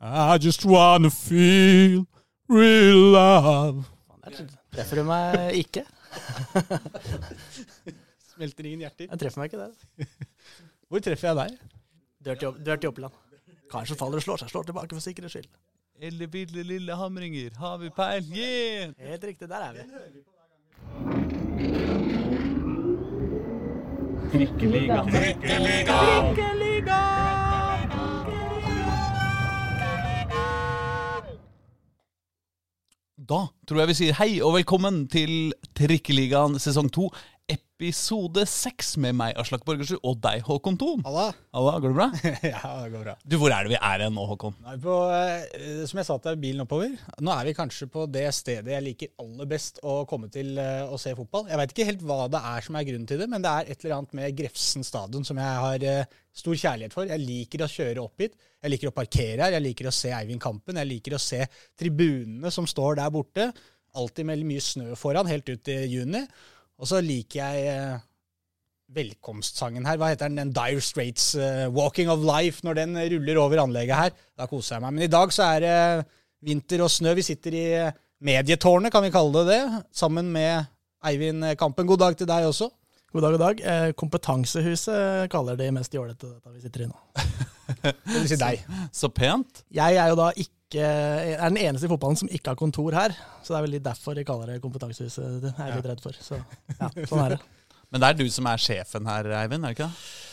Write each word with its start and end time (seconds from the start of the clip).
I 0.00 0.38
just 0.38 0.64
wanna 0.64 1.10
feel 1.10 2.06
real 2.48 3.12
love. 3.12 3.84
Der 4.24 4.46
treffer 4.72 4.96
du 4.96 5.04
meg 5.04 5.52
ikke. 5.60 5.82
Smelter 8.32 8.64
ingen 8.64 8.80
hjerter. 8.86 9.10
Jeg 9.10 9.18
treffer 9.20 9.42
meg 9.42 9.52
ikke 9.52 9.60
der. 9.60 9.72
Hvor 10.88 10.98
treffer 11.04 11.28
jeg 11.28 11.36
deg? 11.36 11.50
Dør 12.24 12.76
til, 12.76 12.88
Oppland. 12.88 13.12
Kanskje 13.70 13.96
faller 14.00 14.16
og 14.16 14.24
slår 14.24 14.40
seg. 14.40 14.48
Slår 14.54 14.64
tilbake 14.70 14.96
for 14.96 15.04
sikkerhets 15.04 15.36
skyld. 15.36 15.50
Elle 16.00 16.26
ville 16.32 16.62
lille 16.64 16.96
hamringer, 16.96 17.50
har 17.60 17.76
vi 17.78 17.90
peil? 17.92 18.24
Yeah! 18.32 18.94
Helt 19.04 19.24
riktig, 19.24 19.48
der 19.48 19.56
er 19.56 19.72
vi. 19.76 19.80
Da 33.30 33.44
tror 33.62 33.84
jeg 33.84 33.90
vi 33.92 33.94
sier 33.94 34.16
hei 34.18 34.30
og 34.42 34.56
velkommen 34.56 35.04
til 35.06 35.52
Trikkeligaen 35.78 36.56
sesong 36.58 36.88
2, 36.90 37.04
episode 37.50 38.42
6 38.46 38.90
med 39.00 39.16
meg, 39.16 39.34
Aslak 39.40 39.62
Borgersrud, 39.64 40.02
og 40.06 40.18
deg, 40.22 40.42
Håkon 40.44 40.76
Thon. 40.80 41.00
Halla. 41.06 41.30
Halla, 41.56 41.72
går 41.80 41.92
det 41.92 41.96
bra? 41.96 42.06
ja, 42.52 42.60
det 42.84 42.90
går 42.92 43.04
bra. 43.06 43.14
Du, 43.24 43.36
hvor 43.40 43.54
er 43.54 43.64
det 43.66 43.72
vi 43.72 43.78
er 43.78 44.04
hen 44.04 44.14
nå, 44.16 44.26
Håkon? 44.30 44.58
Nå 44.60 44.74
vi 44.76 44.82
på, 44.84 44.96
eh, 45.16 45.80
som 45.88 46.00
jeg 46.02 46.08
sa 46.08 46.18
til 46.22 46.38
bilen 46.42 46.64
oppover. 46.66 46.92
Nå 47.24 47.32
er 47.34 47.48
vi 47.48 47.56
kanskje 47.56 47.88
på 47.92 48.04
det 48.12 48.26
stedet 48.36 48.74
jeg 48.74 48.86
liker 48.86 49.14
aller 49.24 49.48
best 49.50 49.80
å 49.86 50.02
komme 50.10 50.30
til 50.32 50.60
eh, 50.60 50.84
å 50.84 51.00
se 51.00 51.14
fotball. 51.18 51.48
Jeg 51.50 51.60
veit 51.62 51.74
ikke 51.74 51.88
helt 51.90 52.04
hva 52.10 52.20
det 52.32 52.44
er 52.52 52.68
som 52.68 52.78
er 52.78 52.86
grunnen 52.90 53.08
til 53.10 53.24
det, 53.24 53.30
men 53.32 53.46
det 53.46 53.54
er 53.54 53.72
et 53.72 53.84
eller 53.86 53.96
annet 53.98 54.16
med 54.20 54.38
Grefsen 54.42 54.86
stadion 54.86 55.26
som 55.26 55.40
jeg 55.40 55.64
har 55.64 55.88
eh, 55.94 56.20
stor 56.42 56.62
kjærlighet 56.62 56.96
for. 56.96 57.10
Jeg 57.10 57.24
liker 57.24 57.64
å 57.64 57.72
kjøre 57.72 58.04
opp 58.04 58.24
hit. 58.24 58.38
Jeg 58.60 58.74
liker 58.74 58.92
å 58.92 58.96
parkere 58.96 59.46
her. 59.46 59.56
Jeg 59.56 59.66
liker 59.70 59.88
å 59.88 59.96
se 59.96 60.12
Eivind 60.14 60.42
Kampen. 60.42 60.78
Jeg 60.80 60.92
liker 60.92 61.16
å 61.16 61.22
se 61.22 61.42
tribunene 61.80 62.52
som 62.54 62.68
står 62.68 63.00
der 63.00 63.12
borte. 63.14 63.50
Alltid 63.98 64.28
med 64.28 64.44
mye 64.46 64.62
snø 64.62 64.94
foran, 64.98 65.28
helt 65.30 65.48
ut 65.50 65.70
i 65.72 65.82
juni. 65.90 66.22
Og 66.80 66.88
så 66.88 67.02
liker 67.04 67.42
jeg 67.42 67.74
eh, 67.74 68.00
velkomstsangen 68.96 69.84
her. 69.86 69.98
Hva 70.00 70.10
heter 70.12 70.30
den? 70.30 70.40
Den 70.40 70.54
Dire 70.56 70.80
Straits 70.82 71.34
uh, 71.38 71.68
'Walking 71.70 72.10
of 72.10 72.24
Life'. 72.24 72.64
Når 72.66 72.80
den 72.80 72.96
ruller 73.14 73.40
over 73.42 73.62
anlegget 73.62 73.96
her, 73.96 74.16
da 74.38 74.48
koser 74.50 74.76
jeg 74.76 74.86
meg. 74.86 74.96
Men 74.96 75.06
i 75.06 75.12
dag 75.12 75.34
så 75.34 75.46
er 75.54 75.64
det 75.64 75.76
vinter 76.42 76.82
og 76.82 76.90
snø. 76.90 77.14
Vi 77.18 77.26
sitter 77.26 77.56
i 77.56 77.66
medietårnet, 78.24 78.92
kan 78.92 79.04
vi 79.04 79.12
kalle 79.14 79.44
det 79.44 79.54
det, 79.54 79.82
sammen 79.96 80.32
med 80.32 80.66
Eivind 81.06 81.44
Kampen. 81.60 81.86
God 81.88 82.02
dag 82.02 82.16
til 82.16 82.28
deg 82.28 82.48
også. 82.48 82.70
God 83.12 83.24
dag, 83.24 83.36
god 83.36 83.42
dag. 83.42 83.60
Eh, 83.66 83.92
Kompetansehuset 83.98 85.30
kaller 85.32 85.56
de 85.58 85.70
mest 85.74 85.94
jålete 85.94 86.28
dette 86.28 86.52
vi 86.54 86.60
sitter 86.62 86.84
i 86.84 86.90
nå. 86.90 86.98
Det 87.82 88.16
vil 88.16 88.28
si 88.30 88.38
deg. 88.38 88.64
Så 88.94 89.08
pent. 89.14 89.64
Jeg 89.74 89.96
er 89.98 90.12
jo 90.12 90.18
da 90.18 90.30
ikke 90.34 90.59
er 90.78 91.50
den 91.50 91.58
eneste 91.58 91.88
i 91.88 91.90
fotballen 91.90 92.18
som 92.20 92.30
ikke 92.30 92.52
har 92.52 92.58
kontor 92.60 92.94
her. 92.94 93.14
Så 93.42 93.50
det 93.50 93.58
er 93.58 93.64
vel 93.66 93.74
litt 93.74 93.86
derfor 93.88 94.14
de 94.14 94.22
kaller 94.28 94.52
det 94.52 94.60
Kompetansehuset. 94.62 95.40
Det 95.42 95.50
er 95.56 95.72
jeg 95.72 95.80
litt 95.80 95.88
redd 95.90 96.02
for. 96.04 96.14
Så 96.22 96.38
ja, 96.38 96.90
sånn 97.10 97.24
er 97.24 97.34
det. 97.34 97.40
Men 97.90 98.02
det 98.02 98.10
er 98.12 98.18
du 98.20 98.26
som 98.30 98.46
er 98.46 98.62
sjefen 98.62 99.08
her, 99.10 99.26
Eivind, 99.40 99.66
er 99.66 99.74
det 99.74 99.80
ikke 99.80 99.88
det? 99.90 100.29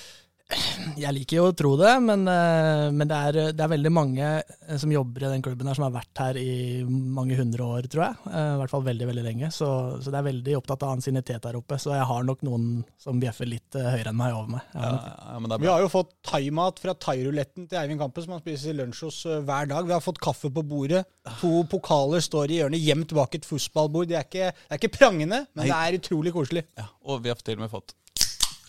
Jeg 0.98 1.12
liker 1.12 1.38
jo 1.42 1.46
å 1.50 1.56
tro 1.58 1.74
det, 1.80 1.92
men, 2.00 2.22
eh, 2.32 2.88
men 2.96 3.10
det, 3.10 3.18
er, 3.30 3.38
det 3.56 3.64
er 3.64 3.72
veldig 3.74 3.92
mange 3.92 4.28
eh, 4.40 4.78
som 4.80 4.92
jobber 4.94 5.26
i 5.28 5.32
den 5.34 5.44
klubben 5.44 5.68
her 5.68 5.76
som 5.76 5.86
har 5.88 5.96
vært 5.98 6.22
her 6.24 6.40
i 6.40 6.84
mange 6.88 7.36
hundre 7.36 7.66
år, 7.66 7.90
tror 7.92 8.06
jeg. 8.06 8.18
Eh, 8.32 8.52
I 8.54 8.62
hvert 8.62 8.72
fall 8.72 8.86
veldig, 8.86 9.10
veldig 9.10 9.26
lenge. 9.26 9.50
Så, 9.54 9.68
så 10.00 10.14
det 10.14 10.22
er 10.22 10.30
veldig 10.30 10.56
opptatt 10.62 10.86
av 10.88 10.94
ansiennitet 10.96 11.50
her 11.50 11.60
oppe. 11.60 11.80
Så 11.82 11.92
jeg 11.94 12.08
har 12.10 12.24
nok 12.28 12.46
noen 12.48 12.70
som 13.02 13.20
bjeffer 13.20 13.50
litt 13.52 13.76
høyere 13.76 14.14
enn 14.14 14.20
meg 14.20 14.38
over 14.38 14.56
meg. 14.56 14.72
Ja, 14.72 14.94
ja, 14.96 15.36
men 15.36 15.52
det 15.52 15.60
er 15.60 15.66
Vi 15.66 15.72
har 15.74 15.84
jo 15.84 15.92
fått 15.92 16.16
thaimat 16.32 16.82
fra 16.84 16.96
thairuletten 17.08 17.68
til 17.68 17.82
Eivind 17.84 18.02
Kampen, 18.06 18.24
som 18.26 18.38
han 18.38 18.44
spiser 18.46 18.80
lunsj 18.80 19.04
hos 19.10 19.22
hver 19.28 19.70
dag. 19.74 19.84
Vi 19.92 19.98
har 19.98 20.04
fått 20.06 20.24
kaffe 20.24 20.54
på 20.54 20.64
bordet. 20.64 21.04
To 21.44 21.54
pokaler 21.68 22.24
står 22.24 22.56
i 22.56 22.62
hjørnet, 22.62 22.88
gjemt 22.88 23.12
bak 23.18 23.36
et 23.36 23.48
fotballbord. 23.48 24.08
Det 24.10 24.22
er 24.22 24.28
ikke, 24.30 24.52
det 24.56 24.78
er 24.78 24.82
ikke 24.82 24.96
prangende, 24.96 25.44
men 25.52 25.66
Nei. 25.66 25.72
det 25.74 25.80
er 25.84 26.02
utrolig 26.02 26.36
koselig. 26.36 26.68
Ja, 26.80 26.88
og 27.04 27.26
vi 27.26 27.36
har 27.36 27.44
til 27.44 27.60
og 27.60 27.68
med 27.68 27.76
fått 27.76 27.98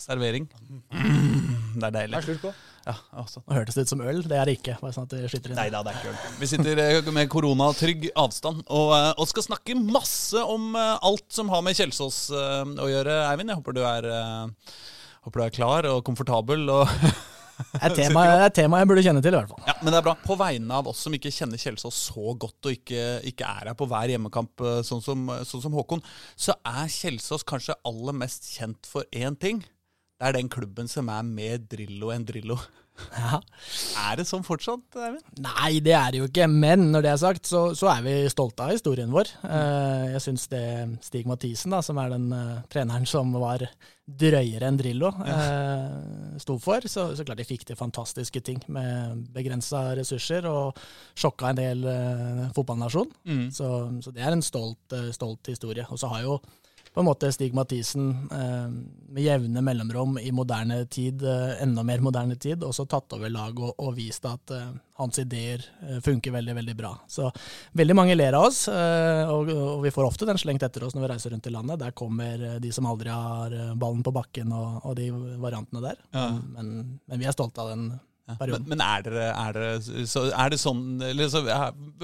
servering. 0.08 0.48
Mm, 0.91 1.76
det 1.76 1.91
er 1.91 1.94
deilig. 2.00 2.16
Det 2.16 2.22
er 2.22 2.28
slutt 2.32 2.44
på. 2.48 2.54
Ja, 2.88 2.94
altså. 3.20 3.42
Nå 3.44 3.56
hørtes 3.58 3.76
det 3.76 3.84
ut 3.84 3.91
som 3.91 4.00
øl, 4.00 4.22
det 4.24 4.36
er 4.38 4.48
det 4.48 4.54
ikke. 4.56 4.78
Bare 4.80 4.94
sånn 4.96 5.08
at 5.08 5.12
det 5.12 5.28
skyter 5.28 5.52
inn. 5.52 5.58
Neida, 5.60 5.82
det 5.84 5.92
er 5.92 5.98
ikke 6.00 6.12
øl. 6.14 6.36
Vi 6.41 6.48
sitter 6.48 6.82
eh, 6.84 7.10
med 7.12 7.30
koronatrygg 7.32 8.06
avstand 8.16 8.62
og, 8.64 8.92
eh, 8.96 9.10
og 9.12 9.28
skal 9.28 9.44
snakke 9.50 9.76
masse 9.78 10.41
om 10.41 10.70
eh, 10.78 10.94
alt 11.10 11.26
som 11.34 11.52
har 11.52 11.64
med 11.66 11.76
Kjelsås 11.76 12.28
å 12.32 12.88
gjøre, 12.88 13.19
Eivind. 13.28 13.52
Jeg 13.52 13.60
håper 13.60 13.76
du 13.76 13.82
er, 13.84 14.08
håper 15.26 15.42
du 15.42 15.44
er 15.44 15.58
klar 15.58 15.91
og 15.92 16.00
komfortabel. 16.08 16.64
Og 16.72 16.88
Det 17.58 17.88
er 17.88 17.94
tema, 17.98 18.22
det 18.22 18.34
er 18.38 18.44
et 18.46 18.54
tema 18.54 18.78
jeg 18.78 18.86
burde 18.86 19.02
kjenne 19.02 19.20
til, 19.20 19.34
i 19.34 19.38
hvert 19.40 19.50
fall. 19.50 19.64
ja, 19.66 19.72
men 19.82 19.90
det 19.90 19.98
er 19.98 20.04
bra. 20.06 20.12
På 20.22 20.36
vegne 20.38 20.76
av 20.78 20.88
oss 20.92 21.00
som 21.02 21.14
ikke 21.16 21.32
kjenner 21.34 21.58
Kjelsås 21.58 21.96
så 22.06 22.36
godt 22.38 22.69
og 22.70 22.76
ikke, 22.76 23.06
ikke 23.26 23.48
er 23.50 23.72
her 23.72 23.76
på 23.76 23.88
hver 23.90 24.12
hjemmekamp, 24.14 24.62
sånn 24.86 25.02
som, 25.02 25.26
sånn 25.42 25.64
som 25.64 25.75
Håkon, 25.75 26.04
så 26.38 26.54
er 26.62 26.86
Kjelsås 26.86 27.42
kanskje 27.50 27.75
aller 27.90 28.14
mest 28.14 28.46
kjent 28.54 28.86
for 28.86 29.04
én 29.10 29.34
ting. 29.42 29.64
Det 30.18 30.26
er 30.26 30.34
den 30.34 30.50
klubben 30.50 30.90
som 30.90 31.08
er 31.14 31.22
mer 31.22 31.60
Drillo 31.62 32.10
enn 32.10 32.26
Drillo. 32.26 32.58
Ja. 33.14 33.38
Er 34.02 34.18
det 34.18 34.24
sånn 34.28 34.44
fortsatt, 34.46 34.96
Eivind? 34.98 35.26
Nei, 35.44 35.78
det 35.84 35.94
er 35.94 36.10
det 36.10 36.22
jo 36.22 36.26
ikke. 36.28 36.48
Men 36.50 36.88
når 36.92 37.04
det 37.04 37.12
er 37.12 37.20
sagt, 37.22 37.46
så, 37.46 37.60
så 37.78 37.90
er 37.92 38.02
vi 38.06 38.14
stolte 38.32 38.66
av 38.66 38.74
historien 38.74 39.12
vår. 39.14 39.30
Eh, 39.46 40.04
jeg 40.16 40.24
syns 40.24 40.48
det 40.50 40.64
Stig 41.06 41.28
Mathisen, 41.30 41.74
da, 41.74 41.82
som 41.84 42.00
er 42.02 42.12
den 42.16 42.28
uh, 42.34 42.58
treneren 42.72 43.06
som 43.08 43.30
var 43.38 43.64
drøyere 44.08 44.70
enn 44.70 44.78
Drillo, 44.80 45.12
uh, 45.14 46.36
sto 46.40 46.56
for, 46.62 46.86
så, 46.88 47.10
så 47.14 47.26
klart 47.28 47.42
de 47.42 47.46
fikk 47.46 47.66
til 47.68 47.78
fantastiske 47.78 48.40
ting 48.42 48.62
med 48.72 49.26
begrensa 49.34 49.90
ressurser 49.98 50.48
og 50.48 50.78
sjokka 51.18 51.52
en 51.52 51.60
del 51.60 51.84
uh, 51.86 52.46
fotballnasjon. 52.56 53.12
Mm. 53.28 53.44
Så, 53.54 53.68
så 54.02 54.14
det 54.16 54.24
er 54.24 54.34
en 54.34 54.44
stolt, 54.44 54.98
stolt 55.14 55.52
historie. 55.52 55.86
Og 55.92 56.00
så 56.00 56.10
har 56.10 56.26
jo 56.26 56.40
på 56.94 57.00
en 57.03 57.06
måte 57.09 57.31
Stig 57.32 57.54
Mathisen 57.56 58.10
eh, 58.32 58.69
med 59.09 59.22
jevne 59.22 59.62
mellomrom 59.65 60.19
i 60.19 60.32
moderne 60.34 60.82
tid, 60.87 61.22
eh, 61.22 61.62
enda 61.62 61.84
mer 61.87 62.03
moderne 62.04 62.37
tid, 62.37 62.65
også 62.65 62.87
tatt 62.88 63.16
over 63.16 63.32
lag 63.32 63.59
og, 63.60 63.75
og 63.76 63.94
vist 63.97 64.26
at 64.28 64.54
eh, 64.54 64.71
hans 64.99 65.21
ideer 65.22 65.62
eh, 65.87 66.00
funker 66.04 66.34
veldig, 66.34 66.56
veldig 66.59 66.76
bra. 66.78 66.93
Så 67.09 67.31
veldig 67.78 67.97
mange 67.97 68.16
ler 68.19 68.37
av 68.38 68.49
oss, 68.49 68.65
eh, 68.72 69.31
og, 69.31 69.53
og 69.53 69.87
vi 69.87 69.94
får 69.94 70.09
ofte 70.09 70.28
den 70.28 70.41
slengt 70.41 70.66
etter 70.66 70.87
oss 70.87 70.97
når 70.97 71.06
vi 71.06 71.12
reiser 71.15 71.34
rundt 71.34 71.49
i 71.49 71.54
landet. 71.54 71.81
Der 71.84 71.97
kommer 71.97 72.44
eh, 72.50 72.59
de 72.62 72.72
som 72.75 72.88
aldri 72.91 73.15
har 73.15 73.56
ballen 73.78 74.05
på 74.06 74.15
bakken 74.15 74.53
og, 74.56 74.82
og 74.84 74.99
de 74.99 75.10
variantene 75.38 75.84
der. 75.84 76.05
Ja. 76.16 76.28
Men, 76.56 77.00
men 77.06 77.22
vi 77.22 77.28
er 77.28 77.37
stolte 77.37 77.65
av 77.65 77.75
den 77.75 77.91
Men, 78.36 78.64
men 78.68 78.84
er, 78.84 79.02
dere, 79.06 79.26
er, 79.32 79.56
dere, 79.56 80.04
så, 80.10 80.26
er 80.28 80.52
det 80.52 80.60
sånn 80.60 81.00
liksom, 81.16 81.48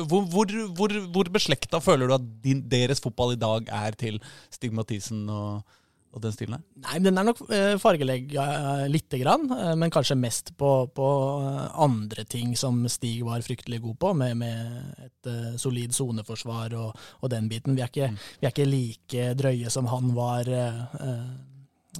Hvor, 0.08 0.24
hvor, 0.32 0.52
hvor, 0.78 0.98
hvor 1.12 1.30
beslekta 1.34 1.80
føler 1.84 2.08
du 2.08 2.16
at 2.16 2.28
din, 2.44 2.62
deres 2.70 3.02
fotball 3.04 3.34
i 3.34 3.40
dag 3.40 3.68
er 3.68 3.98
til 4.00 4.20
Stig 4.52 4.72
Mathisen 4.72 5.26
og, 5.28 5.76
og 6.14 6.24
den 6.24 6.32
stilen 6.32 6.56
her? 6.56 6.64
Nei, 6.86 6.96
men 6.96 7.08
Den 7.10 7.20
er 7.20 7.28
nok 7.28 7.44
eh, 7.52 7.74
fargelegga 7.82 8.46
lite 8.88 9.20
grann, 9.20 9.44
eh, 9.52 9.74
men 9.80 9.92
kanskje 9.92 10.16
mest 10.16 10.54
på, 10.60 10.72
på 10.96 11.08
eh, 11.44 11.62
andre 11.84 12.24
ting 12.24 12.56
som 12.56 12.80
Stig 12.88 13.20
var 13.26 13.44
fryktelig 13.44 13.82
god 13.84 14.00
på, 14.00 14.16
med, 14.24 14.38
med 14.41 15.08
et 15.10 15.60
solid 15.60 15.92
soneforsvar 15.96 16.76
og, 16.80 17.08
og 17.20 17.32
den 17.36 17.52
biten. 17.52 17.76
Vi 17.76 17.84
er, 17.84 17.92
ikke, 17.92 18.12
vi 18.41 18.48
er 18.48 18.54
ikke 18.54 18.70
like 18.70 19.32
drøye 19.44 19.72
som 19.76 19.92
han 19.92 20.14
var 20.16 20.48
eh, 20.48 20.84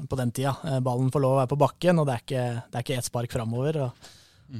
på 0.09 0.19
den 0.19 0.33
tida. 0.35 0.57
Eh, 0.67 0.81
ballen 0.85 1.13
får 1.15 1.23
lov 1.23 1.37
å 1.37 1.41
være 1.43 1.53
på 1.53 1.61
bakken, 1.61 2.01
og 2.01 2.09
det 2.09 2.15
er 2.17 2.25
ikke, 2.25 2.45
det 2.71 2.79
er 2.79 2.87
ikke 2.87 2.99
ett 2.99 3.09
spark 3.09 3.35
framover. 3.35 3.81
Og, 3.85 4.11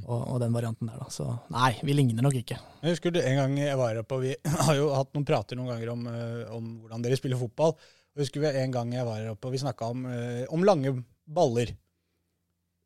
og, 0.05 0.21
og 0.35 0.41
den 0.43 0.55
varianten 0.55 0.89
der, 0.91 1.01
da. 1.03 1.09
Så 1.13 1.27
nei, 1.55 1.75
vi 1.85 1.97
ligner 1.97 2.25
nok 2.25 2.39
ikke. 2.41 2.59
Jeg 2.83 2.97
husker 2.97 3.15
du 3.15 3.21
en 3.21 3.41
gang 3.43 3.59
jeg 3.61 3.79
var 3.81 4.01
oppe, 4.01 4.19
og 4.19 4.25
vi 4.27 4.35
har 4.69 4.79
jo 4.79 4.91
hatt 4.95 5.13
noen 5.17 5.29
prater 5.29 5.61
noen 5.61 5.75
ganger 5.75 5.93
om, 5.95 6.09
eh, 6.11 6.41
om 6.55 6.71
hvordan 6.85 7.05
dere 7.05 7.21
spiller 7.21 7.41
fotball. 7.41 7.77
Jeg 8.15 8.27
husker 8.27 8.45
vi 8.45 8.53
en 8.63 8.75
gang 8.75 8.93
jeg 8.95 9.07
var 9.09 9.31
oppe, 9.33 9.49
og 9.49 9.57
vi 9.57 9.63
snakka 9.65 9.91
om, 9.91 10.07
eh, 10.11 10.45
om 10.55 10.67
lange 10.67 10.95
baller. 11.25 11.75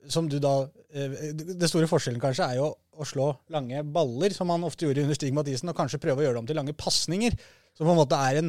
Som 0.09 0.29
du 0.31 0.39
da 0.39 0.69
Det 0.89 1.67
store 1.69 1.89
forskjellen 1.91 2.21
kanskje 2.23 2.47
er 2.47 2.61
jo 2.61 2.69
å 2.71 3.07
slå 3.07 3.33
lange 3.53 3.83
baller, 3.83 4.33
som 4.33 4.49
han 4.49 4.63
ofte 4.65 4.87
gjorde 4.87 5.03
under 5.05 5.19
Stig 5.19 5.35
Mathisen, 5.35 5.69
og 5.69 5.77
kanskje 5.77 6.01
prøve 6.01 6.23
å 6.23 6.25
gjøre 6.25 6.39
det 6.39 6.43
om 6.43 6.49
til 6.49 6.57
lange 6.57 6.75
pasninger. 6.79 7.35
Som 7.77 7.87
på 7.87 7.93
en 7.93 8.01
måte 8.01 8.19
er 8.19 8.41
en 8.41 8.49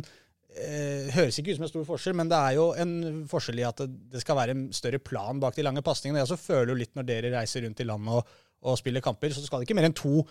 eh, 0.56 1.10
Høres 1.16 1.40
ikke 1.40 1.54
ut 1.54 1.60
som 1.60 1.68
en 1.68 1.72
stor 1.72 1.88
forskjell, 1.88 2.18
men 2.18 2.32
det 2.32 2.40
er 2.40 2.58
jo 2.58 2.68
en 2.80 3.24
forskjell 3.30 3.62
i 3.62 3.68
at 3.70 3.82
det, 3.84 3.90
det 4.16 4.24
skal 4.24 4.40
være 4.40 4.58
en 4.58 4.68
større 4.76 5.02
plan 5.04 5.42
bak 5.42 5.58
de 5.58 5.66
lange 5.66 5.86
pasningene. 5.86 6.22
Jeg 6.22 6.30
også 6.30 6.42
føler 6.42 6.74
jo 6.74 6.82
litt 6.82 6.96
når 6.98 7.10
dere 7.10 7.34
reiser 7.38 7.66
rundt 7.66 7.82
i 7.84 7.88
landet 7.90 8.20
og, 8.20 8.38
og 8.70 8.80
spiller 8.80 9.04
kamper, 9.04 9.34
så 9.36 9.46
skal 9.46 9.62
det 9.62 9.70
ikke 9.70 9.80
mer 9.80 9.90
enn 9.90 9.98
to 9.98 10.24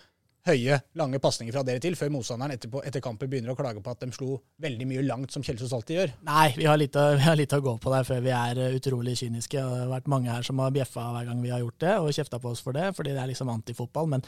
høye, 0.47 0.77
lange 0.99 1.19
pasninger 1.21 1.53
fra 1.53 1.63
dere 1.67 1.81
til, 1.83 1.97
før 1.99 2.11
motstanderen 2.13 2.55
etterpå, 2.55 2.81
etter 2.87 3.03
kampen 3.03 3.29
begynner 3.31 3.53
å 3.53 3.57
klage 3.59 3.81
på 3.83 3.91
at 3.91 4.01
de 4.03 4.09
slo 4.15 4.37
veldig 4.63 4.87
mye 4.89 5.03
langt, 5.05 5.33
som 5.35 5.43
Kjelsås 5.45 5.73
alltid 5.75 5.99
gjør. 5.99 6.15
Nei, 6.29 6.47
vi 6.55 6.67
har 6.69 6.79
litt, 6.79 6.95
vi 7.19 7.25
har 7.25 7.39
litt 7.39 7.55
å 7.55 7.61
gå 7.63 7.75
på 7.83 7.93
der 7.93 8.07
før 8.07 8.23
vi 8.25 8.33
er 8.35 8.63
eh, 8.63 8.75
utrolig 8.79 9.17
kyniske. 9.19 9.59
Det 9.59 9.83
har 9.83 9.91
vært 9.91 10.11
mange 10.11 10.31
her 10.31 10.45
som 10.47 10.61
har 10.63 10.75
bjeffa 10.75 11.09
hver 11.15 11.29
gang 11.29 11.43
vi 11.43 11.53
har 11.53 11.63
gjort 11.63 11.79
det, 11.83 11.95
og 11.99 12.13
kjefta 12.15 12.41
på 12.41 12.53
oss 12.53 12.63
for 12.65 12.77
det, 12.77 12.91
fordi 12.97 13.15
det 13.15 13.23
er 13.23 13.31
liksom 13.31 13.51
antifotball. 13.53 14.11
Men 14.15 14.25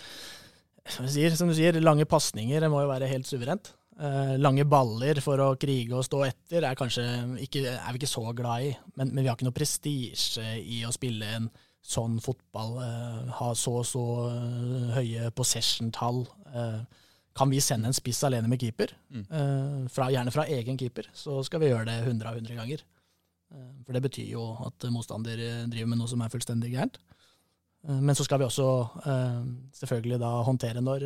som 0.89 1.07
du 1.07 1.13
sier, 1.13 1.35
som 1.37 1.51
du 1.51 1.55
sier 1.57 1.79
lange 1.81 2.07
pasninger 2.09 2.67
må 2.71 2.83
jo 2.83 2.91
være 2.91 3.09
helt 3.11 3.29
suverent. 3.29 3.73
Eh, 3.99 4.37
lange 4.39 4.63
baller 4.65 5.19
for 5.21 5.37
å 5.43 5.49
krige 5.59 5.93
og 5.97 6.05
stå 6.07 6.21
etter 6.29 6.63
er, 6.63 6.77
kanskje 6.79 7.03
ikke, 7.43 7.65
er 7.75 7.91
vi 7.91 7.99
ikke 7.99 8.07
så 8.09 8.23
glad 8.33 8.63
i, 8.69 8.71
men, 8.95 9.11
men 9.11 9.21
vi 9.23 9.27
har 9.29 9.35
ikke 9.35 9.45
noe 9.49 9.57
prestisje 9.57 10.45
i 10.63 10.79
å 10.87 10.93
spille 10.95 11.27
en 11.37 11.49
sånn 11.83 12.15
fotball, 12.23 12.77
eh, 12.85 13.29
ha 13.41 13.49
så 13.57 13.73
og 13.81 13.85
så 13.89 14.03
eh, 14.31 14.87
høye 14.95 15.31
possession-tall. 15.35 16.23
Eh, 16.53 16.79
kan 17.37 17.51
vi 17.51 17.59
sende 17.63 17.89
en 17.91 17.95
spiss 17.97 18.23
alene 18.27 18.47
med 18.51 18.59
keeper, 18.63 18.93
Mm. 19.11 19.25
eh, 19.27 19.87
fra, 19.91 20.07
gjerne 20.13 20.31
fra 20.35 20.45
egen 20.47 20.77
keeper, 20.79 21.07
så 21.13 21.41
skal 21.45 21.59
vi 21.63 21.69
gjøre 21.71 21.85
det 21.91 21.99
100 22.07 22.29
av 22.31 22.35
100 22.39 22.55
ganger. 22.57 22.83
For 23.85 23.91
det 23.91 24.01
betyr 24.05 24.29
jo 24.31 24.43
at 24.63 24.85
motstander 24.93 25.35
driver 25.67 25.89
med 25.91 25.99
noe 25.99 26.07
som 26.07 26.21
er 26.23 26.29
fullstendig 26.31 26.69
gærent. 26.71 26.95
Men 27.83 28.15
så 28.15 28.23
skal 28.23 28.39
vi 28.39 28.45
også 28.47 28.67
selvfølgelig 29.75 30.19
da 30.21 30.29
håndtere 30.47 30.79
når 30.79 31.03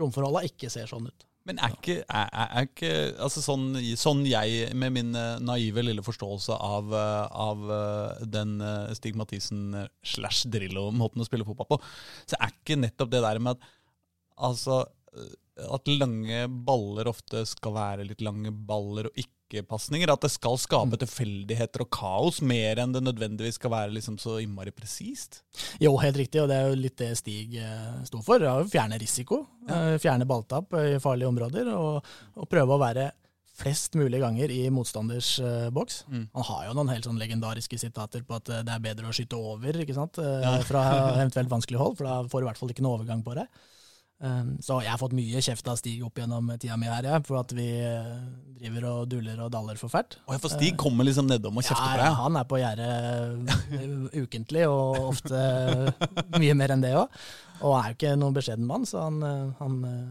romforholda 0.00 0.42
ikke 0.48 0.70
ser 0.74 0.90
sånn 0.90 1.06
ut. 1.06 1.26
Men 1.44 1.58
er 1.60 1.74
ikke, 1.76 1.98
er, 2.08 2.28
er 2.32 2.64
ikke 2.64 2.90
altså 3.20 3.42
sånn, 3.44 3.66
sånn 4.00 4.22
jeg, 4.24 4.70
med 4.80 4.94
min 4.96 5.10
eh, 5.18 5.42
naive 5.44 5.82
lille 5.84 6.04
forståelse 6.04 6.56
av, 6.56 6.94
eh, 6.96 7.24
av 7.44 7.72
eh, 7.74 8.22
den 8.32 8.56
Stig 8.96 9.18
Mathisen 9.20 9.74
slash 10.00 10.48
Drillo-måten 10.52 11.20
å 11.20 11.28
spille 11.28 11.44
fotball 11.44 11.74
på, 11.74 11.80
så 12.24 12.40
er 12.40 12.54
ikke 12.54 12.80
nettopp 12.80 13.12
det 13.12 13.20
der 13.26 13.42
med 13.44 13.58
at 13.58 13.68
altså 14.48 14.80
at 15.70 15.86
lange 15.86 16.40
baller 16.66 17.06
ofte 17.10 17.44
skal 17.46 17.74
være 17.76 18.06
litt 18.08 18.22
lange 18.26 18.50
baller 18.50 19.06
og 19.10 19.18
ikke 19.20 19.62
pasninger. 19.70 20.10
At 20.10 20.24
det 20.24 20.32
skal 20.34 20.56
skape 20.58 20.98
tilfeldigheter 20.98 21.84
og 21.84 21.90
kaos 21.94 22.40
mer 22.42 22.80
enn 22.82 22.94
det 22.96 23.04
nødvendigvis 23.06 23.60
skal 23.60 23.70
være 23.70 23.92
liksom 23.94 24.16
så 24.18 24.40
innmari 24.42 24.72
presist. 24.74 25.42
Jo, 25.78 25.92
helt 26.02 26.18
riktig, 26.18 26.42
og 26.42 26.48
det 26.50 26.56
er 26.58 26.72
jo 26.72 26.80
litt 26.80 26.96
det 26.98 27.12
Stig 27.20 27.54
står 27.60 28.08
sto 28.10 28.22
for. 28.26 28.42
Å 28.42 28.64
Fjerne 28.72 28.98
risiko, 28.98 29.44
Ja. 29.68 29.96
fjerne 30.02 30.26
balltap 30.26 30.74
i 30.80 30.98
farlige 30.98 31.30
områder, 31.30 31.70
og, 31.76 32.02
og 32.34 32.48
prøve 32.50 32.74
å 32.74 32.80
være 32.82 33.12
flest 33.54 33.94
mulig 33.94 34.18
ganger 34.18 34.50
i 34.50 34.64
motstanders 34.74 35.36
eh, 35.38 35.68
boks. 35.70 36.00
Mm. 36.10 36.24
Han 36.34 36.46
har 36.48 36.64
jo 36.66 36.72
noen 36.74 36.88
helt 36.90 37.06
sånn 37.06 37.20
legendariske 37.22 37.78
sitater 37.78 38.24
på 38.26 38.34
at 38.40 38.50
eh, 38.50 38.64
det 38.66 38.72
er 38.74 38.82
bedre 38.82 39.06
å 39.06 39.14
skyte 39.14 39.38
over 39.38 39.78
ikke 39.84 39.94
sant? 39.94 40.18
eh, 40.18 40.40
Ja. 40.42 40.56
fra 40.66 40.82
eventuelt 41.20 41.52
vanskelig 41.52 41.78
hold, 41.78 41.94
for 42.00 42.08
da 42.10 42.16
får 42.26 42.42
du 42.42 42.48
i 42.48 42.50
hvert 42.50 42.58
fall 42.58 42.74
ikke 42.74 42.82
noe 42.82 42.98
overgang 42.98 43.22
på 43.22 43.36
det. 43.38 43.46
Um, 44.22 44.54
så 44.62 44.76
jeg 44.80 44.88
har 44.88 44.96
fått 45.00 45.12
mye 45.12 45.40
kjeft 45.42 45.66
av 45.68 45.76
Stig 45.76 46.00
opp 46.06 46.16
gjennom 46.16 46.46
tida 46.56 46.76
mi 46.80 46.86
her, 46.88 47.04
ja, 47.04 47.18
for 47.26 47.40
at 47.42 47.50
vi 47.52 47.66
eh, 47.82 48.12
driver 48.60 48.86
og 48.88 49.08
duller 49.10 49.40
og 49.44 49.50
daller 49.52 49.76
for 49.76 49.90
fælt. 49.92 50.14
Og 50.30 50.38
for 50.40 50.54
Stig 50.54 50.76
kommer 50.80 51.04
liksom 51.04 51.26
nedom 51.28 51.58
og 51.60 51.66
kjefter 51.66 51.82
på 51.82 51.98
deg? 51.98 52.06
Ja, 52.06 52.12
han 52.22 52.38
er 52.40 52.46
på 52.48 52.60
gjerdet 52.62 53.74
eh, 53.74 54.22
ukentlig, 54.22 54.62
og 54.70 55.10
ofte 55.10 55.42
mye 56.38 56.56
mer 56.56 56.72
enn 56.76 56.84
det 56.86 56.94
òg. 56.96 57.18
Og 57.66 57.74
er 57.80 57.90
jo 57.90 57.96
ikke 57.98 58.14
noen 58.22 58.36
beskjeden 58.38 58.68
mann, 58.70 58.86
så 58.88 59.02
han, 59.08 59.18
eh, 59.28 59.46
han, 59.60 59.78
eh, 59.90 60.10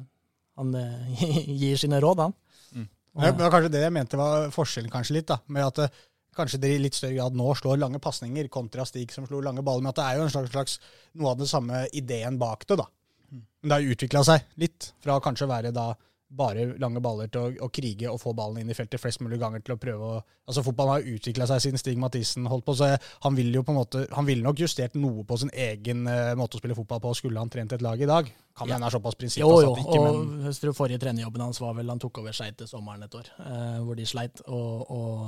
han 0.62 0.76
eh, 0.84 1.28
gir 1.64 1.80
sine 1.82 2.02
råd, 2.04 2.26
han. 2.28 2.36
Mm. 2.76 2.88
Og- 3.16 3.24
Det 3.30 3.36
var 3.48 3.54
kanskje 3.56 3.72
det 3.78 3.86
jeg 3.88 3.96
mente 3.98 4.20
var 4.20 4.50
forskjellen 4.54 4.94
kanskje 4.94 5.18
litt, 5.22 5.32
da. 5.32 5.40
Med 5.48 5.66
at 5.72 5.86
eh, 5.88 6.02
kanskje 6.38 6.60
dere 6.62 6.76
i 6.78 6.84
litt 6.86 6.96
større 7.00 7.16
grad 7.18 7.36
nå 7.40 7.50
slår 7.58 7.80
lange 7.82 8.04
pasninger 8.04 8.52
kontra 8.54 8.86
Stig 8.90 9.12
som 9.16 9.26
slo 9.30 9.42
lange 9.42 9.64
baller. 9.66 9.82
Men 9.88 9.96
at 9.96 10.02
det 10.04 10.06
er 10.12 10.20
jo 10.20 10.28
en 10.28 10.36
slags, 10.36 10.52
slags 10.54 10.78
noe 11.18 11.32
av 11.34 11.40
den 11.42 11.50
samme 11.50 11.86
ideen 11.96 12.38
bak 12.42 12.68
det, 12.70 12.78
da. 12.84 12.90
Men 13.34 13.70
det 13.70 13.76
har 13.76 13.86
jo 13.86 13.96
utvikla 13.96 14.24
seg 14.28 14.50
litt, 14.62 14.94
fra 15.04 15.20
kanskje 15.24 15.48
å 15.48 15.54
være 15.54 15.74
da 15.76 15.92
bare 16.34 16.66
lange 16.82 17.02
baller 17.04 17.30
til 17.32 17.42
å, 17.42 17.50
å 17.66 17.70
krige 17.74 18.10
og 18.10 18.20
få 18.22 18.34
ballen 18.38 18.64
inn 18.64 18.72
i 18.74 18.78
feltet 18.78 19.02
flest 19.02 19.22
mulig 19.24 19.40
ganger 19.42 19.64
til 19.64 19.76
å 19.76 19.82
prøve 19.82 20.14
å 20.16 20.22
Altså 20.44 20.60
Fotballen 20.66 20.98
har 20.98 21.06
utvikla 21.16 21.46
seg 21.48 21.62
siden 21.64 21.80
Stig 21.80 22.00
Mathisen 22.02 22.50
holdt 22.52 22.66
på, 22.68 22.74
så 22.76 22.90
han 23.24 23.36
ville 23.38 23.56
jo 23.56 23.62
på 23.64 23.72
en 23.72 23.78
måte 23.78 24.02
Han 24.12 24.26
ville 24.28 24.44
nok 24.44 24.60
justert 24.60 24.98
noe 25.00 25.24
på 25.24 25.38
sin 25.40 25.54
egen 25.56 26.02
uh, 26.04 26.34
måte 26.36 26.58
å 26.58 26.60
spille 26.60 26.76
fotball 26.76 27.00
på, 27.06 27.14
skulle 27.16 27.40
han 27.40 27.52
trent 27.54 27.72
et 27.72 27.86
lag 27.86 28.02
i 28.02 28.10
dag. 28.10 28.28
Kan 28.54 28.68
Ja. 28.70 28.76
hende 28.76 28.86
er 28.86 28.94
såpass 28.94 29.16
Jo, 29.16 29.18
prinsippfast 29.18 29.64
jo, 29.66 29.72
at 29.74 29.80
ikke, 29.82 30.00
og 30.00 30.26
men 30.28 30.44
jeg 30.46 30.56
tror 30.62 30.74
forrige 30.78 31.00
trenerjobben 31.02 31.42
hans 31.42 31.60
var 31.60 31.74
vel 31.74 31.90
han 31.90 31.98
tok 32.00 32.20
over 32.22 32.32
Skeid 32.38 32.58
til 32.60 32.68
sommeren 32.70 33.02
et 33.02 33.16
år, 33.18 33.30
eh, 33.42 33.80
hvor 33.82 33.96
de 33.98 34.06
sleit 34.06 34.42
og, 34.46 34.92
og 34.94 35.24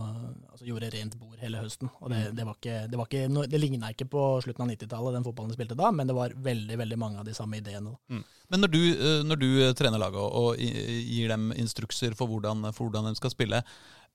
altså, 0.51 0.65
gjorde 0.67 0.91
rent 0.93 1.15
bord 1.17 1.39
hele 1.41 1.57
høsten. 1.57 1.89
Og 2.01 2.09
det, 2.13 2.19
det, 2.37 2.45
var 2.45 2.53
ikke, 2.59 2.75
det, 2.91 2.99
var 2.99 3.09
ikke, 3.09 3.23
no- 3.33 3.47
det 3.49 3.59
ligna 3.63 3.89
ikke 3.89 4.05
på 4.13 4.25
slutten 4.45 4.61
av 4.67 4.69
90-tallet, 4.75 5.17
den 5.17 5.25
fotballen 5.25 5.49
de 5.49 5.57
spilte 5.57 5.75
da, 5.79 5.89
men 5.91 6.05
det 6.05 6.15
var 6.15 6.37
veldig 6.37 6.77
veldig 6.83 6.99
mange 7.01 7.17
av 7.19 7.25
de 7.25 7.33
samme 7.33 7.57
ideene. 7.57 7.95
Mm. 8.13 8.21
Men 8.53 8.61
når 8.61 8.73
du, 8.77 8.79
eh, 8.93 9.23
når 9.25 9.41
du 9.41 9.49
eh, 9.65 9.73
trener 9.73 9.97
laget 10.05 10.21
og, 10.21 10.31
og 10.53 10.61
gir 10.61 11.27
dem 11.33 11.49
instrukser 11.57 12.13
for 12.13 12.29
hvordan, 12.29 12.61
for 12.77 12.85
hvordan 12.91 13.09
de 13.09 13.15
skal 13.17 13.33
spille, 13.33 13.63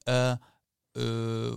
eh, 0.07 0.37
øh, 0.97 1.55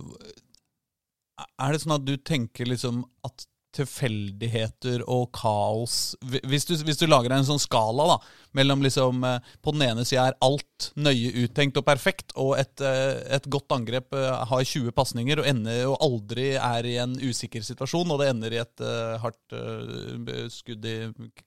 er 1.58 1.72
det 1.74 1.80
sånn 1.82 1.96
at 2.00 2.04
du 2.06 2.16
tenker 2.18 2.66
liksom 2.66 3.04
at 3.26 3.46
tilfeldigheter 3.74 5.02
og 5.10 5.28
kaos 5.34 6.14
hvis 6.22 6.66
du, 6.68 6.74
hvis 6.86 7.00
du 7.00 7.06
lager 7.08 7.34
en 7.34 7.46
sånn 7.46 7.62
skala 7.62 8.06
da, 8.12 8.16
mellom 8.54 8.82
liksom 8.84 9.24
eh, 9.26 9.52
På 9.62 9.74
den 9.74 9.84
ene 9.88 10.04
sida 10.06 10.28
er 10.28 10.38
alt 10.44 10.90
nøye 11.00 11.32
uttenkt 11.44 11.78
og 11.80 11.86
perfekt, 11.86 12.34
og 12.40 12.54
et, 12.60 12.82
eh, 12.84 13.20
et 13.36 13.48
godt 13.50 13.74
angrep 13.76 14.14
eh, 14.16 14.42
har 14.50 14.64
20 14.64 14.94
pasninger 14.96 15.42
og, 15.42 15.48
ender, 15.50 15.86
og 15.90 15.98
aldri 16.04 16.50
er 16.58 16.90
i 16.90 16.98
en 17.02 17.16
usikker 17.20 17.64
situasjon, 17.66 18.10
og 18.10 18.20
det 18.20 18.30
ender 18.32 18.54
i 18.54 18.60
et 18.62 18.84
uh, 18.84 19.16
hardt 19.22 19.56
uh, 19.56 20.44
skudd 20.52 20.84
i 20.88 20.96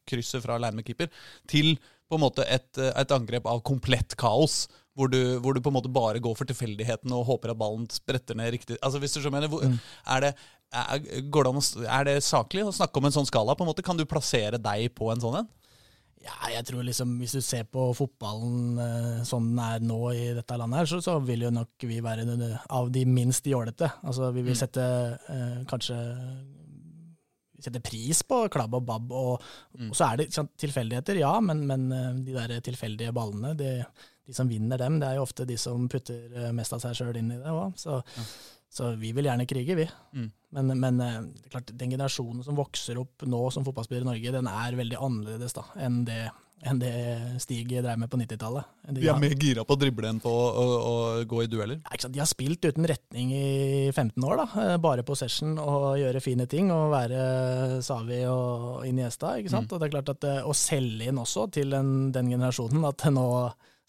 krysset 0.07 0.44
fra 0.44 0.57
lærmekeeper, 0.62 1.12
til 1.50 1.75
på 2.07 2.18
en 2.18 2.24
måte 2.24 2.45
et, 2.47 2.69
et 2.88 3.15
angrep 3.15 3.47
av 3.50 3.63
komplett 3.68 4.15
kaos. 4.19 4.65
Hvor 4.97 5.12
du, 5.13 5.38
hvor 5.44 5.53
du 5.53 5.59
på 5.62 5.69
en 5.69 5.75
måte 5.75 5.91
bare 5.94 6.18
går 6.18 6.33
for 6.33 6.50
tilfeldigheten 6.50 7.12
og 7.13 7.27
håper 7.27 7.51
at 7.53 7.59
ballen 7.59 7.83
spretter 7.94 8.33
ned 8.33 8.50
riktig. 8.56 8.79
Altså 8.81 8.97
hvis 8.97 9.13
du 9.13 9.19
skjønner, 9.21 9.45
hvor, 9.51 9.62
er, 9.62 9.69
det, 9.69 9.83
er, 10.09 10.24
det 10.25 10.31
er 10.74 12.08
det 12.08 12.18
saklig 12.25 12.66
å 12.68 12.74
snakke 12.75 13.00
om 13.00 13.08
en 13.08 13.16
sånn 13.16 13.30
skala? 13.30 13.56
på 13.56 13.64
en 13.64 13.72
måte? 13.72 13.86
Kan 13.86 14.00
du 14.00 14.06
plassere 14.06 14.60
deg 14.60 14.92
på 14.98 15.12
en 15.14 15.24
sånn 15.24 15.40
en? 15.42 15.48
Ja, 16.28 16.50
jeg 16.52 16.66
tror 16.68 16.81
liksom 16.84 17.12
Hvis 17.22 17.36
du 17.38 17.42
ser 17.46 17.68
på 17.72 17.86
fotballen 17.96 18.80
eh, 18.81 19.24
sånn 19.28 19.52
den 19.52 19.62
er 19.64 19.84
nå 19.86 20.00
i 20.12 20.25
dette 20.36 20.58
landet, 20.60 20.81
her, 20.81 20.90
så, 20.90 21.00
så 21.04 21.19
vil 21.24 21.46
jo 21.46 21.52
nok 21.54 21.88
vi 21.88 22.02
være 22.04 22.25
av 22.74 22.92
de 22.92 23.06
minst 23.08 23.48
jålete. 23.48 23.90
Altså, 24.04 24.31
vi 24.36 24.44
vil 24.48 24.58
sette 24.58 24.84
eh, 25.30 25.60
kanskje 25.69 25.98
sette 27.58 27.81
pris 27.81 28.20
på 28.28 28.44
klabb 28.54 28.75
og 28.78 28.84
babb, 28.86 29.13
og, 29.18 29.48
og 29.88 29.96
så 29.98 30.12
er 30.12 30.20
det 30.22 30.28
sant, 30.36 30.52
tilfeldigheter, 30.62 31.18
ja, 31.24 31.31
men, 31.42 31.63
men 31.70 31.88
eh, 31.94 32.12
de 32.28 32.36
der 32.36 32.60
tilfeldige 32.66 33.13
ballene, 33.16 33.56
de, 33.58 33.72
de 34.28 34.36
som 34.36 34.50
vinner 34.50 34.78
dem, 34.81 35.00
det 35.02 35.10
er 35.10 35.18
jo 35.18 35.25
ofte 35.25 35.48
de 35.50 35.58
som 35.60 35.88
putter 35.92 36.28
eh, 36.36 36.52
mest 36.56 36.75
av 36.75 36.84
seg 36.84 36.98
sjøl 37.00 37.18
inn 37.18 37.34
i 37.34 37.40
det 37.42 37.54
òg. 37.54 37.74
Så, 37.80 37.98
så 38.70 38.92
vi 39.00 39.13
vil 39.16 39.30
gjerne 39.30 39.48
krige, 39.50 39.78
vi. 39.80 39.88
Mm. 40.13 40.30
Men, 40.56 40.72
men 40.80 41.00
eh, 41.04 41.22
klart, 41.52 41.72
den 41.76 41.92
generasjonen 41.92 42.44
som 42.46 42.56
vokser 42.56 43.00
opp 43.02 43.26
nå 43.28 43.48
som 43.52 43.66
fotballspiller 43.68 44.06
i 44.06 44.12
Norge, 44.14 44.36
den 44.38 44.48
er 44.48 44.78
veldig 44.80 45.00
annerledes 45.04 45.56
da, 45.58 45.66
enn 45.84 46.06
det, 46.08 46.22
enn 46.64 46.80
det 46.80 46.92
Stig 47.44 47.68
drev 47.68 48.00
med 48.00 48.08
på 48.10 48.20
90-tallet. 48.22 48.70
De, 48.88 49.02
Vi 49.04 49.10
er 49.12 49.20
mer 49.20 49.36
gira 49.36 49.66
på 49.68 49.76
å 49.76 49.82
drible 49.82 50.08
enn 50.08 50.22
på 50.24 50.32
å, 50.32 50.48
å, 50.48 50.80
å 50.88 51.26
gå 51.28 51.44
i 51.44 51.50
dueller. 51.52 51.82
ja, 51.84 52.10
de 52.10 52.24
har 52.24 52.32
spilt 52.32 52.64
uten 52.64 52.88
retning 52.88 53.34
i 53.36 53.92
15 53.92 54.24
år, 54.24 54.40
da. 54.46 54.78
bare 54.82 55.04
på 55.04 55.20
session 55.20 55.58
og 55.60 56.00
gjøre 56.00 56.24
fine 56.24 56.48
ting 56.48 56.72
og 56.72 56.96
være 56.96 57.82
Savi 57.86 58.24
og 58.32 58.88
Iniesta. 58.88 59.36
ikke 59.42 59.52
sant? 59.52 59.76
Og 59.76 59.84
det 59.84 59.90
er 59.90 59.98
klart 60.00 60.16
at 60.16 60.30
eh, 60.32 60.46
Å 60.48 60.56
selge 60.56 61.12
inn 61.12 61.20
også 61.20 61.50
til 61.60 61.76
den, 61.76 62.14
den 62.16 62.32
generasjonen 62.32 62.88
at 62.88 63.04
nå 63.12 63.28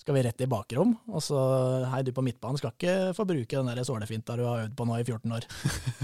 skal 0.09 0.17
vi 0.17 0.23
rett 0.25 0.41
i 0.41 0.47
bakrom. 0.49 0.95
Og 1.12 1.21
så 1.21 1.37
hei, 1.93 2.00
du 2.07 2.15
på 2.17 2.23
midtbanen 2.25 2.57
skal 2.57 2.73
ikke 2.73 2.93
få 3.12 3.27
bruke 3.29 3.59
den 3.59 3.67
der 3.69 3.85
sålefinta 3.85 4.38
du 4.41 4.47
har 4.47 4.62
øvd 4.62 4.77
på 4.79 4.87
nå 4.88 4.95
i 4.97 5.05
14 5.05 5.35
år. 5.37 5.45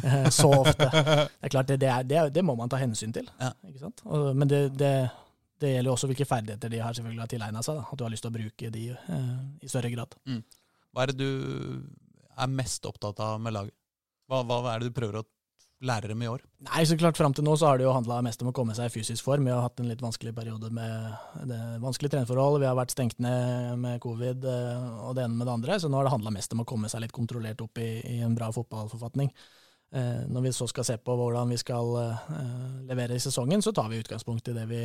Eh, 0.05 0.27
Så 0.29 0.51
ofte. 0.53 0.85
Det 0.85 1.47
er 1.49 1.53
klart, 1.55 1.71
det, 1.71 1.79
det, 1.81 1.89
er, 1.89 2.03
det, 2.05 2.19
det 2.37 2.43
må 2.45 2.53
man 2.59 2.69
ta 2.69 2.77
hensyn 2.77 3.15
til. 3.17 3.25
Ja. 3.41 3.55
ikke 3.65 3.81
sant? 3.81 4.03
Og, 4.05 4.27
men 4.37 4.51
det, 4.51 4.59
det, 4.77 4.91
det 5.65 5.71
gjelder 5.71 5.89
jo 5.89 5.95
også 5.95 6.11
hvilke 6.11 6.27
ferdigheter 6.29 6.69
de 6.75 6.83
har 6.85 6.93
selvfølgelig 6.93 7.23
har 7.25 7.31
tilegna 7.33 7.63
seg. 7.65 7.79
Da. 7.81 7.87
At 7.89 7.97
du 7.97 8.05
har 8.05 8.13
lyst 8.13 8.27
til 8.27 8.35
å 8.35 8.37
bruke 8.37 8.73
de 8.75 8.83
eh, 8.93 9.31
i 9.65 9.71
større 9.73 9.93
grad. 9.95 10.13
Hva 10.93 11.07
er 11.07 11.15
det 11.15 11.17
du 11.25 11.81
er 12.37 12.53
mest 12.61 12.85
opptatt 12.91 13.25
av 13.25 13.41
med 13.41 13.57
laget? 13.57 13.73
Hva, 14.29 14.43
hva 14.45 14.61
er 14.75 14.85
det 14.85 14.93
du 14.93 14.99
prøver 15.01 15.23
å 15.23 15.25
lære 15.87 16.17
med 16.17 16.27
i 16.27 16.33
år? 16.33 16.45
Nei, 16.69 16.85
så 16.89 16.97
klart 17.01 17.19
Fram 17.19 17.35
til 17.37 17.45
nå 17.47 17.55
så 17.61 17.69
har 17.69 17.81
det 17.81 17.87
jo 17.87 17.95
handla 17.95 18.21
mest 18.25 18.43
om 18.43 18.51
å 18.51 18.55
komme 18.57 18.77
seg 18.77 18.89
i 18.89 18.95
fysisk 18.95 19.25
form. 19.27 19.47
Vi 19.47 19.53
har 19.53 19.65
hatt 19.65 19.81
en 19.83 19.91
litt 19.91 20.03
vanskelig 20.05 20.35
periode 20.37 20.71
med 20.75 21.45
det 21.51 21.61
vanskelige 21.83 22.17
trenerforhold. 22.17 22.61
Vi 22.63 22.69
har 22.71 22.79
vært 22.79 22.95
stengt 22.95 23.21
ned 23.23 23.81
med 23.83 24.01
covid 24.05 24.47
eh, 24.49 24.87
og 25.05 25.19
det 25.19 25.27
ene 25.27 25.37
med 25.37 25.49
det 25.49 25.57
andre. 25.59 25.79
Så 25.81 25.91
nå 25.91 26.01
har 26.01 26.09
det 26.09 26.15
handla 26.17 26.33
mest 26.35 26.57
om 26.57 26.65
å 26.65 26.69
komme 26.69 26.91
seg 26.93 27.05
litt 27.05 27.15
kontrollert 27.15 27.61
opp 27.65 27.83
i, 27.83 27.91
i 28.17 28.19
en 28.25 28.37
bra 28.39 28.51
fotballforfatning. 28.55 29.33
Eh, 29.95 30.23
når 30.27 30.49
vi 30.49 30.51
så 30.51 30.67
skal 30.67 30.83
se 30.89 30.97
på 30.99 31.15
hvordan 31.15 31.53
vi 31.55 31.57
skal 31.61 31.93
eh, 32.01 32.31
levere 32.89 33.15
i 33.15 33.23
sesongen, 33.23 33.63
så 33.63 33.71
tar 33.71 33.87
vi 33.93 34.01
utgangspunkt 34.03 34.49
i 34.51 34.55
det 34.57 34.65
vi 34.67 34.81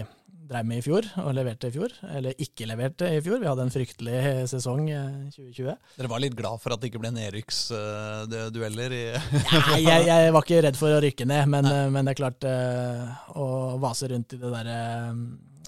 drev 0.49 0.65
med 0.69 0.81
i 0.81 0.83
fjor, 0.85 1.05
og 1.23 1.33
leverte 1.33 1.69
i 1.69 1.73
fjor. 1.73 1.93
Eller 2.13 2.37
ikke 2.37 2.67
leverte 2.69 3.09
i 3.15 3.21
fjor. 3.25 3.39
Vi 3.41 3.47
hadde 3.49 3.65
en 3.65 3.73
fryktelig 3.73 4.19
sesong 4.51 4.83
eh, 4.93 5.31
2020. 5.33 5.73
Dere 5.97 6.11
var 6.11 6.21
litt 6.21 6.35
glad 6.37 6.61
for 6.61 6.75
at 6.75 6.81
det 6.81 6.91
ikke 6.91 7.01
ble 7.01 7.11
nedrykksdueller 7.15 8.95
Nei, 8.99 9.79
jeg, 9.81 10.05
jeg 10.11 10.33
var 10.35 10.45
ikke 10.45 10.61
redd 10.67 10.77
for 10.77 10.93
å 10.93 11.01
rykke 11.01 11.25
ned, 11.29 11.49
men, 11.55 11.69
men 11.93 12.05
det 12.05 12.13
er 12.13 12.19
klart 12.19 12.45
Å 12.45 13.47
vase 13.81 14.11
rundt 14.13 14.37
i 14.37 14.41
det 14.41 14.51
derre 14.53 14.81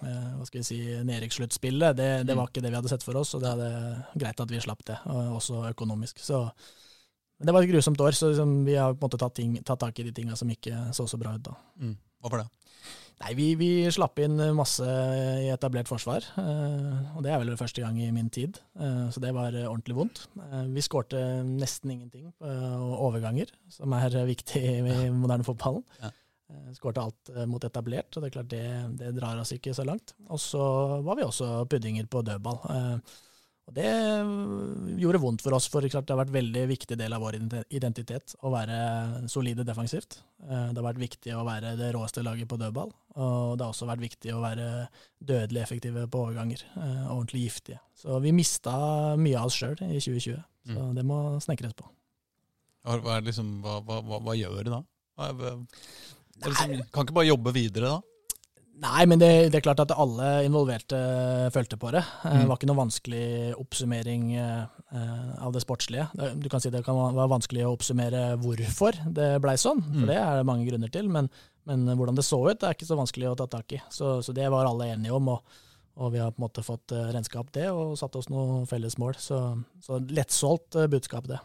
hva 0.01 0.45
skal 0.47 0.63
vi 0.63 0.65
si, 0.65 0.77
nedrykkssluttspillet, 1.05 1.93
det, 1.93 2.05
det 2.25 2.33
var 2.33 2.49
ikke 2.49 2.63
det 2.65 2.71
vi 2.73 2.77
hadde 2.79 2.89
sett 2.89 3.03
for 3.05 3.19
oss, 3.19 3.35
og 3.37 3.43
det 3.43 3.51
hadde 3.51 3.67
greit 4.17 4.39
at 4.41 4.49
vi 4.49 4.61
slapp 4.63 4.81
det, 4.87 4.95
også 5.05 5.59
økonomisk. 5.69 6.17
Så 6.25 6.39
men 7.41 7.49
det 7.49 7.53
var 7.55 7.65
et 7.65 7.71
grusomt 7.71 8.01
år, 8.05 8.13
så 8.13 8.29
liksom, 8.29 8.51
vi 8.67 8.75
har 8.77 8.93
på 8.93 9.01
en 9.01 9.07
måte 9.07 9.17
tatt, 9.17 9.33
ting, 9.39 9.55
tatt 9.65 9.81
tak 9.81 9.97
i 9.97 10.05
de 10.05 10.11
tinga 10.13 10.35
som 10.37 10.49
ikke 10.53 10.91
så 10.93 11.07
så 11.09 11.17
bra 11.17 11.33
ut 11.33 11.47
da. 11.47 11.55
Mm. 11.81 11.95
Hvorfor 12.21 12.43
det? 12.43 12.49
Nei, 13.21 13.33
vi, 13.37 13.47
vi 13.57 13.69
slapp 13.93 14.17
inn 14.21 14.39
masse 14.57 14.85
i 15.41 15.49
etablert 15.53 15.89
forsvar, 15.89 16.25
eh, 16.41 17.09
og 17.17 17.25
det 17.25 17.33
er 17.33 17.41
vel 17.41 17.57
første 17.57 17.81
gang 17.83 17.97
i 18.01 18.09
min 18.13 18.29
tid, 18.33 18.57
eh, 18.81 19.07
så 19.13 19.21
det 19.21 19.33
var 19.33 19.57
ordentlig 19.63 19.97
vondt. 19.97 20.23
Eh, 20.41 20.63
vi 20.73 20.85
skårte 20.85 21.19
nesten 21.45 21.93
ingenting 21.93 22.31
på 22.37 22.53
overganger, 23.09 23.49
som 23.73 23.93
er 23.97 24.21
viktig 24.33 24.61
i 24.61 25.09
moderne 25.13 25.45
fotballen. 25.45 25.85
Ja. 26.01 26.13
Skårte 26.75 27.03
alt 27.05 27.29
mot 27.47 27.63
etablert, 27.63 28.09
og 28.11 28.23
det 28.23 28.27
er 28.27 28.33
klart 28.35 28.49
det, 28.51 28.63
det 28.99 29.13
drar 29.15 29.39
oss 29.39 29.53
ikke 29.55 29.71
så 29.71 29.85
langt. 29.87 30.11
Og 30.27 30.41
så 30.41 30.63
var 31.05 31.15
vi 31.15 31.23
også 31.23 31.61
puddinger 31.71 32.09
på 32.11 32.25
dødball. 32.27 32.59
Og 33.69 33.75
det 33.77 33.85
eh, 33.85 34.31
gjorde 34.99 35.19
vondt 35.21 35.43
for 35.45 35.53
oss, 35.55 35.67
for 35.71 35.85
klart 35.85 36.07
det 36.09 36.15
har 36.15 36.19
vært 36.23 36.31
en 36.33 36.39
veldig 36.39 36.63
viktig 36.71 36.97
del 36.99 37.13
av 37.13 37.21
vår 37.23 37.37
identitet 37.69 38.33
å 38.41 38.49
være 38.51 39.29
solide 39.31 39.63
defensivt. 39.67 40.17
Eh, 40.43 40.71
Det 40.73 40.81
har 40.81 40.87
vært 40.89 40.99
viktig 41.03 41.35
å 41.37 41.45
være 41.47 41.75
det 41.79 41.91
råeste 41.95 42.23
laget 42.25 42.49
på 42.51 42.57
dødball, 42.59 42.91
og 43.15 43.57
det 43.57 43.63
har 43.67 43.71
også 43.71 43.87
vært 43.87 44.03
viktig 44.03 44.33
å 44.33 44.41
være 44.43 44.67
dødelig 45.23 45.61
effektive 45.63 46.07
på 46.11 46.23
overganger. 46.25 46.63
eh, 46.75 47.05
Ordentlig 47.13 47.45
giftige. 47.47 47.79
Så 47.95 48.19
vi 48.21 48.31
mista 48.35 49.15
mye 49.15 49.37
av 49.39 49.45
oss 49.51 49.59
sjøl 49.61 49.77
i 49.87 49.99
2020, 50.01 50.41
så 50.73 50.93
det 50.97 51.05
må 51.05 51.21
snekres 51.41 51.73
på. 51.77 51.85
Hva, 52.83 52.97
er 53.17 53.21
liksom, 53.21 53.59
hva, 53.61 53.77
hva, 53.85 54.01
hva, 54.01 54.19
hva 54.25 54.33
gjør 54.35 54.63
du 54.65 54.71
da? 54.73 54.81
Hva 55.17 55.29
er, 55.29 55.33
hva- 55.37 55.51
er 56.41 56.49
liksom, 56.49 56.71
kan 56.91 57.05
ikke 57.05 57.13
bare 57.13 57.29
jobbe 57.29 57.53
videre 57.53 57.91
da? 57.93 57.99
Nei, 58.81 59.03
men 59.05 59.19
det, 59.21 59.27
det 59.53 59.59
er 59.59 59.63
klart 59.67 59.81
at 59.83 59.91
alle 59.93 60.29
involverte 60.47 60.97
følte 61.53 61.77
på 61.77 61.91
det. 61.93 62.01
Eh, 62.01 62.31
Det 62.31 62.39
Mm. 62.41 62.47
var 62.49 62.57
ikke 62.57 62.69
noe 62.71 62.79
vanskelig 62.79 63.25
oppsummering 63.61 64.23
eh, 64.41 64.63
eh, 64.97 65.43
av 65.45 65.53
det 65.53 65.61
sportslige. 65.61 66.07
Du 66.41 66.49
kan 66.49 66.59
si 66.63 66.71
det 66.73 66.81
kan 66.85 66.97
være 66.97 67.29
vanskelig 67.29 67.65
å 67.67 67.75
oppsummere 67.75 68.23
hvorfor 68.41 68.97
det 69.13 69.35
blei 69.43 69.53
sånn, 69.61 69.83
for 69.85 70.01
Mm. 70.01 70.07
det 70.09 70.17
er 70.17 70.37
det 70.41 70.45
mange 70.49 70.65
grunner 70.65 70.89
til. 70.89 71.07
Men, 71.09 71.29
men 71.69 71.85
hvordan 71.95 72.15
det 72.17 72.25
så 72.25 72.41
ut, 72.49 72.57
det 72.59 72.67
er 72.69 72.73
ikke 72.73 72.89
så 72.89 72.97
vanskelig 72.97 73.29
å 73.29 73.37
ta 73.37 73.45
tak 73.47 73.71
i. 73.77 73.81
Så, 73.91 74.23
så 74.25 74.33
det 74.33 74.49
var 74.49 74.65
alle 74.65 74.89
enige 74.95 75.13
om, 75.13 75.29
og, 75.29 75.43
og 76.01 76.11
vi 76.13 76.17
har 76.23 76.31
på 76.31 76.41
en 76.41 76.47
måte 76.49 76.63
fått 76.65 76.89
renska 76.89 77.13
renskap 77.13 77.51
det, 77.53 77.69
og 77.69 77.93
satt 77.99 78.15
oss 78.17 78.29
noen 78.33 78.65
felles 78.65 78.97
mål. 78.97 79.13
Så, 79.21 79.37
så 79.85 79.99
lettsolgt 80.09 80.75
eh, 80.81 80.87
budskap, 80.89 81.27
det. 81.29 81.37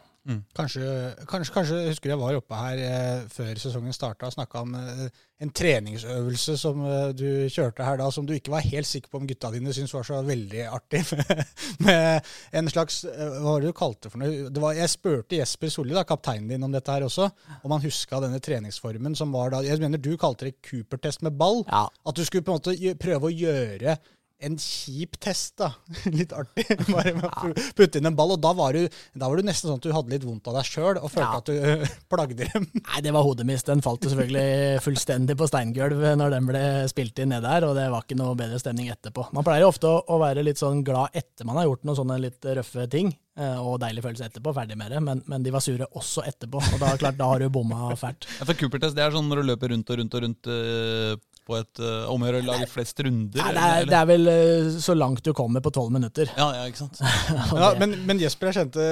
Kanskje, 0.56 0.86
kanskje, 1.30 1.54
kanskje 1.54 1.80
husker 1.90 2.12
jeg 2.12 2.18
var 2.18 2.38
oppe 2.38 2.58
her 2.58 2.82
eh, 2.82 3.26
før 3.30 3.60
sesongen 3.62 3.94
starta 3.94 4.26
og 4.26 4.34
snakka 4.34 4.62
om 4.64 4.74
eh, 4.74 5.08
en 5.44 5.52
treningsøvelse 5.52 6.54
som 6.58 6.80
eh, 6.88 7.10
du 7.16 7.26
kjørte 7.52 7.84
her 7.84 7.98
da, 8.00 8.08
som 8.12 8.24
du 8.26 8.32
ikke 8.36 8.54
var 8.54 8.64
helt 8.64 8.88
sikker 8.88 9.12
på 9.12 9.20
om 9.20 9.26
gutta 9.28 9.50
dine 9.52 9.74
syntes 9.76 9.92
var 9.94 10.06
så 10.08 10.22
veldig 10.24 10.64
artig. 10.72 11.02
med 11.86 12.30
en 12.56 12.70
slags 12.72 13.02
eh, 13.10 13.36
Hva 13.36 13.52
var 13.52 13.62
det 13.62 13.70
du 13.70 13.76
kalte 13.76 14.12
for 14.12 14.22
noe? 14.22 14.48
Det 14.50 14.62
var, 14.62 14.76
jeg 14.78 14.92
spurte 14.92 15.38
Jesper 15.38 15.72
Solli, 15.72 15.94
da, 15.96 16.06
kapteinen 16.08 16.48
din, 16.50 16.64
om 16.64 16.72
dette 16.72 16.92
her 16.92 17.04
også. 17.04 17.28
Om 17.60 17.76
han 17.76 17.84
huska 17.84 18.22
denne 18.24 18.40
treningsformen 18.40 19.16
som 19.18 19.34
var 19.34 19.52
da 19.52 19.62
Jeg 19.66 19.82
mener 19.82 20.00
du 20.00 20.14
kalte 20.20 20.48
det 20.48 20.56
Cooper-test 20.64 21.22
med 21.26 21.36
ball. 21.36 21.62
Ja, 21.68 21.86
At 21.86 22.16
du 22.16 22.24
skulle 22.24 22.46
på 22.46 22.56
en 22.56 22.62
måte 22.62 22.96
prøve 23.02 23.28
å 23.28 23.34
gjøre 23.34 23.98
en 24.44 24.56
kjip 24.60 25.14
test, 25.22 25.54
da. 25.60 25.70
Litt 26.18 26.32
artig. 26.36 26.66
Bare 26.92 27.14
med 27.16 27.24
å 27.24 27.52
putte 27.78 28.00
inn 28.02 28.08
en 28.10 28.16
ball. 28.18 28.34
Og 28.34 28.40
da 28.44 28.50
var, 28.58 28.76
du, 28.76 28.84
da 29.16 29.30
var 29.30 29.40
du 29.40 29.46
nesten 29.48 29.70
sånn 29.70 29.78
at 29.80 29.86
du 29.86 29.94
hadde 29.96 30.12
litt 30.12 30.26
vondt 30.28 30.50
av 30.50 30.58
deg 30.58 30.68
sjøl 30.68 30.98
og 31.00 31.08
følte 31.08 31.24
Ja. 31.24 31.40
at 31.40 31.48
du 31.48 31.94
plagde 32.12 32.36
dem. 32.52 32.66
Nei, 32.82 33.00
det 33.06 33.14
var 33.16 33.24
hodemist. 33.24 33.66
Den 33.70 33.80
falt 33.84 34.04
jo 34.04 34.12
selvfølgelig 34.12 34.82
fullstendig 34.84 35.38
på 35.40 35.48
steingulv 35.48 36.04
når 36.20 36.34
den 36.36 36.50
ble 36.50 36.64
spilt 36.92 37.22
inn 37.24 37.32
ned 37.32 37.46
der, 37.46 37.64
og 37.68 37.76
det 37.78 37.86
var 37.92 38.04
ikke 38.04 38.18
noe 38.20 38.36
bedre 38.38 38.60
stemning 38.60 38.90
etterpå. 38.92 39.28
Man 39.36 39.46
pleier 39.46 39.64
jo 39.64 39.70
ofte 39.72 39.88
å, 39.90 40.02
å 40.12 40.18
være 40.22 40.44
litt 40.44 40.60
sånn 40.60 40.84
glad 40.86 41.16
etter 41.16 41.48
man 41.48 41.56
har 41.60 41.70
gjort 41.70 41.86
noen 41.88 41.98
sånne 42.02 42.18
litt 42.26 42.46
røffe 42.60 42.84
ting, 42.92 43.10
eh, 43.40 43.56
og 43.62 43.78
deilig 43.82 44.04
følelse 44.04 44.28
etterpå, 44.28 44.52
ferdig 44.56 44.76
med 44.80 44.92
det, 44.92 45.00
men, 45.04 45.22
men 45.32 45.44
de 45.46 45.54
var 45.54 45.64
sure 45.64 45.88
også 45.96 46.24
etterpå, 46.28 46.60
og 46.74 46.82
da, 46.82 46.92
klart, 47.00 47.16
da 47.18 47.30
har 47.32 47.40
du 47.42 47.48
bomma 47.52 47.88
fælt. 47.98 48.28
Ja, 48.38 48.44
for 48.48 48.58
Cooper-test 48.60 48.96
det 48.98 49.04
er 49.06 49.16
sånn 49.16 49.26
når 49.32 49.42
du 49.42 49.50
løper 49.54 49.72
rundt 49.74 49.90
og 49.92 50.00
rundt 50.02 50.16
og 50.20 50.24
rundt 50.26 50.50
eh, 50.52 51.16
på 51.46 51.56
et 51.58 51.82
uh, 51.82 52.08
om 52.10 52.22
å 52.22 52.28
gjøre 52.28 52.42
å 52.42 52.46
lage 52.48 52.68
flest 52.70 53.00
runder? 53.06 53.42
Nei, 53.42 53.52
det, 53.54 53.66
er, 53.66 53.88
det 53.90 53.98
er 53.98 54.08
vel 54.10 54.30
uh, 54.30 54.78
så 54.82 54.96
langt 54.96 55.22
du 55.26 55.32
kommer 55.36 55.62
på 55.64 55.72
tolv 55.74 55.94
minutter. 55.94 56.30
Ja, 56.38 56.48
ja, 56.58 56.64
ikke 56.70 56.84
sant? 56.84 56.98
okay. 57.02 57.60
Ja, 57.62 57.70
men, 57.80 57.94
men 58.08 58.22
Jesper 58.22 58.50
jeg 58.50 58.58
kjente, 58.60 58.86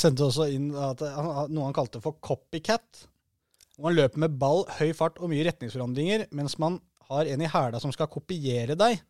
sendte 0.00 0.28
også 0.28 0.50
inn 0.52 0.70
at 0.76 1.04
han, 1.04 1.48
noe 1.52 1.70
han 1.70 1.76
kalte 1.76 2.02
for 2.04 2.20
copycat. 2.24 3.06
Hvor 3.76 3.88
man 3.88 3.96
løper 3.96 4.20
med 4.26 4.36
ball, 4.40 4.66
høy 4.76 4.90
fart 4.96 5.16
og 5.22 5.32
mye 5.32 5.46
retningsforandringer, 5.48 6.28
mens 6.36 6.58
man 6.60 6.78
har 7.10 7.30
en 7.32 7.42
i 7.42 7.48
hæla 7.50 7.80
som 7.82 7.92
skal 7.94 8.10
kopiere 8.12 8.76
deg. 8.78 9.00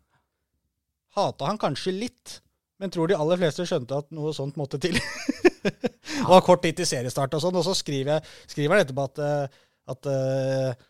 Hata 1.16 1.48
han 1.50 1.58
kanskje 1.60 1.96
litt, 1.96 2.36
men 2.80 2.92
tror 2.92 3.10
de 3.10 3.18
aller 3.18 3.40
fleste 3.40 3.66
skjønte 3.68 3.98
at 3.98 4.12
noe 4.14 4.32
sånt 4.36 4.56
måtte 4.60 4.78
til. 4.80 4.96
det 5.64 6.28
var 6.28 6.44
kort 6.46 6.62
tid 6.64 6.78
til 6.78 6.88
seriestart 6.88 7.34
og 7.36 7.42
sånn, 7.42 7.58
og 7.58 7.66
så 7.66 7.74
skriver, 7.76 8.18
jeg, 8.18 8.54
skriver 8.54 8.76
han 8.76 8.84
etterpå 8.84 9.06
at, 9.10 9.20
eh, 9.26 9.58
at, 9.94 10.10
eh, 10.12 10.86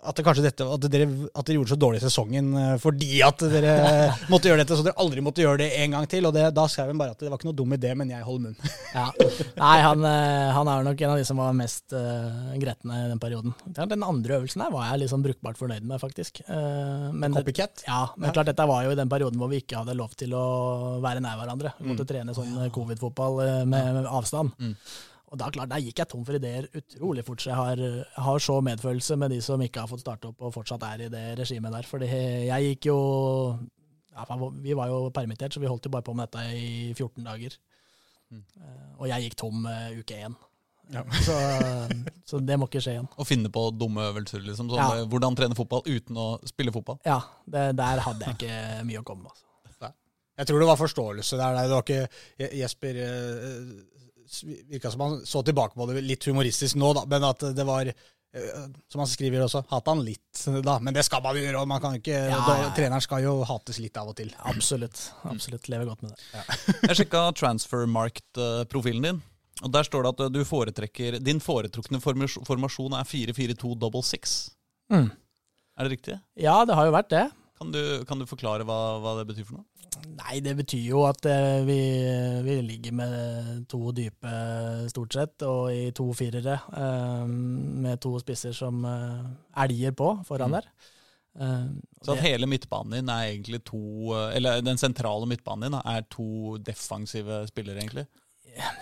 at 0.00 0.16
det 0.16 0.24
kanskje 0.24 0.44
dette, 0.46 0.64
at 0.64 0.84
dere, 0.92 1.06
at 1.36 1.44
dere 1.44 1.58
gjorde 1.58 1.72
så 1.74 1.76
dårlig 1.80 1.98
i 2.00 2.04
sesongen 2.06 2.46
eh, 2.56 2.74
fordi 2.80 3.20
at 3.26 3.42
dere 3.52 3.74
måtte 4.32 4.48
gjøre 4.48 4.62
dette, 4.62 4.78
så 4.78 4.84
dere 4.86 4.96
aldri 5.02 5.24
måtte 5.24 5.42
gjøre 5.44 5.60
det 5.60 5.68
en 5.82 5.96
gang 5.96 6.06
til. 6.10 6.28
Og 6.28 6.32
det, 6.36 6.46
da 6.56 6.64
skrev 6.72 6.92
han 6.92 7.00
bare 7.00 7.12
at 7.12 7.20
det 7.20 7.28
var 7.28 7.40
ikke 7.40 7.50
noe 7.50 7.58
dum 7.58 7.74
idé, 7.76 7.92
men 7.98 8.12
jeg 8.12 8.24
holder 8.26 8.46
munn. 8.48 8.56
Ja. 8.90 9.04
Nei, 9.60 9.76
han, 9.84 10.02
eh, 10.08 10.48
han 10.56 10.68
er 10.72 10.86
nok 10.88 11.02
en 11.04 11.12
av 11.12 11.20
de 11.20 11.26
som 11.28 11.38
var 11.38 11.52
mest 11.54 11.94
uh, 11.94 12.54
gretne 12.58 13.04
i 13.04 13.10
den 13.12 13.20
perioden. 13.22 13.52
Den 13.76 14.02
andre 14.02 14.40
øvelsen 14.40 14.64
her 14.64 14.72
var 14.74 14.88
jeg 14.88 15.04
liksom 15.04 15.22
brukbart 15.22 15.60
fornøyd 15.60 15.86
med, 15.86 16.00
faktisk. 16.02 16.40
Uh, 16.48 17.12
men 17.14 17.36
Copycat. 17.36 17.84
ja, 17.86 18.00
men 18.16 18.30
Ja. 18.30 18.34
klart 18.34 18.50
dette 18.50 18.66
var 18.66 18.88
jo 18.88 18.96
i 18.96 18.98
den 18.98 19.12
perioden 19.12 19.38
hvor 19.38 19.52
vi 19.52 19.60
ikke 19.62 19.84
hadde 19.84 19.94
lov 19.98 20.16
til 20.18 20.34
å 20.34 20.42
være 21.04 21.22
nær 21.22 21.38
hverandre. 21.38 21.76
Vi 21.78 21.92
måtte 21.92 22.08
trene 22.08 22.34
sånn 22.34 22.56
covid-fotball 22.74 23.38
med, 23.70 23.94
med 24.00 24.10
avstand. 24.10 24.56
Mm. 24.58 24.74
Og 25.30 25.38
da 25.38 25.46
klart, 25.54 25.70
der 25.70 25.78
gikk 25.84 26.00
jeg 26.02 26.08
tom 26.10 26.24
for 26.26 26.34
ideer 26.34 26.66
utrolig 26.74 27.22
fort, 27.24 27.38
så 27.44 27.52
jeg 27.52 27.58
har, 27.60 27.80
har 28.26 28.38
så 28.42 28.56
medfølelse 28.66 29.14
med 29.20 29.30
de 29.30 29.36
som 29.46 29.60
ikke 29.62 29.84
har 29.84 29.90
fått 29.90 30.02
starte 30.02 30.26
opp 30.32 30.40
og 30.42 30.54
fortsatt 30.56 30.82
er 30.88 31.04
i 31.06 31.10
det 31.12 31.24
regimet 31.38 31.70
der. 31.76 31.86
Fordi 31.86 32.08
jeg 32.48 32.66
gikk 32.72 32.88
jo 32.90 32.96
ja, 34.10 34.24
Vi 34.58 34.74
var 34.74 34.90
jo 34.90 35.04
permittert, 35.14 35.54
så 35.54 35.62
vi 35.62 35.70
holdt 35.70 35.86
jo 35.86 35.92
bare 35.94 36.02
på 36.02 36.14
med 36.18 36.26
dette 36.26 36.42
i 36.58 36.90
14 36.98 37.22
dager. 37.28 37.54
Mm. 38.30 38.42
Eh, 38.58 38.88
Og 38.98 39.06
jeg 39.10 39.28
gikk 39.28 39.36
tom 39.38 39.66
eh, 39.70 40.00
uke 40.02 40.18
én. 40.26 40.34
Ja. 40.90 41.04
Så, 41.22 41.34
så 42.26 42.38
det 42.42 42.56
må 42.58 42.66
ikke 42.66 42.80
skje 42.82 42.96
igjen. 42.96 43.06
Å 43.14 43.22
finne 43.22 43.46
på 43.54 43.62
dumme 43.78 44.08
øvelser, 44.08 44.42
liksom. 44.42 44.72
Sånn, 44.72 44.80
Ja. 44.82 44.88
eh, 44.98 45.06
Hvordan 45.06 45.36
trene 45.38 45.54
fotball 45.54 45.84
uten 45.86 46.18
å 46.18 46.24
spille 46.50 46.72
fotball. 46.74 46.98
Ja, 47.06 47.20
det, 47.46 47.68
der 47.78 48.02
hadde 48.02 48.26
jeg 48.26 48.34
ikke 48.34 48.56
mye 48.88 48.98
å 48.98 49.06
komme 49.06 49.28
med. 49.28 49.44
Altså. 49.70 49.92
Jeg 50.42 50.50
tror 50.50 50.58
det 50.64 50.68
var 50.72 50.80
forståelse 50.82 51.38
der. 51.38 51.60
Det 51.60 51.76
var 51.76 51.86
ikke 51.86 52.50
Jesper 52.58 52.98
eh, 53.06 53.70
Virka 54.70 54.90
som 54.92 55.00
han 55.04 55.20
så 55.26 55.42
tilbake 55.46 55.74
på 55.74 55.86
det 55.90 56.02
litt 56.06 56.24
humoristisk 56.30 56.78
nå, 56.80 56.92
da, 56.96 57.04
men 57.10 57.24
at 57.26 57.42
det 57.56 57.64
var 57.66 57.88
eh, 57.90 58.66
som 58.92 59.02
han 59.02 59.08
skriver 59.10 59.42
også, 59.46 59.64
hata 59.72 59.94
han 59.94 60.04
litt, 60.06 60.44
da. 60.62 60.76
Men 60.78 60.94
det 60.94 61.02
skal 61.06 61.22
man 61.24 61.36
jo 61.38 61.42
gjøre. 61.42 61.62
og 61.64 61.68
man 61.70 61.82
kan 61.82 61.96
ikke, 61.98 62.14
Ja, 62.14 62.38
ja, 62.38 62.58
ja. 62.62 62.68
Treneren 62.76 63.02
skal 63.02 63.24
jo 63.24 63.40
hates 63.48 63.80
litt 63.82 63.98
av 63.98 64.12
og 64.12 64.16
til. 64.20 64.30
Absolutt. 64.50 65.02
absolutt, 65.30 65.66
Lever 65.72 65.90
godt 65.90 66.04
med 66.06 66.14
det. 66.14 66.44
Jeg 66.90 67.00
sjekka 67.02 67.24
Transfermarkt-profilen 67.40 69.02
din. 69.08 69.20
Og 69.60 69.72
Der 69.74 69.84
står 69.84 70.06
det 70.06 70.12
at 70.14 70.32
du 70.32 70.38
foretrekker 70.48 71.18
Din 71.20 71.40
foretrukne 71.44 71.98
formasjon 72.00 72.94
er 72.96 73.04
4-4-2 73.04 73.74
double 73.76 74.02
six. 74.06 74.54
Mm. 74.92 75.10
Er 75.76 75.84
det 75.84 75.90
riktig? 75.98 76.16
Ja, 76.40 76.62
det 76.64 76.74
har 76.78 76.88
jo 76.88 76.94
vært 76.94 77.10
det. 77.12 77.26
Kan 77.60 77.72
du, 77.74 77.80
kan 78.08 78.18
du 78.18 78.24
forklare 78.28 78.64
hva, 78.64 78.78
hva 79.04 79.18
det 79.20 79.26
betyr 79.28 79.44
for 79.44 79.58
noe? 79.60 79.66
Nei, 80.16 80.38
det 80.40 80.54
betyr 80.56 80.80
jo 80.86 81.02
at 81.04 81.26
eh, 81.28 81.58
vi, 81.66 81.76
vi 82.46 82.54
ligger 82.64 82.94
med 82.96 83.66
to 83.68 83.90
dype, 83.92 84.30
stort 84.88 85.12
sett, 85.12 85.44
og 85.44 85.68
i 85.74 85.90
to 85.96 86.06
firere. 86.16 86.54
eh, 86.72 87.26
med 87.28 88.00
to 88.00 88.14
spisser 88.22 88.54
som 88.56 88.80
eh, 88.88 89.28
elger 89.66 89.92
på 89.98 90.14
foran 90.28 90.50
Mm. 90.50 90.56
der. 90.56 90.70
Så 92.02 92.16
at 92.16 92.24
hele 92.24 92.48
midtbanen 92.50 92.96
din 92.96 93.08
er 93.12 93.28
egentlig 93.28 93.60
to 93.68 93.78
Eller 94.34 94.58
den 94.66 94.80
sentrale 94.80 95.28
midtbanen 95.30 95.68
din 95.68 95.76
er 95.78 96.02
to 96.10 96.56
defensive 96.58 97.44
spillere, 97.46 97.78
egentlig? 97.78 98.06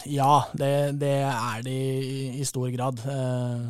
Ja, 0.09 0.45
det, 0.57 0.71
det 1.01 1.11
er 1.29 1.63
de 1.67 1.75
i, 1.77 2.41
i 2.41 2.45
stor 2.49 2.71
grad. 2.73 3.03
Eh, 3.05 3.67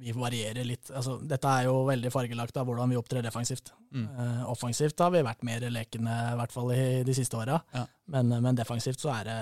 vi 0.00 0.12
varierer 0.16 0.64
litt. 0.64 0.88
Altså, 0.96 1.18
dette 1.28 1.50
er 1.50 1.66
jo 1.68 1.82
veldig 1.88 2.12
fargelagt 2.12 2.56
av 2.56 2.68
hvordan 2.68 2.92
vi 2.92 2.98
opptrer 2.98 3.24
defensivt. 3.24 3.72
Mm. 3.92 4.06
Uh, 4.16 4.44
offensivt 4.52 5.02
har 5.04 5.12
vi 5.12 5.24
vært 5.26 5.44
mer 5.46 5.66
lekne, 5.72 6.14
i 6.32 6.38
hvert 6.40 6.54
fall 6.54 6.72
i 6.72 6.86
de 7.06 7.16
siste 7.16 7.36
åra. 7.36 7.58
Ja. 7.76 7.84
Men, 8.14 8.32
men 8.40 8.58
defensivt 8.58 9.02
så 9.02 9.12
er 9.18 9.28
det, 9.28 9.36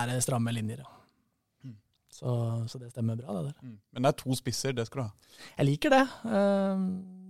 er 0.00 0.10
det 0.12 0.22
stramme 0.24 0.54
linjer. 0.56 0.80
Mm. 1.66 1.76
Så, 2.20 2.38
så 2.72 2.80
det 2.80 2.90
stemmer 2.94 3.20
bra, 3.20 3.36
det 3.36 3.50
der. 3.50 3.60
Mm. 3.60 3.76
Men 3.92 4.06
det 4.06 4.14
er 4.14 4.18
to 4.24 4.38
spisser, 4.38 4.76
det 4.76 4.88
skal 4.88 5.02
du 5.02 5.06
ha. 5.06 5.38
Jeg 5.58 5.70
liker 5.74 5.96
det. 5.98 6.02
Uh, 6.24 6.88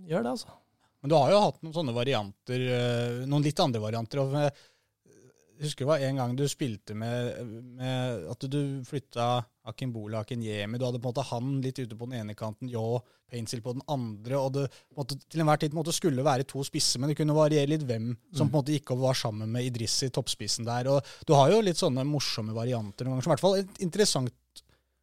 gjør 0.09 0.25
det, 0.25 0.35
altså. 0.37 0.59
Men 0.99 1.11
du 1.11 1.15
har 1.15 1.31
jo 1.31 1.43
hatt 1.45 1.61
noen 1.63 1.75
sånne 1.75 1.95
varianter, 1.95 2.65
eh, 2.75 3.21
noen 3.29 3.45
litt 3.45 3.59
andre 3.63 3.79
varianter. 3.79 4.19
og 4.19 4.33
Jeg 4.35 5.63
husker 5.63 5.85
det 5.85 5.91
var 5.93 6.03
en 6.03 6.19
gang 6.19 6.33
du 6.35 6.43
spilte 6.51 6.95
med, 6.95 7.39
med 7.79 8.25
at 8.33 8.47
du 8.51 8.59
flytta 8.87 9.29
Akinbola 9.69 10.23
Akinyemi. 10.23 10.77
Du 10.79 10.85
hadde 10.87 10.99
på 11.01 11.09
en 11.09 11.13
måte 11.13 11.25
han 11.29 11.55
litt 11.63 11.79
ute 11.79 11.97
på 11.97 12.07
den 12.09 12.19
ene 12.21 12.35
kanten, 12.37 12.69
Yo 12.71 12.99
Painsil 13.29 13.61
på 13.61 13.75
den 13.77 13.83
andre. 13.87 14.37
og 14.39 14.53
det 14.55 14.65
måtte 14.97 15.15
en 15.15 15.19
måte, 15.19 15.19
til 15.29 15.43
enhver 15.43 15.59
tid 15.61 15.73
en 15.75 15.79
måte 15.81 15.93
skulle 15.95 16.25
være 16.25 16.47
to 16.49 16.63
spisser, 16.65 16.99
men 16.99 17.11
det 17.11 17.17
kunne 17.19 17.35
variere 17.37 17.69
litt 17.69 17.85
hvem 17.85 18.11
som 18.33 18.49
på 18.49 18.57
en 18.57 18.63
måte 18.63 18.73
gikk 18.73 18.91
over 18.95 19.09
var 19.11 19.19
sammen 19.19 19.51
med 19.53 19.67
Idrissi, 19.69 20.09
toppspissen 20.09 20.65
der. 20.65 20.89
og 20.89 21.05
Du 21.27 21.35
har 21.37 21.51
jo 21.53 21.61
litt 21.61 21.77
sånne 21.77 22.05
morsomme 22.09 22.55
varianter 22.57 23.05
noen 23.05 23.17
ganger, 23.17 23.27
som 23.27 23.31
i 23.31 23.35
hvert 23.37 23.45
fall 23.45 23.59
er 23.59 23.85
interessant 23.85 24.33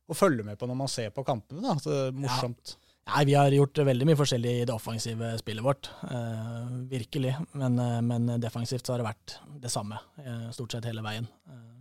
å 0.07 0.15
følge 0.15 0.45
med 0.47 0.59
på 0.59 0.67
når 0.71 0.79
man 0.79 0.91
ser 0.91 1.11
på 1.15 1.25
kampene. 1.27 1.63
da, 1.63 1.75
så 1.79 1.91
det 1.91 2.03
er 2.09 2.19
morsomt. 2.27 2.77
Nei, 3.07 3.25
Vi 3.25 3.35
har 3.39 3.55
gjort 3.55 3.79
veldig 3.87 4.07
mye 4.09 4.19
forskjellig 4.19 4.53
i 4.61 4.65
det 4.67 4.75
offensive 4.75 5.29
spillet 5.39 5.63
vårt. 5.63 5.89
Eh, 6.11 6.71
virkelig. 6.91 7.37
Men, 7.55 7.79
eh, 7.79 8.01
men 8.03 8.27
defensivt 8.43 8.83
så 8.87 8.95
har 8.95 8.99
det 8.99 9.07
vært 9.07 9.37
det 9.63 9.71
samme 9.71 9.99
eh, 10.19 10.49
stort 10.51 10.73
sett 10.75 10.89
hele 10.91 11.05
veien. 11.07 11.29
Eh, 11.47 11.76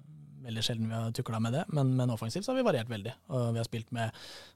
veldig 0.45 0.63
sjelden 0.65 0.91
vi 0.91 0.97
har 0.97 1.15
tukla 1.15 1.39
med 1.43 1.55
det, 1.57 1.63
men, 1.73 1.93
men, 1.97 2.13
offensivt 2.13 2.45
så 2.45 2.53
har 2.53 2.59
vi 2.59 2.67
variert 2.67 2.91
veldig. 2.91 3.13
Og 3.33 3.47
vi 3.55 3.61
har 3.61 3.67
spilt 3.67 3.91
med 3.95 4.11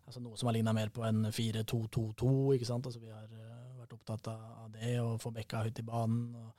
altså, 0.06 0.22
noe 0.24 0.38
som 0.40 0.50
har 0.50 0.58
ligna 0.58 0.74
mer 0.76 0.92
på 0.94 1.06
en 1.08 1.26
4-2-2-2. 1.34 2.32
ikke 2.56 2.70
sant? 2.70 2.90
Altså, 2.90 3.02
vi 3.02 3.12
har 3.14 3.26
uh, 3.26 3.80
vært 3.82 3.96
opptatt 3.98 4.32
av 4.34 4.70
det, 4.76 4.96
å 5.02 5.18
få 5.22 5.34
bekka 5.36 5.66
ut 5.68 5.82
i 5.82 5.88
banen. 5.88 6.36
og 6.38 6.56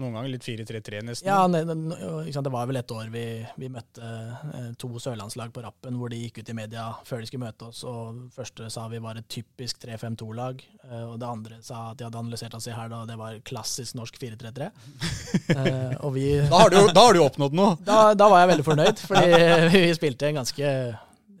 noen 0.00 0.14
ganger 0.16 0.30
litt 0.32 0.44
4-3-3 0.46 1.00
nesten. 1.04 1.28
Ja, 1.28 1.42
ne, 1.50 1.60
ne, 1.68 2.32
det 2.32 2.52
var 2.52 2.68
vel 2.68 2.78
et 2.80 2.92
år 2.94 3.10
vi, 3.12 3.24
vi 3.60 3.68
møtte 3.72 4.00
eh, 4.00 4.70
to 4.80 4.88
sørlandslag 5.02 5.52
på 5.52 5.64
rappen 5.64 5.98
hvor 6.00 6.12
de 6.12 6.20
gikk 6.22 6.40
ut 6.40 6.52
i 6.52 6.56
media 6.56 6.86
før 7.04 7.20
de 7.20 7.28
skulle 7.28 7.44
møte 7.44 7.68
oss. 7.68 7.82
og 7.84 8.22
første 8.32 8.70
sa 8.72 8.86
vi 8.88 9.02
var 9.04 9.20
et 9.20 9.28
typisk 9.28 9.82
3-5-2-lag. 9.84 10.64
Eh, 10.88 11.04
og 11.04 11.18
det 11.20 11.28
andre 11.28 11.60
sa 11.64 11.90
at 11.90 12.00
de 12.00 12.08
hadde 12.08 12.22
analysert 12.22 12.56
oss 12.56 12.70
i 12.70 12.76
her 12.76 12.88
da 12.92 13.02
det 13.08 13.18
var 13.20 13.36
klassisk 13.44 13.98
norsk 14.00 14.16
4-3-3. 14.22 14.70
eh, 15.58 15.94
og 16.00 16.16
vi 16.16 16.26
da, 16.40 16.64
har 16.64 16.72
du, 16.72 16.80
da 16.88 17.06
har 17.08 17.18
du 17.18 17.24
oppnådd 17.26 17.58
noe! 17.60 17.76
Da, 17.84 18.02
da, 18.16 18.30
var 18.32 18.46
jeg 18.46 18.54
veldig 18.54 18.68
fornøyd, 18.70 19.06
fordi 19.10 19.72
vi 19.76 19.96
spilte 19.98 20.30
en 20.30 20.40
ganske 20.40 20.68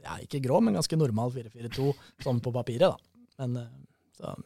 ja, 0.02 0.18
ikke 0.20 0.42
grå, 0.44 0.60
men 0.60 0.76
ganske 0.76 0.98
normal 1.00 1.32
4-4-2 1.32 1.92
sånn 2.26 2.44
på 2.44 2.52
papiret. 2.52 2.92
da. 2.92 3.16
Men 3.40 3.64
så 4.18 4.36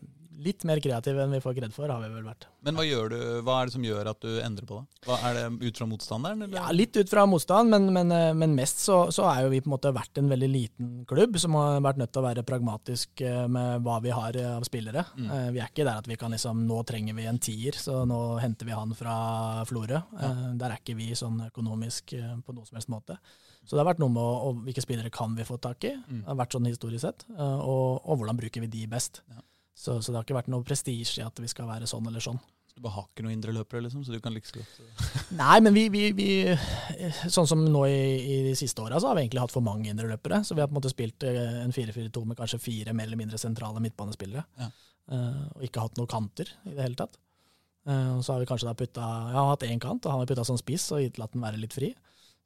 litt 0.43 0.65
mer 0.69 0.81
kreative 0.85 1.23
enn 1.23 1.33
vi 1.33 1.41
får 1.41 1.55
kred 1.57 1.75
for, 1.75 1.89
har 1.91 2.03
vi 2.03 2.11
vel 2.13 2.27
vært. 2.27 2.47
Men 2.67 2.77
hva, 2.77 2.85
du, 3.11 3.17
hva 3.47 3.61
er 3.61 3.69
det 3.69 3.75
som 3.77 3.85
gjør 3.87 4.11
at 4.11 4.25
du 4.25 4.41
endrer 4.43 4.67
på 4.69 4.79
det? 4.81 5.01
Hva, 5.07 5.17
er 5.29 5.39
det 5.39 5.69
ut 5.69 5.79
fra 5.81 5.87
motstanderen? 5.89 6.43
Eller? 6.45 6.59
Ja, 6.59 6.75
Litt 6.75 6.99
ut 6.99 7.11
fra 7.11 7.25
motstand, 7.31 7.73
men, 7.73 7.89
men, 7.95 8.13
eh, 8.13 8.33
men 8.37 8.57
mest 8.59 8.83
så, 8.85 8.99
så, 9.15 9.27
er 9.31 9.45
jo 9.45 9.53
vi 9.55 9.63
på 9.63 9.71
en 9.71 9.77
måte 9.77 9.95
vært 9.97 10.21
en 10.21 10.31
veldig 10.33 10.51
liten 10.51 10.93
klubb 11.09 11.39
som 11.41 11.57
har 11.59 11.81
vært 11.85 12.03
nødt 12.03 12.13
til 12.15 12.23
å 12.23 12.27
være 12.27 12.47
pragmatisk 12.49 13.25
eh, 13.25 13.47
med 13.53 13.87
hva 13.87 14.01
vi 14.05 14.13
har 14.15 14.41
eh, 14.41 14.53
av 14.59 14.67
spillere. 14.69 15.07
Mm. 15.17 15.33
Vi 15.55 15.63
er 15.63 15.71
ikke 15.71 15.87
der 15.87 16.03
at 16.03 16.11
vi 16.11 16.19
kan 16.21 16.35
liksom 16.35 16.65
Nå 16.67 16.83
trenger 16.89 17.15
vi 17.17 17.27
en 17.31 17.41
tier, 17.43 17.77
så 17.79 18.03
nå 18.09 18.21
henter 18.43 18.67
vi 18.69 18.75
han 18.75 18.95
fra 18.99 19.17
Florø. 19.69 20.01
Ja. 20.19 20.31
Der 20.59 20.73
er 20.73 20.81
ikke 20.81 20.97
vi 20.99 21.13
sånn 21.17 21.39
økonomisk 21.47 22.17
på 22.17 22.55
noen 22.55 22.67
som 22.67 22.79
helst 22.79 22.91
måte. 22.93 23.19
Så 23.67 23.75
det 23.75 23.83
har 23.83 23.89
vært 23.89 24.01
noe 24.03 24.13
med 24.13 24.23
å, 24.23 24.49
å, 24.49 24.55
hvilke 24.67 24.83
spillere 24.83 25.13
kan 25.15 25.35
vi 25.37 25.47
få 25.47 25.59
tak 25.63 25.87
i, 25.87 25.93
mm. 25.99 26.23
det 26.23 26.31
har 26.31 26.39
vært 26.39 26.57
sånn 26.57 26.69
historisk 26.71 27.03
sett, 27.03 27.27
og, 27.35 28.03
og 28.03 28.21
hvordan 28.21 28.39
bruker 28.39 28.63
vi 28.65 28.71
de 28.73 28.85
best. 28.91 29.23
Ja. 29.31 29.43
Så, 29.77 30.01
så, 30.01 30.11
det 30.11 30.17
har 30.17 30.25
ikke 30.25 30.39
vært 30.39 30.53
noe 30.53 30.65
prestisje 30.65 31.21
i 31.21 31.27
at 31.27 31.37
vi 31.43 31.49
skal 31.53 31.69
være 31.69 31.89
sånn 31.89 32.07
eller 32.09 32.23
sånn. 32.25 32.39
Så 32.67 32.79
du 32.79 32.85
bare 32.87 32.97
har 32.97 33.05
ikke 33.11 33.27
noen 33.27 33.37
indre 33.37 33.53
løpere, 33.53 33.83
liksom? 33.85 34.03
Så 34.07 34.15
du 34.15 34.23
kan 34.25 34.33
like 34.33 34.49
godt 34.49 34.79
eh? 34.81 35.11
Nei, 35.43 35.59
men 35.65 35.77
vi, 35.77 35.87
vi, 35.93 36.09
vi, 36.17 36.29
Sånn 37.33 37.49
som 37.49 37.61
nå 37.61 37.83
i, 37.89 38.01
i 38.17 38.39
de 38.49 38.55
siste 38.57 38.81
åra, 38.85 38.99
så 39.01 39.11
har 39.11 39.19
vi 39.19 39.27
egentlig 39.27 39.43
hatt 39.45 39.53
for 39.53 39.65
mange 39.65 39.91
indre 39.93 40.09
løpere. 40.09 40.41
Så 40.49 40.57
vi 40.57 40.65
har 40.65 40.71
på 40.71 40.75
en 40.75 40.81
måte 40.81 40.93
spilt 40.93 41.29
eh, 41.29 41.61
en 41.61 41.77
4-4-2 41.77 42.25
med 42.25 42.41
kanskje 42.41 42.63
fire 42.63 42.97
mer 42.97 43.11
eller 43.11 43.21
mindre 43.21 43.41
sentrale 43.41 43.83
midtbanespillere. 43.85 44.47
Ja. 44.61 44.73
Uh, 45.07 45.43
og 45.55 45.63
ikke 45.63 45.85
hatt 45.85 46.01
noen 46.01 46.11
kanter 46.11 46.49
i 46.67 46.73
det 46.73 46.83
hele 46.83 46.99
tatt. 46.99 47.21
Uh, 47.87 48.17
og 48.17 48.25
så 48.27 48.33
har 48.33 48.41
vi 48.43 48.49
kanskje 48.51 48.67
da 48.67 48.75
putta 48.75 49.11
Jeg 49.29 49.37
har 49.37 49.51
hatt 49.53 49.67
én 49.69 49.83
kant, 49.83 50.01
og 50.03 50.15
han 50.15 50.25
har 50.25 50.31
putta 50.33 50.47
som 50.49 50.59
spiss 50.59 50.89
og 50.97 51.21
latt 51.21 51.37
den 51.37 51.45
være 51.45 51.61
litt 51.63 51.77
fri. 51.77 51.93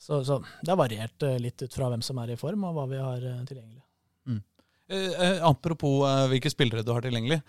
Så, 0.00 0.18
så 0.26 0.42
det 0.60 0.74
har 0.74 0.80
variert 0.80 1.30
litt 1.40 1.62
ut 1.62 1.78
fra 1.78 1.92
hvem 1.92 2.02
som 2.04 2.18
er 2.20 2.34
i 2.34 2.40
form, 2.40 2.66
og 2.66 2.76
hva 2.76 2.90
vi 2.90 3.00
har 3.00 3.24
tilgjengelig. 3.48 3.84
Eh, 4.90 5.12
eh, 5.14 5.42
apropos 5.46 6.02
eh, 6.08 6.26
hvilke 6.32 6.50
spillere 6.50 6.82
du 6.86 6.90
har 6.94 7.04
tilgjengelig. 7.04 7.40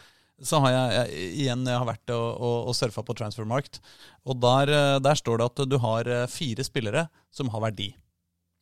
Så 0.42 0.58
har 0.64 0.74
jeg, 0.74 0.94
jeg 0.94 1.34
igjen 1.44 1.66
jeg 1.70 1.78
har 1.78 1.86
vært 1.86 2.14
og, 2.16 2.28
og, 2.34 2.70
og 2.72 2.78
surfa 2.78 3.04
på 3.06 3.16
Transfermarkt. 3.18 3.82
Og 4.26 4.40
der, 4.42 4.72
der, 5.02 5.18
står 5.18 5.42
det 5.42 5.50
at 5.52 5.66
du 5.70 5.76
har 5.84 6.10
fire 6.34 6.66
spillere 6.66 7.06
som 7.34 7.52
har 7.54 7.62
verdi. 7.68 7.92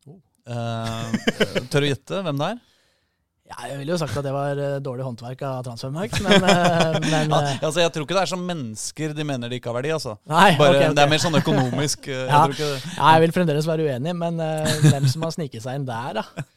Oh. 0.07 0.17
Eh, 0.43 1.61
tør 1.71 1.85
du 1.85 1.87
gjette 1.87 2.19
hvem 2.25 2.41
det 2.41 2.49
er? 2.55 2.59
Ja, 3.49 3.63
jeg 3.71 3.79
ville 3.79 3.95
jo 3.95 3.97
sagt 3.97 4.17
at 4.19 4.27
det 4.27 4.33
var 4.35 4.59
dårlig 4.85 5.07
håndverk 5.07 5.39
av 5.47 5.63
Transfermarkt, 5.65 6.19
men, 6.21 6.43
men 7.15 7.31
ja, 7.31 7.39
altså, 7.55 7.79
Jeg 7.81 7.95
tror 7.95 8.05
ikke 8.05 8.17
det 8.19 8.25
er 8.27 8.31
som 8.35 8.43
mennesker 8.45 9.15
de 9.17 9.25
mener 9.25 9.49
de 9.49 9.57
ikke 9.57 9.71
har 9.71 9.79
verdi. 9.79 9.95
altså. 9.95 10.19
Nei, 10.29 10.51
Bare, 10.59 10.75
okay, 10.75 10.83
okay. 10.83 10.99
Det 10.99 11.05
er 11.05 11.13
mer 11.15 11.23
sånn 11.23 11.39
økonomisk. 11.39 12.11
ja. 12.11 12.43
Jeg, 12.51 12.59
ja, 12.59 13.15
jeg 13.15 13.23
vil 13.25 13.35
fremdeles 13.39 13.71
være 13.71 13.87
uenig, 13.87 14.19
men 14.19 14.43
hvem 14.83 15.09
som 15.09 15.25
har 15.25 15.35
sniket 15.39 15.65
seg 15.65 15.79
inn 15.79 15.89
der, 15.89 16.21
da? 16.21 16.49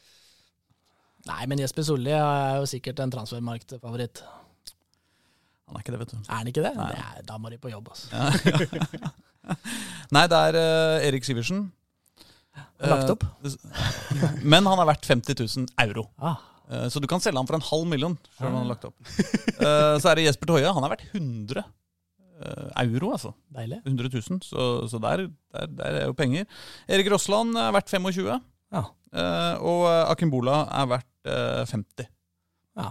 Nei, 1.29 1.43
men 1.47 1.61
Jesper 1.61 1.85
Solli 1.87 2.11
er 2.11 2.57
jo 2.59 2.65
sikkert 2.67 2.99
en 3.03 3.11
transfermarkedfavoritt. 3.13 4.23
Han 5.69 5.77
er 5.77 5.85
ikke 5.85 5.93
det, 5.95 5.99
vet 6.01 6.11
du. 6.11 6.17
Er 6.27 6.35
han 6.35 6.49
ikke 6.51 6.65
det? 6.65 6.73
det 6.75 6.97
er, 6.99 7.21
da 7.27 7.37
må 7.39 7.51
de 7.53 7.59
på 7.61 7.71
jobb, 7.71 7.93
altså. 7.93 8.11
Nei, 10.15 10.25
det 10.31 10.39
er 10.49 10.57
uh, 10.59 11.05
Erik 11.07 11.27
Sivertsen. 11.27 11.69
Lagt 12.83 13.13
opp. 13.13 13.23
Uh, 13.43 13.55
men 14.53 14.67
han 14.67 14.83
er 14.83 14.89
verdt 14.91 15.07
50 15.07 15.39
000 15.39 15.71
euro. 15.87 16.09
Ah. 16.19 16.43
Uh, 16.67 16.87
så 16.91 16.99
du 16.99 17.07
kan 17.09 17.23
selge 17.23 17.39
han 17.39 17.47
for 17.47 17.57
en 17.57 17.67
halv 17.69 17.87
million. 17.89 18.17
Selv 18.35 18.51
om 18.51 18.59
han 18.59 18.65
har 18.65 18.73
lagt 18.75 18.89
opp. 18.91 18.99
så 20.03 20.11
er 20.11 20.19
det 20.19 20.27
Jesper 20.27 20.51
Toje. 20.51 20.75
Han 20.75 20.85
er 20.85 20.95
verdt 20.97 21.07
100 21.13 21.63
euro, 22.83 23.13
altså. 23.15 23.31
Deilig. 23.55 23.79
100 23.87 24.17
000, 24.19 24.43
så, 24.43 24.63
så 24.91 24.99
der, 24.99 25.29
der, 25.55 25.75
der, 25.79 26.01
er 26.01 26.09
jo 26.11 26.17
penger. 26.17 26.43
Erik 26.91 27.07
Rossland 27.13 27.55
er 27.55 27.71
verdt 27.71 27.93
25. 27.93 28.41
Ja. 28.73 28.83
og 29.61 29.83
Akimbola 30.09 30.63
er 30.81 30.87
verdt 30.89 31.31
50. 31.69 32.07
Ja. 32.79 32.89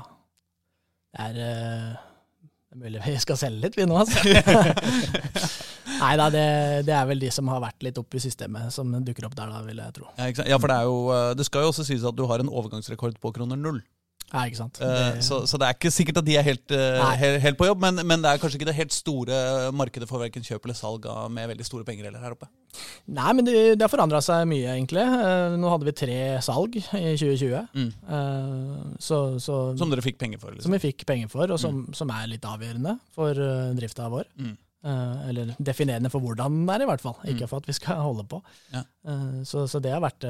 Det 1.13 1.27
er, 1.27 1.35
det 1.37 2.77
er 2.77 2.81
mulig 2.81 3.03
vi 3.05 3.17
skal 3.21 3.41
selge 3.41 3.67
litt, 3.67 3.77
vi 3.77 3.85
nå, 3.91 3.99
altså. 3.99 4.23
Nei 6.03 6.13
da, 6.19 6.29
det, 6.33 6.45
det, 6.89 6.95
er 6.97 7.09
vel 7.09 7.23
de 7.23 7.31
som 7.35 7.51
har 7.53 7.63
vært 7.63 7.85
litt 7.87 7.99
oppe 8.01 8.19
i 8.19 8.23
systemet, 8.23 8.73
som 8.75 8.91
dukker 9.05 9.27
opp 9.29 9.37
der, 9.39 9.51
da, 9.53 9.63
vil 9.67 9.83
jeg 9.83 9.97
tro. 9.99 10.09
Ja, 10.19 10.31
ja, 10.55 10.59
for 10.59 10.71
det 10.73 10.79
er 10.79 10.89
jo 10.89 10.97
eh, 11.15 11.33
Det 11.39 11.47
skal 11.47 11.67
jo 11.67 11.73
også 11.73 11.87
sies 11.87 12.07
at 12.09 12.17
du 12.19 12.25
har 12.31 12.43
en 12.43 12.51
overgangsrekord 12.51 13.19
på 13.23 13.35
kroner 13.37 13.61
null. 13.61 13.83
Ja, 14.33 14.47
ikke 14.49 14.59
sant. 14.63 14.81
Uh, 14.81 15.21
så, 15.21 15.43
så, 15.49 15.59
det 15.61 15.69
er 15.69 15.77
ikke 15.77 15.93
sikkert 15.93 16.23
at 16.23 16.27
de 16.27 16.37
er 16.41 16.47
helt, 16.47 16.73
uh, 16.73 17.05
helt, 17.21 17.39
helt 17.45 17.59
på 17.61 17.69
jobb, 17.69 17.83
men, 17.85 18.01
men, 18.01 18.23
det 18.25 18.31
er 18.31 18.41
kanskje 18.41 18.59
ikke 18.59 18.71
det 18.71 18.79
helt 18.79 18.95
store 18.97 19.37
markedet 19.77 20.09
for 20.09 20.23
verken 20.25 20.47
kjøp 20.47 20.65
eller 20.65 20.79
salg 20.79 21.07
av 21.11 21.29
med 21.33 21.51
veldig 21.53 21.67
store 21.69 21.85
penger 21.89 22.09
heller 22.09 22.25
her 22.25 22.37
oppe? 22.37 22.49
Nei, 23.13 23.29
men 23.37 23.45
det, 23.45 23.55
det 23.77 23.85
har 23.85 23.93
forandra 23.93 24.23
seg 24.25 24.47
mye, 24.49 24.73
egentlig. 24.73 25.05
Uh, 25.05 25.59
nå 25.61 25.75
hadde 25.75 25.91
vi 25.91 25.97
tre 26.01 26.19
salg 26.45 26.81
i 26.81 26.83
2020. 27.21 27.69
Mm. 27.77 27.93
Så, 28.97 29.23
så, 29.43 29.61
som 29.77 29.93
dere 29.93 30.05
fikk 30.05 30.21
penger 30.23 30.41
for? 30.41 30.57
Liksom. 30.57 30.71
Som 30.71 30.79
vi 30.79 30.85
fikk 30.89 31.05
penger 31.09 31.33
for, 31.33 31.53
og 31.53 31.61
som, 31.61 31.85
mm. 31.85 31.97
som 32.01 32.17
er 32.17 32.33
litt 32.33 32.49
avgjørende 32.49 32.97
for 33.13 33.37
drifta 33.77 34.09
vår. 34.13 34.31
Mm. 34.41 34.55
Eller 35.29 35.53
definerende 35.63 36.11
for 36.11 36.25
hvordan 36.25 36.63
den 36.63 36.73
er, 36.73 36.87
i 36.87 36.89
hvert 36.89 37.05
fall. 37.05 37.21
Ikke 37.27 37.45
mm. 37.45 37.51
for 37.53 37.61
at 37.61 37.69
vi 37.69 37.77
skal 37.77 38.01
holde 38.01 38.25
på. 38.31 38.41
Ja. 38.73 38.87
Så, 39.45 39.69
så, 39.69 39.83
det 39.83 39.93
har 39.93 40.01
vært 40.03 40.25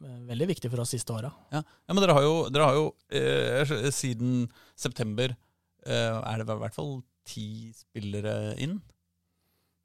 veldig 0.00 0.48
viktig 0.54 0.70
for 0.72 0.82
oss 0.82 0.94
siste 0.94 1.14
åra. 1.14 1.32
Ja. 1.52 1.62
ja. 1.62 1.92
men 1.94 2.02
dere 2.04 2.16
har 2.16 2.26
jo, 2.26 2.34
dere 2.52 2.68
har 2.68 2.78
jo 2.78 3.90
siden 3.94 4.46
september 4.78 5.36
er 5.84 6.42
det 6.42 6.44
i 6.44 6.60
hvert 6.60 6.76
fall 6.76 6.98
ti 7.28 7.70
spillere 7.76 8.54
inn? 8.60 8.78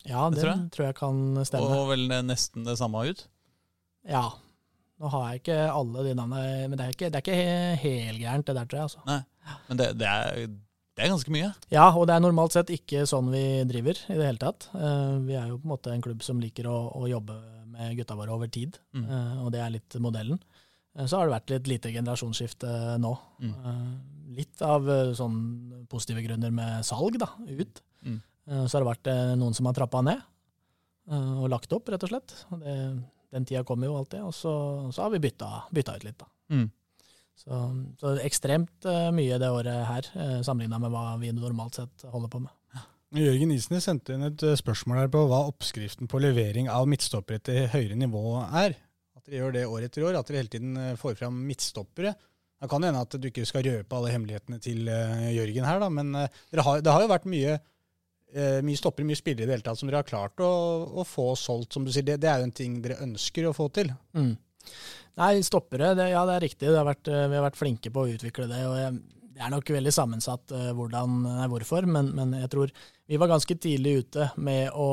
Ja, 0.06 0.28
det, 0.30 0.42
tror 0.42 0.52
jeg. 0.52 0.66
tror 0.74 0.86
jeg 0.86 0.98
kan 1.00 1.22
stemme. 1.48 1.78
Og 1.80 1.90
vel 1.94 2.10
nesten 2.28 2.68
det 2.68 2.78
samme 2.80 3.06
ut? 3.10 3.26
Ja. 4.06 4.28
Nå 5.02 5.10
har 5.12 5.26
jeg 5.30 5.42
ikke 5.42 5.58
alle 5.74 6.06
de 6.06 6.14
navnene, 6.16 6.68
men 6.70 6.78
det 6.80 6.86
er 6.86 6.94
ikke, 6.94 7.10
det 7.12 7.20
er 7.20 7.26
ikke 7.26 7.80
helgærent, 7.82 8.48
det 8.48 8.56
der, 8.56 8.70
tror 8.70 8.80
jeg. 8.80 8.90
altså. 8.90 9.02
Nei, 9.10 9.58
Men 9.68 9.82
det, 9.82 9.90
det 10.00 10.12
er 10.12 10.46
det 10.96 11.04
er 11.04 11.12
ganske 11.12 11.32
mye. 11.34 11.50
Ja, 11.74 11.90
og 11.92 12.06
det 12.08 12.16
er 12.16 12.22
normalt 12.24 12.54
sett 12.56 12.70
ikke 12.72 13.02
sånn 13.10 13.28
vi 13.34 13.44
driver 13.68 13.98
i 14.00 14.16
det 14.16 14.30
hele 14.30 14.40
tatt. 14.40 14.70
Uh, 14.72 15.20
vi 15.26 15.36
er 15.36 15.50
jo 15.50 15.58
på 15.60 15.68
en 15.68 15.74
måte 15.74 15.92
en 15.92 16.04
klubb 16.06 16.24
som 16.24 16.40
liker 16.40 16.70
å, 16.72 16.78
å 16.96 17.10
jobbe 17.12 17.36
med 17.76 17.96
gutta 18.00 18.18
våre 18.18 18.34
over 18.36 18.52
tid, 18.52 18.78
mm. 18.96 19.08
uh, 19.10 19.42
og 19.46 19.52
det 19.56 19.64
er 19.64 19.74
litt 19.76 19.98
modellen. 20.04 20.40
Uh, 20.98 21.06
så 21.06 21.20
har 21.20 21.28
det 21.28 21.36
vært 21.36 21.54
litt 21.54 21.72
lite 21.76 21.92
generasjonsskifte 21.96 22.70
nå. 23.02 23.16
Mm. 23.44 23.58
litt 24.36 24.62
av 24.66 24.88
sånn 25.16 25.36
positive 25.92 26.24
grunner 26.26 26.52
med 26.52 26.86
salg, 26.88 27.20
da, 27.22 27.30
ut. 27.46 27.82
Mm. 28.06 28.18
så 28.68 28.76
har 28.76 28.84
det 28.84 28.90
vært 28.90 29.08
noen 29.40 29.56
som 29.58 29.66
har 29.66 29.74
trappa 29.78 30.02
ned 30.06 30.20
og 31.08 31.46
lagt 31.50 31.72
opp, 31.74 31.88
rett 31.90 32.04
og 32.06 32.10
slett. 32.12 32.34
Det, 32.62 32.74
den 33.34 33.46
tida 33.46 33.62
kommer 33.66 33.88
jo 33.88 33.96
alltid, 34.00 34.26
og 34.26 34.34
så, 34.34 34.54
så 34.94 35.06
har 35.06 35.14
vi 35.14 35.22
bytta, 35.24 35.50
bytta 35.74 35.96
ut 35.96 36.06
litt, 36.08 36.18
da. 36.20 36.28
Mm. 36.56 36.66
Så, 37.38 37.62
så 38.02 38.16
ekstremt 38.26 38.88
mye 39.14 39.40
det 39.42 39.52
året 39.54 39.86
her, 39.88 40.10
sammenligna 40.46 40.82
med 40.82 40.94
hva 40.94 41.06
vi 41.22 41.32
normalt 41.38 41.80
sett 41.80 42.06
holder 42.10 42.34
på 42.34 42.42
med. 42.48 42.54
Jørgen 43.16 43.54
Isnes 43.56 43.86
sendte 43.88 44.16
inn 44.16 44.26
et 44.28 44.44
eh, 44.44 44.58
spørsmål 44.60 45.04
her 45.04 45.12
på 45.14 45.22
hva 45.30 45.46
oppskriften 45.50 46.10
på 46.12 46.20
levering 46.24 46.70
av 46.72 46.88
midtstoppere 46.90 47.44
til 47.48 47.70
høyere 47.72 47.98
nivå 48.00 48.24
er. 48.46 48.76
At 49.16 49.28
dere 49.28 49.42
gjør 49.42 49.56
det 49.56 49.68
år 49.72 49.86
etter 49.88 50.08
år, 50.08 50.18
at 50.20 50.28
dere 50.30 50.42
hele 50.42 50.52
tiden 50.52 50.80
får 51.00 51.16
fram 51.20 51.38
midtstoppere. 51.48 52.16
Det 52.62 52.72
kan 52.72 52.84
hende 52.88 53.04
at 53.04 53.16
du 53.20 53.30
ikke 53.30 53.46
skal 53.48 53.66
røpe 53.68 53.98
alle 53.98 54.12
hemmelighetene 54.14 54.60
til 54.64 54.88
uh, 54.88 55.26
Jørgen 55.36 55.68
her, 55.68 55.80
da, 55.84 55.90
men 55.92 56.14
har, 56.16 56.82
det 56.82 56.94
har 56.94 57.04
jo 57.04 57.10
vært 57.12 57.28
mye, 57.30 57.58
mye 58.66 58.80
stoppere, 58.80 59.06
mye 59.06 59.20
spillere 59.20 59.44
i 59.44 59.50
det 59.50 59.58
hele 59.58 59.66
tatt 59.66 59.80
som 59.80 59.90
dere 59.90 60.00
har 60.02 60.08
klart 60.08 60.42
å, 60.44 60.50
å 60.98 61.06
få 61.06 61.34
solgt, 61.40 61.76
som 61.76 61.86
du 61.86 61.92
sier. 61.92 62.08
Det, 62.08 62.16
det, 62.24 62.32
er 62.32 62.42
jo 62.42 62.48
en 62.48 62.56
ting 62.56 62.80
dere 62.84 63.02
ønsker 63.04 63.50
å 63.50 63.54
få 63.56 63.68
til. 63.76 63.92
Mm. 64.18 64.34
Nei, 65.16 65.40
stoppere, 65.48 65.94
det, 65.96 66.10
ja 66.12 66.24
det 66.28 66.36
er 66.36 66.44
riktig. 66.44 66.72
Har 66.76 66.88
vært, 66.88 67.08
eh, 67.08 67.28
vi 67.32 67.38
har 67.38 67.46
vært 67.46 67.60
flinke 67.60 67.92
på 67.94 68.04
å 68.04 68.10
utvikle 68.12 68.48
det. 68.52 68.62
og 68.68 68.76
jeg, 68.80 68.98
Det 69.36 69.44
er 69.44 69.52
nok 69.52 69.68
veldig 69.76 69.92
sammensatt 69.92 70.52
uh, 70.56 70.70
hvordan, 70.76 71.18
nei, 71.26 71.48
hvorfor, 71.52 71.84
men, 71.92 72.14
men, 72.16 72.38
jeg 72.40 72.52
tror 72.54 72.72
vi 73.06 73.18
var 73.22 73.30
ganske 73.30 73.56
tidlig 73.62 73.92
ute 74.06 74.30
med 74.42 74.70
å 74.72 74.86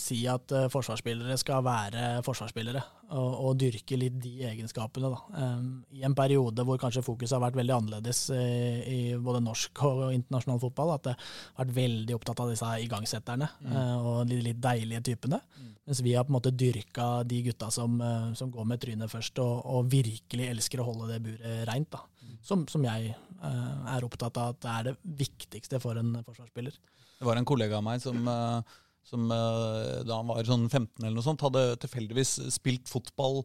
si 0.00 0.20
at 0.30 0.54
uh, 0.54 0.68
forsvarsspillere 0.70 1.34
skal 1.40 1.64
være 1.66 2.04
forsvarsspillere, 2.24 2.82
og, 3.08 3.32
og, 3.34 3.56
dyrke 3.58 3.98
litt 3.98 4.20
de 4.22 4.46
egenskapene. 4.46 5.10
Um, 5.34 5.66
I 5.90 6.04
en 6.06 6.14
periode 6.16 6.62
hvor 6.68 6.78
kanskje 6.78 7.02
fokuset 7.02 7.34
har 7.34 7.42
vært 7.48 7.58
veldig 7.58 7.74
annerledes 7.74 8.28
uh, 8.30 8.78
i 8.86 9.00
både 9.18 9.42
norsk 9.42 9.82
og, 9.88 10.04
og 10.06 10.14
internasjonal 10.14 10.62
fotball, 10.62 10.94
at 10.94 11.08
det 11.08 11.16
har 11.18 11.64
vært 11.64 11.76
veldig 11.80 12.16
opptatt 12.16 12.44
av 12.44 12.52
disse 12.54 12.70
igangsetterne 12.84 13.50
mm. 13.58 13.74
og 13.98 14.20
de 14.30 14.38
litt 14.44 14.62
deilige 14.62 15.02
typene. 15.10 15.40
Mm. 15.58 15.72
Mens 15.88 16.04
vi 16.04 16.14
har 16.14 16.28
på 16.28 16.30
en 16.30 16.38
måte 16.38 16.54
dyrka 16.54 17.08
de 17.26 17.42
gutta 17.48 17.72
som, 17.74 17.98
som 18.38 18.52
går 18.54 18.70
med 18.70 18.80
trynet 18.84 19.10
først, 19.10 19.40
og, 19.42 19.66
og, 19.66 19.90
virkelig 19.90 20.52
elsker 20.52 20.84
å 20.84 20.88
holde 20.92 21.10
det 21.10 21.22
buret 21.26 21.66
reint. 21.66 21.90
da 21.90 22.04
som, 22.44 22.64
som 22.70 22.84
jeg 22.86 23.14
uh, 23.42 23.94
er 23.94 24.06
opptatt 24.06 24.38
av 24.40 24.54
at 24.54 24.68
er 24.72 24.90
det 24.90 24.96
viktigste 25.20 25.80
for 25.82 25.98
en 26.00 26.18
forsvarsspiller. 26.26 26.76
Det 27.18 27.26
var 27.26 27.38
en 27.38 27.48
kollega 27.48 27.78
av 27.78 27.86
meg 27.86 28.02
som, 28.02 28.20
uh, 28.28 28.60
som 29.06 29.26
uh, 29.30 30.04
da 30.06 30.20
han 30.20 30.30
var 30.30 30.46
sånn 30.46 30.68
15 30.68 31.02
eller 31.02 31.16
noe 31.16 31.26
sånt, 31.26 31.44
hadde 31.44 31.64
tilfeldigvis 31.84 32.38
spilt 32.58 32.90
fotball, 32.90 33.44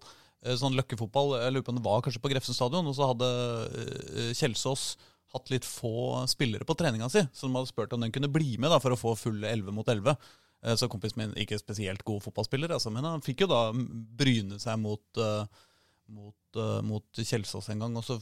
sånn 0.59 0.75
løkkefotball, 0.75 1.37
jeg 1.39 1.53
lurer 1.53 1.63
på 1.63 1.71
om 1.71 1.77
det 1.77 1.85
var 1.85 2.01
kanskje 2.03 2.19
på 2.19 2.29
Grefsen 2.33 2.55
stadion, 2.57 2.87
og 2.89 2.95
så 2.97 3.05
hadde 3.13 3.27
Kjelsås 4.35 4.81
hatt 5.31 5.51
litt 5.53 5.63
få 5.63 6.19
spillere 6.27 6.67
på 6.67 6.75
treninga 6.75 7.07
si, 7.07 7.21
så 7.31 7.47
de 7.47 7.55
hadde 7.55 7.69
spurt 7.69 7.95
om 7.95 8.03
den 8.03 8.11
kunne 8.11 8.27
bli 8.27 8.57
med 8.59 8.73
da, 8.73 8.81
for 8.83 8.91
å 8.91 8.97
få 8.99 9.13
full 9.15 9.39
11 9.47 9.71
mot 9.71 9.87
11. 9.87 10.19
Så 10.75 10.89
kompisen 10.91 11.21
min, 11.21 11.31
ikke 11.39 11.61
spesielt 11.61 12.03
god 12.03 12.25
fotballspiller, 12.25 12.75
altså, 12.75 12.91
men 12.91 13.07
han 13.07 13.23
fikk 13.23 13.45
jo 13.45 13.49
da 13.53 13.61
bryne 14.19 14.59
seg 14.59 14.83
mot 14.83 15.23
uh, 15.23 15.47
mot, 16.11 16.57
uh, 16.59 16.81
mot 16.85 17.05
Kjelsås 17.19 17.69
en 17.71 17.83
gang. 17.83 17.95
og 17.97 18.05
Så 18.05 18.19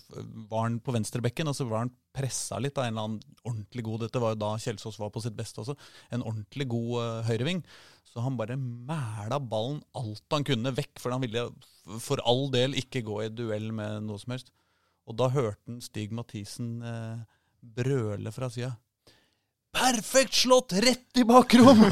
var 0.50 0.67
han 0.67 0.80
på 0.84 0.94
venstrebekken, 0.96 1.50
og 1.50 1.58
så 1.58 1.67
var 1.70 1.86
han 1.86 1.94
pressa 2.15 2.60
litt 2.60 2.78
av 2.78 2.86
en 2.86 2.94
eller 2.94 3.08
annen 3.08 3.39
ordentlig 3.48 3.86
god 3.88 4.06
Dette 4.06 4.22
var 4.22 4.34
jo 4.34 4.41
da 4.44 4.52
Kjelsås 4.62 5.00
var 5.00 5.12
på 5.13 5.24
sitt 5.24 5.38
beste 5.38 5.63
også. 5.63 5.78
En 6.12 6.26
ordentlig 6.26 6.67
god 6.72 6.94
uh, 7.00 7.24
høyreving. 7.30 7.63
Så 8.12 8.24
han 8.24 8.38
bare 8.39 8.60
mæla 8.60 9.39
ballen 9.39 9.80
alt 9.96 10.36
han 10.36 10.46
kunne 10.48 10.74
vekk, 10.76 11.00
for 11.00 11.15
han 11.15 11.24
ville 11.24 11.48
for 12.04 12.22
all 12.28 12.50
del 12.54 12.76
ikke 12.80 13.06
gå 13.08 13.22
i 13.24 13.32
duell 13.34 13.72
med 13.76 14.04
noe 14.08 14.20
som 14.22 14.36
helst. 14.36 14.52
Og 15.10 15.17
da 15.17 15.32
hørte 15.32 15.62
han 15.70 15.80
Stig 15.84 16.12
Mathisen 16.15 16.80
uh, 16.84 17.24
brøle 17.62 18.34
fra 18.36 18.52
sida. 18.52 18.74
Perfekt 19.71 20.34
slått! 20.36 20.73
Rett 20.84 21.17
i 21.17 21.23
bakrom! 21.23 21.79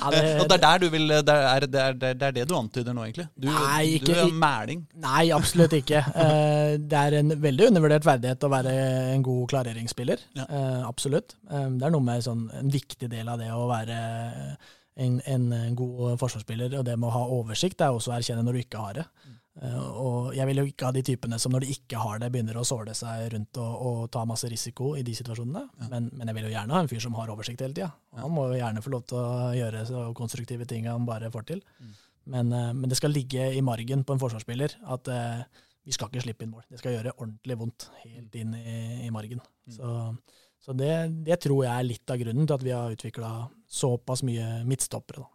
ja, 0.00 0.10
det, 0.12 0.20
og 0.42 0.48
det 0.50 0.56
er 0.56 0.62
der 0.62 0.82
du 0.82 0.86
vil 0.92 1.08
det 1.08 1.32
er, 1.32 1.64
det, 1.64 1.80
er, 1.80 1.96
det 1.96 2.10
er, 2.12 2.34
det 2.36 2.44
du 2.50 2.54
antyder 2.58 2.92
nå, 2.96 3.06
egentlig? 3.06 3.26
Du, 3.32 3.48
nei, 3.48 3.96
ikke, 3.96 4.12
du 4.12 4.20
er 4.20 4.34
mæling? 4.42 4.84
Nei, 5.04 5.24
absolutt 5.36 5.72
ikke. 5.80 6.02
Eh, 6.24 6.76
det 6.80 6.98
er 6.98 7.12
en 7.18 7.30
veldig 7.40 7.66
undervurdert 7.70 8.06
verdighet 8.06 8.44
å 8.46 8.48
være 8.52 8.72
en 9.14 9.22
god 9.24 9.44
klareringsspiller. 9.52 10.18
Ja. 10.38 10.44
Eh, 10.44 10.80
absolutt. 10.86 11.36
Eh, 11.50 11.68
det 11.78 11.84
er 11.86 11.92
noe 11.94 12.04
med 12.04 12.24
sånn, 12.24 12.46
en 12.60 12.70
viktig 12.72 13.08
del 13.12 13.28
av 13.30 13.40
det 13.40 13.50
å 13.52 13.66
være 13.68 13.96
en, 15.04 15.18
en 15.20 15.76
god 15.78 16.18
forsvarsspiller, 16.20 16.76
og 16.78 16.84
det 16.86 16.96
med 16.98 17.08
å 17.10 17.16
ha 17.16 17.24
oversikt 17.38 17.78
det 17.80 17.86
er 17.88 17.96
også 17.96 18.12
å 18.12 18.16
erkjenne 18.18 18.44
når 18.46 18.52
du 18.56 18.60
ikke 18.64 18.82
har 18.82 18.94
det. 19.00 19.06
Mm. 19.54 19.66
Eh, 19.68 19.88
og 20.02 20.30
jeg 20.34 20.48
vil 20.50 20.60
jo 20.60 20.66
ikke 20.68 20.88
ha 20.88 20.94
de 20.94 21.02
typene 21.06 21.38
som 21.42 21.54
når 21.54 21.64
de 21.64 21.74
ikke 21.76 22.00
har 22.02 22.22
det, 22.22 22.30
begynner 22.34 22.58
å 22.58 22.66
såle 22.66 22.94
seg 22.98 23.28
rundt 23.34 23.60
og, 23.62 23.74
og 23.88 23.98
ta 24.14 24.24
masse 24.28 24.48
risiko 24.50 24.94
i 24.98 25.04
de 25.06 25.14
situasjonene. 25.16 25.64
Ja. 25.80 25.90
Men, 25.92 26.08
men, 26.12 26.30
jeg 26.30 26.38
vil 26.38 26.48
jo 26.48 26.54
gjerne 26.56 26.76
ha 26.76 26.82
en 26.82 26.90
fyr 26.90 27.04
som 27.04 27.18
har 27.18 27.32
oversikt 27.34 27.62
hele 27.64 27.76
tida. 27.76 27.92
Han 28.18 28.34
må 28.34 28.48
jo 28.50 28.58
gjerne 28.58 28.82
få 28.84 28.94
lov 28.94 29.04
til 29.10 29.20
å 29.20 29.52
gjøre 29.58 29.84
så 29.90 30.08
konstruktive 30.18 30.66
ting 30.70 30.88
han 30.90 31.06
bare 31.08 31.30
får 31.34 31.50
til. 31.52 31.62
Mm. 31.78 31.92
Men, 32.34 32.52
eh, 32.52 32.72
men, 32.72 32.88
det 32.90 32.98
skal 32.98 33.14
ligge 33.14 33.50
i 33.54 33.62
margen 33.64 34.04
på 34.04 34.16
en 34.16 34.22
forsvarsspiller 34.22 34.78
at 34.94 35.12
eh, 35.12 35.44
vi 35.84 35.92
skal 35.92 36.08
ikke 36.08 36.24
slippe 36.24 36.46
inn 36.46 36.54
mål. 36.54 36.64
Det 36.70 36.80
skal 36.80 36.96
gjøre 36.96 37.18
ordentlig 37.18 37.58
vondt 37.60 37.90
helt 38.06 38.40
inn 38.40 38.56
i, 38.56 38.78
i 39.04 39.12
margen. 39.12 39.42
Mm. 39.68 39.76
Så, 39.76 39.90
så 40.64 40.76
det, 40.76 40.94
det, 41.26 41.38
tror 41.44 41.66
jeg 41.66 41.74
er 41.74 41.86
litt 41.86 42.10
av 42.10 42.20
grunnen 42.22 42.48
til 42.48 42.56
at 42.56 42.64
vi 42.64 42.72
har 42.72 42.94
utvikla 42.96 43.32
såpass 43.68 44.24
mye 44.24 44.62
midtstoppere. 44.68 45.26
da. 45.26 45.33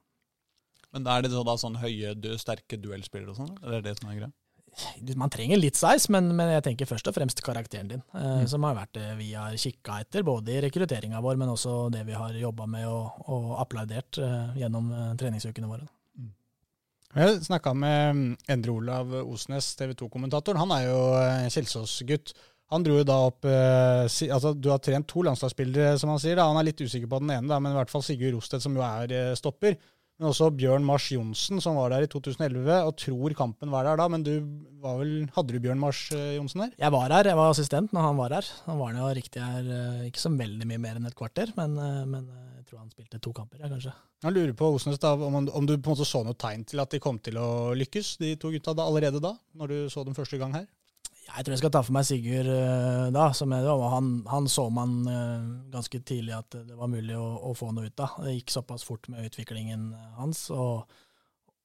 Men 0.95 1.07
er 1.09 1.25
det 1.25 1.33
da 1.33 1.55
sånn 1.59 1.79
høye, 1.81 2.15
sterke 2.41 2.79
duellspillere 2.81 3.33
og 3.33 3.41
sånn? 3.41 3.57
Er 3.61 3.77
det 3.77 3.89
det 3.89 3.99
som 3.99 4.09
er 4.11 4.21
greia? 4.21 4.31
Man 5.17 5.31
trenger 5.33 5.59
litt 5.59 5.77
size, 5.77 6.11
men, 6.13 6.29
men, 6.37 6.51
jeg 6.53 6.63
tenker 6.69 6.87
først 6.87 7.09
og 7.09 7.15
fremst 7.17 7.41
karakteren 7.43 7.89
din. 7.91 8.03
Eh, 8.13 8.27
mm. 8.41 8.47
Som 8.51 8.65
har 8.67 8.77
vært 8.77 8.93
det 8.95 9.07
vi 9.19 9.31
har 9.33 9.55
kikka 9.59 9.99
etter, 10.03 10.25
både 10.27 10.55
i 10.55 10.61
rekrutteringa 10.65 11.21
vår, 11.25 11.39
men 11.41 11.51
også 11.51 11.89
det 11.93 12.05
vi 12.07 12.17
har 12.17 12.35
jobba 12.37 12.67
med 12.69 12.85
og, 12.87 13.23
og 13.33 13.55
applaudert 13.63 14.21
eh, 14.23 14.59
gjennom 14.61 14.91
eh, 14.93 15.09
treningsukene 15.19 15.71
våre. 15.71 15.89
Mm. 16.19 16.29
Jeg 17.17 17.41
snakka 17.49 17.73
med 17.75 18.21
mm, 18.21 18.29
Endre 18.55 18.77
Olav 18.77 19.17
Osnes, 19.23 19.73
TV 19.79 19.97
2-kommentatoren. 19.99 20.61
Han 20.61 20.77
er 20.77 20.87
jo 20.87 21.01
eh, 21.17 21.49
Kjelsås-gutt. 21.51 22.33
Han 22.69 22.85
dro 22.85 22.99
jo 22.99 23.05
da 23.07 23.15
opp 23.25 23.47
eh, 23.49 24.05
si, 24.13 24.27
altså 24.29 24.53
Du 24.53 24.69
har 24.69 24.81
trent 24.85 25.07
to 25.09 25.23
landslagsspillere, 25.25 25.97
som 25.97 26.11
han 26.13 26.21
sier. 26.21 26.37
da, 26.37 26.45
Han 26.51 26.59
er 26.61 26.69
litt 26.69 26.83
usikker 26.85 27.09
på 27.09 27.21
den 27.23 27.33
ene, 27.33 27.49
da, 27.49 27.57
men 27.57 27.73
i 27.73 27.79
hvert 27.79 27.91
fall 27.91 28.05
Sigurd 28.05 28.37
Rostedt, 28.37 28.63
som 28.65 28.77
jo 28.77 28.85
er 28.85 29.15
eh, 29.15 29.37
stopper. 29.39 29.79
Men 30.19 30.33
også 30.33 30.49
Bjørn 30.51 30.83
Mars 30.83 31.05
Johnsen, 31.13 31.61
som 31.63 31.77
var 31.79 31.93
der 31.93 32.03
i 32.03 32.09
2011, 32.11 32.67
og 32.83 32.97
tror 32.99 33.35
kampen 33.39 33.71
var 33.71 33.87
der 33.87 34.01
da. 34.01 34.07
Men 34.11 34.25
du 34.25 34.33
vel, 34.83 35.13
hadde 35.31 35.55
du 35.55 35.61
Bjørn 35.63 35.79
Mars 35.79 36.01
eh, 36.11 36.33
Johnsen 36.35 36.65
der? 36.65 36.73
Jeg 36.81 36.91
var 36.91 37.07
her, 37.07 37.29
jeg 37.31 37.39
var 37.39 37.53
assistent 37.53 37.95
når 37.95 38.03
han 38.03 38.19
var 38.19 38.35
her. 38.35 38.49
Han 38.65 38.81
var 38.81 38.97
jo 38.97 39.13
riktig 39.15 39.39
her 39.39 39.69
eh, 39.77 40.01
ikke 40.09 40.19
så 40.25 40.33
veldig 40.35 40.67
mye 40.67 40.81
mer 40.83 40.99
enn 40.99 41.07
et 41.07 41.15
kvarter, 41.15 41.53
men, 41.55 41.77
eh, 41.79 42.03
men 42.03 42.27
jeg 42.59 42.67
tror 42.67 42.81
han 42.81 42.91
spilte 42.91 43.21
to 43.23 43.31
kamper, 43.37 43.63
ja, 43.63 43.71
kanskje. 43.71 43.95
Jeg 44.25 44.35
lurer 44.35 44.51
på 44.59 44.73
Osnes, 44.75 44.99
da, 44.99 45.13
om, 45.15 45.39
om, 45.39 45.69
du 45.69 45.77
på 45.77 45.87
en 45.87 45.95
måte 45.95 46.09
så 46.09 46.25
noe 46.27 46.35
tegn 46.35 46.67
til 46.67 46.83
at 46.83 46.91
de 46.91 46.99
kom 46.99 47.21
til 47.23 47.39
å 47.39 47.71
lykkes, 47.79 48.17
de 48.19 48.35
to 48.41 48.51
gutta 48.51 48.75
da, 48.75 48.89
allerede 48.91 49.23
da? 49.23 49.37
Når 49.55 49.71
du 49.71 49.77
så 49.93 50.03
dem 50.03 50.19
første 50.19 50.41
gang 50.41 50.51
her? 50.57 50.67
Jeg 51.29 51.45
tror 51.45 51.53
jeg 51.53 51.61
skal 51.61 51.73
ta 51.73 51.81
for 51.85 51.95
meg 51.95 52.07
Sigurd 52.07 52.49
uh, 52.49 53.09
da. 53.13 53.29
som 53.37 53.53
jeg, 53.53 53.75
han, 53.93 54.09
han 54.29 54.49
så 54.51 54.65
man 54.73 54.95
uh, 55.07 55.49
ganske 55.73 56.01
tidlig 56.01 56.33
at 56.37 56.57
det 56.67 56.77
var 56.77 56.91
mulig 56.91 57.17
å, 57.17 57.27
å, 57.49 57.53
få 57.57 57.69
noe 57.75 57.89
ut 57.89 58.03
av. 58.03 58.17
Det 58.25 58.33
gikk 58.37 58.55
såpass 58.55 58.85
fort 58.87 59.07
med 59.11 59.29
utviklingen 59.29 59.91
hans. 60.17 60.47
og, 60.53 60.89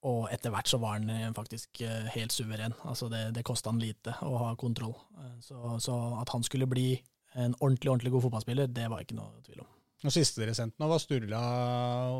og 0.05 0.27
etter 0.29 0.53
hvert 0.53 0.69
så 0.69 0.77
var 0.77 0.99
han 0.99 1.09
eh, 1.09 1.31
faktisk 1.33 1.79
helt 2.13 2.29
suveren. 2.29 2.75
Altså 2.85 3.07
det, 3.09 3.23
det 3.33 3.41
kosta 3.47 3.71
han 3.71 3.81
lite 3.81 4.13
å 4.21 4.35
ha 4.37 4.51
kontroll. 4.53 4.93
Så, 5.41 5.57
så, 5.81 5.95
at 6.21 6.29
han 6.29 6.45
skulle 6.45 6.67
bli 6.69 6.91
en 7.33 7.55
ordentlig 7.57 7.89
ordentlig 7.89 8.11
god 8.13 8.27
fotballspiller, 8.27 8.69
det 8.69 8.85
var 8.91 9.01
ikke 9.01 9.17
noe 9.17 9.41
tvil 9.47 9.63
om. 9.63 9.71
Og 10.05 10.13
siste 10.13 10.43
dere 10.43 10.53
sendte 10.53 10.77
nå, 10.77 10.89
var 10.91 11.01
Sturla 11.01 11.41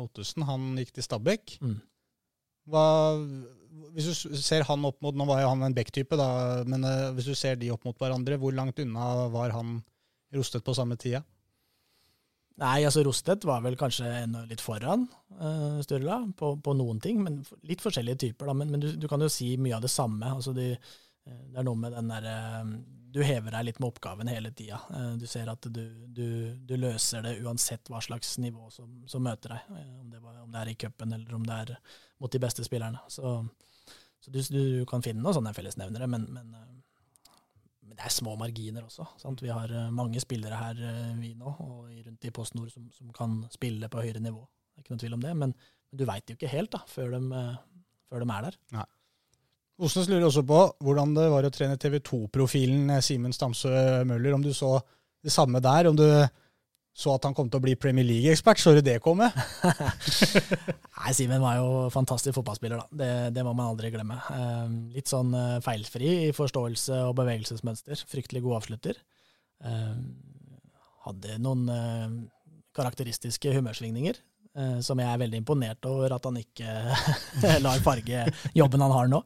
Ottesen. 0.00 0.44
Han 0.48 0.72
gikk 0.80 0.96
til 0.96 1.06
Stabæk. 1.06 1.56
Mm. 1.62 1.76
Hva, 2.72 2.86
hvis 3.96 4.22
du 4.26 4.36
ser 4.40 4.66
han 4.68 4.84
opp 4.88 4.98
mot, 5.04 5.16
Nå 5.16 5.26
var 5.28 5.42
jo 5.42 5.52
han 5.52 5.64
en 5.66 5.76
Beck-type, 5.76 6.18
da, 6.18 6.28
men 6.68 6.84
uh, 6.86 7.12
hvis 7.16 7.30
du 7.30 7.34
ser 7.38 7.58
de 7.60 7.72
opp 7.74 7.86
mot 7.88 7.96
hverandre, 8.00 8.38
hvor 8.40 8.54
langt 8.54 8.80
unna 8.82 9.26
var 9.32 9.54
han 9.56 9.80
Rostet 10.34 10.64
på 10.66 10.74
samme 10.76 10.98
tida? 11.00 11.22
Nei, 12.56 12.86
altså 12.88 13.02
Rostet 13.04 13.44
var 13.44 13.60
vel 13.64 13.76
kanskje 13.76 14.08
litt 14.48 14.62
foran 14.64 15.04
uh, 15.36 15.76
Sturla 15.84 16.22
på, 16.38 16.54
på, 16.64 16.72
noen 16.76 17.02
ting, 17.04 17.20
men 17.24 17.42
litt 17.68 17.84
forskjellige 17.84 18.22
typer. 18.26 18.48
da, 18.48 18.54
Men, 18.56 18.72
men 18.72 18.82
du, 18.82 18.88
du, 18.96 19.08
kan 19.10 19.20
jo 19.20 19.28
si 19.32 19.52
mye 19.60 19.76
av 19.76 19.84
det 19.84 19.92
samme. 19.92 20.30
altså 20.38 20.54
de, 20.56 20.70
eh, 20.72 21.42
Det 21.52 21.60
er 21.60 21.66
noe 21.68 21.76
med 21.82 21.92
den 21.92 22.08
derre 22.08 22.36
Du 23.12 23.20
hever 23.24 23.58
deg 23.58 23.68
litt 23.68 23.80
med 23.82 23.90
oppgaven 23.90 24.32
hele 24.32 24.54
tida. 24.56 24.80
Uh, 24.88 25.12
du 25.20 25.26
ser 25.28 25.52
at 25.52 25.68
du, 25.68 25.84
du, 26.08 26.26
du, 26.56 26.74
løser 26.80 27.28
det 27.28 27.36
uansett 27.44 27.92
hva 27.92 28.00
slags 28.00 28.38
nivå 28.40 28.70
som, 28.72 28.88
som 29.08 29.24
møter 29.24 29.52
deg. 29.52 29.76
Om 30.00 30.08
det, 30.14 30.22
var, 30.24 30.40
om, 30.40 30.48
det, 30.48 30.62
er 30.62 30.72
i 30.72 30.78
cupen 30.80 31.12
eller 31.12 31.36
om 31.36 31.44
det 31.44 31.60
er 31.66 31.76
mot 32.20 32.32
de 32.32 32.40
beste 32.42 32.64
spillerne. 32.64 33.00
Så 33.12 33.38
så 34.26 34.32
du, 34.34 34.40
du, 34.50 34.62
kan 34.90 35.04
finne 35.04 35.22
noen 35.22 35.36
sånne 35.36 35.52
fellesnevnere, 35.54 36.08
men, 36.10 36.24
men, 36.34 36.48
eh, 36.58 36.64
men, 37.86 37.94
det 37.94 38.08
er 38.08 38.10
små 38.10 38.34
marginer 38.40 38.82
også. 38.82 39.06
Sant? 39.22 39.44
Vi 39.44 39.52
har 39.54 39.70
eh, 39.70 39.92
mange 39.94 40.18
spillere 40.22 40.58
her, 40.58 40.80
eh, 40.82 41.12
vi 41.20 41.30
nå, 41.38 41.52
og 41.62 41.92
rundt 41.92 42.26
i 42.26 42.32
Post 42.34 42.56
Nord 42.58 42.72
som, 42.72 42.88
som, 42.90 43.12
kan 43.14 43.38
spille 43.54 43.86
på 43.92 44.02
høyere 44.02 44.24
nivå. 44.24 44.42
Det 44.42 44.82
er 44.82 44.84
ikke 44.84 44.94
noen 44.96 45.04
tvil 45.04 45.14
om 45.14 45.22
det, 45.22 45.36
men, 45.38 45.54
men 45.54 46.00
du 46.00 46.02
veit 46.10 46.26
jo 46.26 46.34
ikke 46.34 46.50
helt 46.50 46.74
da, 46.74 46.82
før 46.90 47.14
de, 47.14 47.44
før 48.10 48.24
de 48.24 48.30
er 48.34 48.48
der. 48.48 48.58
Nei. 48.74 48.88
Osnes 49.86 50.08
lurer 50.10 50.26
også 50.26 50.42
på 50.48 50.58
hvordan 50.82 51.14
det 51.14 51.28
var 51.30 51.46
å 51.46 51.52
trene 51.52 51.78
TV 51.78 51.98
2-profilen 52.00 52.96
Simen 53.04 53.34
Stamsø 53.36 53.70
Møller. 54.08 54.34
Om 54.34 54.42
du 54.42 54.50
så 54.56 54.78
det 55.22 55.30
samme 55.34 55.60
der? 55.62 55.90
Om 55.90 55.98
du 56.00 56.06
så 56.96 57.12
at 57.12 57.26
han 57.28 57.34
kom 57.36 57.50
til 57.52 57.60
å 57.60 57.64
bli 57.64 57.74
Premier 57.76 58.06
League-ekspert, 58.08 58.60
så 58.60 58.72
du 58.72 58.80
det 58.84 58.96
komme? 59.04 59.28
Nei, 60.96 61.10
Simen 61.16 61.42
var 61.42 61.58
jo 61.58 61.66
fantastisk 61.92 62.38
fotballspiller, 62.38 62.80
da. 62.80 63.00
Det, 63.02 63.08
det 63.36 63.44
må 63.44 63.52
man 63.52 63.68
aldri 63.68 63.90
glemme. 63.92 64.16
Eh, 64.32 64.70
litt 64.96 65.12
sånn 65.12 65.34
eh, 65.36 65.58
feilfri 65.64 66.14
i 66.30 66.32
forståelse 66.36 67.02
og 67.10 67.18
bevegelsesmønster. 67.18 68.00
Fryktelig 68.08 68.40
god 68.46 68.62
avslutter. 68.62 69.02
Eh, 69.68 69.92
hadde 71.04 71.36
noen 71.44 71.68
eh, 71.68 72.16
karakteristiske 72.76 73.52
humørsvingninger. 73.58 74.22
Eh, 74.56 74.78
som 74.80 74.96
jeg 74.96 75.04
er 75.12 75.20
veldig 75.20 75.40
imponert 75.42 75.84
over 75.84 76.14
at 76.16 76.24
han 76.24 76.38
ikke 76.40 76.74
lar 77.66 77.82
farge 77.84 78.22
jobben 78.56 78.80
han 78.86 78.94
har 78.94 79.10
nå. 79.12 79.20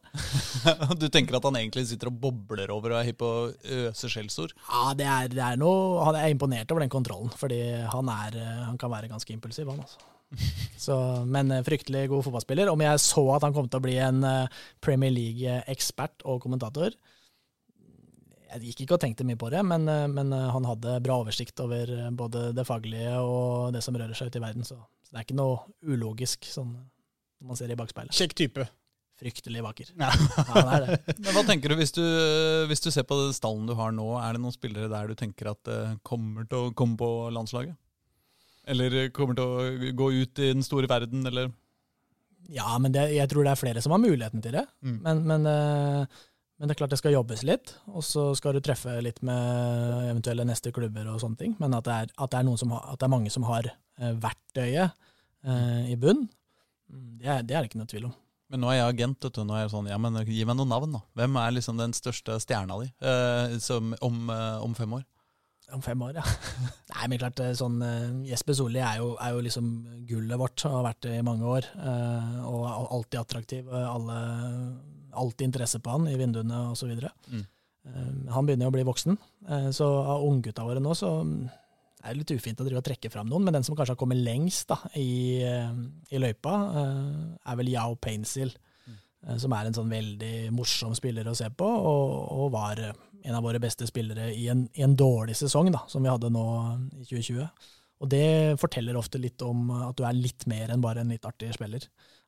Du 1.01 1.07
tenker 1.07 1.39
at 1.39 1.47
han 1.47 1.59
egentlig 1.61 1.85
sitter 1.87 2.11
og 2.11 2.17
bobler 2.25 2.73
over 2.75 2.97
og 2.97 2.99
er 2.99 3.11
hypp 3.13 3.21
på 3.23 3.29
å 3.31 3.51
øse 3.87 4.11
skjellsord? 4.11 4.57
Ja, 4.67 4.91
det 4.99 5.07
er, 5.07 5.31
det 5.31 5.45
er 5.47 5.61
noe, 5.61 6.01
han 6.09 6.19
er 6.19 6.33
imponert 6.35 6.73
over 6.75 6.83
den 6.83 6.91
kontrollen, 6.91 7.31
fordi 7.39 7.61
han, 7.93 8.11
er, 8.11 8.41
han 8.67 8.81
kan 8.81 8.91
være 8.91 9.13
ganske 9.13 9.37
impulsiv, 9.37 9.71
han 9.71 9.85
altså. 9.85 10.03
Så, 10.87 10.97
men 11.27 11.51
eh, 11.55 11.65
fryktelig 11.67 12.09
god 12.11 12.27
fotballspiller. 12.27 12.71
Om 12.73 12.85
jeg 12.87 13.03
så 13.03 13.25
at 13.37 13.47
han 13.47 13.55
kom 13.55 13.71
til 13.71 13.81
å 13.81 13.87
bli 13.87 13.97
en 14.03 14.23
eh, 14.27 14.61
Premier 14.83 15.15
League-ekspert 15.15 16.27
og 16.27 16.43
kommentator, 16.43 16.95
Jeg 18.51 18.65
gikk 18.67 18.81
ikke 18.83 18.97
og 18.97 19.03
tenkte 19.03 19.23
mye 19.27 19.39
på 19.39 19.51
det, 19.55 19.63
men, 19.63 19.87
eh, 19.87 20.07
men 20.11 20.33
eh, 20.35 20.49
han 20.51 20.67
hadde 20.67 21.01
bra 21.05 21.21
oversikt 21.23 21.61
over 21.63 21.93
eh, 21.99 22.11
både 22.11 22.49
det 22.57 22.67
faglige 22.67 23.19
og 23.23 23.71
det 23.77 23.83
som 23.87 23.95
rører 23.95 24.19
seg 24.19 24.31
ute 24.31 24.41
i 24.41 24.43
verden. 24.43 24.67
Så, 24.67 24.79
så 25.11 25.17
det 25.17 25.19
er 25.19 25.27
ikke 25.27 25.41
noe 25.41 25.57
ulogisk 25.91 26.47
sånn, 26.47 26.77
når 27.43 27.49
man 27.51 27.59
ser 27.59 27.73
i 27.75 27.77
bakspeilet. 27.79 28.15
Kjekk 28.15 28.37
type. 28.39 28.67
Fryktelig 29.19 29.65
vakker. 29.67 29.89
Ja. 29.99 30.09
Ja, 30.15 30.45
det 30.55 30.77
er 30.77 30.85
det. 30.87 30.99
Men 31.25 31.35
hva 31.35 31.43
tenker 31.49 31.73
du 31.73 31.77
hvis, 31.81 31.91
du 31.97 32.05
hvis 32.71 32.85
du 32.85 32.93
ser 32.95 33.03
på 33.09 33.19
stallen 33.35 33.67
du 33.67 33.75
har 33.75 33.91
nå, 33.93 34.07
er 34.23 34.37
det 34.37 34.41
noen 34.45 34.55
spillere 34.55 34.87
der 34.93 35.11
du 35.11 35.19
tenker 35.19 35.51
at 35.51 35.69
eh, 35.69 35.97
kommer 36.07 36.47
til 36.47 36.71
å 36.71 36.71
komme 36.79 36.95
på 37.01 37.11
landslaget? 37.35 37.75
Eller 38.71 39.11
kommer 39.17 39.35
til 39.35 39.51
å 39.51 39.91
gå 39.99 40.13
ut 40.23 40.41
i 40.41 40.53
den 40.55 40.63
store 40.63 40.89
verden, 40.89 41.27
eller? 41.27 41.51
Ja, 42.55 42.71
men 42.79 42.95
det, 42.95 43.09
jeg 43.17 43.27
tror 43.35 43.45
det 43.45 43.57
er 43.57 43.61
flere 43.61 43.83
som 43.83 43.97
har 43.97 44.03
muligheten 44.03 44.47
til 44.47 44.55
det. 44.61 44.65
Mm. 44.87 44.97
Men, 45.03 45.27
men, 45.27 45.51
eh, 45.51 46.23
men 46.61 46.69
det 46.69 46.75
er 46.75 46.79
klart 46.83 46.93
det 46.93 46.99
skal 47.01 47.15
jobbes 47.15 47.43
litt, 47.49 47.71
og 47.89 48.05
så 48.05 48.27
skal 48.37 48.53
du 48.53 48.61
treffe 48.61 48.93
litt 49.01 49.23
med 49.25 50.11
eventuelle 50.11 50.45
neste 50.45 50.69
klubber 50.77 51.07
og 51.09 51.23
sånne 51.23 51.41
ting. 51.41 51.55
Men 51.59 51.73
at 51.79 51.87
det 51.89 51.95
er, 51.97 52.11
at 52.21 52.35
det 52.35 52.43
er, 52.43 52.51
som 52.61 52.75
har, 52.77 52.83
at 52.93 53.01
det 53.01 53.07
er 53.09 53.13
mange 53.15 53.33
som 53.33 53.47
har 53.49 53.71
eh, 53.73 54.11
verktøyet 54.21 54.91
eh, 55.49 55.87
i 55.89 55.97
bunn, 55.97 56.27
det 56.91 57.31
er, 57.31 57.47
det 57.49 57.57
er 57.57 57.65
det 57.65 57.71
ikke 57.71 57.81
noe 57.81 57.89
tvil 57.89 58.11
om. 58.11 58.13
Men 58.51 58.65
nå 58.65 58.69
er 58.73 58.81
jeg 58.81 58.93
agent, 58.97 59.25
vet 59.25 59.37
du. 59.39 59.45
Nå 59.47 59.55
er 59.57 59.63
jeg 59.65 59.73
sånn, 59.73 59.89
ja, 59.89 59.97
men 60.03 60.21
gi 60.27 60.45
meg 60.45 60.59
noen 60.59 60.73
navn, 60.75 60.99
da. 60.99 61.01
Hvem 61.17 61.37
er 61.39 61.57
liksom 61.57 61.81
den 61.81 61.97
største 61.97 62.37
stjerna 62.43 62.77
di 62.83 62.91
eh, 63.09 63.57
som, 63.63 63.95
om, 64.05 64.21
eh, 64.35 64.61
om 64.61 64.77
fem 64.77 64.99
år? 64.99 65.05
Om 65.71 65.85
fem 65.87 66.01
år, 66.03 66.17
ja. 66.19 66.25
Nei, 66.97 67.05
men 67.13 67.21
klart, 67.23 67.41
eh, 67.41 67.53
sånn, 67.57 67.77
eh, 67.87 68.09
Jesper 68.33 68.59
Solli 68.59 68.83
er 68.83 69.01
er 69.01 69.37
jo 69.37 69.45
liksom 69.47 69.69
gullet 70.09 70.41
vårt, 70.43 70.65
og 70.67 70.81
har 70.81 70.89
vært 70.91 71.05
det 71.07 71.17
i 71.21 71.27
mange 71.31 71.47
år. 71.47 71.69
eh, 71.79 72.41
Og 72.51 72.67
alltid 72.99 73.21
attraktiv. 73.23 73.71
Alle, 73.71 74.19
alltid 75.13 75.49
interesse 75.49 75.81
på 75.83 75.95
han 75.95 76.09
i 76.11 76.19
vinduene 76.19 76.71
osv. 76.73 76.93
Mm. 77.31 77.47
Han 78.31 78.47
begynner 78.47 78.67
jo 78.67 78.73
å 78.73 78.77
bli 78.77 78.87
voksen, 78.87 79.17
eh, 79.49 79.71
så 79.75 79.89
av 79.89 80.25
unggutta 80.27 80.67
våre 80.67 80.83
nå 80.85 80.95
så 80.97 81.15
mm, 81.25 81.37
er 82.01 82.15
det 82.15 82.21
litt 82.23 82.33
ufint 82.37 82.61
å 82.61 82.67
drive 82.67 82.81
og 82.81 82.87
trekke 82.87 83.11
fram 83.13 83.29
noen. 83.29 83.47
Men 83.47 83.59
den 83.59 83.67
som 83.67 83.77
kanskje 83.77 83.95
har 83.95 84.01
kommet 84.01 84.21
lengst 84.21 84.69
da, 84.71 84.79
i, 84.97 85.41
eh, 85.45 85.71
i 86.13 86.21
løypa, 86.21 86.57
eh, 86.83 87.53
er 87.53 87.61
vel 87.61 87.73
Yao 87.73 87.97
Painsil. 87.97 88.53
eh, 89.27 89.37
Som 89.37 89.53
er 89.53 89.67
en 89.67 89.77
sånn 89.77 89.91
veldig 89.91 90.51
morsom 90.57 90.95
spiller 90.97 91.25
å 91.29 91.37
se 91.37 91.49
på, 91.51 91.67
og, 91.67 92.13
og 92.33 92.53
var 92.53 92.81
en 93.23 93.35
av 93.37 93.43
våre 93.45 93.61
beste 93.61 93.87
spillere 93.87 94.31
i 94.35 94.49
en, 94.49 94.69
i 94.75 94.83
en 94.83 94.97
dårlig 94.97 95.37
sesong, 95.37 95.71
da, 95.73 95.83
som 95.89 96.03
vi 96.03 96.09
hadde 96.09 96.31
nå 96.33 96.45
i 96.97 97.05
2020. 97.05 97.49
Og 98.01 98.09
det 98.09 98.59
forteller 98.61 98.97
ofte 98.97 99.21
litt 99.21 99.43
om 99.45 99.71
at 99.91 99.97
du 99.99 100.07
er 100.09 100.17
litt 100.17 100.47
mer 100.49 100.73
enn 100.73 100.81
bare 100.81 101.03
en 101.05 101.13
litt 101.13 101.27
artig 101.29 101.53
spiller. 101.53 101.85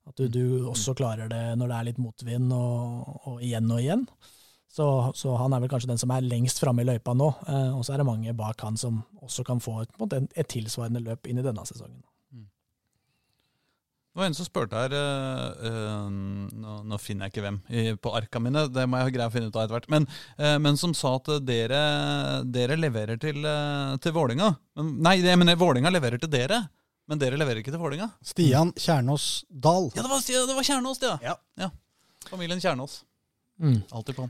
At 0.08 0.18
du, 0.18 0.26
du 0.28 0.68
også 0.70 0.96
klarer 0.98 1.30
det 1.30 1.42
når 1.58 1.70
det 1.70 1.78
er 1.78 1.88
litt 1.90 2.00
motvind, 2.02 2.54
og, 2.56 3.18
og 3.28 3.42
igjen 3.44 3.70
og 3.70 3.82
igjen. 3.82 4.06
Så, 4.72 4.86
så 5.14 5.34
han 5.36 5.52
er 5.52 5.60
vel 5.60 5.68
kanskje 5.68 5.90
den 5.90 6.00
som 6.00 6.14
er 6.14 6.24
lengst 6.24 6.62
framme 6.62 6.80
i 6.82 6.88
løypa 6.88 7.12
nå. 7.14 7.28
Eh, 7.44 7.68
og 7.76 7.84
så 7.84 7.94
er 7.94 8.00
det 8.00 8.08
mange 8.08 8.32
bak 8.36 8.64
han 8.64 8.78
som 8.80 9.02
også 9.20 9.44
kan 9.46 9.60
få 9.60 9.82
et, 9.82 9.92
måte, 10.00 10.24
et 10.32 10.48
tilsvarende 10.48 11.04
løp 11.04 11.28
inn 11.28 11.42
i 11.42 11.44
denne 11.44 11.66
sesongen. 11.68 12.00
Det 14.12 14.20
var 14.20 14.26
en 14.28 14.34
som 14.36 14.44
spurte 14.44 14.76
her 14.76 14.92
eh, 14.92 15.68
eh, 15.68 16.08
nå, 16.12 16.72
nå 16.84 16.96
finner 17.00 17.24
jeg 17.24 17.32
ikke 17.32 17.44
hvem 17.46 17.58
i, 17.72 17.84
på 17.96 18.10
arka 18.12 18.42
mine, 18.44 18.66
det 18.68 18.84
må 18.84 18.98
jeg 19.00 19.08
ha 19.08 19.12
greie 19.14 19.28
å 19.30 19.32
finne 19.32 19.48
ut 19.48 19.56
av 19.56 19.62
etter 19.62 19.76
hvert. 19.78 19.88
Men, 19.94 20.06
eh, 20.36 20.58
men 20.60 20.76
som 20.76 20.92
sa 20.92 21.14
at 21.16 21.30
dere, 21.48 21.80
dere 22.44 22.76
leverer 22.76 23.16
til, 23.22 23.40
uh, 23.40 23.96
til 24.04 24.12
Vålinga. 24.12 24.50
Nei, 24.84 25.14
jeg 25.24 25.40
mener 25.40 25.56
Vålinga 25.56 25.88
leverer 25.94 26.20
til 26.20 26.28
dere, 26.28 26.60
men 27.08 27.18
dere 27.20 27.38
leverer 27.40 27.60
ikke 27.62 27.72
til 27.74 27.80
Vålinga. 27.82 28.10
Stian 28.24 28.70
Kjernås 28.78 29.44
Dahl. 29.48 29.90
Ja, 29.96 30.02
det 30.04 30.10
var, 30.12 30.22
det 30.52 30.58
var 30.60 30.68
Kjernås, 30.68 31.00
det, 31.02 31.16
Ja. 31.26 31.36
ja. 31.58 31.70
Familien 32.30 32.60
Kjernås. 32.62 33.00
Mm. 33.60 33.82
Alltid 33.90 34.16
på. 34.16 34.28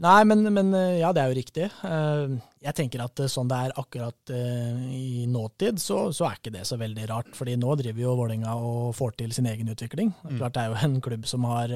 Nei, 0.00 0.22
men, 0.24 0.46
men 0.54 0.70
eh, 0.72 0.98
ja, 1.02 1.10
det 1.12 1.20
er 1.20 1.28
jo 1.32 1.36
riktig. 1.36 1.66
Eh, 1.84 2.30
Jeg 2.64 2.76
tenker 2.78 3.02
at 3.04 3.20
eh, 3.20 3.28
sånn 3.28 3.48
det 3.50 3.56
er 3.66 3.74
akkurat 3.80 4.30
i 4.32 5.26
nåtid, 5.28 5.80
så, 5.80 6.06
så 6.16 6.24
er 6.28 6.38
ikke 6.38 6.52
det 6.54 6.62
så 6.68 6.78
veldig 6.80 7.08
rart. 7.10 7.32
fordi 7.36 7.56
nå 7.60 7.74
driver 7.76 8.00
jo 8.06 8.14
Vålerenga 8.16 8.54
og 8.56 8.94
får 8.96 9.16
til 9.20 9.34
sin 9.36 9.48
egen 9.50 9.68
utvikling. 9.72 10.14
Det 10.22 10.32
er 10.34 10.38
Klart 10.38 10.56
det 10.56 10.62
er 10.62 10.72
jo 10.72 10.78
en 10.88 11.00
klubb 11.04 11.26
som 11.28 11.44
har 11.50 11.74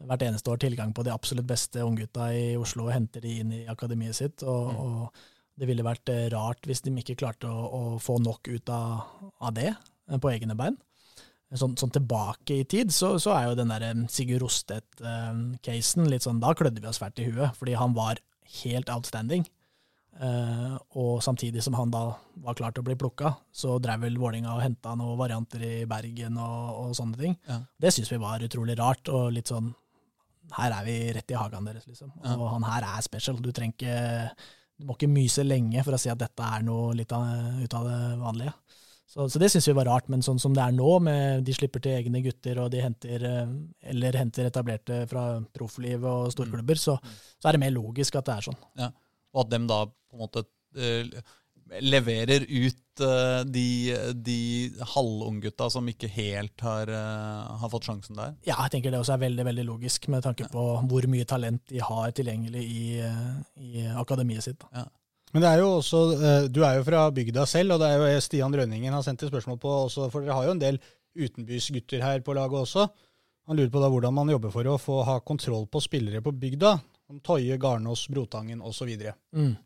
hvert 0.00 0.22
eneste 0.24 0.50
år 0.50 0.58
tilgang 0.62 0.94
på 0.96 1.04
de 1.06 1.12
absolutt 1.12 1.46
beste 1.46 1.82
unggutta 1.84 2.30
i 2.34 2.56
Oslo 2.58 2.86
og 2.88 2.94
henter 2.94 3.20
de 3.22 3.36
inn 3.42 3.52
i 3.52 3.66
akademiet 3.70 4.16
sitt. 4.18 4.42
Og, 4.42 4.70
og 4.74 5.24
det 5.58 5.68
ville 5.68 5.86
vært 5.86 6.12
eh, 6.12 6.28
rart 6.32 6.68
hvis 6.68 6.84
de 6.84 6.92
ikke 7.00 7.18
klarte 7.22 7.50
å, 7.50 7.66
å 7.66 7.82
få 8.02 8.18
nok 8.22 8.48
ut 8.50 8.72
av, 8.72 9.30
av 9.40 9.54
det 9.56 9.70
eh, 9.72 10.18
på 10.20 10.32
egne 10.32 10.56
bein. 10.58 10.78
Sånn, 11.50 11.74
sånn 11.74 11.90
tilbake 11.90 12.60
i 12.60 12.66
tid, 12.70 12.92
så, 12.94 13.16
så 13.18 13.32
er 13.34 13.48
jo 13.48 13.56
den 13.58 13.72
der 13.72 13.88
eh, 13.88 14.02
Sigurd 14.12 14.44
Rostedt-casen 14.44 16.06
litt 16.10 16.26
sånn 16.26 16.42
Da 16.42 16.54
klødde 16.54 16.82
vi 16.82 16.90
oss 16.90 17.00
fælt 17.02 17.18
i 17.18 17.26
huet, 17.26 17.56
fordi 17.58 17.74
han 17.78 17.96
var 17.96 18.22
helt 18.62 18.92
outstanding. 18.92 19.48
Eh, 20.20 20.76
og 21.00 21.22
samtidig 21.24 21.62
som 21.64 21.74
han 21.78 21.92
da 21.92 22.02
var 22.44 22.56
klar 22.58 22.74
til 22.74 22.82
å 22.84 22.86
bli 22.86 22.96
plukka, 22.98 23.32
så 23.50 23.78
drev 23.82 24.04
vel 24.04 24.18
Vålinga 24.20 24.52
og 24.52 24.62
henta 24.62 24.92
noen 24.98 25.18
varianter 25.18 25.62
i 25.64 25.74
Bergen 25.90 26.38
og, 26.38 26.70
og 26.84 26.96
sånne 26.98 27.20
ting. 27.20 27.36
Ja. 27.48 27.60
Det 27.80 27.92
syns 27.94 28.10
vi 28.12 28.20
var 28.20 28.46
utrolig 28.46 28.76
rart, 28.80 29.08
og 29.08 29.30
litt 29.34 29.50
sånn 29.52 29.72
Her 30.50 30.72
er 30.74 30.82
vi 30.82 30.94
rett 31.14 31.30
i 31.30 31.38
hagen 31.38 31.66
deres, 31.68 31.84
liksom. 31.86 32.10
Ja. 32.24 32.32
Og 32.34 32.48
han 32.56 32.64
her 32.66 32.82
er 32.88 33.02
special. 33.06 33.36
Du 33.38 33.52
trenger 33.54 33.76
ikke 33.76 34.48
Du 34.80 34.86
må 34.88 34.96
ikke 34.96 35.10
myse 35.12 35.44
lenge 35.44 35.82
for 35.84 35.96
å 35.96 36.00
si 36.00 36.10
at 36.12 36.20
dette 36.20 36.46
er 36.56 36.64
noe 36.64 36.94
litt 36.96 37.12
av, 37.12 37.26
ut 37.60 37.74
av 37.76 37.88
det 37.88 37.98
vanlige. 38.20 38.54
Så, 39.10 39.26
så 39.26 39.40
det 39.42 39.48
syns 39.50 39.66
vi 39.66 39.74
var 39.74 39.88
rart, 39.90 40.06
men 40.12 40.22
sånn 40.22 40.38
som 40.38 40.54
det 40.54 40.62
er 40.62 40.74
nå, 40.76 40.90
med 41.02 41.42
de 41.42 41.54
slipper 41.56 41.82
til 41.82 41.96
egne 41.98 42.20
gutter, 42.22 42.60
og 42.62 42.70
de 42.70 42.82
henter 42.84 43.24
eh, 43.26 43.54
eller 43.90 44.18
henter 44.20 44.46
etablerte 44.46 45.00
fra 45.10 45.24
proffliv 45.56 46.06
og 46.06 46.30
storklubber, 46.30 46.78
så, 46.78 46.94
så 47.34 47.50
er 47.50 47.58
det 47.58 47.62
mer 47.64 47.74
logisk 47.74 48.20
at 48.20 48.28
det 48.28 48.36
er 48.36 48.46
sånn. 48.46 48.60
Og 49.34 49.42
at 49.42 49.50
dem 49.50 49.66
da 49.70 49.82
på 49.90 50.16
en 50.16 50.22
måte 50.22 50.44
eh, 50.78 51.10
leverer 51.78 52.44
ut 52.48 53.02
uh, 53.04 53.40
de, 53.46 53.96
de 54.14 54.38
halvunggutta 54.94 55.68
som 55.70 55.86
ikke 55.90 56.10
helt 56.10 56.64
har, 56.64 56.90
uh, 56.90 57.58
har 57.62 57.72
fått 57.72 57.88
sjansen 57.88 58.18
der. 58.18 58.36
Ja, 58.46 58.56
jeg 58.64 58.74
tenker 58.74 58.94
det 58.94 59.00
også 59.00 59.14
er 59.16 59.24
veldig 59.24 59.46
veldig 59.50 59.66
logisk, 59.68 60.08
med 60.12 60.24
tanke 60.26 60.48
på 60.50 60.64
hvor 60.90 61.10
mye 61.10 61.28
talent 61.28 61.62
de 61.70 61.82
har 61.84 62.14
tilgjengelig 62.16 62.64
i, 62.64 62.86
eh, 63.04 63.28
i 63.60 63.84
akademiet 64.00 64.46
sitt. 64.46 64.64
Ja. 64.74 64.86
Men 65.30 65.44
det 65.44 65.50
er 65.52 65.60
jo 65.62 65.68
også, 65.76 65.98
du 66.50 66.64
er 66.66 66.80
jo 66.80 66.86
fra 66.88 67.04
bygda 67.14 67.44
selv, 67.46 67.76
og 67.76 67.84
det 67.84 67.92
er 67.92 68.00
jo 68.02 68.22
Stian 68.24 68.54
Rønningen 68.56 68.96
har 68.96 69.04
sendt 69.06 69.22
et 69.22 69.30
spørsmål 69.30 69.60
på 69.62 69.74
også, 69.84 70.08
for 70.10 70.26
dere 70.26 70.34
har 70.34 70.48
jo 70.48 70.56
en 70.56 70.62
del 70.62 70.80
utenbysgutter 71.14 72.02
her 72.02 72.24
på 72.26 72.34
laget 72.34 72.64
også. 72.64 72.88
Han 73.46 73.58
lurer 73.58 73.70
på 73.70 73.82
da 73.82 73.90
hvordan 73.92 74.14
man 74.14 74.32
jobber 74.32 74.50
for 74.54 74.66
å 74.66 74.78
få 74.78 75.00
ha 75.06 75.20
kontroll 75.26 75.68
på 75.70 75.82
spillere 75.82 76.22
på 76.22 76.34
bygda. 76.34 76.76
Som 77.10 77.22
Toje, 77.26 77.56
Garnås, 77.58 78.04
Brotangen 78.10 78.60
osv. 78.62 78.90
Mm. 79.34 79.56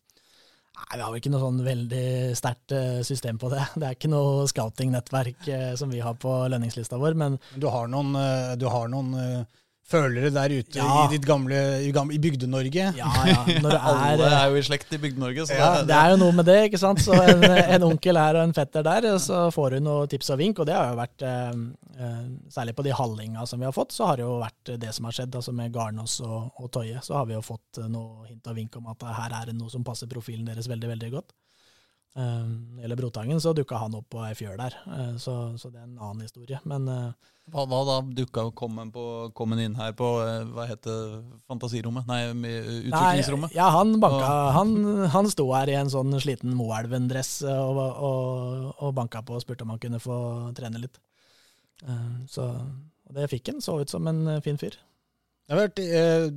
Nei, 0.74 0.96
Vi 0.98 1.02
har 1.04 1.12
vel 1.12 1.20
ikke 1.20 1.30
noe 1.32 1.42
sånn 1.42 1.60
veldig 1.64 2.06
sterkt 2.38 2.74
eh, 2.74 3.00
system 3.06 3.38
på 3.40 3.50
det. 3.52 3.62
Det 3.78 3.88
er 3.88 3.98
ikke 3.98 4.10
noe 4.12 4.46
scouting-nettverk 4.50 5.48
eh, 5.54 5.72
som 5.78 5.92
vi 5.92 6.02
har 6.04 6.16
på 6.20 6.32
lønningslista 6.50 6.98
vår, 7.00 7.18
men 7.18 7.38
Du 7.54 7.68
har 7.70 7.90
noen, 7.90 8.14
eh, 8.18 8.54
du 8.58 8.66
har 8.70 8.90
noen 8.90 9.14
følere 9.84 10.30
der 10.32 10.52
ute 10.56 10.78
Ja. 10.80 11.04
i 11.04 11.10
ditt 11.12 11.26
gamle, 11.28 11.58
i, 11.84 11.90
i 11.92 12.18
Bygde-Norge. 12.18 12.86
ja 12.96 13.10
ja. 13.28 13.42
Når 13.60 13.68
det 13.68 13.78
er, 13.78 13.98
Alle 14.08 14.30
er 14.32 14.50
jo 14.54 14.56
i 14.56 14.62
slekt 14.64 14.94
i 14.96 14.98
Bygde-Norge. 15.02 15.44
så 15.46 15.58
Ja, 15.58 15.68
det, 15.78 15.86
Det 15.90 15.96
er 15.98 16.10
jo 16.14 16.16
noe 16.22 16.32
med 16.38 16.48
det, 16.48 16.56
ikke 16.70 16.80
sant. 16.80 17.02
Så 17.04 17.12
en, 17.20 17.44
en 17.44 17.84
onkel 17.90 18.16
her 18.16 18.38
og 18.40 18.46
en 18.48 18.54
fetter 18.56 18.82
der, 18.86 19.08
så 19.20 19.50
får 19.54 19.76
hun 19.78 19.84
noen 19.90 20.08
tips 20.08 20.30
og 20.32 20.40
vink. 20.40 20.58
Og 20.64 20.66
det 20.70 20.74
har 20.78 20.88
jo 20.94 20.96
vært, 21.02 21.22
eh, 21.28 21.52
eh, 22.00 22.24
særlig 22.56 22.74
på 22.78 22.86
de 22.88 22.96
hallinga 22.96 23.44
som 23.46 23.60
vi 23.60 23.68
har 23.68 23.76
fått, 23.76 23.92
så 23.92 24.08
har 24.08 24.16
det 24.16 24.24
jo 24.24 24.38
vært 24.40 24.72
det 24.80 24.94
som 24.96 25.04
har 25.10 25.18
skjedd. 25.18 25.36
Altså 25.42 25.52
med 25.52 25.72
Garnås 25.76 26.16
og, 26.24 26.50
og 26.58 26.72
Tøye 26.72 27.04
så 27.04 27.18
har 27.20 27.28
vi 27.28 27.36
jo 27.36 27.44
fått 27.44 27.82
eh, 27.84 27.88
noe 27.92 28.24
hint 28.30 28.46
og 28.48 28.56
vink 28.56 28.76
om 28.80 28.88
at 28.94 29.04
her 29.20 29.36
er 29.42 29.52
det 29.52 29.58
noe 29.60 29.68
som 29.70 29.84
passer 29.84 30.08
profilen 30.08 30.48
deres 30.48 30.66
veldig, 30.72 30.88
veldig 30.96 31.12
godt. 31.18 31.36
Eh, 32.16 32.82
Eller 32.84 32.96
Brotangen, 32.96 33.40
så 33.40 33.52
dukka 33.52 33.76
han 33.84 33.94
opp 34.00 34.08
på 34.14 34.24
ei 34.24 34.32
fjøl 34.38 34.56
der, 34.60 34.74
eh, 34.86 35.14
så, 35.20 35.36
så 35.58 35.68
det 35.70 35.80
er 35.82 35.88
en 35.90 35.98
annen 35.98 36.24
historie. 36.24 36.60
Men 36.64 36.88
eh, 36.88 37.30
hva, 37.52 37.64
hva 37.68 37.80
da 37.88 37.96
dukka 38.16 38.46
kom 38.56 38.78
en 38.82 39.60
inn 39.60 39.74
her 39.76 39.92
på 39.98 40.06
eh, 40.24 40.46
hva 40.54 40.64
heter 40.70 41.18
fantasirommet? 41.50 42.06
Nei, 42.08 42.22
utviklingsrommet. 42.32 43.52
Nei, 43.52 43.58
ja, 43.58 43.68
han 43.74 43.98
banka 44.02 44.30
han, 44.56 44.72
han 45.12 45.28
sto 45.32 45.50
her 45.52 45.68
i 45.72 45.76
en 45.80 45.92
sånn 45.92 46.16
sliten 46.24 46.56
Moelven-dress 46.56 47.34
og, 47.52 47.82
og, 47.84 48.72
og 48.80 48.96
banka 48.96 49.22
på 49.26 49.36
og 49.36 49.44
spurte 49.44 49.66
om 49.66 49.74
han 49.74 49.82
kunne 49.82 50.00
få 50.02 50.16
trene 50.56 50.80
litt. 50.86 51.00
Eh, 51.84 52.10
Så 52.32 52.48
det 53.14 53.28
fikk 53.30 53.52
han. 53.52 53.60
Så 53.64 53.76
ut 53.82 53.92
som 53.92 54.08
en 54.10 54.24
fin 54.44 54.58
fyr. 54.60 54.78
Jeg 55.44 55.56
har 55.56 55.66
hørt... 55.66 55.82
eh, 55.84 56.28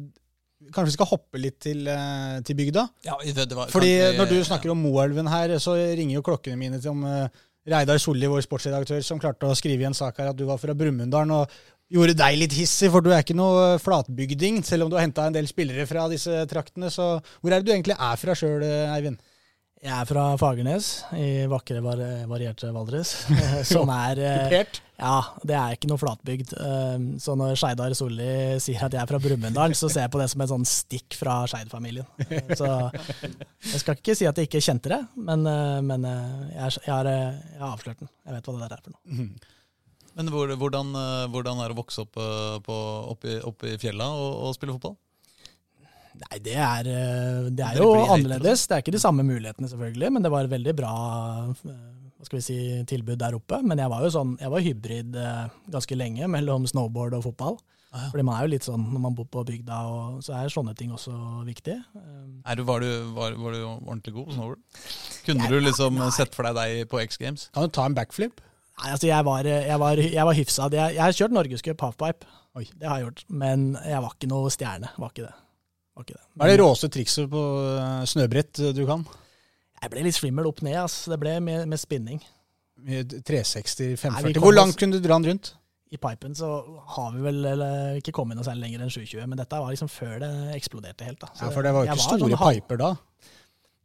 kanskje 0.73 0.89
vi 0.89 0.95
skal 0.97 1.09
hoppe 1.11 1.39
litt 1.39 1.59
til, 1.61 1.83
eh, 1.87 2.39
til 2.45 2.57
bygda? 2.57 2.83
Ja, 3.05 3.15
det, 3.23 3.45
det 3.49 3.55
var, 3.57 3.69
Fordi 3.71 3.91
når 4.17 4.31
du 4.31 4.37
snakker 4.43 4.71
om 4.73 4.79
Moelven 4.81 5.29
her, 5.29 5.53
så 5.61 5.75
ringer 5.77 6.17
jo 6.17 6.23
klokkene 6.25 6.57
mine 6.59 6.79
til 6.81 6.91
om 6.95 7.03
eh, 7.07 7.27
Reidar 7.67 7.99
Solli, 7.99 8.29
vår 8.31 8.45
sportsredaktør, 8.45 9.01
som 9.03 9.19
klarte 9.19 9.49
å 9.49 9.55
skrive 9.57 9.83
i 9.83 9.89
en 9.89 9.97
sak 9.97 10.21
her 10.21 10.31
at 10.31 10.37
du 10.37 10.45
var 10.47 10.59
fra 10.61 10.75
Brumunddal 10.77 11.33
og 11.35 11.57
gjorde 11.91 12.17
deg 12.19 12.37
litt 12.39 12.55
hissig, 12.55 12.89
for 12.91 13.03
du 13.03 13.11
er 13.11 13.23
ikke 13.23 13.35
noe 13.37 13.77
flatbygding, 13.83 14.61
selv 14.67 14.85
om 14.85 14.91
du 14.91 14.97
har 14.97 15.05
henta 15.05 15.27
en 15.27 15.35
del 15.35 15.47
spillere 15.49 15.87
fra 15.87 16.07
disse 16.11 16.43
traktene. 16.51 16.91
Så 16.91 17.17
hvor 17.41 17.51
er 17.51 17.59
det 17.59 17.67
du 17.67 17.73
egentlig 17.75 17.97
er 17.99 18.19
fra 18.19 18.35
sjøl, 18.35 18.63
Eivind? 18.95 19.19
Jeg 19.77 19.93
er 19.93 20.07
fra 20.09 20.21
Fagernes, 20.41 20.87
i 21.13 21.45
vakre, 21.49 21.83
varierte 22.25 22.71
Valdres. 22.73 23.11
Som 23.71 23.91
er 23.93 24.17
Kupert? 24.17 24.79
Ja, 24.97 25.19
det 25.45 25.53
er 25.53 25.75
ikke 25.75 25.89
noe 25.91 26.01
flatbygd. 26.01 26.55
Så 27.21 27.35
når 27.37 27.53
Skeidar 27.61 27.93
Solli 27.93 28.57
sier 28.63 28.87
at 28.87 28.95
jeg 28.97 29.03
er 29.03 29.11
fra 29.11 29.19
Brumunddal, 29.21 29.75
så 29.77 29.85
ser 29.93 30.07
jeg 30.07 30.13
på 30.15 30.21
det 30.23 30.27
som 30.33 30.41
et 30.41 30.49
sånn 30.49 30.65
stikk 30.65 31.19
fra 31.19 31.43
Skeid-familien. 31.51 32.07
Så 32.57 32.71
jeg 33.69 33.83
skal 33.83 33.99
ikke 33.99 34.17
si 34.17 34.25
at 34.25 34.41
jeg 34.41 34.49
ikke 34.49 34.63
kjente 34.65 34.95
det, 34.95 34.99
men, 35.29 35.45
men 35.85 36.09
jeg, 36.09 36.79
jeg, 36.81 36.89
har, 36.89 37.11
jeg, 37.13 37.61
har, 37.61 37.69
avslørt 37.69 38.01
den. 38.01 38.09
Jeg 38.25 38.39
vet 38.39 38.49
hva 38.49 38.57
det 38.57 38.65
der 38.65 38.77
er 38.79 38.83
for 38.87 38.97
noe. 38.97 39.03
Mhm. 39.13 39.53
Men 40.17 40.31
hvordan, 40.33 40.57
hvordan, 41.29 41.59
er 41.61 41.69
det 41.69 41.75
å 41.75 41.77
vokse 41.77 42.01
opp 42.01 42.17
på, 42.17 42.77
opp, 43.13 43.27
i, 43.29 43.37
opp 43.45 43.67
i 43.69 43.75
fjella 43.77 44.09
og, 44.17 44.47
og 44.47 44.57
spille 44.57 44.73
fotball? 44.73 44.97
Nei, 46.17 46.39
det 46.43 46.55
er, 46.57 46.89
eh, 46.89 47.47
det 47.53 47.63
er 47.65 47.79
jo 47.81 47.91
annerledes. 48.07 48.65
Det 48.67 48.77
er 48.77 48.83
ikke 48.83 48.95
de 48.95 49.01
samme 49.01 49.25
mulighetene, 49.27 49.69
selvfølgelig, 49.69 50.11
men 50.15 50.25
det 50.25 50.33
var 50.33 50.47
et 50.47 50.53
veldig 50.53 50.73
bra 50.77 50.93
eh, 51.53 51.79
hva 52.17 52.25
skal 52.25 52.39
vi 52.39 52.45
si, 52.45 52.59
tilbud 52.89 53.19
der 53.21 53.37
oppe. 53.37 53.59
Men 53.61 53.81
jeg 53.81 53.91
var 53.93 54.05
jo 54.05 54.13
sånn, 54.13 54.35
jeg 54.41 54.53
var 54.53 54.65
hybrid 54.65 55.17
eh, 55.21 55.43
ganske 55.73 55.97
lenge 55.97 56.29
mellom 56.33 56.65
snowboard 56.69 57.17
og 57.19 57.27
fotball. 57.29 57.59
Ah, 57.93 58.01
ja. 58.03 58.09
Fordi 58.11 58.25
man 58.27 58.35
er 58.35 58.47
jo 58.47 58.51
litt 58.51 58.65
sånn 58.67 58.83
når 58.91 59.03
man 59.05 59.15
bor 59.15 59.29
på 59.31 59.45
bygda, 59.47 59.77
og 59.93 60.17
så 60.25 60.35
er 60.39 60.51
sånne 60.51 60.73
ting 60.77 60.91
også 60.95 61.13
viktig. 61.47 61.77
Er 61.95 62.59
du, 62.59 62.65
var, 62.67 62.83
du, 62.83 63.13
var, 63.15 63.37
var, 63.39 63.55
du, 63.55 63.63
ordentlig 63.77 64.17
god 64.17 64.27
på 64.27 64.37
snowboard? 64.39 64.83
Kunne 65.27 65.47
jeg, 65.47 65.53
du 65.53 65.69
liksom 65.69 66.01
nei. 66.01 66.11
sett 66.17 66.35
for 66.35 66.49
deg 66.49 66.57
deg 66.57 66.91
på 66.91 66.99
X 67.05 67.21
Games? 67.21 67.47
Kan 67.55 67.69
du 67.69 67.73
ta 67.77 67.87
en 67.87 67.95
backflip? 67.97 68.41
Nei, 68.77 68.91
altså 68.93 69.07
jeg 69.09 69.25
var, 69.25 69.47
jeg 69.47 69.81
var, 69.81 70.03
jeg 70.03 70.29
var 70.29 70.37
hyfsa. 70.37 70.69
Jeg, 70.73 70.97
jeg 70.97 71.05
har 71.05 71.15
kjørt 71.21 71.33
norgescup 71.33 71.87
halfpipe, 71.87 72.29
Oi. 72.57 72.67
det 72.73 72.89
har 72.89 72.99
jeg 72.99 73.07
gjort. 73.07 73.27
Men 73.29 73.69
jeg 73.85 74.03
var 74.03 74.17
ikke 74.17 74.29
noe 74.33 74.53
stjerne. 74.53 74.91
var 74.97 75.13
ikke 75.13 75.29
det. 75.29 75.35
Hva 75.97 76.45
er 76.47 76.53
det 76.53 76.61
råeste 76.61 76.89
trikset 76.93 77.29
på 77.31 77.43
eh, 77.73 78.03
snøbrett 78.09 78.61
du 78.77 78.83
kan? 78.89 79.05
Jeg 79.81 79.93
ble 79.93 80.03
litt 80.07 80.17
svimmel 80.17 80.49
opp 80.49 80.63
ned. 80.65 80.77
ass. 80.81 81.05
Det 81.09 81.17
ble 81.21 81.37
med, 81.43 81.67
med 81.69 81.81
spinning. 81.81 82.21
360, 82.77 83.97
540. 83.97 84.41
Hvor 84.41 84.53
langt 84.53 84.77
kunne 84.77 84.97
du 84.97 85.03
dra 85.03 85.17
den 85.17 85.31
rundt? 85.31 85.55
I 85.89 85.97
pipen 85.97 86.35
så 86.35 86.49
har 86.97 87.13
vi 87.15 87.21
vel 87.23 87.45
eller, 87.47 87.95
ikke 88.01 88.11
kommet 88.15 88.35
noe 88.35 88.43
særlig 88.43 88.65
lenger 88.65 88.83
enn 88.83 88.91
720, 88.91 89.23
men 89.31 89.39
dette 89.39 89.59
var 89.63 89.71
liksom 89.71 89.89
før 89.91 90.17
det 90.19 90.31
eksploderte 90.57 91.07
helt. 91.07 91.21
da. 91.21 91.29
Så 91.31 91.47
ja, 91.47 91.53
For 91.55 91.63
det 91.63 91.71
var 91.73 91.85
jo 91.85 91.93
ikke 91.93 92.03
store 92.03 92.27
sånn, 92.27 92.41
piper 92.41 92.81
da? 92.81 92.89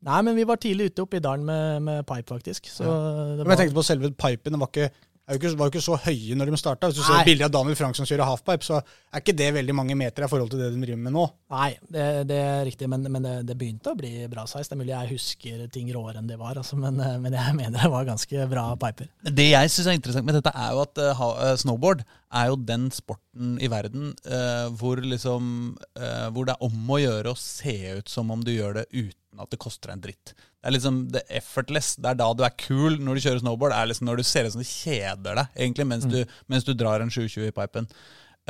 Nei, 0.08 0.18
men 0.26 0.34
vi 0.34 0.46
var 0.48 0.58
tidlig 0.58 0.90
ute 0.90 1.04
oppe 1.04 1.20
i 1.20 1.22
dalen 1.22 1.46
med, 1.46 1.84
med 1.86 2.02
pipe, 2.08 2.26
faktisk. 2.32 2.66
Så 2.72 2.82
ja. 2.82 2.90
var... 2.90 3.44
Men 3.44 3.54
jeg 3.54 3.60
tenkte 3.60 3.78
på 3.78 3.86
selve 3.86 4.10
pipen. 4.10 4.56
Den 4.56 4.64
var 4.64 4.72
ikke 4.72 4.90
var 5.22 5.36
jo 5.36 5.40
ikke, 5.40 5.66
ikke 5.70 5.84
så 5.84 5.96
høye 6.02 6.36
når 6.36 6.50
de 6.50 6.58
starta. 6.58 6.88
Hvis 6.90 6.98
du 6.98 7.02
Nei. 7.04 7.10
ser 7.10 7.28
bilder 7.28 7.46
av 7.46 7.52
Daniel 7.54 7.78
Frank 7.78 7.98
som 7.98 8.08
kjører 8.08 8.26
halfpipe, 8.26 8.66
så 8.66 8.80
er 8.80 9.22
ikke 9.22 9.36
det 9.38 9.50
veldig 9.54 9.76
mange 9.78 9.96
meter 9.98 10.26
i 10.26 10.30
forhold 10.30 10.50
til 10.50 10.62
det 10.62 10.72
de 10.74 10.82
driver 10.82 11.02
med 11.04 11.14
nå. 11.14 11.26
Nei, 11.54 11.68
det, 11.94 12.06
det 12.30 12.40
er 12.42 12.64
riktig, 12.66 12.88
men, 12.90 13.06
men 13.06 13.26
det, 13.26 13.34
det, 13.48 13.56
begynte 13.60 13.92
å 13.92 13.98
bli 13.98 14.26
bra 14.32 14.46
size. 14.50 14.66
Det 14.66 14.76
er 14.76 14.82
mulig 14.82 14.94
jeg 14.94 15.12
husker 15.14 15.62
ting 15.72 15.92
råere 15.94 16.18
enn 16.20 16.30
det 16.30 16.40
var, 16.40 16.58
altså, 16.58 16.78
men, 16.80 16.98
men, 16.98 17.38
jeg 17.38 17.56
mener 17.60 17.78
det 17.78 17.92
var 17.94 18.08
ganske 18.08 18.48
bra 18.50 18.66
piper. 18.82 19.12
Det 19.30 19.48
jeg 19.52 19.72
syns 19.74 19.92
er 19.92 19.98
interessant 20.00 20.28
med 20.28 20.40
dette, 20.40 20.52
er 20.52 20.74
jo 20.74 20.84
at 20.84 21.02
uh, 21.06 21.54
snowboard 21.62 22.04
er 22.32 22.50
jo 22.50 22.60
den 22.66 22.90
sporten 22.94 23.56
i 23.62 23.70
verden 23.70 24.12
uh, 24.26 24.68
hvor, 24.80 25.00
liksom, 25.04 25.74
uh, 25.98 26.28
hvor 26.34 26.48
det 26.48 26.56
er 26.56 26.66
om 26.66 26.94
å 26.96 27.02
gjøre 27.02 27.32
å 27.34 27.38
se 27.38 27.76
ut 28.00 28.10
som 28.10 28.32
om 28.34 28.42
du 28.42 28.54
gjør 28.54 28.80
det 28.80 28.88
uten 29.32 29.42
at 29.42 29.50
det 29.52 29.60
koster 29.60 29.90
deg 29.90 29.96
en 29.96 30.04
dritt. 30.04 30.32
Det 30.34 30.68
er 30.68 30.74
liksom 30.76 31.00
det 31.12 31.22
effortless. 31.32 31.96
Det 31.96 32.10
er 32.10 32.18
da 32.20 32.30
du 32.36 32.44
er 32.44 32.56
cool 32.66 32.98
når 33.00 33.16
du 33.16 33.24
kjører 33.24 33.42
snowboard. 33.42 33.72
Det 33.72 33.80
er 33.80 33.90
liksom 33.90 34.08
når 34.08 34.20
du 34.20 34.24
ser 34.24 34.46
ut 34.46 34.54
som 34.54 34.62
du 34.62 34.68
kjeder 34.68 35.38
deg 35.40 35.46
egentlig 35.56 35.86
mens, 35.88 36.06
mm. 36.06 36.12
du, 36.12 36.34
mens 36.48 36.64
du, 36.64 36.72
drar 36.74 37.02
en 37.02 37.10
720 37.10 37.48
i 37.48 37.54
pipen. 37.56 37.88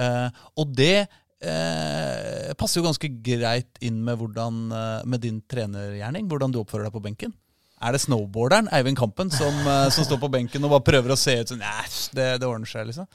Uh, 0.01 0.29
og 0.59 0.73
det 0.75 1.07
uh, 1.07 2.53
passer 2.59 2.81
jo 2.81 2.87
ganske 2.87 3.13
greit 3.25 3.81
inn 3.85 4.03
med, 4.05 4.19
hvordan, 4.19 4.61
uh, 4.73 5.07
med 5.07 5.23
din 5.23 5.41
trenergjerning. 5.49 6.29
Hvordan 6.29 6.53
du 6.53 6.63
oppfører 6.63 6.89
deg 6.89 6.97
på 6.97 7.05
benken. 7.05 7.35
Er 7.83 7.95
det 7.95 8.05
snowboarderen 8.05 8.69
Eivind 8.71 8.95
Kampen 8.95 9.33
som, 9.35 9.57
som 9.91 10.05
står 10.07 10.21
på 10.23 10.29
benken 10.31 10.63
og 10.63 10.71
bare 10.71 10.85
prøver 10.87 11.17
å 11.17 11.19
se 11.19 11.33
ut 11.41 11.51
som 11.51 11.59
Nei, 11.59 11.89
det, 12.15 12.29
det 12.39 12.47
ordner 12.47 12.71
seg, 12.71 12.87
liksom? 12.87 13.09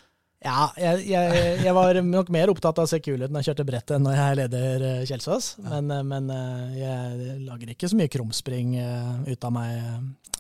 Ja, 0.46 0.68
jeg, 0.78 1.08
jeg, 1.10 1.38
jeg, 1.64 1.74
var 1.74 1.98
nok 2.06 2.28
mer 2.34 2.52
opptatt 2.52 2.78
av 2.78 2.86
å 2.86 2.90
se 2.90 3.00
kul 3.02 3.24
ut 3.24 3.32
når 3.32 3.42
jeg 3.42 3.50
kjørte 3.50 3.66
brettet 3.66 3.96
enn 3.96 4.04
når 4.06 4.18
jeg 4.20 4.38
leder 4.38 4.84
eh, 4.86 5.06
Kjelsås. 5.10 5.48
Ja. 5.58 5.70
Men, 5.72 5.90
eh, 5.96 6.04
men, 6.06 6.30
eh, 6.34 6.76
jeg 6.78 7.38
lager 7.48 7.72
ikke 7.74 7.90
så 7.90 7.98
mye 7.98 8.12
krumspring 8.14 8.76
ut 9.26 9.48
av 9.48 9.56
meg 9.56 9.80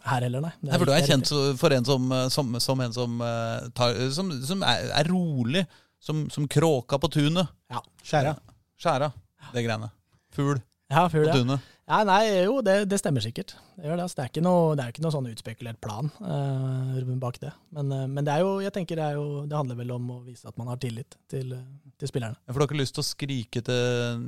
her 0.07 0.23
heller, 0.23 0.45
nei. 0.45 0.53
nei 0.63 0.77
for 0.77 0.88
du 0.88 0.93
er 0.93 1.03
kjent 1.03 1.31
for 1.60 1.73
en 1.75 1.88
som, 1.88 2.13
som, 2.31 2.53
som 2.63 2.83
en 2.86 2.93
som, 2.95 3.17
tar, 3.75 3.97
som 4.13 4.62
er, 4.62 4.86
er, 5.01 5.10
rolig. 5.12 5.65
Som, 5.99 6.27
kråka 6.47 6.99
på 7.01 7.10
tunet. 7.12 7.49
Ja. 7.73 7.81
Skjæra. 8.05 8.36
Skjæra, 8.79 9.10
det 9.51 9.65
greiene. 9.65 9.89
Fugl 10.31 10.62
ja, 10.93 11.07
fugl, 11.12 11.25
på 11.25 11.41
tunet. 11.41 11.65
Ja, 11.65 11.76
nei, 12.04 12.23
jo, 12.43 12.58
det, 12.65 12.82
det, 12.91 12.97
stemmer 13.00 13.23
sikkert. 13.23 13.54
Det, 13.78 13.86
det, 13.86 13.93
altså. 13.95 14.17
det, 14.17 14.23
er 14.26 14.32
ikke 14.34 14.43
noe, 14.43 14.73
er 14.76 14.91
ikke 14.91 15.04
noe 15.06 15.13
sånn 15.15 15.30
utspekulert 15.32 15.80
plan 15.80 16.10
uh, 16.19 17.13
bak 17.21 17.39
det. 17.39 17.54
Men, 17.78 17.93
uh, 17.95 18.04
men, 18.12 18.26
det 18.28 18.34
er 18.34 18.43
jo, 18.43 18.58
jeg 18.65 18.73
tenker 18.76 19.00
det, 19.00 19.06
er 19.06 19.15
jo, 19.15 19.45
det 19.47 19.56
handler 19.56 19.80
vel 19.80 19.93
om 19.95 20.10
å 20.17 20.19
vise 20.26 20.50
at 20.50 20.60
man 20.60 20.67
har 20.73 20.82
tillit 20.84 21.15
til, 21.32 21.56
til 21.95 22.12
spillerne. 22.12 22.36
Ja, 22.43 22.52
for 22.52 22.60
du 22.60 22.65
har 22.65 22.71
ikke 22.71 22.82
lyst 22.82 22.97
til 22.97 23.06
å 23.06 23.08
skrike 23.08 23.63
til 23.63 24.28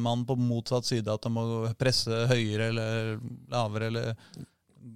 mannen 0.00 0.24
på 0.28 0.38
motsatt 0.40 0.88
side 0.88 1.12
at 1.12 1.28
han 1.28 1.36
må 1.36 1.44
presse 1.76 2.24
høyere 2.32 2.70
eller 2.72 3.14
lavere, 3.52 3.92
eller 3.92 4.40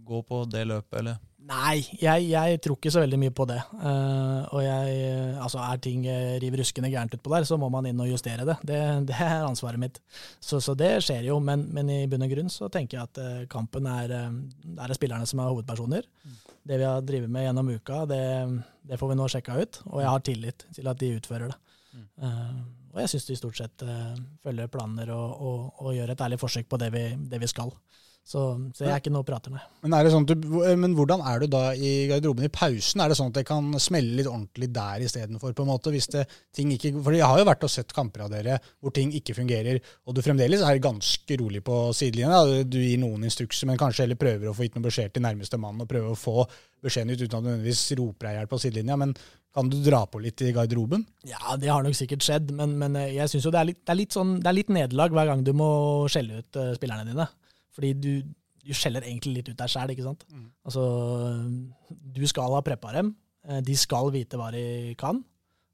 gå 0.08 0.24
på 0.24 0.42
det 0.48 0.64
løpet, 0.68 1.02
eller? 1.02 1.20
Nei, 1.48 1.78
jeg, 1.96 2.26
jeg, 2.28 2.58
tror 2.60 2.76
ikke 2.76 2.90
så 2.92 3.00
veldig 3.00 3.18
mye 3.22 3.32
på 3.32 3.46
det. 3.48 3.58
Uh, 3.80 4.42
og 4.52 4.60
jeg, 4.64 4.96
altså 5.40 5.62
Er 5.64 5.80
ting 5.80 6.02
riv 6.04 6.42
river 6.44 6.62
ruskende 6.62 6.90
gærent 6.92 7.14
utpå 7.16 7.32
der, 7.32 7.46
så 7.48 7.56
må 7.60 7.70
man 7.72 7.88
inn 7.88 8.02
og 8.04 8.10
justere 8.10 8.44
det. 8.48 8.58
Det, 8.68 8.80
det 9.08 9.16
er 9.16 9.46
ansvaret 9.46 9.80
mitt. 9.80 10.00
Så, 10.40 10.60
så, 10.60 10.76
det 10.78 10.90
skjer 11.06 11.30
jo, 11.30 11.38
men, 11.40 11.64
men, 11.72 11.88
i 11.94 12.06
bunn 12.10 12.26
og 12.26 12.34
grunn 12.34 12.52
så 12.52 12.68
tenker 12.72 12.98
jeg 12.98 13.08
at 13.08 13.22
uh, 13.22 13.46
kampen 13.50 13.88
er 13.88 14.12
uh, 14.28 14.40
det 14.64 14.90
er 14.90 14.98
spillerne 14.98 15.28
som 15.28 15.40
er 15.40 15.52
hovedpersoner. 15.54 16.10
Det 16.68 16.76
vi 16.76 16.84
har 16.84 17.06
drevet 17.06 17.32
med 17.32 17.46
gjennom 17.46 17.72
uka, 17.72 18.02
det, 18.10 18.24
det, 18.84 19.00
får 19.00 19.14
vi 19.14 19.16
nå 19.16 19.30
sjekka 19.32 19.56
ut. 19.56 19.80
Og 19.88 20.02
jeg 20.04 20.12
har 20.12 20.26
tillit 20.26 20.68
til 20.76 20.92
at 20.92 21.00
de 21.00 21.14
utfører 21.16 21.54
det. 21.54 21.58
Mm. 21.96 22.77
Og 22.94 23.00
jeg 23.02 23.12
syns 23.12 23.28
vi 23.30 23.38
stort 23.38 23.58
sett 23.60 23.84
følger 24.44 24.70
planer 24.72 25.12
og, 25.14 25.28
og, 25.38 25.58
og, 25.82 25.94
gjør 25.96 26.14
et 26.14 26.26
ærlig 26.26 26.40
forsøk 26.40 26.68
på 26.70 26.80
det 26.80 26.92
vi, 26.94 27.04
det 27.28 27.40
vi 27.42 27.50
skal. 27.50 27.72
Så, 28.28 28.40
så, 28.76 28.82
jeg 28.84 28.92
er 28.92 29.00
ikke 29.00 29.12
noe 29.14 29.24
prater, 29.24 29.52
nei. 29.54 29.62
Men, 29.80 29.94
sånn 30.12 30.26
du, 30.28 30.34
men, 30.76 30.92
hvordan 30.98 31.22
er 31.24 31.40
du 31.40 31.46
da 31.48 31.70
i 31.72 32.10
garderoben 32.10 32.44
i 32.44 32.50
pausen? 32.52 33.00
Er 33.00 33.08
det 33.08 33.16
sånn 33.16 33.30
at 33.32 33.38
det 33.38 33.44
kan 33.48 33.70
smelle 33.80 34.18
litt 34.18 34.28
ordentlig 34.28 34.68
der 34.76 35.04
istedenfor? 35.06 35.54
På 35.56 35.64
en 35.64 35.70
måte, 35.70 35.88
hvis 35.94 36.10
det, 36.12 36.26
ting 36.52 36.74
ikke, 36.74 36.92
for 37.06 37.16
jeg 37.16 37.24
har 37.24 37.40
jo 37.40 37.46
vært 37.48 37.64
og 37.64 37.72
sett 37.72 37.94
kamper 37.96 38.26
av 38.26 38.34
dere 38.34 38.58
hvor 38.84 38.92
ting 38.92 39.14
ikke 39.16 39.38
fungerer, 39.38 39.80
og 40.04 40.18
du 40.18 40.20
fremdeles 40.26 40.60
er 40.60 40.82
ganske 40.84 41.38
rolig 41.40 41.62
på 41.64 41.78
sidelinja. 41.96 42.42
Du 42.68 42.76
gir 42.82 43.00
noen 43.00 43.24
instrukser, 43.30 43.70
men 43.70 43.80
kanskje 43.80 44.04
heller 44.04 44.20
prøver 44.20 44.52
å 44.52 44.56
få 44.58 44.68
gitt 44.68 44.76
noen 44.76 44.90
beskjed 44.90 45.16
til 45.16 45.24
nærmeste 45.24 45.62
mann, 45.64 45.80
og 45.80 45.88
prøver 45.88 46.12
å 46.12 46.20
få 46.20 46.44
beskjeden 46.84 47.14
ut 47.14 47.24
uten 47.24 47.32
at 47.32 47.40
du 47.40 47.48
nødvendigvis 47.48 47.86
roper 48.02 48.28
deg 48.28 48.42
i 48.44 48.50
på 48.52 48.60
sidelinja. 48.60 49.00
men 49.00 49.16
kan 49.56 49.70
du 49.70 49.78
dra 49.82 50.02
på 50.06 50.20
litt 50.22 50.42
i 50.44 50.52
garderoben? 50.54 51.04
Ja, 51.26 51.56
det 51.58 51.70
har 51.72 51.84
nok 51.84 51.96
sikkert 51.96 52.24
skjedd, 52.26 52.52
men, 52.54 52.76
men 52.78 52.98
jeg 53.00 53.30
syns 53.32 53.46
jo 53.48 53.52
det 53.54 53.62
er 53.62 53.70
litt, 53.70 53.80
det 53.82 53.94
er 53.94 54.00
litt, 54.00 54.14
sånn, 54.14 54.36
det 54.42 54.50
er 54.50 54.58
litt 54.58 54.72
nederlag 54.74 55.14
hver 55.16 55.30
gang 55.30 55.44
du 55.46 55.54
må 55.56 55.70
skjelle 56.12 56.42
ut 56.42 56.58
uh, 56.60 56.74
spillerne 56.76 57.08
dine. 57.08 57.26
Fordi 57.74 57.94
du, 57.96 58.12
du 58.66 58.74
skjeller 58.76 59.06
egentlig 59.06 59.38
litt 59.38 59.50
ut 59.52 59.58
deg 59.58 59.72
sjæl, 59.72 59.94
ikke 59.94 60.06
sant. 60.06 60.26
Mm. 60.30 60.48
Altså, 60.68 60.84
du 61.88 62.24
skal 62.28 62.54
ha 62.54 62.62
preppa 62.66 62.92
dem. 62.98 63.14
Eh, 63.48 63.60
de 63.64 63.76
skal 63.78 64.12
vite 64.14 64.38
hva 64.40 64.50
de 64.54 64.94
kan, 65.00 65.22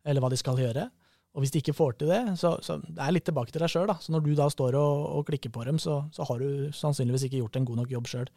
eller 0.06 0.22
hva 0.22 0.30
de 0.32 0.38
skal 0.40 0.60
gjøre. 0.60 0.87
Og 1.34 1.42
hvis 1.42 1.50
de 1.50 1.60
ikke 1.64 1.74
får 1.74 1.96
til 1.98 2.12
det, 2.12 2.20
så, 2.38 2.54
så 2.62 2.76
det 2.84 3.00
er 3.02 3.14
litt 3.16 3.24
tilbake 3.26 3.50
til 3.50 3.64
deg 3.64 3.72
sjøl. 3.72 3.90
Så 3.98 4.14
når 4.14 4.22
du 4.22 4.34
da 4.38 4.46
står 4.52 4.76
og, 4.78 5.06
og 5.18 5.24
klikker 5.30 5.50
på 5.54 5.64
dem, 5.66 5.80
så, 5.82 6.04
så, 6.14 6.26
har 6.28 6.38
du 6.38 6.70
sannsynligvis 6.76 7.26
ikke 7.26 7.40
gjort 7.40 7.58
en 7.58 7.66
god 7.66 7.80
nok 7.82 7.94
jobb 7.96 8.10
sjøl. 8.10 8.30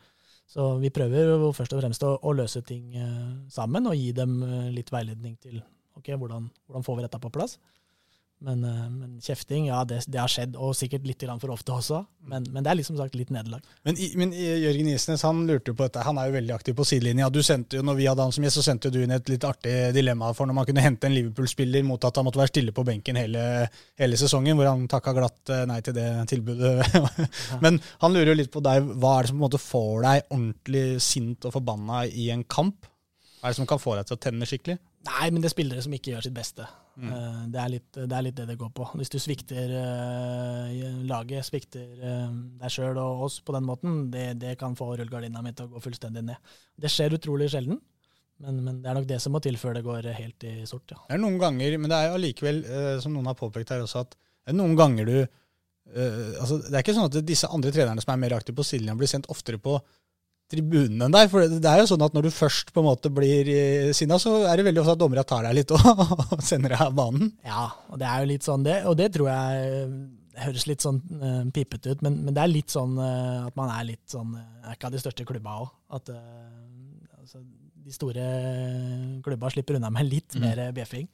Så 0.47 0.77
vi 0.79 0.91
prøver 0.95 1.43
først 1.55 1.73
og 1.75 1.81
fremst 1.81 2.03
å, 2.07 2.13
å 2.23 2.31
løse 2.35 2.61
ting 2.63 2.93
uh, 2.95 3.33
sammen 3.51 3.89
og 3.89 3.97
gi 3.99 4.13
dem 4.15 4.37
uh, 4.45 4.69
litt 4.71 4.91
veiledning 4.93 5.35
til 5.43 5.59
ok, 5.97 6.13
hvordan, 6.15 6.47
hvordan 6.67 6.85
får 6.85 6.97
vi 6.97 7.03
dette 7.03 7.19
på 7.19 7.31
plass. 7.35 7.57
Men, 8.39 8.63
eh, 8.63 8.89
men, 8.89 9.13
kjefting, 9.21 9.65
ja, 9.71 9.79
det, 9.87 10.03
det, 10.05 10.19
har 10.21 10.29
skjedd, 10.29 10.57
og 10.61 10.75
sikkert 10.77 11.07
litt 11.09 11.23
for 11.41 11.53
ofte 11.55 11.73
også. 11.73 12.03
Men, 12.29 12.45
men 12.53 12.63
det 12.63 12.69
er 12.69 12.77
liksom 12.77 12.97
sagt 12.99 13.15
litt 13.17 13.31
nederlag. 13.33 13.63
Men, 13.87 13.97
men, 14.19 14.33
Jørgen 14.35 14.91
Isnes 14.91 15.23
han 15.25 15.39
lurte 15.49 15.71
jo 15.71 15.77
på 15.77 15.87
dette. 15.87 16.03
Han 16.05 16.19
er 16.21 16.29
jo 16.29 16.35
veldig 16.35 16.53
aktiv 16.53 16.75
på 16.77 16.85
sidelinja. 16.85 17.31
Du 17.33 17.41
sendte 17.45 17.79
jo, 17.79 17.85
når 17.87 17.97
vi 17.97 18.07
hadde 18.09 18.27
han 18.27 18.35
som 18.35 18.45
gjest, 18.45 18.59
så 18.59 18.67
sendte 18.69 18.91
du 18.93 18.99
inn 19.01 19.15
et 19.15 19.31
litt 19.31 19.47
artig 19.47 19.73
dilemma 19.95 20.29
for 20.37 20.49
når 20.49 20.59
man 20.59 20.69
kunne 20.69 20.85
hente 20.85 21.09
en 21.09 21.17
Liverpool-spiller 21.17 21.85
mot 21.87 22.05
at 22.05 22.19
han 22.19 22.27
måtte 22.29 22.41
være 22.43 22.53
stille 22.53 22.77
på 22.77 22.85
benken 22.85 23.17
hele, 23.17 23.43
hele 23.97 24.21
sesongen, 24.21 24.59
hvor 24.59 24.69
han 24.69 24.85
takka 24.91 25.17
glatt 25.17 25.53
eh, 25.55 25.65
nei 25.69 25.81
til 25.85 25.97
det 25.97 26.07
tilbudet. 26.29 26.75
men 27.65 27.81
han 28.03 28.13
lurer 28.13 28.35
jo 28.35 28.39
litt 28.43 28.53
på 28.53 28.61
deg. 28.69 28.85
Hva 29.01 29.17
er 29.17 29.25
det 29.25 29.33
som 29.33 29.39
på 29.39 29.41
en 29.41 29.47
måte 29.47 29.65
får 29.65 29.95
deg 30.05 30.27
ordentlig 30.27 30.87
sint 31.01 31.49
og 31.49 31.57
forbanna 31.57 32.05
i 32.05 32.29
en 32.35 32.45
kamp? 32.45 32.85
Hva 33.39 33.49
er 33.49 33.55
det 33.55 33.63
som 33.63 33.69
kan 33.69 33.81
få 33.81 33.97
deg 33.97 34.05
til 34.09 34.19
å 34.19 34.25
tenne 34.29 34.45
skikkelig? 34.49 34.77
Nei, 35.07 35.31
men 35.31 35.41
det 35.41 35.49
er 35.49 35.57
spillere 35.57 35.81
som 35.81 35.95
ikke 35.97 36.13
gjør 36.13 36.27
sitt 36.27 36.37
beste. 36.37 36.67
Mm. 36.97 37.09
Uh, 37.13 37.41
det, 37.53 37.59
er 37.61 37.71
litt, 37.75 37.89
det, 37.93 38.09
er 38.09 38.23
litt, 38.25 38.37
det 38.37 38.47
det 38.49 38.57
går 38.57 38.71
på. 38.73 38.87
Hvis 38.97 39.11
du 39.13 39.19
svikter 39.21 39.73
uh, 39.73 40.71
laget, 41.05 41.45
svikter 41.45 41.85
uh, 42.01 42.31
deg 42.61 42.73
sjøl 42.73 42.97
og 43.01 43.27
oss 43.27 43.37
på 43.45 43.53
den 43.53 43.67
måten, 43.67 43.99
det, 44.13 44.31
det 44.41 44.55
kan 44.57 44.77
få 44.77 44.95
rullegardina 44.95 45.43
mi 45.45 45.53
til 45.53 45.67
å 45.67 45.75
gå 45.75 45.83
fullstendig 45.85 46.25
ned. 46.25 46.55
Det 46.77 46.91
skjer 46.91 47.17
utrolig 47.19 47.51
sjelden, 47.53 47.77
men, 48.41 48.63
men, 48.65 48.81
det 48.81 48.89
er 48.89 48.97
nok 48.97 49.09
det 49.09 49.21
som 49.21 49.33
må 49.33 49.41
til 49.45 49.59
før 49.61 49.77
det 49.77 49.85
går 49.85 50.09
helt 50.17 50.47
i 50.49 50.55
sort. 50.69 50.89
Ja. 50.93 51.03
Det 51.05 51.17
er 51.19 51.21
noen 51.21 51.37
ganger, 51.41 51.77
men 51.77 51.93
det 51.93 51.99
er 52.01 52.17
allikevel, 52.17 52.63
som 53.03 53.13
noen 53.13 53.29
har 53.29 53.37
påpekt 53.37 53.73
her 53.73 53.85
også, 53.85 54.05
at 54.05 54.17
det 54.47 54.53
er 54.53 54.61
noen 54.61 54.77
ganger 54.79 55.09
du 55.09 55.15
eh, 55.19 56.35
altså, 56.39 56.61
Det 56.63 56.71
er 56.71 56.83
ikke 56.85 56.93
sånn 56.95 57.09
at 57.09 57.17
disse 57.27 57.49
andre 57.51 57.73
trenerne 57.75 58.03
som 58.03 58.13
er 58.13 58.21
mer 58.21 58.37
aktive 58.37 58.55
på 58.55 58.63
sidelinja, 58.63 58.95
blir 58.95 59.09
sendt 59.11 59.27
oftere 59.33 59.59
på 59.59 59.75
tribunen 60.51 61.07
enn 61.07 61.15
deg. 61.15 61.29
For 61.31 61.47
det 61.51 61.71
er 61.71 61.81
jo 61.83 61.89
sånn 61.91 62.05
at 62.05 62.15
når 62.15 62.27
du 62.27 62.35
først 62.35 62.71
på 62.73 62.83
en 62.83 62.89
måte 62.89 63.11
blir 63.13 63.49
eh, 63.51 63.89
sinna, 63.95 64.19
så 64.21 64.39
er 64.47 64.59
det 64.59 64.67
veldig 64.69 64.83
ofte 64.83 64.95
at 64.95 65.01
dommerne 65.01 65.25
tar 65.27 65.47
deg 65.47 65.59
litt 65.59 65.73
og, 65.75 65.83
og 66.37 66.45
sender 66.45 66.75
deg 66.75 66.85
av 66.87 66.95
banen. 66.97 67.33
Ja, 67.47 67.67
og 67.91 67.99
det 68.01 68.07
er 68.09 68.23
jo 68.23 68.31
litt 68.31 68.47
sånn 68.47 68.65
det, 68.67 68.79
og 68.89 68.97
det 68.99 69.11
tror 69.15 69.31
jeg 69.31 69.85
det 70.37 70.45
høres 70.45 70.67
litt 70.69 70.83
sånn 70.85 70.99
uh, 71.17 71.45
pipete 71.49 71.95
ut, 71.95 72.03
men, 72.05 72.19
men, 72.21 72.33
det 72.35 72.43
er 72.43 72.51
litt 72.51 72.69
sånn 72.69 72.91
uh, 72.99 73.47
at 73.47 73.55
man 73.57 73.71
er 73.73 73.87
litt 73.87 74.03
sånn 74.05 74.35
uh, 74.37 74.67
Er 74.67 74.75
ikke 74.75 74.91
av 74.91 74.93
de 74.93 74.99
største 75.01 75.25
klubba 75.25 75.55
òg. 75.63 75.71
At 75.97 76.11
altså, 76.11 77.41
de 77.87 77.95
store 77.95 78.27
klubba 79.25 79.49
slipper 79.49 79.79
unna 79.79 79.89
med 79.93 80.05
litt 80.11 80.37
mm. 80.37 80.43
mer 80.43 80.61
bjeffing. 80.75 81.07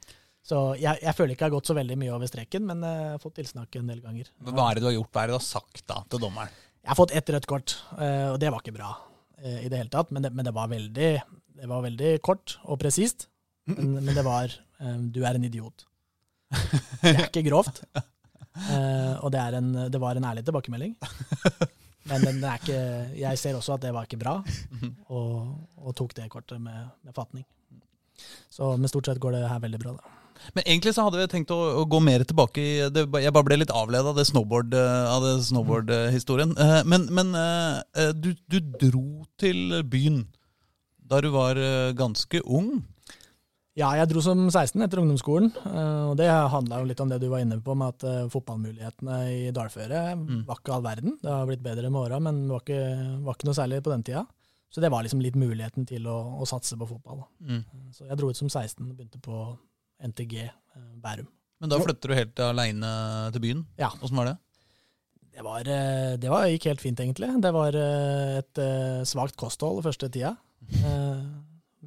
Så 0.44 0.58
jeg, 0.76 1.00
jeg, 1.00 1.16
føler 1.16 1.32
ikke 1.32 1.46
jeg 1.46 1.52
har 1.54 1.54
gått 1.54 1.70
så 1.70 1.76
veldig 1.78 1.96
mye 2.02 2.12
over 2.12 2.28
streken, 2.28 2.66
men 2.68 2.84
jeg 2.84 3.08
har 3.14 3.22
fått 3.22 3.38
tilsnakk 3.38 3.78
en 3.80 3.88
del 3.94 4.02
ganger. 4.04 4.28
Hva 4.50 4.66
er 4.66 4.76
det 4.76 4.84
du 4.84 4.90
har 4.90 4.96
gjort? 4.98 5.12
Hva 5.14 5.22
er 5.22 5.30
det 5.30 5.36
du 5.36 5.38
har 5.38 5.46
sagt 5.46 5.86
da 5.88 6.02
til 6.04 6.20
dommeren? 6.26 6.60
Jeg 6.84 6.92
har 6.92 7.00
fått 7.00 7.16
ett 7.16 7.32
rødt 7.32 7.48
kort, 7.48 7.78
og 7.96 8.36
det 8.42 8.50
var 8.52 8.60
ikke 8.60 8.76
bra 8.76 8.92
i 9.42 9.68
det 9.68 9.80
hele 9.80 9.92
tatt. 9.92 10.12
Men 10.14 10.24
det, 10.24 10.30
men 10.34 10.46
det, 10.46 10.54
var, 10.56 10.70
veldig, 10.70 11.10
det 11.60 11.70
var, 11.70 11.84
veldig, 11.84 12.12
kort 12.24 12.58
og 12.64 12.78
presist. 12.82 13.28
Men, 13.70 13.96
men, 14.04 14.14
det 14.14 14.24
var 14.26 14.52
Du 15.14 15.22
er 15.24 15.34
en 15.34 15.48
idiot. 15.48 15.86
Det 17.02 17.14
er 17.14 17.26
ikke 17.28 17.48
grovt. 17.48 17.82
Uh, 18.54 19.18
og 19.24 19.32
det, 19.34 19.40
en, 19.58 19.72
det, 19.90 19.98
var 19.98 20.14
en 20.16 20.26
ærlig 20.28 20.44
tilbakemelding. 20.46 20.92
Men 22.04 22.24
den 22.24 22.42
er 22.44 22.60
ikke, 22.60 22.80
jeg 23.16 23.40
ser 23.40 23.56
også 23.56 23.74
at 23.74 23.84
det 23.86 23.92
var 23.96 24.06
ikke 24.06 24.20
bra, 24.20 24.34
og, 25.08 25.54
og 25.80 25.94
tok 25.96 26.12
det 26.18 26.28
kortet 26.32 26.60
med, 26.60 26.90
med, 27.02 27.14
fatning. 27.16 27.46
Så 28.52 28.74
men 28.76 28.92
stort 28.92 29.08
sett 29.08 29.20
går 29.22 29.38
det 29.38 29.48
her 29.48 29.62
veldig 29.64 29.80
bra, 29.80 29.94
da. 29.96 30.12
Men 30.56 30.64
egentlig 30.66 30.94
så 30.96 31.06
hadde 31.06 31.20
vi 31.20 31.28
tenkt 31.32 31.52
å, 31.54 31.58
å 31.80 31.84
gå 31.88 32.00
mer 32.04 32.24
tilbake 32.28 32.62
i 32.62 32.72
det, 32.92 33.06
Jeg 33.22 33.34
bare 33.34 33.48
ble 33.48 33.60
litt 33.62 33.74
avleda 33.74 34.12
av 34.12 34.18
det 34.18 34.26
snowboard-historien. 34.28 35.44
snowboard-historien. 35.50 36.56
men, 36.90 37.06
men 37.14 37.34
uh, 37.36 38.10
du, 38.12 38.32
du, 38.50 38.58
dro 38.80 39.24
til 39.40 39.80
byen 39.88 40.24
da 41.04 41.20
du 41.20 41.28
var 41.34 41.58
ganske 41.96 42.40
ung. 42.48 42.78
Ja, 43.74 43.88
jeg 43.98 44.06
dro 44.12 44.20
som 44.22 44.38
16 44.46 44.84
etter 44.86 45.00
ungdomsskolen. 45.02 45.50
Eh, 45.66 46.02
og 46.06 46.14
Det 46.18 46.28
handla 46.30 46.78
litt 46.86 47.00
om 47.02 47.10
det 47.10 47.18
du 47.22 47.26
var 47.32 47.42
inne 47.42 47.58
på, 47.58 47.74
med 47.74 47.96
at 47.96 48.06
eh, 48.06 48.28
fotballmulighetene 48.30 49.16
i 49.34 49.50
dalføre 49.54 50.02
mm. 50.20 50.44
var 50.46 50.60
ikke 50.60 50.76
all 50.76 50.84
verden. 50.84 51.16
Det 51.22 51.32
har 51.32 51.48
blitt 51.48 51.64
bedre 51.64 51.90
med 51.90 52.04
åra, 52.04 52.20
men 52.22 52.44
det 52.44 52.52
var 52.54 52.62
ikke, 52.62 52.82
var 53.26 53.38
ikke, 53.38 53.48
noe 53.50 53.58
særlig 53.58 53.82
på 53.82 53.90
den 53.90 54.06
tida. 54.06 54.22
Så 54.70 54.82
det 54.82 54.90
var 54.94 55.02
liksom 55.06 55.22
litt 55.22 55.38
muligheten 55.38 55.86
til 55.90 56.06
å, 56.10 56.16
å 56.38 56.46
satse 56.46 56.78
på 56.78 56.86
fotball. 56.86 57.24
Mm. 57.42 57.64
Så 57.94 58.06
jeg 58.06 58.18
dro 58.20 58.30
ut 58.30 58.38
som 58.38 58.50
16 58.50 58.78
og 58.86 58.94
begynte 58.94 59.22
på 59.22 59.42
NTG 60.02 60.34
eh, 60.44 60.88
Bærum. 61.02 61.30
Men 61.62 61.72
da 61.72 61.78
flytter 61.80 62.10
du 62.10 62.18
helt 62.18 62.40
aleine 62.44 62.90
til 63.32 63.44
byen? 63.44 63.62
Ja. 63.80 63.92
Åssen 64.02 64.18
var 64.18 64.32
det? 64.32 64.36
Det, 65.34 65.42
var, 65.42 65.66
det 66.20 66.30
var, 66.30 66.44
gikk 66.50 66.66
helt 66.68 66.82
fint, 66.82 67.00
egentlig. 67.00 67.30
Det 67.42 67.50
var 67.54 67.74
et 67.74 68.60
svakt 69.08 69.38
kosthold 69.40 69.80
første 69.86 70.10
tida. 70.12 70.34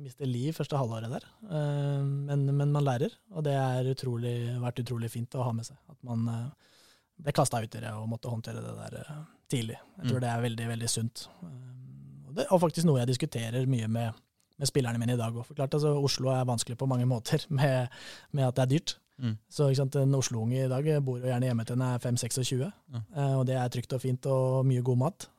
mister 0.03 0.29
liv 0.29 0.55
første 0.55 0.77
halvåret 0.79 1.11
der. 1.11 1.25
Eh, 1.49 2.03
men, 2.03 2.45
men, 2.49 2.71
man 2.71 2.85
lærer, 2.85 3.13
og 3.33 3.45
det 3.47 3.55
har 3.57 3.87
vært 3.87 4.81
utrolig 4.83 5.11
fint 5.13 5.37
å 5.37 5.45
ha 5.47 5.53
med 5.55 5.67
seg. 5.67 5.79
At 5.91 5.99
man 6.07 6.27
eh, 6.31 6.75
ble 7.23 7.33
kasta 7.35 7.61
ut 7.63 7.75
i 7.77 7.83
det 7.83 7.93
og 7.93 8.09
måtte 8.11 8.31
håndtere 8.31 8.63
det 8.63 8.75
der 8.77 8.99
eh, 9.01 9.25
tidlig. 9.51 9.79
Jeg 9.97 10.09
tror 10.09 10.19
mm. 10.19 10.23
det 10.25 10.31
er 10.31 10.45
veldig, 10.47 10.69
veldig 10.73 10.91
sunt. 10.91 11.27
Og, 11.41 12.31
det, 12.37 12.47
og 12.51 12.63
faktisk 12.63 12.87
noe 12.89 13.01
jeg 13.01 13.11
diskuterer 13.13 13.69
mye 13.69 13.89
med, 13.91 14.23
med 14.57 14.69
spillerne 14.69 15.01
mine 15.01 15.13
i 15.13 15.19
dag 15.19 15.35
òg. 15.35 15.51
Altså, 15.59 15.93
Oslo 15.97 16.31
er 16.33 16.47
vanskelig 16.49 16.77
på 16.77 16.89
mange 16.89 17.05
måter 17.09 17.45
med, 17.59 17.93
med 18.31 18.47
at 18.47 18.55
det 18.57 18.65
er 18.65 18.73
dyrt. 18.75 18.97
Mm. 19.17 19.37
Så 19.49 19.71
En 19.71 20.15
Oslo-unge 20.15 20.65
i 20.65 20.69
dag 20.69 21.03
bor 21.03 21.17
jo 21.17 21.25
gjerne 21.25 21.49
hjemme 21.49 21.65
til 21.65 21.77
en 21.79 21.87
er 21.87 21.97
5-26, 21.97 22.67
mm. 22.93 23.05
og 23.39 23.47
det 23.47 23.55
er 23.55 23.67
trygt 23.73 23.93
og 23.93 24.01
fint 24.01 24.25
og 24.25 24.65
mye 24.65 24.81
god 24.81 24.97
mat 24.97 25.29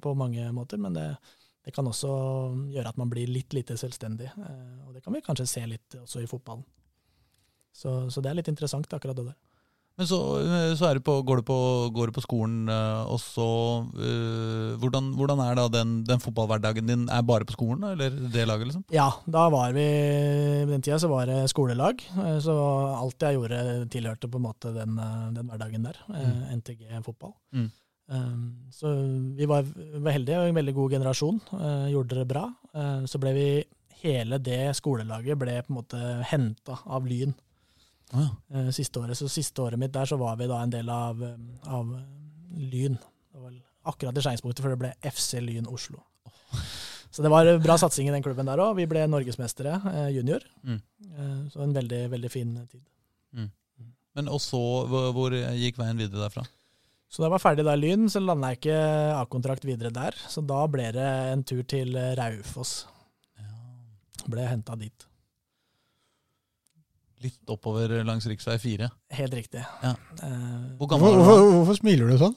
på 0.00 0.14
mange 0.14 0.52
måter. 0.52 0.80
Men 0.80 0.94
det, 0.94 1.10
det 1.66 1.74
kan 1.74 1.86
også 1.90 2.08
gjøre 2.70 2.92
at 2.92 2.98
man 3.00 3.10
blir 3.10 3.26
litt 3.26 3.54
lite 3.56 3.74
selvstendig. 3.76 4.28
Eh, 4.38 4.86
og 4.86 4.94
det 4.94 5.02
kan 5.02 5.14
vi 5.16 5.22
kanskje 5.26 5.48
se 5.50 5.64
litt 5.66 5.96
også 5.98 6.22
i 6.22 6.28
fotballen. 6.30 6.62
Så, 7.74 8.06
så 8.08 8.22
det 8.22 8.30
er 8.30 8.38
litt 8.38 8.50
interessant, 8.52 8.86
akkurat 8.94 9.18
det 9.18 9.26
der. 9.26 9.38
Men 9.96 10.08
så, 10.08 10.18
eh, 10.44 10.74
så 10.76 10.90
det 10.92 11.00
på, 11.06 11.14
går, 11.24 11.40
du 11.40 11.46
på, 11.48 11.58
går, 11.96 12.10
det 12.10 12.16
på, 12.18 12.24
skolen, 12.24 12.68
også, 12.68 13.14
og 13.14 13.20
så 13.22 13.46
uh, 13.96 14.74
hvordan, 14.82 15.08
hvordan, 15.16 15.40
er 15.40 15.56
da 15.56 15.64
den, 15.72 15.94
den, 16.04 16.20
fotballhverdagen 16.20 16.90
din? 16.90 17.06
Er 17.08 17.24
bare 17.24 17.48
på 17.48 17.56
skolen, 17.56 17.86
eller 17.94 18.12
det 18.12 18.44
laget, 18.44 18.68
liksom? 18.68 18.84
Ja, 18.92 19.08
da 19.24 19.46
var 19.52 19.72
vi 19.72 19.86
På 20.66 20.74
den 20.74 20.84
tida 20.84 20.98
så 21.00 21.08
var 21.08 21.30
det 21.30 21.38
skolelag. 21.48 22.04
Så 22.44 22.52
alt 22.92 23.24
jeg 23.24 23.38
gjorde, 23.38 23.62
tilhørte 23.92 24.28
på 24.28 24.40
en 24.40 24.46
måte 24.50 24.74
den, 24.74 25.00
den 25.32 25.48
hverdagen 25.48 25.88
der. 25.88 25.98
Mm. 26.12 26.60
NTG 26.60 27.00
fotball. 27.06 27.32
Mm. 27.56 27.70
Så 28.70 28.92
vi 29.38 29.48
var, 29.48 29.64
var 30.02 30.14
heldige, 30.14 30.44
en 30.44 30.60
veldig 30.60 30.74
god 30.76 30.98
generasjon. 30.98 31.40
Eh, 31.56 31.88
gjorde 31.94 32.20
det 32.20 32.28
bra. 32.30 32.44
Så 33.08 33.22
ble 33.22 33.34
vi 33.36 33.48
Hele 33.96 34.36
det 34.44 34.76
skolelaget 34.76 35.38
ble 35.40 35.54
på 35.64 35.72
en 35.72 35.76
måte 35.78 35.98
henta 36.28 36.74
av 36.84 37.06
Lyn 37.08 37.32
ah, 38.12 38.32
ja. 38.52 38.66
siste 38.74 39.00
året. 39.00 39.18
Så 39.18 39.28
siste 39.32 39.62
året 39.62 39.80
mitt 39.80 39.94
der 39.94 40.08
så 40.08 40.18
var 40.20 40.36
vi 40.40 40.48
da 40.50 40.60
en 40.62 40.74
del 40.74 40.90
av, 40.92 41.22
av 41.64 41.94
Lyn. 42.56 42.98
Det 43.32 43.42
var 43.42 43.56
akkurat 43.92 44.18
i 44.18 44.24
skjæringspunktet, 44.24 44.64
for 44.64 44.74
det 44.74 44.80
ble 44.80 44.92
FC 45.12 45.40
Lyn 45.44 45.68
Oslo. 45.70 46.02
Så 47.10 47.24
det 47.24 47.30
var 47.32 47.48
bra 47.64 47.78
satsing 47.80 48.10
i 48.10 48.12
den 48.12 48.24
klubben 48.24 48.48
der 48.48 48.60
òg. 48.60 48.74
Vi 48.76 48.84
ble 48.90 49.06
norgesmestere 49.08 49.78
eh, 49.92 50.10
junior. 50.18 50.42
Mm. 50.66 50.80
Så 51.48 51.62
en 51.64 51.72
veldig, 51.72 52.02
veldig 52.12 52.30
fin 52.32 52.50
tid. 52.68 52.82
Mm. 53.32 53.48
Men 54.18 54.28
også, 54.32 54.60
hvor, 54.90 55.08
hvor 55.16 55.36
gikk 55.36 55.80
veien 55.80 55.96
videre 56.00 56.26
derfra? 56.26 56.44
Så 57.08 57.22
da 57.22 57.28
jeg 57.28 57.34
var 57.36 57.40
ferdig 57.40 57.64
der 57.64 57.78
Lyn, 57.78 58.08
så 58.12 58.20
landa 58.20 58.50
jeg 58.52 58.60
ikke 58.60 58.78
A-kontrakt 59.16 59.64
videre 59.64 59.92
der. 59.94 60.16
Så 60.28 60.42
da 60.44 60.58
ble 60.68 60.90
det 60.92 61.06
en 61.32 61.44
tur 61.46 61.62
til 61.68 61.96
Raufoss. 62.18 62.74
Ja. 63.38 63.48
Ble 64.26 64.48
henta 64.50 64.76
dit. 64.76 65.06
Litt 67.24 67.52
oppover 67.52 67.94
langs 68.04 68.26
rv. 68.28 68.58
4? 68.60 68.88
Helt 69.16 69.34
riktig. 69.38 69.62
Ja. 69.82 69.94
Uh, 70.20 70.76
Hvor 70.80 70.90
gammel 70.90 71.14
er 71.14 71.16
du? 71.16 71.22
Hvorfor, 71.24 71.46
hvorfor 71.54 71.78
smiler 71.80 72.12
du 72.12 72.18
sånn? 72.20 72.36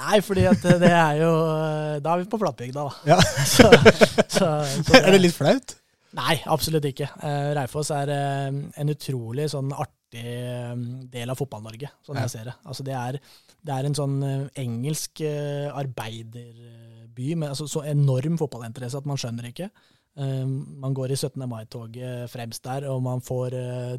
Nei, 0.00 0.20
fordi 0.24 0.46
at 0.48 0.64
det 0.80 0.90
er 0.90 1.18
jo 1.20 1.30
Da 2.00 2.14
er 2.14 2.22
vi 2.22 2.30
på 2.30 2.40
flatbygda, 2.40 2.86
da. 2.86 3.14
Ja. 3.14 3.20
så, 3.54 3.68
så, 4.26 4.48
så 4.64 4.88
det, 4.88 5.02
er 5.04 5.14
det 5.14 5.22
litt 5.22 5.36
flaut? 5.36 5.76
Nei, 6.18 6.40
absolutt 6.50 6.88
ikke. 6.90 7.06
Uh, 7.22 7.52
Raufoss 7.58 7.92
er 7.94 8.10
uh, 8.10 8.48
en 8.50 8.92
utrolig 8.94 9.46
sånn 9.52 9.70
artig 9.76 9.98
del 10.10 11.30
av 11.30 11.38
Fotball-Norge, 11.38 11.86
sånn 12.02 12.16
ja. 12.18 12.24
jeg 12.26 12.32
ser 12.32 12.48
det. 12.48 12.56
Altså 12.66 12.82
det 12.82 12.96
er 12.98 13.18
det 13.60 13.74
er 13.76 13.86
en 13.86 13.94
sånn 13.94 14.16
engelsk 14.58 15.20
uh, 15.22 15.68
arbeiderby 15.78 17.36
med 17.38 17.52
altså, 17.52 17.68
så 17.70 17.84
enorm 17.86 18.40
fotballinteresse 18.40 18.98
at 18.98 19.06
man 19.06 19.20
skjønner 19.20 19.50
ikke. 19.52 19.68
Uh, 20.18 20.46
man 20.82 20.96
går 20.96 21.14
i 21.14 21.18
17. 21.18 21.46
mai-toget 21.48 22.32
fremst 22.32 22.64
der, 22.66 22.88
og 22.90 23.02
man 23.04 23.22
får 23.24 23.56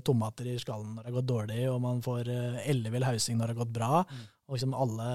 tomater 0.08 0.52
i 0.52 0.60
skallen 0.62 0.96
når 0.96 1.06
det 1.06 1.12
har 1.12 1.18
gått 1.20 1.32
dårlig, 1.32 1.64
og 1.72 1.82
man 1.84 2.04
får 2.06 2.30
ellevill 2.66 3.08
hausing 3.08 3.40
når 3.40 3.52
det 3.52 3.56
har 3.56 3.64
gått 3.64 3.76
bra. 3.80 4.06
Mm. 4.06 4.30
Og 4.52 4.58
liksom 4.58 4.74
alle, 4.76 5.10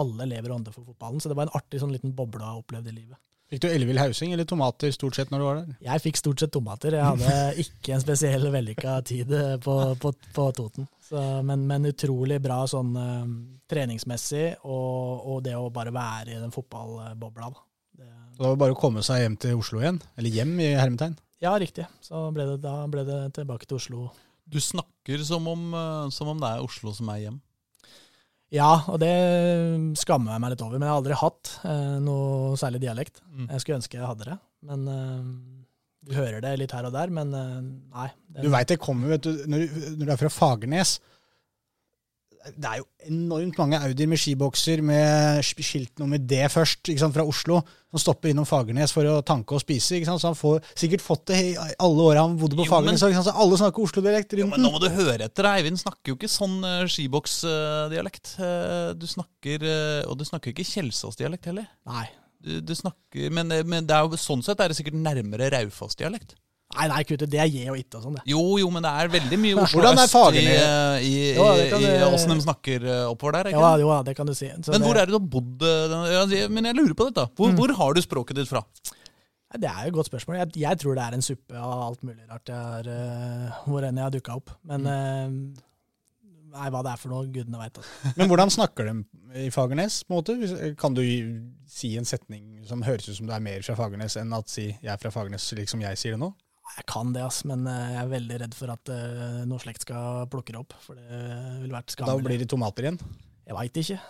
alle 0.00 0.28
lever 0.30 0.54
ånde 0.54 0.72
for 0.72 0.86
fotballen. 0.86 1.20
Så 1.20 1.28
det 1.28 1.36
var 1.36 1.48
en 1.48 1.58
artig 1.58 1.82
sånn 1.82 1.92
liten 1.92 2.14
boble 2.16 2.40
å 2.40 2.62
oppleve 2.62 2.88
i 2.88 3.00
livet. 3.02 3.20
Fikk 3.48 3.62
du 3.64 3.68
ellevill 3.70 3.96
hausing 4.00 4.34
eller 4.34 4.44
tomater 4.44 4.92
stort 4.92 5.16
sett 5.16 5.30
når 5.32 5.40
du 5.40 5.44
var 5.46 5.60
der? 5.60 5.76
Jeg 5.86 6.02
fikk 6.04 6.18
stort 6.20 6.42
sett 6.42 6.52
tomater. 6.52 6.98
Jeg 6.98 7.04
hadde 7.04 7.36
ikke 7.64 7.94
en 7.96 8.02
spesiell 8.02 8.44
vellykka 8.52 8.98
tid 9.08 9.32
på, 9.64 9.76
på, 10.00 10.12
på 10.36 10.48
Toten. 10.56 10.88
Så, 11.08 11.22
men, 11.48 11.64
men, 11.68 11.88
utrolig 11.88 12.36
bra 12.44 12.58
sånn 12.68 12.92
treningsmessig, 13.68 14.50
og, 14.68 15.24
og, 15.24 15.38
det 15.46 15.56
å 15.56 15.70
bare 15.72 15.94
være 15.96 16.34
i 16.34 16.42
den 16.42 16.52
fotballbobla. 16.52 17.48
Det, 17.48 17.64
Så 18.38 18.44
da 18.44 18.52
var 18.52 18.54
det 18.54 18.62
bare 18.62 18.74
å 18.76 18.78
komme 18.78 19.02
seg 19.02 19.24
hjem 19.24 19.34
til 19.42 19.58
Oslo 19.58 19.80
igjen? 19.82 19.96
Eller 20.14 20.30
hjem, 20.30 20.52
i 20.62 20.68
hermetegn? 20.78 21.16
Ja, 21.42 21.56
riktig. 21.58 21.88
Så 22.06 22.20
ble 22.30 22.44
det, 22.52 22.60
da 22.62 22.84
ble 22.86 23.02
det 23.02 23.16
tilbake 23.34 23.66
til 23.66 23.80
Oslo. 23.80 24.02
Du 24.46 24.60
snakker 24.62 25.24
som 25.26 25.48
om, 25.50 25.64
uh, 25.74 26.06
som 26.14 26.30
om 26.30 26.38
det 26.38 26.46
er 26.46 26.62
Oslo 26.62 26.92
som 26.94 27.10
er 27.10 27.24
hjem? 27.24 27.40
Ja, 28.54 28.68
og 28.86 29.00
det 29.02 29.10
skammer 29.98 30.36
jeg 30.36 30.44
meg 30.44 30.54
litt 30.54 30.62
over. 30.62 30.78
Men 30.78 30.86
jeg 30.86 30.92
har 30.94 31.00
aldri 31.02 31.18
hatt 31.18 31.50
eh, 31.66 31.96
noe 32.00 32.54
særlig 32.62 32.80
dialekt. 32.86 33.18
Mm. 33.26 33.50
Jeg 33.50 33.64
skulle 33.64 33.80
ønske 33.82 33.98
jeg 33.98 34.06
hadde 34.06 34.30
det. 34.30 34.38
Men 34.70 34.86
eh, 34.94 35.26
du 36.06 36.14
hører 36.16 36.38
det 36.46 36.54
litt 36.62 36.76
her 36.78 36.86
og 36.88 36.94
der, 36.94 37.10
men 37.18 37.34
eh, 37.36 37.58
nei. 37.98 38.06
Det, 38.30 38.46
du 38.46 38.54
veit 38.54 38.70
det 38.70 38.78
kommer, 38.80 39.16
vet 39.16 39.26
du, 39.26 39.42
når, 39.50 39.66
når 39.98 40.06
du 40.06 40.14
er 40.14 40.22
fra 40.22 40.32
Fagernes 40.32 40.94
det 42.56 42.68
er 42.68 42.80
jo 42.80 42.86
enormt 43.08 43.58
mange 43.60 43.78
Audier 43.84 44.08
med 44.10 44.20
skibokser 44.20 44.82
med 44.84 45.42
skilt 45.44 46.00
nummer 46.00 46.20
D 46.20 46.40
først, 46.52 46.88
sant, 47.00 47.14
fra 47.14 47.24
Oslo, 47.26 47.60
som 47.90 48.02
stopper 48.02 48.32
innom 48.32 48.46
Fagernes 48.48 48.92
for 48.94 49.08
å 49.08 49.18
tanke 49.26 49.56
og 49.56 49.62
spise. 49.62 50.00
sant, 50.06 50.20
Så 50.20 50.30
han 50.30 50.38
får 50.38 50.60
sikkert 50.74 51.04
fått 51.04 51.26
det 51.32 51.40
i 51.50 51.52
alle 51.56 52.06
åra 52.10 52.24
han 52.26 52.36
bodde 52.40 52.58
på 52.58 52.66
jo, 52.66 52.70
Fagernes. 52.72 53.02
Men, 53.04 53.18
så 53.24 53.34
alle 53.34 53.60
snakker 53.60 53.84
Oslo-dialekt 53.84 54.36
rundt 54.38 54.56
den. 54.56 54.64
Nå 54.64 54.72
må 54.74 54.82
du 54.82 54.88
høre 54.92 55.28
etter. 55.28 55.50
Eivind 55.52 55.80
snakker 55.80 56.12
jo 56.12 56.18
ikke 56.18 56.32
sånn 56.32 56.58
uh, 56.64 56.86
skiboksdialekt. 56.90 58.34
Uh, 58.40 58.90
du 58.98 59.06
snakker, 59.08 59.68
uh, 59.68 60.08
Og 60.08 60.18
du 60.20 60.26
snakker 60.28 60.54
ikke 60.54 60.68
Kjelsås-dialekt 60.68 61.50
heller. 61.50 61.68
Nei. 61.88 62.08
Du, 62.38 62.58
du 62.62 62.74
snakker, 62.78 63.32
men, 63.34 63.50
men, 63.66 63.86
det 63.88 63.96
er 63.96 64.06
jo 64.06 64.20
sånn 64.20 64.44
sett 64.46 64.60
er 64.62 64.70
det 64.70 64.78
sikkert 64.78 65.00
nærmere 65.00 65.50
Raufoss-dialekt. 65.56 66.36
Nei, 66.76 66.84
nei, 66.90 66.98
kutte, 67.08 67.24
det 67.32 67.38
er 67.40 67.48
je 67.48 67.62
og 67.72 67.78
itte 67.80 67.96
og 67.96 68.02
sånn, 68.04 68.16
det. 68.18 68.22
Jo, 68.28 68.42
jo, 68.60 68.68
men 68.74 68.84
det 68.84 68.90
er 69.00 69.08
veldig 69.14 69.38
mye 69.40 69.56
Oslo 69.62 69.80
Hvordan 69.80 69.96
er 69.96 70.04
øst 70.04 70.12
i, 70.12 70.18
Fagernes? 70.18 71.06
i, 71.08 71.08
i, 71.08 71.30
Jo, 71.38 71.46
kan 71.72 71.86
i, 71.86 71.92
åssen 72.10 72.34
de 72.34 72.44
snakker 72.44 72.84
eh, 72.84 73.04
oppover 73.08 73.38
der. 73.38 73.50
Ikke? 73.54 73.70
jo, 73.80 73.92
det 74.04 74.14
kan 74.18 74.28
du 74.28 74.34
si. 74.36 74.50
Så 74.66 74.74
men 74.74 74.84
hvor 74.84 74.92
det, 74.98 75.02
er 75.02 75.08
det 75.08 75.14
du 75.14 75.18
har 75.18 75.30
bodd? 75.32 75.64
eh, 75.64 76.44
Men 76.52 76.68
jeg 76.68 76.76
lurer 76.76 76.92
på 76.98 77.06
dette. 77.08 77.24
Hvor, 77.40 77.54
hvor 77.56 77.72
har 77.80 77.96
du 77.96 78.02
språket 78.04 78.36
ditt 78.42 78.50
fra? 78.52 78.60
Det 79.56 79.64
er 79.64 79.86
jo 79.86 79.94
et 79.94 79.96
godt 79.96 80.10
spørsmål. 80.10 80.36
Jeg, 80.42 80.50
jeg 80.60 80.78
tror 80.82 80.98
det 80.98 81.04
er 81.06 81.14
en 81.16 81.24
suppe 81.24 81.56
av 81.56 81.86
alt 81.86 82.02
mulig 82.04 82.26
rart 82.28 82.50
jeg 82.52 82.58
har, 82.68 82.90
eh, 82.92 83.62
hvor 83.64 83.86
enn 83.88 83.96
jeg 83.96 84.04
har 84.04 84.12
dukka 84.18 84.36
opp. 84.36 84.52
Men 84.68 84.84
eh, 84.92 85.30
nei, 86.52 86.66
hva 86.74 86.82
det 86.84 86.92
er 86.92 87.00
for 87.00 87.14
noe, 87.14 87.30
gudene 87.32 87.62
veit. 87.62 87.80
Altså. 87.80 88.12
Men 88.20 88.28
hvordan 88.28 88.52
snakker 88.52 88.90
de 88.90 89.46
i 89.46 89.48
Fagernes? 89.54 90.02
på 90.04 90.12
en 90.12 90.20
måte? 90.20 90.74
Kan 90.80 90.92
du 91.00 91.00
si 91.64 91.94
en 91.96 92.04
setning 92.08 92.60
som 92.68 92.84
høres 92.84 93.08
ut 93.08 93.16
som 93.22 93.28
du 93.28 93.32
er 93.32 93.40
mer 93.48 93.64
fra 93.64 93.78
Fagernes, 93.80 94.18
enn 94.20 94.36
at 94.36 94.52
si 94.52 94.66
'jeg 94.68 94.92
er 94.92 95.00
fra 95.00 95.14
Fagernes', 95.16 95.48
slik 95.48 95.72
som 95.72 95.80
jeg 95.80 95.96
sier 95.96 96.12
det 96.18 96.20
nå? 96.26 96.34
Jeg 96.76 96.86
kan 96.90 97.12
det, 97.14 97.24
ass, 97.26 97.42
men 97.48 97.66
eh, 97.66 97.92
jeg 97.94 98.00
er 98.04 98.10
veldig 98.12 98.40
redd 98.44 98.56
for 98.58 98.72
at 98.74 98.92
eh, 98.94 99.44
noe 99.48 99.62
slekt 99.62 99.86
skal 99.86 100.26
plukke 100.30 100.54
det 100.54 100.60
opp. 100.60 100.76
For 100.84 100.98
det 100.98 101.20
ville 101.64 101.74
vært 101.74 101.96
Da 102.04 102.16
blir 102.22 102.42
det 102.42 102.50
tomater 102.50 102.88
igjen. 102.88 103.00
Jeg 103.48 103.56
veit 103.56 103.80
ikke. 103.82 104.00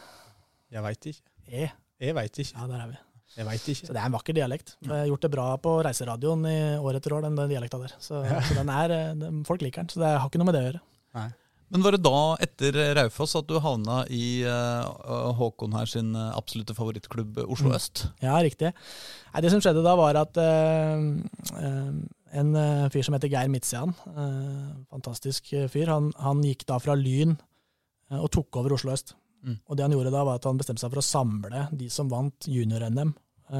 Jeg 0.75 0.85
veit 0.85 1.13
ikke. 1.13 1.23
Jeg, 1.49 1.77
Jeg 2.03 2.19
veit 2.19 2.43
ikke. 2.45 2.57
Ja, 2.59 2.67
der 2.69 2.83
er 2.85 2.91
vi. 2.93 2.99
Jeg 3.37 3.47
vet 3.47 3.67
Så 3.77 3.93
det 3.93 4.01
er 4.01 4.07
en 4.09 4.15
vakker 4.17 4.35
dialekt. 4.35 4.73
Jeg 4.83 4.91
har 4.91 5.09
gjort 5.11 5.27
det 5.27 5.31
bra 5.31 5.49
på 5.63 5.75
reiseradioen 5.87 6.47
i 6.49 6.61
år 6.81 6.99
etter 6.99 7.15
år, 7.15 7.27
den, 7.29 7.37
den 7.39 7.53
dialekta 7.53 7.79
der. 7.83 7.93
Så, 8.03 8.23
så 8.25 8.57
den 8.57 8.73
er, 8.73 8.95
eh, 8.95 9.13
den, 9.21 9.45
folk 9.47 9.63
liker 9.63 9.85
den, 9.85 9.93
så 9.93 10.03
det 10.03 10.15
har 10.17 10.27
ikke 10.27 10.41
noe 10.41 10.49
med 10.49 10.59
det 10.59 10.65
å 10.65 10.71
gjøre. 10.71 11.29
Men 11.69 11.85
var 11.85 11.93
det 11.93 12.01
da, 12.01 12.21
etter 12.41 12.77
Raufoss, 12.97 13.35
at 13.37 13.49
du 13.49 13.59
havna 13.61 14.01
i 14.09 14.41
uh, 14.49 15.35
Håkon 15.37 15.75
her 15.77 15.91
sin 15.91 16.15
eh, 16.17 16.31
absolutte 16.33 16.73
favorittklubb, 16.73 17.43
Oslo 17.45 17.69
Mm. 17.69 17.75
øst? 17.77 18.07
Ja, 18.25 18.39
riktig. 18.41 18.71
Nei, 19.35 19.43
det 19.45 19.51
som 19.53 19.61
skjedde 19.61 19.85
da, 19.85 19.93
var 20.01 20.17
at 20.17 20.41
uh, 20.41 20.97
eh, 21.61 21.91
en 22.33 22.55
eh, 22.57 22.89
fyr 22.93 23.07
som 23.07 23.14
heter 23.16 23.31
Geir 23.33 23.51
Midtsean. 23.53 23.95
eh, 24.09 24.72
fantastisk 24.91 25.53
eh, 25.53 25.68
fyr, 25.70 25.89
han, 25.93 26.11
han 26.20 26.43
gikk 26.45 26.66
da 26.68 26.79
fra 26.83 26.97
Lyn 26.99 27.37
og 28.09 28.31
tok 28.33 28.57
over 28.57 28.72
Oslo 28.72 28.95
øst. 28.95 29.12
Mm. 29.45 29.59
Og 29.68 29.76
det 29.76 29.85
han 29.85 29.93
gjorde 29.93 30.12
da, 30.14 30.22
var 30.24 30.39
at 30.39 30.47
han 30.49 30.57
bestemte 30.57 30.81
seg 30.81 30.93
for 30.95 31.03
å 31.03 31.05
samle 31.05 31.66
de 31.76 31.91
som 31.93 32.09
vant 32.09 32.47
junior-NM 32.49 33.11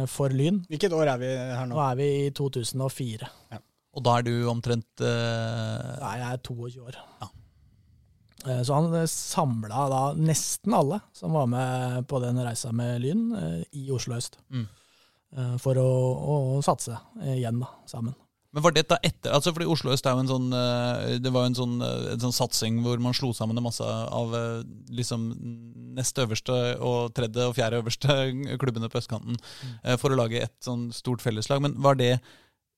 for 0.09 0.33
Lyn. 0.33 0.63
Hvilket 0.69 0.95
år 0.97 1.11
er 1.13 1.21
vi 1.21 1.29
her 1.29 1.67
Nå 1.69 1.77
nå? 1.77 1.83
er 1.85 1.99
vi 2.01 2.07
i 2.27 2.31
2004. 2.37 3.29
Og 3.93 4.05
da 4.05 4.15
er 4.19 4.25
du 4.25 4.33
omtrent 4.49 5.03
Nei, 5.05 6.15
jeg 6.21 6.31
er 6.31 6.41
22 6.49 6.81
år. 6.89 6.97
Ja. 7.21 7.29
Så 8.65 8.79
han 8.79 8.97
samla 9.13 9.85
da 9.93 10.01
nesten 10.17 10.77
alle 10.77 11.03
som 11.17 11.37
var 11.37 11.49
med 11.53 12.09
på 12.09 12.21
den 12.25 12.41
reisa 12.45 12.73
med 12.73 13.05
Lyn, 13.05 13.27
i 13.77 13.85
Oslo 13.93 14.17
øst. 14.17 14.41
Mm. 14.49 14.65
For 15.61 15.77
å, 15.77 15.89
å 16.25 16.39
satse 16.65 16.97
igjen, 17.37 17.61
da, 17.61 17.69
sammen. 17.91 18.17
Men 18.57 18.65
var 18.65 18.73
dette 18.73 18.97
etter 19.05 19.35
altså 19.37 19.53
fordi 19.53 19.67
Oslo 19.69 19.93
øst 19.93 20.07
er 20.09 20.15
jo 20.17 20.23
en 20.23 20.31
sånn 20.31 20.47
eh, 20.57 21.19
Det 21.21 21.33
var 21.35 21.45
jo 21.45 21.51
en 21.51 21.59
sånn, 21.59 21.75
eh, 21.85 22.07
en 22.15 22.23
sånn 22.23 22.37
satsing 22.37 22.79
hvor 22.85 23.01
man 23.05 23.17
slo 23.17 23.35
sammen 23.37 23.61
en 23.61 23.67
masse 23.67 23.85
av 23.85 24.33
eh, 24.39 24.63
liksom 24.97 25.27
nest 25.99 26.21
øverste 26.23 26.57
og 26.85 27.13
tredje 27.17 27.45
og 27.45 27.57
fjerde 27.59 27.83
øverste 27.83 28.17
klubbene 28.63 28.89
på 28.89 29.03
østkanten 29.03 29.37
mm. 29.37 29.99
for 30.01 30.15
å 30.15 30.21
lage 30.23 30.41
et 30.47 30.57
sånn 30.65 30.89
stort 30.97 31.25
felleslag. 31.25 31.61
Men 31.65 31.77
var 31.83 31.99
det 32.01 32.15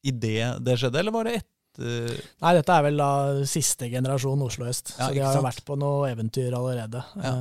idet 0.07 0.57
det 0.65 0.79
skjedde, 0.81 1.03
eller 1.03 1.15
var 1.15 1.29
det 1.29 1.39
etter 1.39 1.51
Nei, 2.43 2.51
dette 2.57 2.75
er 2.75 2.83
vel 2.83 2.99
da 2.99 3.11
siste 3.49 3.87
generasjon 3.93 4.41
Oslo 4.43 4.67
øst, 4.69 4.91
Ja, 4.97 5.07
så 5.07 5.15
de 5.15 5.23
har 5.23 5.37
jo 5.39 5.45
vært 5.45 5.63
på 5.65 5.77
noe 5.79 6.09
eventyr 6.11 6.57
allerede. 6.59 7.05
Ja. 7.15 7.37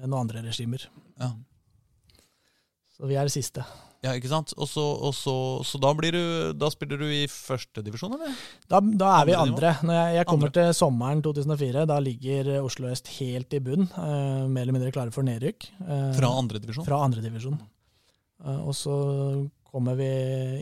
Med 0.00 0.08
noen 0.08 0.22
andre 0.22 0.46
regimer. 0.46 0.86
Ja, 1.20 1.34
Så 2.96 3.10
vi 3.10 3.18
er 3.20 3.28
det 3.28 3.34
siste. 3.36 3.66
Ja 4.06 4.14
ikke 4.16 4.30
sant? 4.30 4.54
Og 4.56 4.68
så, 4.70 4.82
og 4.82 5.12
så, 5.16 5.36
så 5.66 5.80
da, 5.82 5.92
blir 5.98 6.16
du, 6.16 6.24
da 6.56 6.70
spiller 6.72 7.00
du 7.02 7.06
i 7.10 7.24
førstedivisjon, 7.30 8.16
eller? 8.16 8.38
Da, 8.70 8.80
da 8.80 9.12
er 9.18 9.28
vi 9.28 9.34
nivå? 9.34 9.44
andre. 9.48 9.74
Når 9.82 9.98
jeg, 10.00 10.16
jeg 10.18 10.30
kommer 10.30 10.50
Andre. 10.50 10.64
til 10.70 10.78
sommeren 10.80 11.22
2004, 11.26 11.86
da 11.90 12.00
ligger 12.02 12.52
Oslo 12.62 12.90
øst 12.92 13.12
helt 13.18 13.58
i 13.58 13.62
bunn. 13.62 13.88
Uh, 13.96 14.46
mer 14.48 14.64
eller 14.64 14.78
mindre 14.78 14.94
klare 14.94 15.14
for 15.14 15.26
nedrykk. 15.26 15.68
Uh, 15.82 16.10
Fra 16.16 16.32
andredivisjon? 16.40 16.88
Fra 16.88 17.02
andredivisjon. 17.04 17.60
Uh, 18.46 18.60
og 18.68 18.74
så 18.76 18.96
kommer 19.76 19.96
vi 19.98 20.08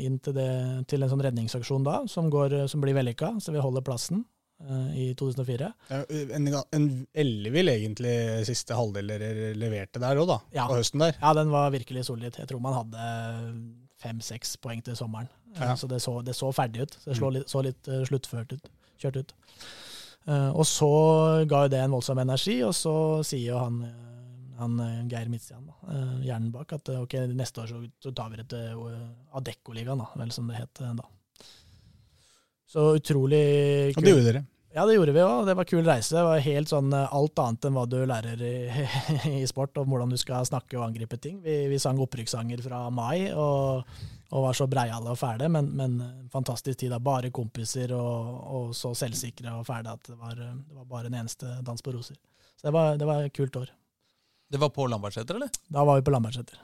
inn 0.03 0.19
til, 0.23 0.35
det, 0.37 0.51
til 0.91 1.05
en 1.05 1.11
sånn 1.13 1.23
redningsaksjon 1.23 1.85
da, 1.87 2.01
som, 2.11 2.31
går, 2.33 2.65
som 2.71 2.83
blir 2.83 2.97
vellykka, 2.97 3.37
så 3.43 3.55
vi 3.55 3.63
holder 3.63 3.85
plassen 3.87 4.23
eh, 4.23 4.34
i 4.97 5.11
2004. 5.19 5.67
En, 6.37 6.47
en 6.73 6.85
ellevill 7.13 7.69
egentlig 7.73 8.15
siste 8.49 8.77
halvdel 8.79 9.11
dere 9.13 9.49
leverte 9.59 10.01
der 10.01 10.21
òg, 10.23 10.29
da. 10.31 10.39
Ja. 10.57 10.69
På 10.71 10.79
høsten 10.79 11.03
der. 11.03 11.19
Ja, 11.21 11.33
den 11.37 11.51
var 11.53 11.73
virkelig 11.75 12.07
solid. 12.09 12.39
Jeg 12.39 12.49
tror 12.49 12.63
man 12.65 12.77
hadde 12.79 13.09
fem-seks 14.05 14.57
poeng 14.63 14.83
til 14.85 14.97
sommeren. 14.99 15.29
Eh, 15.55 15.63
Ja. 15.63 15.75
Så 15.79 15.87
det 15.91 16.01
så, 16.03 16.21
det 16.23 16.35
så 16.37 16.53
ferdig 16.53 16.83
ut. 16.87 16.99
Det 17.05 17.17
så 17.19 17.31
litt, 17.31 17.51
så 17.51 17.63
litt 17.63 17.89
eh, 17.89 18.05
sluttført 18.09 18.53
ut. 18.57 18.71
Kjørt 19.01 19.21
ut. 19.23 19.35
Eh, 20.27 20.51
og 20.51 20.65
så 20.67 20.91
ga 21.49 21.65
jo 21.67 21.73
det 21.75 21.83
en 21.85 21.95
voldsom 21.95 22.21
energi, 22.23 22.59
og 22.67 22.75
så 22.77 22.95
sier 23.27 23.53
jo 23.53 23.61
han, 23.61 23.83
eh, 23.87 24.55
han 24.59 24.79
eh, 24.81 25.03
Geir 25.13 25.31
Midtstian, 25.33 25.69
eh, 25.89 26.15
hjernen 26.27 26.53
bak, 26.55 26.73
at 26.79 26.89
eh, 26.91 27.03
ok, 27.05 27.19
neste 27.37 27.65
år 27.65 27.71
så, 27.71 27.83
så 28.03 28.15
tar 28.17 28.33
vi 28.33 28.41
det 28.41 28.49
til 28.55 28.81
uh, 28.81 30.17
vel 30.17 30.33
som 30.33 30.49
det 30.49 30.63
het 30.63 30.81
eh, 30.83 30.95
da. 30.99 31.07
Så 32.75 32.89
utrolig 32.99 33.45
kult. 33.95 34.01
Og 34.01 34.07
det 34.07 34.13
gjorde 34.15 34.27
dere. 34.33 34.43
ja, 34.75 34.83
det 34.89 34.97
gjorde 34.97 35.13
vi 35.15 35.23
òg. 35.23 35.45
Det 35.47 35.55
var 35.61 35.69
kul 35.71 35.85
reise. 35.87 36.17
Det 36.17 36.25
var 36.27 36.43
helt 36.43 36.73
sånn 36.73 36.91
eh, 36.97 37.15
alt 37.15 37.43
annet 37.45 37.69
enn 37.69 37.77
hva 37.79 37.85
du 37.87 38.01
lærer 38.11 38.43
i, 38.43 38.57
i 39.39 39.45
sport, 39.47 39.79
om 39.79 39.95
hvordan 39.95 40.11
du 40.11 40.19
skal 40.19 40.49
snakke 40.49 40.81
og 40.81 40.89
angripe 40.89 41.21
ting. 41.23 41.39
Vi, 41.45 41.55
vi 41.71 41.79
sang 41.83 42.03
opprykkssanger 42.03 42.65
fra 42.67 42.83
mai 42.91 43.31
og, 43.31 43.87
og 44.35 44.49
var 44.49 44.59
så 44.59 44.67
breiale 44.71 45.15
og 45.15 45.21
fæle, 45.21 45.47
men, 45.55 45.71
men 45.79 45.97
en 46.03 46.29
fantastisk 46.35 46.83
tid. 46.83 46.91
da. 46.97 46.99
Bare 46.99 47.31
kompiser 47.35 47.95
og, 47.95 48.35
og 48.59 48.75
så 48.75 48.91
selvsikre 49.05 49.55
og 49.55 49.67
fæle 49.71 49.95
at 49.95 50.11
det 50.11 50.19
var, 50.19 50.35
eh, 50.35 50.59
det 50.59 50.83
var 50.83 50.91
bare 50.97 51.13
en 51.13 51.21
eneste 51.23 51.61
dans 51.63 51.87
på 51.87 51.95
roser. 51.95 52.19
Så 52.59 52.67
det 52.67 52.75
var, 52.75 52.99
det 52.99 53.07
var 53.07 53.23
et 53.23 53.39
kult 53.39 53.63
år. 53.63 53.71
Det 54.51 54.59
var 54.61 54.75
på 54.75 54.91
Lambertseter, 54.91 55.39
eller? 55.39 55.63
Da 55.71 55.87
var 55.87 56.03
vi 56.03 56.07
på 56.07 56.13
Lambertseter. 56.15 56.59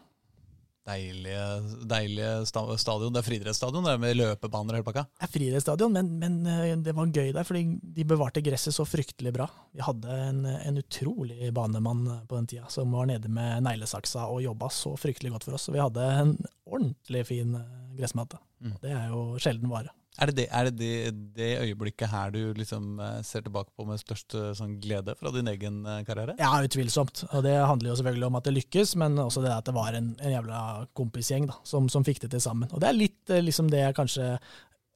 Deilige, 0.89 1.43
deilige 1.85 2.47
stadion. 2.49 3.13
Det 3.13 3.21
er 3.21 3.27
friidrettsstadion 3.27 3.85
med 4.01 4.17
løpebaner 4.17 4.73
og 4.73 4.79
hele 4.79 4.87
pakka. 4.87 5.05
Det 5.13 5.27
er 5.27 5.33
friidrettsstadion, 5.35 5.93
men, 5.93 6.09
men 6.23 6.39
eh, 6.49 6.73
det 6.81 6.95
var 6.97 7.13
gøy 7.13 7.35
der, 7.37 7.45
fordi 7.45 7.65
de 7.99 8.07
bevarte 8.09 8.43
gresset 8.45 8.75
så 8.75 8.87
fryktelig 8.89 9.35
bra. 9.37 9.47
Vi 9.77 9.85
hadde 9.85 10.17
en, 10.31 10.43
en 10.49 10.81
utrolig 10.81 11.53
banemann 11.57 12.07
på 12.27 12.39
den 12.39 12.49
tida, 12.51 12.65
som 12.73 12.97
var 12.97 13.11
nede 13.13 13.29
med 13.29 13.67
neglesaksa 13.69 14.25
og 14.33 14.41
jobba 14.47 14.73
så 14.73 14.95
fryktelig 14.99 15.35
godt 15.37 15.49
for 15.49 15.59
oss. 15.59 15.69
Så 15.69 15.77
vi 15.77 15.85
hadde 15.85 16.11
en 16.23 16.37
ordentlig 16.65 17.27
fin 17.29 17.55
eh, 17.61 17.97
gressmatte. 18.01 18.41
Mm. 18.65 18.77
Det 18.81 18.97
er 18.97 19.09
jo 19.13 19.25
sjelden 19.43 19.73
vare. 19.73 19.93
Er 20.21 20.31
det 20.31 20.37
det, 20.37 20.47
er 20.53 20.69
det, 20.69 20.75
det, 20.79 21.13
det 21.37 21.51
øyeblikket 21.65 22.11
her 22.13 22.33
du 22.35 22.53
liksom 22.57 22.99
eh, 23.01 23.21
ser 23.25 23.45
tilbake 23.47 23.73
på 23.77 23.87
med 23.89 24.01
størst 24.03 24.37
sånn 24.59 24.77
glede 24.83 25.15
fra 25.17 25.33
din 25.33 25.49
egen 25.49 25.81
eh, 25.89 26.03
karriere? 26.05 26.37
Ja, 26.41 26.53
utvilsomt. 26.61 27.25
Og 27.31 27.45
det 27.47 27.57
handler 27.57 27.93
jo 27.93 27.99
selvfølgelig 28.01 28.29
om 28.29 28.41
at 28.41 28.49
det 28.49 28.57
lykkes, 28.59 28.97
men 29.01 29.17
også 29.23 29.45
det 29.45 29.55
at 29.55 29.71
det 29.71 29.77
var 29.77 29.97
en, 29.97 30.13
en 30.21 30.35
jævla 30.37 30.63
kompisgjeng 30.99 31.49
da, 31.49 31.57
som, 31.65 31.89
som 31.93 32.05
fikk 32.07 32.21
det 32.27 32.35
til 32.35 32.45
sammen. 32.45 32.69
Og 32.75 32.83
det 32.83 32.91
er 32.91 32.99
litt 32.99 33.33
eh, 33.33 33.45
liksom 33.45 33.73
det 33.73 33.81
jeg 33.87 33.97
kanskje 33.97 34.35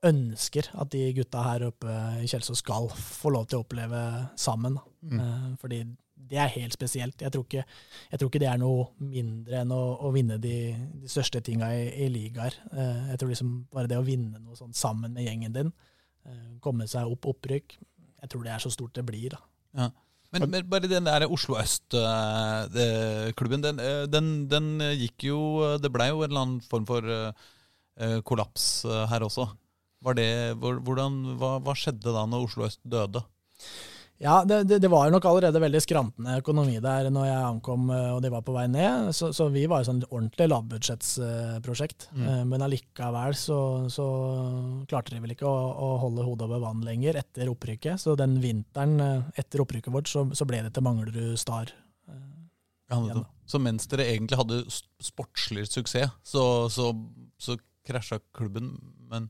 ønsker 0.04 0.68
at 0.76 0.92
de 0.92 1.06
gutta 1.16 1.42
her 1.46 1.70
oppe 1.70 1.92
i 2.20 2.28
Kjelsås 2.28 2.60
skal 2.60 2.90
få 2.92 3.32
lov 3.32 3.48
til 3.48 3.62
å 3.62 3.64
oppleve 3.64 4.00
sammen. 4.36 4.76
Mm. 5.00 5.54
Fordi 5.60 5.80
det 6.30 6.38
er 6.40 6.52
helt 6.56 6.74
spesielt. 6.74 7.22
Jeg 7.22 7.32
tror 7.32 7.44
ikke, 7.46 7.64
jeg 8.10 8.20
tror 8.20 8.30
ikke 8.30 8.42
det 8.42 8.50
er 8.50 8.60
noe 8.60 8.86
mindre 9.02 9.62
enn 9.62 9.74
å, 9.74 9.82
å 10.06 10.12
vinne 10.14 10.38
de, 10.42 10.56
de 11.02 11.10
største 11.10 11.42
tinga 11.44 11.70
i, 11.76 11.88
i 12.04 12.08
ligaer. 12.12 12.56
Eh, 12.72 13.10
jeg 13.12 13.20
tror 13.20 13.32
liksom 13.32 13.52
bare 13.74 13.90
det 13.90 14.00
å 14.00 14.06
vinne 14.06 14.40
noe 14.40 14.58
sånn 14.58 14.74
sammen 14.76 15.14
med 15.16 15.26
gjengen 15.26 15.56
din, 15.56 15.72
eh, 16.28 16.54
komme 16.64 16.88
seg 16.90 17.10
opp 17.10 17.28
opprykk, 17.34 17.76
jeg 18.24 18.32
tror 18.32 18.46
det 18.46 18.54
er 18.54 18.64
så 18.64 18.72
stort 18.72 18.96
det 18.96 19.06
blir. 19.06 19.36
da. 19.36 19.90
Men, 20.34 20.48
men 20.50 20.64
bare 20.66 20.90
den 20.90 21.06
der 21.06 21.28
Oslo 21.30 21.58
Øst-klubben, 21.60 23.62
den, 23.62 23.82
eh, 23.82 24.04
den, 24.10 24.32
den 24.50 24.80
gikk 24.98 25.28
jo 25.28 25.38
Det 25.78 25.92
blei 25.94 26.08
jo 26.10 26.24
en 26.24 26.30
eller 26.30 26.46
annen 26.46 26.64
form 26.64 26.88
for 26.88 27.34
kollaps 28.26 28.82
her 29.06 29.22
også. 29.22 29.44
Var 30.02 30.16
det, 30.18 30.30
hvordan, 30.58 31.20
hva, 31.38 31.52
hva 31.62 31.74
skjedde 31.78 32.10
da 32.10 32.24
når 32.26 32.48
Oslo 32.48 32.66
Øst 32.66 32.82
døde? 32.82 33.22
Ja, 34.22 34.44
det, 34.46 34.60
det, 34.70 34.78
det 34.78 34.88
var 34.88 35.10
nok 35.10 35.24
allerede 35.26 35.58
veldig 35.58 35.80
skrantende 35.82 36.36
økonomi 36.38 36.76
der 36.82 37.08
når 37.12 37.26
jeg 37.26 37.46
ankom 37.48 37.88
eh, 37.90 38.12
og 38.14 38.20
de 38.22 38.30
var 38.30 38.44
på 38.46 38.54
vei 38.54 38.64
ned, 38.70 39.10
så, 39.16 39.32
så 39.34 39.48
vi 39.52 39.64
var 39.70 39.82
jo 39.82 39.88
sånn 39.88 40.04
ordentlig 40.06 40.46
lavbudsjettsprosjekt. 40.52 42.06
Mm. 42.14 42.28
Eh, 42.30 42.42
Men 42.52 42.64
allikevel 42.64 43.34
så, 43.38 43.58
så 43.92 44.06
klarte 44.90 45.16
de 45.16 45.22
vel 45.24 45.34
ikke 45.34 45.50
å, 45.50 45.56
å 45.74 45.90
holde 46.04 46.26
hodet 46.26 46.46
over 46.46 46.62
vann 46.62 46.84
lenger 46.86 47.18
etter 47.20 47.50
opprykket. 47.50 48.00
Så 48.00 48.14
den 48.18 48.38
vinteren 48.44 48.96
eh, 49.02 49.40
etter 49.42 49.64
opprykket 49.66 49.92
vårt, 49.94 50.10
så, 50.10 50.28
så 50.30 50.46
ble 50.48 50.62
det 50.62 50.72
til 50.76 50.86
Manglerud 50.86 51.34
Star. 51.40 51.74
Ja, 52.92 53.00
Igjen, 53.00 53.24
så 53.48 53.58
mens 53.58 53.88
dere 53.90 54.06
egentlig 54.12 54.38
hadde 54.38 54.62
sportslig 55.02 55.64
suksess, 55.72 56.12
så, 56.22 56.42
så, 56.70 56.90
så 57.40 57.56
krasja 57.88 58.20
klubben, 58.36 58.76
men 59.10 59.26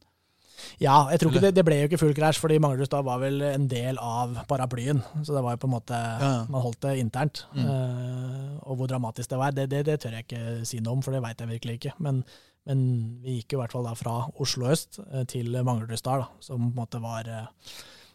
Ja, 0.82 0.96
jeg 1.12 1.20
tror 1.20 1.32
ikke 1.32 1.44
det, 1.46 1.52
det 1.56 1.64
ble 1.66 1.76
jo 1.78 1.88
ikke 1.88 2.00
full 2.00 2.14
krasj, 2.16 2.40
fordi 2.42 2.58
Manglerudstad 2.62 3.04
var 3.06 3.20
vel 3.22 3.42
en 3.46 3.66
del 3.70 3.98
av 4.02 4.36
paraplyen. 4.50 5.02
Så 5.22 5.34
det 5.36 5.42
var 5.44 5.56
jo 5.56 5.62
på 5.64 5.70
en 5.70 5.74
måte 5.76 5.98
Ja. 5.98 6.32
Man 6.50 6.64
holdt 6.64 6.82
det 6.86 6.96
internt. 7.00 7.44
Mm. 7.54 7.64
Uh, 7.64 8.50
og 8.68 8.78
hvor 8.80 8.90
dramatisk 8.90 9.30
det 9.30 9.40
var, 9.40 9.54
det, 9.54 9.68
det, 9.70 9.84
det, 9.86 9.98
tør 10.02 10.16
jeg 10.16 10.26
ikke 10.26 10.66
si 10.68 10.80
noe 10.82 10.98
om, 10.98 11.02
for 11.04 11.14
det 11.14 11.22
veit 11.24 11.40
jeg 11.40 11.50
virkelig 11.50 11.78
ikke. 11.78 11.94
Men, 12.04 12.22
men, 12.68 12.84
vi 13.24 13.38
gikk 13.38 13.54
jo 13.54 13.60
i 13.60 13.62
hvert 13.62 13.74
fall 13.76 13.88
da 13.88 13.96
fra 13.98 14.14
Oslo 14.40 14.70
øst 14.72 15.00
eh, 15.04 15.26
til 15.30 15.52
Manglerudstad, 15.66 16.24
som 16.44 16.70
på 16.70 16.72
en 16.72 16.80
måte 16.80 17.02
var 17.02 17.28
uh, 17.28 17.74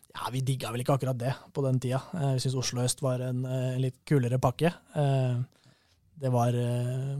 Ja, 0.10 0.32
vi 0.34 0.42
digga 0.42 0.72
vel 0.74 0.82
ikke 0.84 0.98
akkurat 0.98 1.20
det 1.20 1.36
på 1.54 1.64
den 1.64 1.78
tida. 1.80 2.02
Vi 2.12 2.42
syns 2.42 2.58
Oslo 2.58 2.82
øst 2.82 3.04
var 3.06 3.22
en, 3.24 3.44
en, 3.46 3.78
litt 3.84 4.02
kulere 4.10 4.40
pakke. 4.42 4.72
Det 6.20 6.32
var 6.34 6.58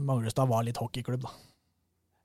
Manglerudstad 0.02 0.50
var 0.50 0.66
litt 0.66 0.80
hockeyklubb, 0.82 1.22
da. 1.22 1.49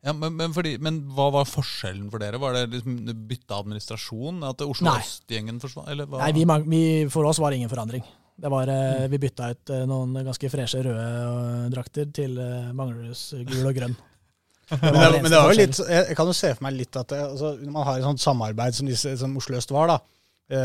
Ja, 0.06 0.14
men, 0.14 0.36
men, 0.38 0.54
fordi, 0.54 0.76
men, 0.86 1.00
hva 1.18 1.32
var 1.34 1.48
forskjellen 1.50 2.12
for 2.14 2.22
dere? 2.22 2.38
Var 2.42 2.54
det 2.54 2.66
liksom 2.76 3.00
bytte 3.26 3.58
administrasjon? 3.58 4.44
At 4.46 4.62
Oslo 4.62 4.94
Øst-gjengen 4.94 5.58
forsvant? 5.64 5.90
Nei, 6.14 6.30
vi, 6.36 6.46
vi, 6.70 6.82
for 7.10 7.26
oss 7.26 7.42
var 7.42 7.52
det 7.52 7.64
ingen 7.64 7.72
forandring. 7.72 8.06
Det 8.36 8.52
var, 8.52 8.70
mm. 8.70 9.08
Vi 9.10 9.20
bytta 9.24 9.48
ut 9.56 9.72
eh, 9.74 9.86
noen 9.90 10.20
ganske 10.28 10.52
freshe 10.52 10.84
røde 10.86 11.06
eh, 11.06 11.64
drakter 11.74 12.12
til 12.14 12.36
Mangleruds 12.76 13.32
gul 13.48 13.64
og 13.64 13.80
grønn. 13.80 13.96
men, 14.70 14.98
det, 14.98 15.22
men 15.24 15.30
det 15.30 15.40
var 15.40 15.52
jo 15.54 15.58
litt, 15.60 15.80
jeg 15.80 16.18
kan 16.18 16.30
jo 16.30 16.34
se 16.38 16.50
for 16.58 16.66
meg 16.66 16.78
litt 16.78 16.98
at 16.98 17.12
det, 17.14 17.22
altså, 17.22 17.52
man 17.70 17.86
har 17.86 18.00
et 18.00 18.06
sånt 18.06 18.22
samarbeid 18.22 18.78
som, 18.78 18.90
disse, 18.90 19.14
som 19.22 19.34
Oslo 19.38 19.58
øst 19.58 19.74
var, 19.74 19.94
da, 19.94 20.00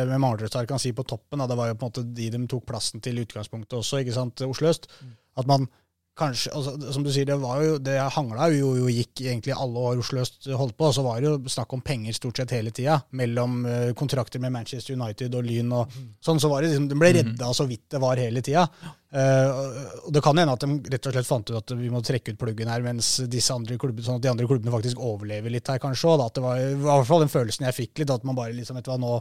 med 0.08 0.16
Manglerud 0.20 0.56
kan 0.68 0.80
si 0.82 0.92
på 0.92 1.04
toppen. 1.08 1.40
Da, 1.40 1.48
det 1.48 1.56
var 1.56 1.70
jo 1.70 1.76
på 1.80 1.86
en 1.86 1.92
måte 1.94 2.04
de 2.04 2.28
de 2.34 2.40
tok 2.48 2.68
plassen 2.68 3.00
til 3.04 3.16
i 3.16 3.24
utgangspunktet 3.24 3.78
også, 3.80 4.02
ikke 4.02 4.16
sant, 4.16 4.44
Oslo 4.44 4.68
øst. 4.68 4.90
Mm. 5.00 5.16
At 5.40 5.48
man 5.48 5.70
kanskje, 6.18 6.52
altså, 6.54 6.92
Som 6.92 7.04
du 7.04 7.10
sier, 7.12 7.26
det 7.28 7.36
var 7.40 7.60
jo, 7.64 7.76
det 7.82 7.96
hangla 8.14 8.48
jo, 8.52 8.72
jo 8.78 8.90
gikk 8.92 9.22
egentlig 9.24 9.54
alle 9.56 9.84
år 9.90 10.00
Oslo 10.02 10.22
øst 10.22 10.48
holdt 10.48 10.76
på. 10.78 10.88
Og 10.88 10.96
så 10.96 11.04
var 11.04 11.20
det 11.20 11.28
jo 11.30 11.52
snakk 11.52 11.74
om 11.76 11.82
penger 11.84 12.16
stort 12.16 12.40
sett 12.40 12.54
hele 12.56 12.72
tida. 12.74 12.98
Mellom 13.16 13.60
uh, 13.66 13.90
kontrakter 13.98 14.42
med 14.42 14.54
Manchester 14.54 14.96
United 14.98 15.36
og 15.38 15.46
Lyn 15.46 15.72
og 15.76 15.90
mm. 15.90 16.08
sånn. 16.24 16.42
Så 16.42 16.50
var 16.52 16.62
det 16.62 16.72
liksom, 16.72 16.88
de 16.90 16.98
ble 16.98 17.12
mhm. 17.12 17.20
redda 17.20 17.52
så 17.56 17.66
vidt 17.70 17.86
det 17.94 18.02
var 18.02 18.20
hele 18.20 18.44
tida. 18.44 18.66
Uh, 19.10 20.06
og 20.06 20.12
det 20.14 20.22
kan 20.22 20.38
hende 20.38 20.54
at 20.54 20.64
de 20.64 20.94
rett 20.94 21.10
og 21.10 21.16
slett 21.16 21.30
fant 21.30 21.50
ut 21.50 21.58
at 21.58 21.74
vi 21.78 21.90
må 21.92 22.02
trekke 22.06 22.34
ut 22.34 22.40
pluggen 22.40 22.70
her, 22.70 22.84
mens 22.86 23.16
disse 23.30 23.54
andre 23.54 23.78
klubbene, 23.80 24.06
sånn 24.06 24.20
at 24.20 24.26
de 24.26 24.32
andre 24.32 24.46
klubbene 24.50 24.74
faktisk 24.74 25.02
overlever 25.02 25.52
litt 25.52 25.70
her, 25.72 25.82
kanskje. 25.82 26.12
Og 26.12 26.22
da, 26.22 26.30
at 26.30 26.38
det 26.38 26.46
var, 26.46 26.62
i 26.62 26.78
hvert 26.84 27.08
fall 27.08 27.24
den 27.24 27.32
følelsen 27.32 27.66
jeg 27.68 27.78
fikk 27.82 28.02
litt, 28.02 28.14
at 28.14 28.26
man 28.28 28.38
bare 28.38 28.54
liksom, 28.56 28.78
vet 28.78 28.86
du 28.86 28.92
hva, 28.92 29.00
nå, 29.02 29.16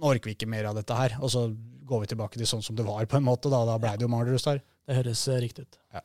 nå 0.00 0.12
orker 0.14 0.30
vi 0.30 0.38
ikke 0.38 0.50
mer 0.50 0.70
av 0.70 0.78
dette 0.78 0.96
her. 0.96 1.18
Og 1.20 1.32
så 1.32 1.48
går 1.84 2.04
vi 2.04 2.14
tilbake 2.14 2.40
til 2.40 2.48
sånn 2.48 2.64
som 2.64 2.76
det 2.78 2.86
var, 2.86 3.04
på 3.08 3.20
en 3.20 3.26
måte. 3.26 3.52
Da, 3.52 3.60
da 3.68 3.76
ble 3.80 3.92
det 3.98 4.06
jo 4.06 4.12
Manglerud 4.12 4.40
der. 4.40 4.64
Det 4.84 4.98
høres 4.98 5.22
uh, 5.30 5.38
riktig 5.40 5.66
ut. 5.66 5.78
Ja. 5.94 6.02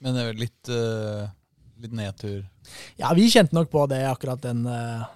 Men 0.00 0.16
det 0.16 0.22
er 0.22 0.30
vel 0.30 0.42
litt, 0.44 0.70
uh, 0.72 1.24
litt 1.82 1.96
nedtur? 1.96 2.44
Ja, 3.00 3.12
vi 3.16 3.28
kjente 3.30 3.56
nok 3.56 3.70
på 3.72 3.84
det, 3.90 4.02
akkurat 4.08 4.42
den 4.44 4.66
uh, 4.68 5.08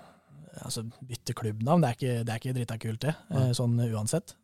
Altså, 0.65 0.85
bytte 1.03 1.35
klubbnavn, 1.35 1.83
det 1.83 1.89
er 1.89 1.97
ikke, 1.97 2.13
det 2.23 2.31
er 2.31 2.39
ikke 2.39 2.53
drita 2.55 2.77
kult, 2.79 3.01
det. 3.03 3.13
Uh, 3.27 3.49
sånn 3.59 3.73
uansett. 3.89 4.37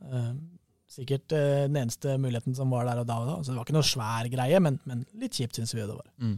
sikkert 0.90 1.30
den 1.30 1.76
eneste 1.78 2.16
muligheten 2.18 2.56
som 2.58 2.72
var 2.74 2.88
der 2.88 2.98
og 3.04 3.06
da. 3.06 3.18
Og 3.22 3.28
da. 3.28 3.36
Så 3.38 3.52
det 3.52 3.60
var 3.60 3.68
ikke 3.68 3.76
noe 3.76 3.86
svær 3.86 4.26
greie, 4.32 4.58
men, 4.58 4.80
men 4.90 5.04
litt 5.22 5.38
kjipt, 5.38 5.54
syns 5.54 5.70
vi 5.76 5.84
det 5.84 5.94
var. 5.94 6.08
Mm. 6.18 6.34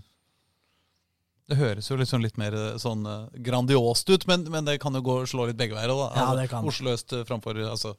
Det 1.48 1.56
høres 1.56 1.88
jo 1.88 1.96
liksom 1.96 2.20
litt 2.20 2.36
mer 2.38 2.54
sånn 2.80 3.08
grandiost 3.48 4.12
ut, 4.12 4.28
men, 4.28 4.44
men, 4.52 4.68
det 4.68 4.76
kan 4.84 4.92
jo 4.92 5.00
gå, 5.08 5.16
slå 5.32 5.48
litt 5.48 5.58
begge 5.58 5.78
veier. 5.78 5.88
Da. 5.88 6.10
Ja, 6.20 6.28
det 6.36 6.50
kan. 6.52 6.68
Oslo 6.68 6.92
øst 6.92 7.16
framfor 7.24 7.64
altså, 7.64 7.96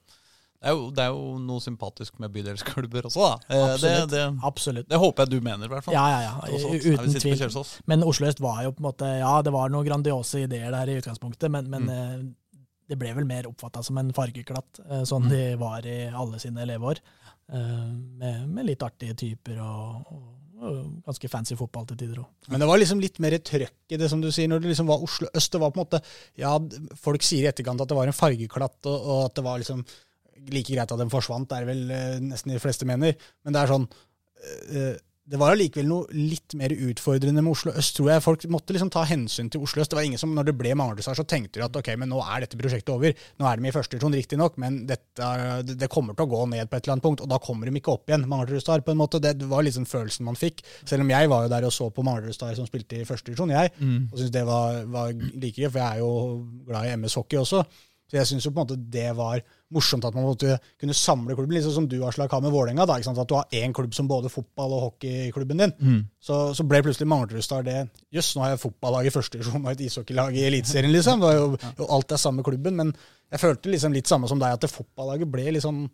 det 0.63 0.71
er, 0.71 0.75
jo, 0.79 0.83
det 0.95 1.01
er, 1.03 1.09
jo, 1.11 1.23
noe 1.43 1.59
sympatisk 1.59 2.21
med 2.23 2.31
bydelsklubber 2.31 3.09
også, 3.09 3.25
da. 3.25 3.31
Eh, 3.51 3.63
Absolutt. 3.65 4.11
Det, 4.13 4.19
det, 4.19 4.43
Absolutt. 4.47 4.85
det 4.87 4.99
håper 5.01 5.25
jeg 5.25 5.31
du 5.33 5.43
mener, 5.43 5.67
i 5.67 5.71
hvert 5.73 5.83
fall. 5.83 5.95
Ja, 5.97 6.03
ja, 6.07 6.21
ja. 6.23 6.59
Uten 6.93 7.17
tvil. 7.19 7.73
Men 7.91 8.05
Oslo 8.07 8.29
øst 8.29 8.39
var 8.39 8.61
jo 8.63 8.71
på 8.71 8.79
en 8.79 8.87
måte 8.87 9.09
Ja, 9.19 9.33
det 9.43 9.51
var 9.51 9.73
noen 9.73 9.83
grandiose 9.89 10.45
ideer 10.45 10.71
der 10.71 10.93
i 10.93 10.95
utgangspunktet, 11.01 11.51
men, 11.51 11.67
men 11.67 11.89
mm. 11.89 11.91
Eh, 11.97 12.61
det 12.93 12.99
ble 12.99 13.11
vel 13.17 13.27
mer 13.27 13.49
oppfatta 13.49 13.83
som 13.83 13.99
en 13.99 14.13
fargeklatt, 14.15 14.79
eh, 14.85 15.03
sånn 15.07 15.27
mm. 15.27 15.33
de 15.33 15.41
var 15.59 15.89
i 15.89 15.97
alle 16.07 16.39
sine 16.39 16.67
leveår. 16.69 17.03
Med, 17.53 18.47
med 18.47 18.65
litt 18.65 18.81
artige 18.81 19.13
typer 19.19 19.57
og, 19.61 20.13
og 20.15 21.03
ganske 21.03 21.27
fancy 21.27 21.57
fotball 21.59 21.83
til 21.89 21.99
tider 21.99 22.21
òg. 22.23 22.29
Men 22.53 22.63
det 22.63 22.69
var 22.69 22.79
liksom 22.79 23.01
litt 23.03 23.19
mer 23.21 23.35
trøkk 23.43 23.91
i 23.91 23.99
det, 23.99 24.07
som 24.09 24.23
du 24.23 24.29
sier, 24.31 24.47
når 24.47 24.63
det 24.63 24.71
liksom 24.71 24.87
var 24.87 25.03
Oslo 25.03 25.27
øst. 25.27 25.51
Det 25.51 25.61
var 25.61 25.75
på 25.75 25.81
en 25.81 25.83
måte 25.83 25.99
Ja, 26.39 26.55
folk 27.03 27.27
sier 27.27 27.43
i 27.43 27.51
etterkant 27.51 27.83
at 27.83 27.91
det 27.91 27.99
var 27.99 28.09
en 28.09 28.15
fargeklatt, 28.15 28.79
og, 28.87 28.95
og 28.95 29.25
at 29.27 29.35
det 29.37 29.45
var 29.45 29.59
liksom 29.59 29.83
like 30.51 30.73
greit 30.73 30.91
at 30.91 30.99
den 30.99 31.13
forsvant, 31.13 31.49
det 31.49 31.61
er 31.61 31.69
vel 31.69 31.89
eh, 31.93 32.19
nesten 32.23 32.53
de 32.53 32.61
fleste 32.61 32.87
mener. 32.89 33.17
Men 33.45 33.55
det 33.55 33.63
er 33.63 33.73
sånn 33.73 33.87
eh, 33.87 34.93
det 35.23 35.39
var 35.39 35.53
allikevel 35.53 35.85
noe 35.87 36.17
litt 36.17 36.51
mer 36.59 36.73
utfordrende 36.75 37.39
med 37.39 37.53
Oslo 37.53 37.71
øst, 37.79 37.93
tror 37.95 38.09
jeg. 38.11 38.23
Folk 38.25 38.43
måtte 38.51 38.73
liksom 38.75 38.89
ta 38.91 39.05
hensyn 39.07 39.47
til 39.51 39.61
Oslo 39.63 39.79
øst. 39.79 39.93
Det 39.93 39.95
var 39.95 40.03
ingen 40.03 40.19
som, 40.19 40.33
når 40.35 40.49
det 40.49 40.55
ble 40.59 40.73
Manglerudstad, 40.75 41.15
så 41.15 41.23
tenkte 41.23 41.61
de 41.61 41.63
at 41.63 41.77
ok, 41.79 41.93
men 42.01 42.11
nå 42.11 42.19
er 42.25 42.43
dette 42.43 42.59
prosjektet 42.59 42.91
over. 42.91 43.15
Nå 43.39 43.47
er 43.47 43.61
de 43.61 43.69
i 43.69 43.71
første 43.71 43.95
divisjon, 43.95 44.17
riktignok, 44.19 44.57
men 44.59 44.81
dette, 44.89 45.29
det 45.69 45.87
kommer 45.93 46.17
til 46.17 46.27
å 46.27 46.31
gå 46.33 46.41
ned 46.51 46.67
på 46.67 46.75
et 46.75 46.83
eller 46.83 46.97
annet 46.97 47.05
punkt. 47.07 47.23
Og 47.23 47.31
da 47.31 47.39
kommer 47.45 47.71
de 47.71 47.79
ikke 47.79 47.95
opp 47.95 48.11
igjen, 48.11 48.27
Manglerudstad, 48.33 48.83
på 48.83 48.91
en 48.91 48.99
måte. 48.99 49.23
Det 49.23 49.47
var 49.47 49.63
liksom 49.63 49.87
følelsen 49.87 50.27
man 50.27 50.39
fikk. 50.39 50.59
Selv 50.81 51.07
om 51.07 51.15
jeg 51.15 51.31
var 51.31 51.47
jo 51.47 51.53
der 51.55 51.69
og 51.69 51.75
så 51.77 51.87
på 51.87 52.03
Manglerudstad 52.03 52.59
som 52.59 52.67
spilte 52.67 52.99
i 52.99 53.07
første 53.07 53.31
divisjon, 53.31 53.55
jeg. 53.55 53.71
Mm. 53.79 54.11
Og 54.11 54.19
syntes 54.19 54.35
det 54.35 54.43
var, 54.51 54.83
var 54.91 55.15
like 55.15 55.55
gøy, 55.55 55.69
for 55.69 55.79
jeg 55.85 55.87
er 55.87 56.03
jo 56.03 56.11
glad 56.67 56.89
i 56.89 56.99
MS 56.99 57.19
hockey 57.21 57.39
også. 57.39 57.63
Så 58.13 58.19
jeg 58.19 58.29
syns 58.29 58.45
jo 58.45 58.51
på 58.53 58.61
en 58.61 58.67
måte 58.67 58.75
det 58.93 59.07
var 59.17 59.39
morsomt 59.73 60.03
at 60.05 60.13
man 60.13 60.27
måtte 60.27 60.59
kunne 60.77 60.93
samle 60.93 61.33
klubben, 61.33 61.57
sånn 61.65 61.73
som 61.79 61.87
du 61.89 61.95
Aslak, 62.05 62.29
har 62.29 62.43
med 62.45 62.53
Vålerenga. 62.53 62.85
At 62.85 63.29
du 63.31 63.33
har 63.33 63.55
én 63.57 63.73
klubb 63.73 63.95
som 63.97 64.05
både 64.05 64.29
fotball- 64.29 64.75
og 64.77 64.83
hockeyklubben 64.83 65.63
din. 65.63 65.73
Mm. 65.79 66.03
Så, 66.21 66.37
så, 66.53 66.65
ble 66.69 66.83
plutselig 66.85 67.09
Manglerudstad 67.09 67.65
det 67.65 67.79
Jøss, 68.13 68.35
nå 68.35 68.45
har 68.45 68.53
jeg 68.53 68.61
fotballag 68.67 69.09
i 69.09 69.15
første 69.15 69.39
divisjon 69.39 69.65
og 69.65 69.71
et 69.71 69.81
ishockeylag 69.87 70.37
i 70.37 70.45
Eliteserien, 70.45 70.93
liksom. 70.93 71.25
Det 71.25 71.31
var 71.31 71.39
jo, 71.39 71.73
jo, 71.81 71.89
alt 71.97 72.13
er 72.13 72.21
samme 72.21 72.45
klubben. 72.45 72.77
Men 72.77 72.93
jeg 73.33 73.41
følte 73.47 73.73
liksom 73.73 73.97
litt 73.97 74.13
samme 74.13 74.29
som 74.29 74.45
deg, 74.45 74.59
at 74.59 74.61
det 74.61 74.73
fotballaget 74.75 75.33
ble 75.33 75.49
liksom 75.57 75.87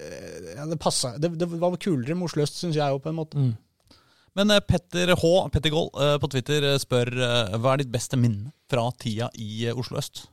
ja, 0.00 0.64
det, 0.70 0.78
det, 1.18 1.34
det, 1.34 1.48
var 1.50 1.74
kulere 1.82 2.14
med 2.14 2.30
Oslo 2.30 2.46
øst, 2.46 2.62
syns 2.62 2.78
jeg 2.78 2.94
òg, 2.94 3.02
på 3.02 3.10
en 3.10 3.18
måte. 3.18 3.42
Mm. 3.42 3.96
Men 4.38 4.54
uh, 4.54 4.62
Petter 4.62 5.18
H. 5.18 5.36
Petter 5.50 5.74
Gold 5.74 5.90
uh, 5.98 6.14
på 6.22 6.30
Twitter 6.30 6.70
spør 6.78 7.10
hva 7.58 7.74
er 7.74 7.82
ditt 7.82 7.90
beste 7.90 8.16
minne 8.16 8.54
fra 8.70 8.86
tida 9.02 9.34
i 9.34 9.66
Oslo 9.74 9.98
øst? 9.98 10.28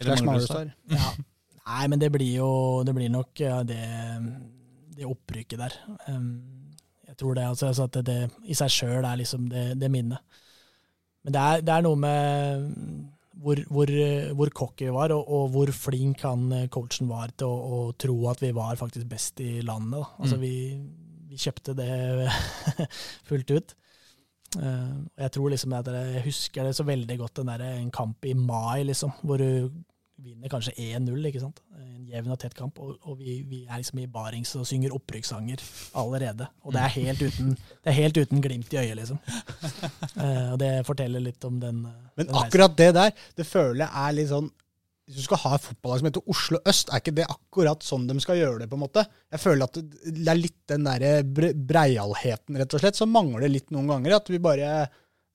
Slash 0.00 0.24
Manglerudstad. 0.24 0.72
Ja. 0.90 1.12
Nei, 1.70 1.84
men 1.92 2.00
det 2.02 2.10
blir 2.12 2.40
jo 2.40 2.50
det 2.86 2.94
blir 2.96 3.12
nok 3.12 3.42
det, 3.68 3.80
det 4.96 5.06
opprykket 5.06 5.60
der. 5.60 5.76
jeg 7.06 7.16
tror 7.20 7.36
det, 7.36 7.44
altså, 7.46 7.68
altså, 7.70 7.86
at 7.86 7.98
det, 8.06 8.18
i 8.44 8.56
seg 8.58 8.72
sjøl 8.74 9.04
er 9.04 9.20
liksom 9.20 9.48
det, 9.52 9.66
det 9.78 9.90
minnet. 9.92 10.18
Men 11.24 11.36
det 11.36 11.40
er, 11.40 11.64
det 11.64 11.74
er, 11.74 11.84
noe 11.84 11.98
med 12.00 12.64
hvor, 13.40 13.60
hvor, 13.68 13.92
hvor 14.38 14.52
cocky 14.56 14.88
vi 14.88 14.94
var, 14.94 15.12
og, 15.16 15.28
og, 15.28 15.50
hvor 15.54 15.72
flink 15.76 16.24
han 16.26 16.48
coachen 16.72 17.10
var 17.10 17.32
til 17.36 17.48
å, 17.48 17.60
å, 17.60 17.92
tro 17.92 18.16
at 18.32 18.42
vi 18.42 18.52
var 18.56 18.80
faktisk 18.80 19.08
best 19.08 19.40
i 19.44 19.60
landet. 19.60 20.04
Altså, 20.18 20.40
mm. 20.40 20.42
vi, 20.42 20.54
vi, 21.30 21.40
kjøpte 21.40 21.76
det 21.78 22.30
fullt 23.28 23.54
ut. 23.56 23.76
Uh, 24.58 25.06
jeg 25.20 25.30
tror 25.36 25.52
liksom 25.52 25.76
at 25.78 25.88
jeg 25.94 26.24
husker 26.24 26.66
det 26.66 26.74
så 26.74 26.86
veldig 26.86 27.16
godt, 27.20 27.36
den 27.38 27.52
der, 27.52 27.64
en 27.78 27.92
kamp 27.94 28.24
i 28.26 28.34
mai, 28.34 28.82
liksom, 28.88 29.12
hvor 29.22 29.38
du 29.38 29.70
vinner 30.20 30.50
kanskje 30.52 30.74
1-0. 30.76 31.26
ikke 31.28 31.42
sant? 31.42 31.60
En 31.80 32.06
jevn 32.10 32.32
og 32.34 32.38
tett 32.40 32.54
kamp. 32.56 32.78
Og, 32.82 32.96
og 33.08 33.18
vi, 33.20 33.40
vi, 33.48 33.62
er 33.66 33.80
liksom 33.80 34.02
i 34.02 34.08
barings 34.10 34.52
og 34.58 34.66
synger 34.68 34.94
opprykkssanger 34.96 35.62
allerede. 36.00 36.48
Og 36.64 36.74
det 36.76 36.82
er 36.84 36.94
helt 36.98 37.24
uten, 37.24 37.54
det 37.56 37.92
er 37.92 37.98
helt 37.98 38.20
uten 38.20 38.44
glimt 38.44 38.74
i 38.74 38.80
øyet, 38.82 38.96
liksom. 39.00 39.20
Uh, 40.16 40.48
og 40.52 40.58
det 40.62 40.72
forteller 40.88 41.24
litt 41.24 41.44
om 41.48 41.60
den 41.62 41.84
eh, 41.88 42.08
Men 42.18 42.30
den 42.30 42.40
akkurat 42.42 42.76
det 42.78 42.90
der, 42.96 43.14
det 43.36 43.46
føler 43.48 43.86
jeg 43.86 43.92
er 44.04 44.18
litt 44.18 44.32
sånn 44.32 44.50
hvis 45.10 45.24
du 45.24 45.26
skal 45.26 45.40
ha 45.42 45.56
et 45.56 45.64
fotballag 45.64 46.00
som 46.00 46.06
heter 46.06 46.30
Oslo 46.30 46.58
øst, 46.70 46.90
er 46.90 47.02
ikke 47.02 47.16
det 47.16 47.24
akkurat 47.26 47.82
sånn 47.82 48.06
de 48.06 48.14
skal 48.22 48.38
gjøre 48.38 48.62
det? 48.62 48.68
på 48.70 48.78
en 48.78 48.84
måte? 48.84 49.02
Jeg 49.34 49.42
føler 49.42 49.66
at 49.66 49.80
det 49.80 50.30
er 50.30 50.38
litt 50.38 50.60
den 50.70 50.86
der 50.86 51.24
breialheten, 51.26 52.58
rett 52.60 52.76
og 52.76 52.82
slett, 52.82 52.98
som 52.98 53.10
mangler 53.10 53.50
litt 53.50 53.72
noen 53.74 53.90
ganger. 53.90 54.20
At 54.20 54.30
vi 54.30 54.38
bare, 54.42 54.84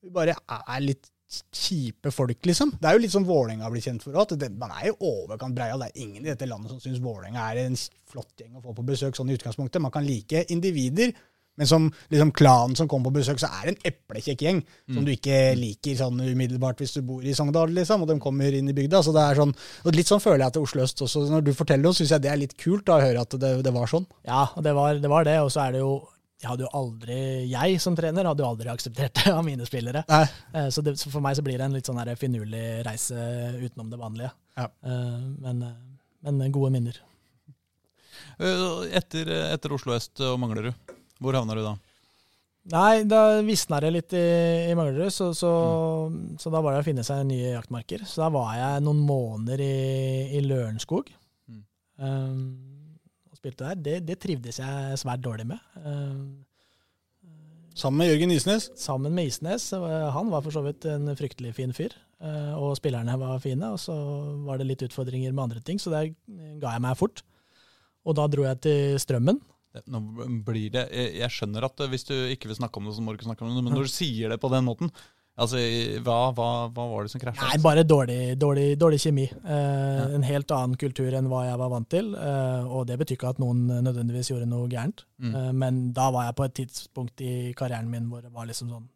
vi 0.00 0.12
bare 0.14 0.38
er 0.56 0.80
litt 0.80 1.10
kjipe 1.52 2.12
folk, 2.14 2.38
liksom. 2.48 2.72
Det 2.80 2.88
er 2.88 2.96
jo 2.96 3.02
litt 3.02 3.12
som 3.12 3.26
Vålerenga 3.26 3.68
blir 3.72 3.84
kjent 3.84 4.04
for. 4.06 4.16
At 4.22 4.32
det, 4.40 4.48
man 4.56 4.72
er 4.78 4.88
jo 4.92 5.10
overkant 5.10 5.56
breial. 5.58 5.82
Det 5.82 5.90
er 5.90 6.04
ingen 6.06 6.22
i 6.22 6.30
dette 6.30 6.48
landet 6.48 6.72
som 6.72 6.80
syns 6.80 7.02
Vålerenga 7.02 7.44
er 7.50 7.66
en 7.66 7.76
flott 8.08 8.32
gjeng 8.40 8.56
å 8.56 8.64
få 8.64 8.76
på 8.76 8.86
besøk 8.86 9.18
sånn 9.18 9.32
i 9.32 9.36
utgangspunktet. 9.36 9.82
Man 9.82 9.94
kan 9.94 10.06
like 10.06 10.46
individer, 10.54 11.12
men 11.56 11.68
som 11.68 11.88
liksom 12.12 12.32
klanen 12.36 12.76
som 12.78 12.88
kommer 12.88 13.10
på 13.10 13.18
besøk, 13.20 13.40
så 13.40 13.50
er 13.58 13.68
det 13.68 13.74
en 13.74 13.92
eplekjekk 13.92 14.44
gjeng 14.46 14.62
mm. 14.62 14.96
som 14.96 15.06
du 15.06 15.12
ikke 15.14 15.38
liker 15.58 15.98
sånn 15.98 16.20
umiddelbart 16.20 16.82
hvis 16.82 16.96
du 16.98 17.00
bor 17.06 17.24
i 17.24 17.34
Sogndal, 17.36 17.72
liksom, 17.76 18.04
og 18.04 18.10
de 18.10 18.18
kommer 18.22 18.56
inn 18.56 18.68
i 18.68 18.76
bygda. 18.76 19.02
Så 19.04 19.14
det 19.16 19.24
er 19.24 19.40
sånn, 19.40 19.54
og 19.84 19.96
Litt 19.96 20.10
sånn 20.10 20.20
føler 20.20 20.44
jeg 20.44 20.56
til 20.56 20.66
Oslo 20.66 20.84
øst 20.84 21.00
også. 21.06 21.24
Når 21.32 21.46
du 21.46 21.54
forteller 21.56 21.88
det, 21.88 21.94
syns 21.96 22.12
jeg 22.12 22.24
det 22.26 22.32
er 22.32 22.42
litt 22.42 22.58
kult 22.60 22.84
da, 22.88 22.98
å 22.98 23.06
høre 23.06 23.24
at 23.24 23.38
det, 23.40 23.54
det 23.64 23.72
var 23.72 23.88
sånn. 23.90 24.04
Ja, 24.28 24.44
det 24.60 24.76
var 24.76 25.00
det. 25.00 25.10
Var 25.10 25.24
det 25.28 25.40
og 25.40 25.50
så 25.54 25.64
er 25.64 25.76
det 25.76 25.82
jo 25.84 25.96
jeg 26.36 26.50
hadde 26.50 26.66
jo 26.66 26.72
aldri, 26.76 27.18
jeg 27.48 27.78
som 27.80 27.94
trener 27.96 28.26
hadde 28.28 28.44
jo 28.44 28.48
aldri 28.50 28.68
akseptert 28.68 29.22
det 29.22 29.32
av 29.32 29.40
mine 29.46 29.64
spillere. 29.64 30.02
Uh, 30.04 30.68
så, 30.68 30.84
det, 30.84 30.98
så, 31.00 31.08
for 31.08 31.24
meg 31.24 31.38
så 31.38 31.44
blir 31.46 31.56
det 31.56 31.64
en 31.64 31.76
litt 31.78 31.88
sånn 31.88 32.00
finurlig 32.20 32.64
reise 32.84 33.16
utenom 33.62 33.88
det 33.92 34.00
vanlige. 34.00 34.34
Ja. 34.60 34.68
Uh, 34.84 35.22
men, 35.40 35.64
men, 36.20 36.42
gode 36.52 36.74
minner. 36.76 37.00
Etter, 38.36 39.30
etter, 39.54 39.72
Oslo 39.72 39.94
øst 39.96 40.20
og 40.24 40.36
Manglerud, 40.42 40.76
hvor 41.20 41.38
havna 41.38 41.56
du 41.56 41.62
da? 41.64 41.74
Nei, 42.72 43.04
da 43.06 43.42
visna 43.46 43.78
det 43.82 43.92
litt 43.94 44.14
i, 44.18 44.24
i 44.72 44.74
Manglerud, 44.74 45.12
så, 45.14 45.28
så, 45.38 45.50
mm. 46.10 46.34
så, 46.42 46.50
da 46.50 46.62
var 46.64 46.74
det 46.74 46.80
å 46.82 46.86
finne 46.88 47.04
seg 47.06 47.22
nye 47.28 47.52
jaktmarker. 47.52 48.02
Så 48.02 48.24
da 48.24 48.30
var 48.34 48.56
jeg 48.58 48.82
noen 48.82 49.04
måneder 49.06 49.62
i, 49.62 49.76
i 50.34 50.40
Lørenskog. 50.42 51.12
Mm. 51.46 51.60
Um, 52.02 52.40
og 53.30 53.38
spilte 53.38 53.68
der, 53.68 53.78
det, 53.84 54.00
det 54.08 54.18
trivdes 54.22 54.58
jeg 54.58 54.98
svært 54.98 55.22
dårlig 55.22 55.46
med. 55.52 55.62
Um, 55.84 56.42
Sammen 57.76 58.00
med 58.00 58.08
Jørgen 58.08 58.32
Isnes. 58.32 58.70
sammen 58.80 59.12
med 59.12 59.28
Isnes. 59.28 59.68
eh, 59.76 60.10
Han 60.14 60.30
var 60.32 60.40
for 60.40 60.50
så 60.50 60.62
vidt 60.64 60.86
en 60.88 61.10
fryktelig 61.12 61.50
fin 61.54 61.74
fyr, 61.76 61.92
eh, 62.24 62.54
og 62.56 62.72
spillerne 62.78 63.18
var 63.20 63.38
fine. 63.38 63.68
Og 63.68 63.76
så 63.78 63.94
var 64.46 64.56
det 64.56 64.66
litt 64.70 64.84
utfordringer 64.86 65.34
med 65.36 65.42
andre 65.42 65.60
ting, 65.60 65.78
så 65.78 65.92
der 65.92 66.14
ga 66.58 66.72
jeg 66.72 66.80
meg 66.80 66.96
fort. 66.96 67.20
Og 68.06 68.16
da 68.16 68.24
dro 68.32 68.46
jeg 68.48 68.60
til 68.64 68.96
Strømmen. 68.98 69.42
Nå 69.90 70.00
blir 70.46 70.72
det, 70.74 70.86
jeg, 70.92 71.32
skjønner 71.32 71.66
at 71.68 71.82
eh, 71.84 71.90
hvis 71.92 72.08
du 72.08 72.14
ikke 72.32 72.50
vil 72.50 72.58
snakke 72.58 72.80
om 72.80 72.88
det, 72.88 72.96
så 72.96 73.04
må 73.04 73.12
du 73.12 73.20
ikke 73.20 73.28
snakke 73.28 73.44
om 73.44 73.52
det, 73.52 73.62
men 73.62 73.76
når 73.76 73.88
du 73.88 73.92
sier 73.92 74.32
det 74.32 74.40
på 74.42 74.50
den 74.52 74.66
måten 74.66 74.92
altså, 75.36 75.60
hva, 76.04 76.18
hva, 76.36 76.48
hva 76.72 76.86
var 76.92 77.06
det 77.06 77.12
som 77.12 77.22
krasja? 77.22 77.44
Nei, 77.44 77.60
bare 77.64 77.84
dårlig, 77.86 78.18
dårlig, 78.40 78.66
dårlig 78.80 79.00
kjemi. 79.04 79.26
Eh, 79.28 80.02
En 80.16 80.26
helt 80.26 80.52
annen 80.56 80.78
kultur 80.80 81.12
enn 81.18 81.30
hva 81.32 81.44
jeg 81.48 81.60
var 81.60 81.72
vant 81.72 81.90
til. 81.92 82.12
Eh, 82.16 82.70
og 82.70 82.86
det 82.88 82.98
betyr 83.02 83.18
ikke 83.18 83.34
at 83.34 83.42
noen 83.42 83.66
nødvendigvis 83.84 84.32
gjorde 84.32 84.48
noe 84.50 84.70
gærent. 84.72 85.04
Mm. 85.22 85.34
Eh, 85.34 85.50
men 85.64 85.82
da 85.96 86.08
var 86.14 86.30
jeg 86.30 86.38
på 86.40 86.48
et 86.48 86.56
tidspunkt 86.62 87.24
i 87.26 87.34
karrieren 87.58 87.90
min 87.92 88.08
hvor 88.10 88.24
det 88.24 88.32
var 88.34 88.48
liksom 88.48 88.72
sånn 88.72 88.88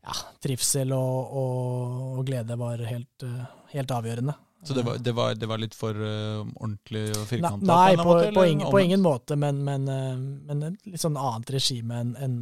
ja, 0.00 0.16
trivsel 0.42 0.94
og, 0.96 1.34
og, 1.36 1.98
og 2.18 2.22
glede 2.28 2.56
var 2.60 2.82
helt, 2.88 3.26
eh, 3.26 3.58
helt 3.74 3.92
avgjørende. 3.94 4.36
Så 4.62 4.74
det 4.74 4.82
var, 4.82 4.98
det 4.98 5.12
var, 5.12 5.34
det 5.34 5.46
var 5.48 5.60
litt 5.60 5.74
for 5.76 5.96
uh, 5.96 6.44
ordentlig 6.60 7.06
og 7.16 7.24
firkanta? 7.30 7.64
Nei, 7.64 7.94
på, 7.96 8.04
måte, 8.04 8.32
på, 8.36 8.44
ingen, 8.44 8.66
på 8.68 8.82
ingen 8.82 9.00
måte, 9.00 9.38
men, 9.40 9.62
men, 9.64 9.86
eh, 9.88 10.18
men 10.50 10.66
et 10.68 10.90
litt 10.90 11.00
sånn 11.00 11.16
annet 11.16 11.52
regime 11.54 12.00
enn 12.02 12.10
en, 12.20 12.34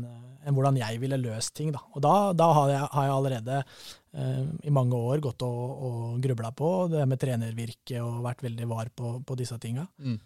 en 0.42 0.56
hvordan 0.56 0.80
jeg 0.80 0.98
ville 0.98 1.20
løst 1.22 1.54
ting. 1.54 1.70
Da. 1.74 1.84
Og 1.94 2.02
da, 2.02 2.14
da 2.34 2.50
har, 2.56 2.72
jeg, 2.74 2.90
har 2.96 3.06
jeg 3.06 3.14
allerede 3.14 3.60
uh, 3.62 4.42
i 4.66 4.74
mange 4.74 4.98
år 4.98 5.22
gått 5.28 5.46
og, 5.46 5.62
og 5.88 6.18
grubla 6.24 6.50
på 6.58 6.72
det 6.90 7.06
med 7.06 7.22
trenervirke 7.22 8.02
og 8.02 8.24
vært 8.26 8.42
veldig 8.48 8.68
var 8.72 8.90
på, 8.90 9.14
på 9.22 9.38
disse 9.38 9.60
tinga. 9.62 9.86
Mm. 10.02 10.18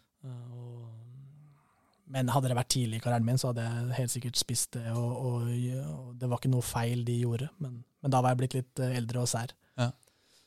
Men 2.12 2.28
hadde 2.32 2.48
det 2.52 2.56
vært 2.56 2.72
tidlig 2.72 3.00
i 3.00 3.04
karrieren 3.04 3.26
min, 3.26 3.40
så 3.40 3.50
hadde 3.50 3.64
jeg 3.66 3.96
helt 3.98 4.12
sikkert 4.14 4.40
spist 4.40 4.78
det. 4.78 4.86
Og, 4.96 5.12
og, 5.12 5.52
og 5.92 6.12
det 6.16 6.28
var 6.28 6.40
ikke 6.40 6.52
noe 6.52 6.64
feil 6.64 7.04
de 7.04 7.20
gjorde, 7.20 7.52
men, 7.60 7.82
men 8.00 8.14
da 8.14 8.20
var 8.24 8.32
jeg 8.32 8.40
blitt 8.44 8.56
litt 8.62 8.82
eldre 8.88 9.26
og 9.26 9.28
sær. 9.32 9.52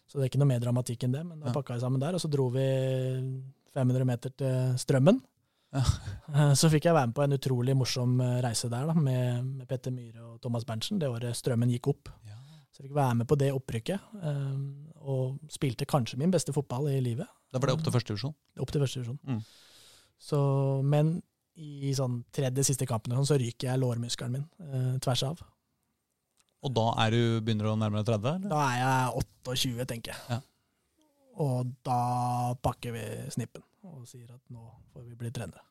Så 0.05 0.17
det 0.19 0.25
er 0.25 0.29
ikke 0.29 0.41
noe 0.41 0.51
mer 0.53 0.61
dramatikk 0.63 1.05
enn 1.07 1.15
det. 1.15 1.23
Men 1.25 1.39
da 1.41 1.53
pakka 1.55 1.75
jeg 1.75 1.83
sammen 1.85 2.01
der, 2.03 2.17
og 2.17 2.21
så 2.21 2.29
dro 2.31 2.49
vi 2.53 2.65
500 3.75 4.05
meter 4.07 4.33
til 4.37 4.75
Strømmen. 4.81 5.21
Ja. 5.75 5.81
Eh, 6.35 6.53
Så 6.57 6.69
fikk 6.71 6.87
jeg 6.87 6.95
være 6.95 7.07
med 7.11 7.15
på 7.15 7.21
en 7.23 7.35
utrolig 7.35 7.73
morsom 7.77 8.15
eh, 8.23 8.39
reise 8.43 8.65
der, 8.71 8.87
da, 8.89 8.93
med, 8.97 9.43
med 9.59 9.67
Petter 9.69 9.91
Myhre 9.93 10.23
og 10.23 10.39
Thomas 10.41 10.63
Berntsen, 10.65 10.97
det 10.99 11.07
året 11.11 11.35
Strømmen 11.37 11.69
gikk 11.69 11.89
opp. 11.91 12.09
Ja. 12.25 12.37
Så 12.73 12.81
jeg 12.81 12.87
fikk 12.89 12.95
være 12.97 13.17
med 13.19 13.27
på 13.29 13.37
det 13.39 13.51
opprykket, 13.53 14.07
eh, 14.25 14.55
og 15.05 15.37
spilte 15.53 15.85
kanskje 15.87 16.17
min 16.19 16.33
beste 16.33 16.51
fotball 16.55 16.89
i 16.91 16.97
livet. 17.03 17.29
Da 17.53 17.61
var 17.61 17.69
det 17.69 17.75
opp 17.77 17.85
til 17.85 17.93
første 17.93 18.11
divisjon. 18.13 18.33
Opp 18.59 18.73
til 18.73 18.83
første 18.83 18.99
divisjon. 19.03 19.19
Mm. 19.29 19.43
Så, 20.25 20.39
men 20.83 21.13
i 21.55 21.93
sånn 21.95 22.17
tredje 22.35 22.65
siste 22.67 22.87
kampen 22.89 23.13
sånn, 23.15 23.29
så 23.29 23.37
ryker 23.39 23.69
jeg 23.69 23.83
lårmuskelen 23.83 24.39
min 24.39 24.47
eh, 24.65 24.95
tvers 25.05 25.23
av. 25.29 25.43
Og 26.65 26.73
da 26.73 26.85
er 27.05 27.13
du, 27.13 27.21
begynner 27.45 27.67
du 27.69 27.71
å 27.75 27.77
nærme 27.77 28.01
deg 28.01 28.09
30? 28.15 28.39
Eller? 28.39 28.49
Da 28.49 28.61
er 28.71 28.77
jeg 28.81 29.23
28, 29.45 29.85
tenker 29.91 30.15
jeg. 30.15 30.21
Ja. 30.33 30.39
Og 31.45 31.71
da 31.85 31.99
pakker 32.63 32.95
vi 32.95 33.03
snippen 33.33 33.61
og 33.85 34.05
sier 34.09 34.25
at 34.33 34.41
nå 34.49 34.63
får 34.93 35.03
vi 35.05 35.17
bli 35.19 35.29
trenere. 35.35 35.61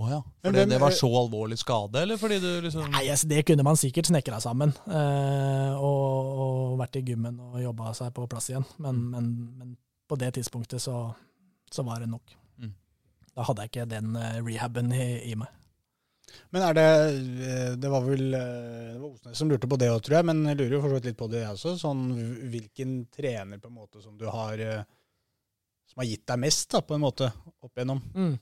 Oh 0.00 0.08
ja. 0.10 0.18
Fordi 0.42 0.56
hvem- 0.58 0.70
det 0.72 0.80
var 0.80 0.90
så 0.96 1.08
alvorlig 1.20 1.58
skade, 1.60 2.00
eller 2.02 2.16
fordi 2.20 2.38
du 2.40 2.48
liksom 2.64 2.90
Nei, 2.90 3.04
yes, 3.06 3.22
Det 3.28 3.44
kunne 3.46 3.62
man 3.64 3.76
sikkert 3.76 4.08
snekra 4.08 4.40
sammen, 4.40 4.72
eh, 4.88 5.72
og, 5.76 6.32
og 6.42 6.78
vært 6.80 6.96
i 6.96 7.02
gymmen 7.12 7.38
og 7.40 7.60
jobba 7.62 7.92
seg 7.94 8.12
på 8.16 8.26
plass 8.28 8.48
igjen. 8.50 8.64
Men, 8.78 8.94
Mm. 8.96 9.10
men, 9.10 9.54
men 9.58 9.76
på 10.08 10.18
det 10.18 10.32
tidspunktet 10.34 10.80
så, 10.80 11.14
så 11.70 11.84
var 11.84 12.00
det 12.00 12.08
nok. 12.08 12.34
Mm. 12.58 12.72
Da 13.36 13.42
hadde 13.48 13.62
jeg 13.62 13.70
ikke 13.72 13.88
den 13.88 14.16
eh, 14.16 14.40
rehaben 14.42 14.92
i, 14.92 15.30
i 15.30 15.34
meg. 15.36 15.48
Men 16.52 16.64
er 16.66 16.76
det 16.76 16.86
eh, 17.48 17.70
Det 17.80 17.90
var 17.92 18.04
vel 18.06 18.34
eh, 18.36 18.92
det 18.92 19.00
var 19.00 19.08
Osnes 19.10 19.38
som 19.38 19.50
lurte 19.50 19.70
på 19.70 19.78
det 19.80 19.90
òg, 19.92 20.00
tror 20.04 20.18
jeg. 20.18 20.28
Men 20.30 20.42
jeg 20.50 20.60
lurer 20.60 20.76
jo 20.76 20.82
for 20.84 20.92
så 20.92 20.98
vidt 20.98 21.10
litt 21.10 21.20
på 21.20 21.30
det, 21.32 21.44
jeg 21.44 21.56
også. 21.56 21.76
Sånn 21.80 22.02
hvilken 22.52 22.96
trener 23.14 23.62
på 23.62 23.70
en 23.72 23.78
måte 23.78 24.02
som 24.04 24.18
du 24.20 24.26
har 24.30 24.62
eh, 24.62 24.84
Som 25.92 26.00
har 26.00 26.06
gitt 26.08 26.22
deg 26.24 26.38
mest, 26.40 26.70
da, 26.72 26.80
på 26.80 26.94
en 26.96 27.02
måte, 27.04 27.26
opp 27.62 27.76
igjennom. 27.76 27.98
Mm. 28.16 28.38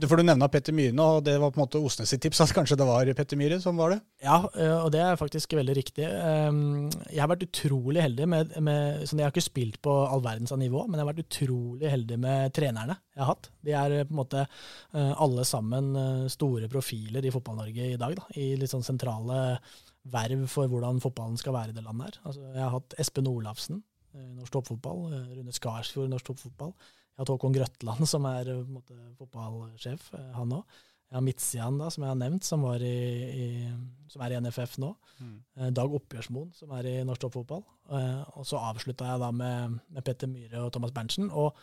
Du- 0.00 0.06
For 0.08 0.16
du 0.16 0.22
nevna 0.24 0.48
Petter 0.48 0.72
Myhre 0.72 1.04
og 1.04 1.18
det 1.26 1.34
var 1.38 1.50
på 1.52 1.60
en 1.60 1.66
måte 1.66 1.82
Osnes 1.84 2.08
sitt 2.08 2.22
tips 2.24 2.40
at 2.40 2.54
kanskje 2.56 2.78
det 2.80 2.86
var 2.88 3.10
Petter 3.14 3.36
Myhre 3.36 3.58
som 3.60 3.76
var 3.76 3.92
det? 3.92 3.98
Ja, 4.24 4.38
eh, 4.56 4.72
og 4.80 4.88
det 4.94 5.02
er 5.04 5.18
faktisk 5.20 5.52
veldig 5.58 5.74
riktig. 5.76 6.06
Um, 6.08 6.88
Jeg 7.12 7.20
har 7.20 7.28
vært 7.28 7.44
utrolig 7.44 8.00
heldig 8.02 8.26
med, 8.26 8.56
med 8.64 9.04
sånn 9.06 9.20
Jeg 9.20 9.28
har 9.28 9.34
ikke 9.36 9.44
spilt 9.50 9.78
på 9.84 9.92
all 10.08 10.24
verdens 10.24 10.50
av 10.56 10.58
nivå, 10.64 10.86
men 10.88 10.96
jeg 10.98 11.04
har 11.04 11.12
vært 11.12 11.24
utrolig 11.28 11.90
heldig 11.92 12.18
med 12.24 12.54
trenerne 12.56 12.96
jeg 13.14 13.20
har 13.22 13.34
hatt. 13.34 13.50
De 13.62 13.76
er 13.76 13.98
eh, 14.00 14.04
på 14.08 14.16
en 14.16 14.22
måte 14.24 14.46
eh, 14.48 15.12
alle 15.20 15.44
sammen 15.44 15.92
store 16.32 16.68
profiler 16.72 17.22
i 17.24 17.30
Fotball-Norge 17.30 17.92
i 17.92 17.96
dag. 18.00 18.16
Da, 18.16 18.24
I 18.40 18.54
litt 18.56 18.72
sånn 18.72 18.82
sentrale 18.82 19.58
verv 20.04 20.48
for 20.52 20.68
hvordan 20.68 20.98
fotballen 21.00 21.36
skal 21.40 21.54
være 21.56 21.72
i 21.72 21.76
det 21.76 21.84
landet 21.84 22.10
her. 22.10 22.18
Altså, 22.28 22.42
jeg 22.52 22.60
har 22.64 22.74
hatt 22.74 22.96
Espen 23.00 23.28
Olafsen, 23.30 23.82
norsk 24.14 24.52
toppfotball. 24.54 25.06
eh, 25.12 25.32
Rune 25.38 25.54
Skarsfjord, 25.54 26.10
norsk 26.12 26.30
toppfotball. 26.30 26.74
Jeg 27.14 27.22
har 27.22 27.30
Håkon 27.30 27.54
Grøtland, 27.54 28.08
som 28.12 28.26
er 28.30 28.50
eh, 28.50 28.58
på 28.58 28.66
en 28.66 28.80
måte, 28.80 28.98
fotballsjef, 29.20 30.10
eh, 30.18 30.32
han 30.34 30.58
òg. 30.58 30.82
Jeg 31.04 31.18
har 31.20 31.22
Midtsian, 31.22 31.76
da, 31.78 31.90
som 31.92 32.02
jeg 32.02 32.10
har 32.10 32.18
nevnt, 32.18 32.46
som, 32.46 32.64
var 32.66 32.82
i, 32.82 32.96
i, 33.44 33.48
som 34.10 34.24
er 34.24 34.34
i 34.34 34.38
NFF 34.42 34.78
nå. 34.82 34.88
Mm. 35.20 35.36
Dag 35.76 35.92
Oppgjørsmoen, 35.94 36.48
som 36.56 36.72
er 36.74 36.88
i 36.90 36.94
norsk 37.06 37.22
toppfotball. 37.22 37.62
Eh, 37.94 38.22
og 38.34 38.48
så 38.48 38.58
avslutta 38.72 39.12
jeg 39.12 39.22
da 39.22 39.28
med, 39.36 39.76
med 39.94 40.06
Petter 40.08 40.30
Myhre 40.32 40.64
og 40.64 40.72
Thomas 40.74 40.94
Berntsen. 40.96 41.28
Og 41.30 41.54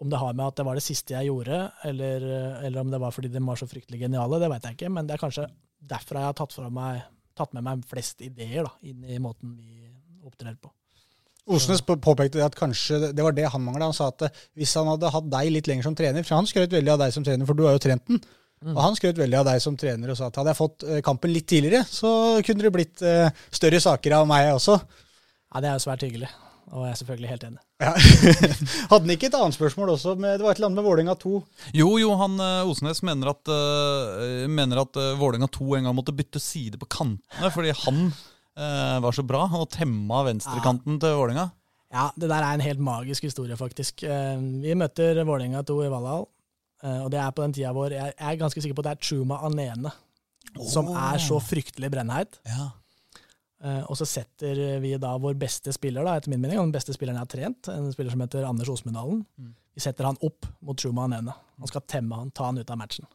om 0.00 0.08
det 0.08 0.22
har 0.22 0.32
med 0.32 0.46
at 0.46 0.56
det 0.62 0.64
var 0.64 0.78
det 0.78 0.86
siste 0.86 1.12
jeg 1.12 1.28
gjorde, 1.28 1.60
eller, 1.84 2.24
eller 2.64 2.80
om 2.80 2.94
det 2.94 3.02
var 3.02 3.12
fordi 3.12 3.28
de 3.34 3.42
var 3.44 3.60
så 3.60 3.68
fryktelig 3.68 4.00
geniale, 4.06 4.40
det 4.40 4.48
veit 4.48 4.70
jeg 4.70 4.78
ikke. 4.78 4.92
Men 4.96 5.10
det 5.10 5.18
er 5.18 5.24
kanskje 5.26 5.50
derfra 5.92 6.24
jeg 6.24 6.30
har 6.30 6.38
tatt, 6.40 6.56
meg, 6.72 7.02
tatt 7.36 7.52
med 7.58 7.66
meg 7.66 7.84
flest 7.90 8.24
ideer 8.24 8.64
da, 8.64 8.72
inn 8.88 9.04
i 9.04 9.20
måten 9.20 9.58
vi 9.60 9.90
opptrer 10.24 10.56
på. 10.56 10.72
Osnes 11.50 11.82
påpekte 11.82 12.42
at 12.44 12.58
kanskje 12.58 13.10
det 13.10 13.24
var 13.24 13.34
det 13.36 13.48
han 13.50 13.64
mangla. 13.64 13.88
Han 13.90 13.96
sa 13.96 14.10
at 14.12 14.26
eh, 14.28 14.42
hvis 14.60 14.74
han 14.78 14.90
hadde 14.90 15.12
hatt 15.14 15.30
deg 15.32 15.54
litt 15.54 15.70
lenger 15.70 15.88
som 15.88 15.96
trener 15.98 16.26
For 16.26 16.38
han 16.38 16.48
skrøt 16.48 16.72
veldig 16.74 16.94
av 16.94 17.02
deg 17.02 17.16
som 17.16 17.26
trener, 17.26 17.48
for 17.48 17.58
du 17.58 17.66
har 17.66 17.76
jo 17.76 17.82
trent 17.82 18.06
den. 18.10 18.20
Mm. 18.60 18.74
Og 18.74 18.82
han 18.84 18.96
skrøt 18.98 19.16
veldig 19.16 19.38
av 19.38 19.46
deg 19.48 19.62
som 19.64 19.76
trener 19.80 20.12
og 20.12 20.18
sa 20.18 20.28
at 20.28 20.36
hadde 20.36 20.52
jeg 20.52 20.58
fått 20.58 20.84
eh, 20.84 21.00
kampen 21.04 21.32
litt 21.32 21.48
tidligere, 21.48 21.80
så 21.88 22.10
kunne 22.44 22.66
det 22.66 22.72
blitt 22.74 23.02
eh, 23.06 23.32
større 23.56 23.80
saker 23.80 24.18
av 24.18 24.28
meg 24.28 24.50
også. 24.52 24.76
Ja, 24.76 25.62
Det 25.62 25.70
er 25.70 25.78
jo 25.78 25.84
svært 25.86 26.04
hyggelig, 26.04 26.28
og 26.68 26.84
jeg 26.84 26.92
er 26.92 26.98
selvfølgelig 27.00 27.30
helt 27.34 27.46
enig. 27.48 27.62
Ja. 27.80 27.94
Hadde 28.90 29.06
han 29.06 29.12
ikke 29.14 29.30
et 29.30 29.36
annet 29.38 29.56
spørsmål 29.56 29.94
også? 29.94 30.12
Med, 30.20 30.34
det 30.36 30.44
var 30.44 30.52
et 30.52 30.58
eller 30.60 30.68
annet 30.68 30.80
med 30.82 30.84
Vålerenga 30.84 31.14
2. 31.22 31.30
Jo, 31.78 31.94
jo, 32.02 32.10
han 32.20 32.34
eh, 32.44 32.68
Osnes 32.68 33.00
mener 33.08 33.32
at, 33.32 33.48
uh, 33.48 34.44
mener 34.52 34.82
at 34.82 35.00
uh, 35.00 35.14
Vålerenga 35.16 35.48
2 35.56 35.70
en 35.78 35.88
gang 35.88 35.96
måtte 35.96 36.14
bytte 36.18 36.42
side 36.44 36.76
på 36.82 36.90
kantene 36.92 37.52
fordi 37.54 37.72
han 37.86 38.10
var 38.60 39.12
så 39.16 39.24
bra 39.26 39.44
og 39.56 39.68
temma 39.72 40.22
venstrekanten 40.26 40.98
til 41.00 41.14
Vålerenga. 41.16 41.46
Ja, 41.90 42.10
det 42.14 42.28
der 42.30 42.44
er 42.44 42.54
en 42.54 42.60
helt 42.62 42.78
magisk 42.86 43.24
historie, 43.26 43.56
faktisk. 43.58 44.02
Eh, 44.06 44.36
Vi 44.62 44.74
møter 44.78 45.24
Vålerenga 45.24 45.62
2 45.66 45.78
i 45.86 45.88
Valhall, 45.90 46.26
eh, 46.84 47.00
og 47.04 47.10
det 47.10 47.18
er 47.18 47.30
på 47.34 47.42
den 47.42 47.52
tida 47.56 47.72
vår 47.74 47.90
jeg 47.96 48.14
er 48.18 48.36
ganske 48.38 48.62
sikker 48.62 48.74
på 48.78 48.84
at 48.84 48.90
det 48.90 48.92
er 48.98 49.08
Chuma 49.10 49.40
Anene 49.48 49.90
som 50.70 50.88
er 50.96 51.18
så 51.22 51.38
fryktelig 51.42 51.90
brennheit. 51.92 52.38
Ja. 52.46 52.70
Eh, 53.62 53.82
Og 53.90 53.96
så 53.96 54.06
setter 54.08 54.80
vi 54.80 54.96
da 54.98 55.16
vår 55.18 55.34
beste 55.38 55.72
spiller, 55.72 56.04
da, 56.04 56.16
etter 56.16 56.30
min 56.30 56.40
mening, 56.40 56.58
og 56.58 56.66
den 56.68 56.72
beste 56.72 56.92
spilleren 56.96 57.18
jeg 57.18 57.26
har 57.26 57.34
trent, 57.34 57.68
en 57.68 57.92
spiller 57.92 58.10
som 58.10 58.20
heter 58.24 58.46
Anders 58.48 58.68
Osmundalen. 58.68 59.24
Mm. 59.38 59.54
Vi 59.74 59.80
setter 59.80 60.04
han 60.08 60.16
opp 60.22 60.46
mot 60.62 60.78
Chuma 60.80 61.04
Anene. 61.04 61.34
Han 61.58 61.68
skal 61.70 61.82
temme 61.86 62.16
han, 62.16 62.30
ta 62.30 62.46
han 62.48 62.58
ut 62.58 62.70
av 62.70 62.78
matchen. 62.78 63.06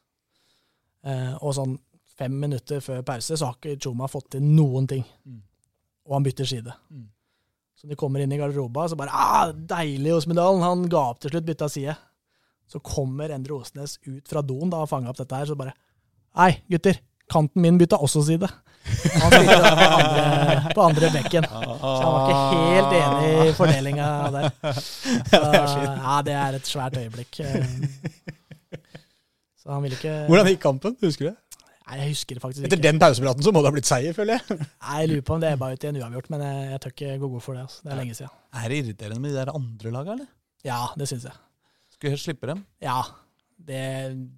Eh, 1.04 1.34
Og 1.42 1.54
sånn 1.56 1.78
fem 2.18 2.40
minutter 2.40 2.82
før 2.84 3.04
pause 3.06 3.38
så 3.38 3.50
har 3.50 3.58
ikke 3.60 3.80
Chuma 3.84 4.08
fått 4.12 4.36
til 4.36 4.46
noen 4.46 4.88
ting. 4.90 5.04
Mm. 5.26 5.42
Og 6.06 6.18
han 6.18 6.26
bytter 6.26 6.50
side. 6.50 6.76
Mm. 6.92 7.08
Så 7.76 7.90
de 7.92 7.98
kommer 8.00 8.24
inn 8.24 8.32
i 8.32 8.40
garderoba, 8.40 8.88
så 8.88 8.98
bare 9.00 9.12
ah, 9.12 9.52
'Deilig, 9.52 10.14
Osmedalen!' 10.16 10.64
Han 10.64 10.86
ga 10.90 11.02
opp 11.12 11.20
til 11.24 11.34
slutt, 11.34 11.48
bytta 11.48 11.68
side. 11.70 11.96
Så 12.72 12.80
kommer 12.80 13.34
Endre 13.36 13.60
Osnes 13.60 14.00
ut 14.08 14.30
fra 14.30 14.42
doen 14.42 14.72
da 14.72 14.86
og 14.86 14.90
fanga 14.90 15.12
opp 15.12 15.20
dette 15.20 15.36
her, 15.36 15.50
så 15.50 15.58
bare 15.60 15.76
'Nei, 16.36 16.52
gutter, 16.72 17.02
kanten 17.32 17.62
min 17.62 17.78
bytta 17.78 18.00
også 18.00 18.24
side'. 18.30 18.52
Han 19.20 19.32
bytta 19.34 19.76
på 19.76 19.86
andre, 19.98 20.74
på 20.76 20.82
andre 20.82 21.12
bekken. 21.18 21.44
Så 21.44 22.02
han 22.02 22.12
var 22.14 22.30
ikke 22.30 22.40
helt 22.72 22.92
enig 23.02 23.50
i 23.50 23.54
fordelinga 23.58 24.08
der. 24.36 24.50
Så, 25.26 25.42
ja, 25.90 26.22
det 26.26 26.36
er 26.38 26.60
et 26.60 26.68
svært 26.70 26.98
øyeblikk. 27.02 27.42
Så 29.66 29.74
han 29.74 29.82
ville 29.82 29.98
ikke 29.98 30.28
Hvordan 30.30 30.48
gikk 30.52 30.62
kampen? 30.62 30.94
Husker 31.02 31.26
du 31.26 31.30
det? 31.32 31.38
Nei, 31.86 31.98
jeg 32.02 32.14
husker 32.16 32.36
det 32.38 32.42
faktisk 32.42 32.64
ikke. 32.64 32.70
Etter 32.74 32.82
den 32.82 33.00
pausepraten 33.00 33.44
så 33.46 33.52
må 33.54 33.62
det 33.62 33.70
ha 33.70 33.74
blitt 33.76 33.86
seier, 33.90 34.14
føler 34.18 34.40
jeg. 34.40 34.58
Nei, 34.66 34.96
Jeg 35.02 35.10
lurer 35.12 35.26
på 35.28 35.36
om 35.36 35.42
det 35.44 35.50
er 35.52 35.60
bare 35.62 35.74
ut 35.78 35.84
i 35.86 35.90
en 35.92 36.00
uavgjort, 36.02 36.30
men 36.34 36.42
jeg, 36.42 36.64
jeg 36.72 36.80
tør 36.86 36.94
ikke 36.96 37.18
gå 37.22 37.30
god 37.36 37.44
for 37.46 37.54
det. 37.60 37.66
Altså. 37.68 37.84
Det 37.86 37.92
er 37.94 38.00
lenge 38.02 38.16
siden. 38.18 38.34
Er 38.62 38.70
det 38.74 38.80
irriterende 38.82 39.20
med 39.22 39.30
de 39.36 39.38
der 39.38 39.52
andre 39.60 39.92
laga, 39.94 40.16
eller? 40.18 40.32
Ja, 40.66 40.80
det 40.98 41.08
syns 41.12 41.28
jeg. 41.30 41.38
Skulle 41.94 42.16
helst 42.16 42.26
slippe 42.26 42.50
dem. 42.50 42.66
Ja. 42.82 42.98
Det, 43.56 43.84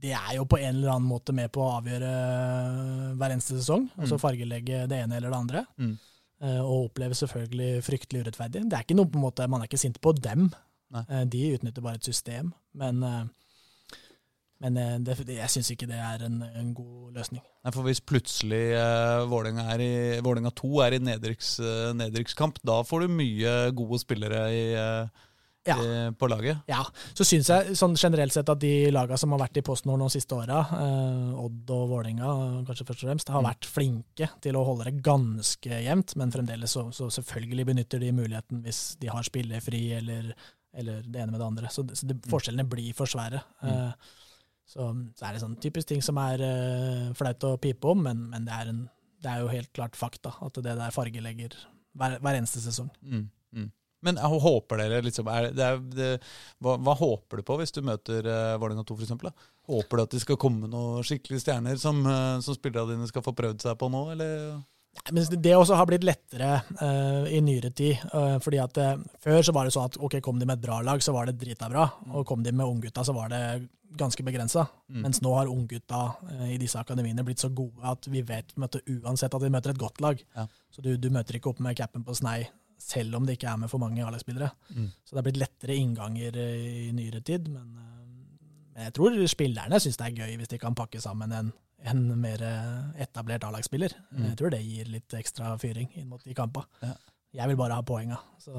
det 0.04 0.12
er 0.14 0.36
jo 0.36 0.44
på 0.46 0.60
en 0.60 0.76
eller 0.76 0.92
annen 0.94 1.08
måte 1.10 1.34
med 1.34 1.50
på 1.56 1.64
å 1.64 1.72
avgjøre 1.80 2.12
øh, 2.12 3.16
hver 3.18 3.34
eneste 3.34 3.58
sesong. 3.58 3.88
Altså 3.98 4.16
Mm. 4.20 4.22
fargelegge 4.22 4.84
det 4.92 5.00
ene 5.04 5.18
eller 5.18 5.32
det 5.34 5.40
andre. 5.40 5.64
Mm. 5.82 5.96
Eh, 6.44 6.60
Og 6.62 6.84
oppleve 6.92 7.16
selvfølgelig 7.18 7.84
fryktelig 7.88 8.22
urettferdig. 8.28 8.62
Det 8.70 8.78
er 8.78 8.84
ikke 8.86 8.96
noe 9.00 9.10
på 9.10 9.18
en 9.18 9.26
måte, 9.26 9.48
Man 9.50 9.62
er 9.64 9.68
ikke 9.72 9.80
sint 9.82 9.98
på 10.02 10.14
dem. 10.20 10.52
Nei. 10.94 11.04
Eh, 11.10 11.24
De 11.26 11.42
utnytter 11.56 11.82
bare 11.82 11.96
et 11.96 12.04
system. 12.12 12.54
Men 12.76 13.02
eh, 13.04 13.24
Men 14.64 14.78
eh, 14.82 14.96
det, 15.06 15.18
jeg 15.30 15.54
syns 15.54 15.70
ikke 15.74 15.90
det 15.90 16.00
er 16.02 16.26
en, 16.26 16.42
en 16.42 16.74
god 16.78 17.14
løsning. 17.20 17.44
Nei, 17.44 17.74
for 17.76 17.86
Hvis 17.86 18.02
plutselig 18.02 18.64
uh, 18.74 19.28
Vålerenga, 19.30 19.68
er 19.76 19.84
i, 19.86 19.94
Vålinga 20.26 20.54
2 20.58 20.74
er 20.88 20.98
i 20.98 21.04
nedrykks, 21.04 21.54
uh, 21.62 21.94
nedrykkskamp, 21.98 22.62
da 22.66 22.82
får 22.88 23.06
du 23.06 23.18
mye 23.20 23.56
gode 23.78 24.02
spillere 24.02 24.42
i, 24.56 24.64
uh, 24.74 25.30
ja. 25.70 25.78
i, 25.78 26.02
på 26.18 26.32
laget? 26.32 26.66
Ja. 26.72 26.82
Så 27.14 27.28
syns 27.28 27.52
jeg 27.54 27.78
sånn 27.78 27.94
generelt 28.02 28.34
sett 28.34 28.50
at 28.50 28.64
de 28.64 28.90
lagene 28.90 29.22
som 29.22 29.36
har 29.36 29.46
vært 29.46 29.62
i 29.62 29.66
PostNord 29.68 30.08
de 30.08 30.10
siste 30.18 30.40
åra, 30.40 30.64
Odd 31.38 31.78
og 31.78 31.88
Vålerenga 31.94 32.34
kanskje 32.66 32.90
først 32.90 33.06
og 33.06 33.12
fremst, 33.12 33.34
har 33.36 33.46
mm. 33.46 33.50
vært 33.52 33.72
flinke 33.78 34.34
til 34.42 34.58
å 34.58 34.66
holde 34.66 34.90
det 34.90 35.06
ganske 35.06 35.82
jevnt. 35.86 36.18
Men 36.18 36.34
fremdeles 36.34 36.74
så, 36.80 36.88
så 36.96 37.12
selvfølgelig 37.14 37.72
benytter 37.76 38.02
de 38.02 38.16
muligheten 38.24 38.66
hvis 38.66 38.88
de 38.98 39.14
har 39.14 39.28
spillefri 39.28 39.90
eller, 40.00 40.32
eller 40.74 41.04
det 41.06 41.28
ene 41.28 41.36
med 41.36 41.44
det 41.44 41.52
andre. 41.52 41.70
Så, 41.70 41.86
så 41.94 42.10
de, 42.10 42.18
forskjellene 42.32 42.66
blir 42.72 42.96
for 42.98 43.12
svære. 43.12 43.46
Mm. 43.62 44.24
Så, 44.68 44.84
så, 45.16 45.24
er 45.24 45.34
det 45.34 45.42
sånn 45.42 45.56
typisk 45.64 45.88
ting 45.94 46.04
som 46.04 46.20
er 46.20 46.44
uh, 46.44 47.16
flaut 47.16 47.46
å 47.48 47.56
pipe 47.62 47.88
om, 47.88 48.04
men, 48.04 48.26
men 48.34 48.48
det, 48.48 48.54
er 48.54 48.72
en, 48.74 48.84
det, 49.24 49.32
er 49.32 49.42
jo 49.44 49.52
helt 49.54 49.72
klart 49.76 49.96
fakta 49.96 50.34
at 50.44 50.60
det 50.60 50.76
der 50.76 50.94
fargelegger 50.96 51.56
hver, 51.98 52.18
hver 52.20 52.40
eneste 52.40 52.60
sesong. 52.66 52.90
Mm, 53.00 53.30
mm. 53.56 53.70
Men 54.06 54.20
jeg 54.20 54.42
håper 54.44 54.82
dere 54.84 55.00
liksom 55.06 55.30
er, 55.32 55.50
det 55.56 55.64
er, 55.66 55.80
det, 55.96 56.10
hva, 56.62 56.76
hva, 56.84 56.98
håper 57.00 57.40
du 57.40 57.48
på 57.48 57.58
hvis 57.62 57.74
du 57.74 57.80
møter 57.88 58.28
uh, 58.28 58.58
Vålerenga 58.60 58.84
2 58.88 59.00
f.eks.? 59.00 59.46
Håper 59.72 60.00
du 60.00 60.04
at 60.04 60.18
det 60.18 60.24
skal 60.24 60.40
komme 60.42 60.70
noen 60.72 61.08
skikkelige 61.08 61.46
stjerner 61.46 61.80
som, 61.82 62.04
uh, 62.04 62.38
som 62.44 62.58
spillerne 62.58 62.98
dine 62.98 63.08
skal 63.10 63.26
få 63.26 63.34
prøvd 63.40 63.64
seg 63.64 63.80
på 63.80 63.90
nå, 63.94 64.04
eller? 64.18 64.60
Men 65.12 65.42
det 65.42 65.54
også 65.56 65.78
har 65.80 65.88
blitt 65.90 66.06
lettere 66.08 66.60
uh, 66.82 67.26
i 67.32 67.40
nyere 67.44 67.72
tid. 67.76 68.04
Uh, 68.12 68.38
fordi 68.44 68.60
at 68.64 68.78
uh, 68.82 68.94
Før 69.24 69.42
så 69.46 69.56
var 69.56 69.68
det 69.68 69.74
sånn 69.76 69.88
at 69.90 69.98
ok, 70.04 70.20
kom 70.24 70.40
de 70.40 70.48
med 70.48 70.60
et 70.60 70.66
bra 70.66 70.82
lag, 70.86 71.02
så 71.04 71.16
var 71.16 71.30
det 71.30 71.38
drita 71.42 71.70
bra. 71.72 71.88
Mm. 72.06 72.14
Og 72.20 72.28
kom 72.28 72.44
de 72.46 72.54
med 72.56 72.68
unggutta, 72.68 73.06
så 73.08 73.16
var 73.16 73.32
det 73.34 73.42
ganske 73.98 74.24
begrensa. 74.28 74.68
Mm. 74.92 75.02
Mens 75.06 75.22
nå 75.24 75.32
har 75.34 75.50
unggutta 75.52 76.04
i 76.52 76.58
disse 76.60 76.80
akademiene 76.80 77.24
blitt 77.26 77.42
så 77.42 77.50
gode 77.56 77.82
at 77.88 78.10
vi 78.12 78.22
vet 78.28 78.52
møter 78.60 78.84
uansett 78.98 79.34
at 79.34 79.44
vi 79.44 79.52
møter 79.54 79.72
et 79.74 79.80
godt 79.82 80.02
lag. 80.04 80.22
Ja. 80.36 80.46
Så 80.74 80.84
du, 80.84 80.92
du, 81.00 81.08
møter 81.14 81.40
ikke 81.40 81.54
opp 81.54 81.62
med 81.64 81.78
capen 81.80 82.04
på 82.06 82.16
snei 82.18 82.42
selv 82.78 83.16
om 83.18 83.26
det 83.26 83.38
ikke 83.38 83.50
er 83.50 83.62
med 83.64 83.72
for 83.72 83.82
mange 83.82 84.04
A-lagsspillere. 84.06 84.52
Mm. 84.76 84.90
Så 85.02 85.16
det 85.16 85.22
har 85.22 85.28
blitt 85.30 85.40
lettere 85.42 85.80
innganger 85.80 86.36
i 86.38 86.92
nyere 86.94 87.24
tid. 87.26 87.48
Men, 87.50 87.72
men 88.76 88.84
jeg 88.86 88.94
tror 89.00 89.18
spillerne 89.32 89.80
syns 89.82 89.98
det 89.98 90.12
er 90.12 90.20
gøy 90.20 90.36
hvis 90.42 90.52
de 90.52 90.60
kan 90.62 90.78
pakke 90.78 91.02
sammen 91.02 91.34
en 91.34 91.56
en 91.86 92.02
mer 92.20 92.42
eh, 92.42 93.04
etablert 93.04 93.46
A-lagsspiller. 93.48 93.94
Mm. 94.12 94.24
Jeg 94.32 94.40
tror 94.40 94.54
det 94.54 94.64
gir 94.66 94.90
litt 94.92 95.14
ekstra 95.18 95.54
fyring 95.62 95.92
inn 96.00 96.10
mot 96.10 96.24
de 96.24 96.36
kampene. 96.38 96.68
Ja. 96.82 96.96
Jeg 97.38 97.52
vil 97.52 97.58
bare 97.60 97.76
ha 97.78 97.84
poenga. 97.86 98.18
Så, 98.42 98.54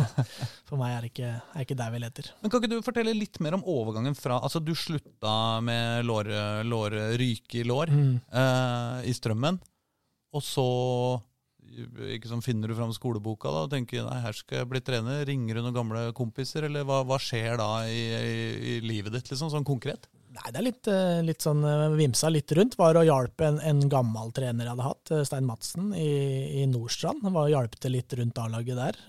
for 0.66 0.80
meg 0.80 0.94
er 0.94 1.04
det 1.04 1.10
ikke, 1.12 1.30
er 1.38 1.66
ikke 1.66 1.76
der 1.78 1.92
vi 1.92 2.00
leter. 2.02 2.30
Men 2.40 2.50
Kan 2.50 2.62
ikke 2.62 2.72
du 2.72 2.82
fortelle 2.86 3.14
litt 3.14 3.38
mer 3.44 3.58
om 3.58 3.66
overgangen 3.68 4.16
fra 4.18 4.40
Altså, 4.40 4.62
du 4.64 4.72
slutta 4.74 5.60
med 5.62 6.08
lår, 6.08 6.32
lår, 6.66 6.98
ryke 7.20 7.60
i 7.60 7.66
lår 7.68 7.92
mm. 7.92 8.12
eh, 8.32 9.06
i 9.12 9.14
strømmen, 9.14 9.60
og 10.34 10.44
så 10.44 10.66
ikke 12.16 12.30
sånn, 12.30 12.44
finner 12.44 12.70
du 12.70 12.76
fram 12.78 12.92
skoleboka 12.94 13.50
da, 13.52 13.64
og 13.66 13.72
tenker 13.72 14.06
nei, 14.06 14.18
her 14.24 14.36
skal 14.36 14.62
jeg 14.62 14.70
bli 14.70 14.80
trener. 14.84 15.24
Ringer 15.28 15.58
du 15.58 15.64
noen 15.64 15.76
gamle 15.76 16.04
kompiser, 16.16 16.66
eller 16.68 16.86
hva, 16.88 17.02
hva 17.06 17.18
skjer 17.20 17.58
da 17.60 17.70
i, 17.90 18.02
i, 18.16 18.44
i, 18.56 18.76
livet 18.84 19.14
ditt, 19.14 19.30
liksom, 19.32 19.50
sånn 19.52 19.66
konkret? 19.66 20.08
Nei, 20.36 20.50
det 20.52 20.58
er 20.58 20.66
litt, 20.66 20.88
eh, 20.90 21.18
litt 21.24 21.44
sånn 21.44 21.62
eh, 21.64 21.94
vimsa 21.96 22.28
litt 22.32 22.52
rundt. 22.58 22.76
Var 22.76 22.98
og 23.00 23.06
hjalp 23.08 23.44
en, 23.46 23.60
en, 23.64 23.80
gammel 23.92 24.32
trener 24.36 24.66
jeg 24.66 24.74
hadde 24.74 24.88
hatt, 24.88 25.12
eh, 25.14 25.22
Stein 25.28 25.46
Madsen, 25.48 25.92
i, 25.96 26.10
i 26.60 26.66
Nordstrand. 26.68 27.24
Var 27.24 27.46
og 27.46 27.54
hjalp 27.54 27.78
til 27.80 27.96
litt 27.96 28.16
rundt 28.18 28.40
A-laget 28.42 28.76
der. 28.76 29.00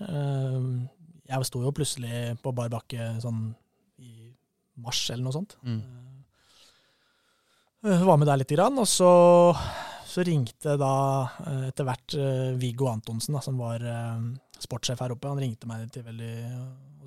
Jeg 1.28 1.48
sto 1.48 1.60
jo 1.60 1.74
plutselig 1.76 2.38
på 2.40 2.54
bar 2.56 2.70
bakke 2.72 3.10
sånn 3.20 3.50
i 4.00 4.30
mars 4.80 5.02
eller 5.12 5.26
noe 5.26 5.36
sånt. 5.36 5.58
Mm. 5.66 5.82
Var 8.08 8.16
med 8.16 8.30
der 8.30 8.40
lite 8.40 8.56
grann. 8.56 8.80
Og 8.80 8.88
så, 8.88 9.10
så, 10.08 10.24
ringte 10.24 10.78
da 10.80 10.94
etter 11.68 11.86
hvert 11.86 12.16
Viggo 12.58 12.88
Antonsen, 12.88 13.36
da, 13.36 13.44
som 13.44 13.60
var 13.60 13.84
sportssjef 14.56 15.04
her 15.04 15.12
oppe. 15.12 15.28
Han 15.28 15.42
ringte 15.44 15.68
meg 15.68 15.90
til 15.92 16.06
veldig 16.08 16.32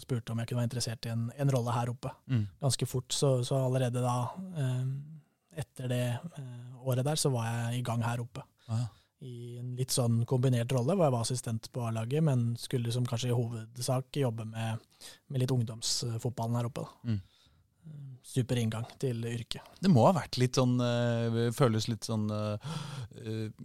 og 0.01 0.07
spurte 0.07 0.33
om 0.33 0.41
jeg 0.41 0.49
kunne 0.49 0.63
være 0.63 0.69
interessert 0.71 1.07
i 1.07 1.13
en, 1.13 1.27
en 1.37 1.53
rolle 1.53 1.75
her 1.75 1.91
oppe. 1.93 2.13
Mm. 2.31 2.45
Ganske 2.63 2.87
fort, 2.89 3.13
så, 3.13 3.35
så 3.47 3.59
allerede 3.67 4.03
da, 4.03 4.15
eh, 4.63 5.61
etter 5.61 5.91
det 5.91 6.05
eh, 6.17 6.81
året 6.81 7.05
der, 7.05 7.21
så 7.21 7.31
var 7.33 7.47
jeg 7.49 7.79
i 7.79 7.85
gang 7.85 8.03
her 8.05 8.23
oppe. 8.23 8.45
Ah. 8.71 8.87
I 9.21 9.59
en 9.61 9.75
litt 9.77 9.93
sånn 9.93 10.23
kombinert 10.25 10.73
rolle, 10.73 10.95
hvor 10.95 11.05
jeg 11.05 11.13
var 11.13 11.27
assistent 11.27 11.69
på 11.73 11.83
A-laget, 11.85 12.25
men 12.25 12.55
skulle 12.57 12.93
som 12.93 13.05
kanskje 13.05 13.29
i 13.29 13.37
hovedsak 13.37 14.17
jobbe 14.23 14.47
med, 14.49 14.81
med 15.29 15.43
litt 15.43 15.53
ungdomsfotballen 15.53 16.57
her 16.57 16.71
oppe. 16.71 16.87
Da. 16.87 17.13
Mm 17.13 17.21
super 18.26 18.59
inngang 18.61 18.86
til 19.01 19.24
yrket. 19.28 19.65
Det 19.82 19.91
må 19.91 20.05
ha 20.07 20.13
vært 20.15 20.38
litt 20.41 20.57
sånn 20.59 20.76
øh, 20.82 21.49
Føles 21.55 21.88
litt 21.89 22.05
sånn 22.07 22.28
øh, 22.32 22.69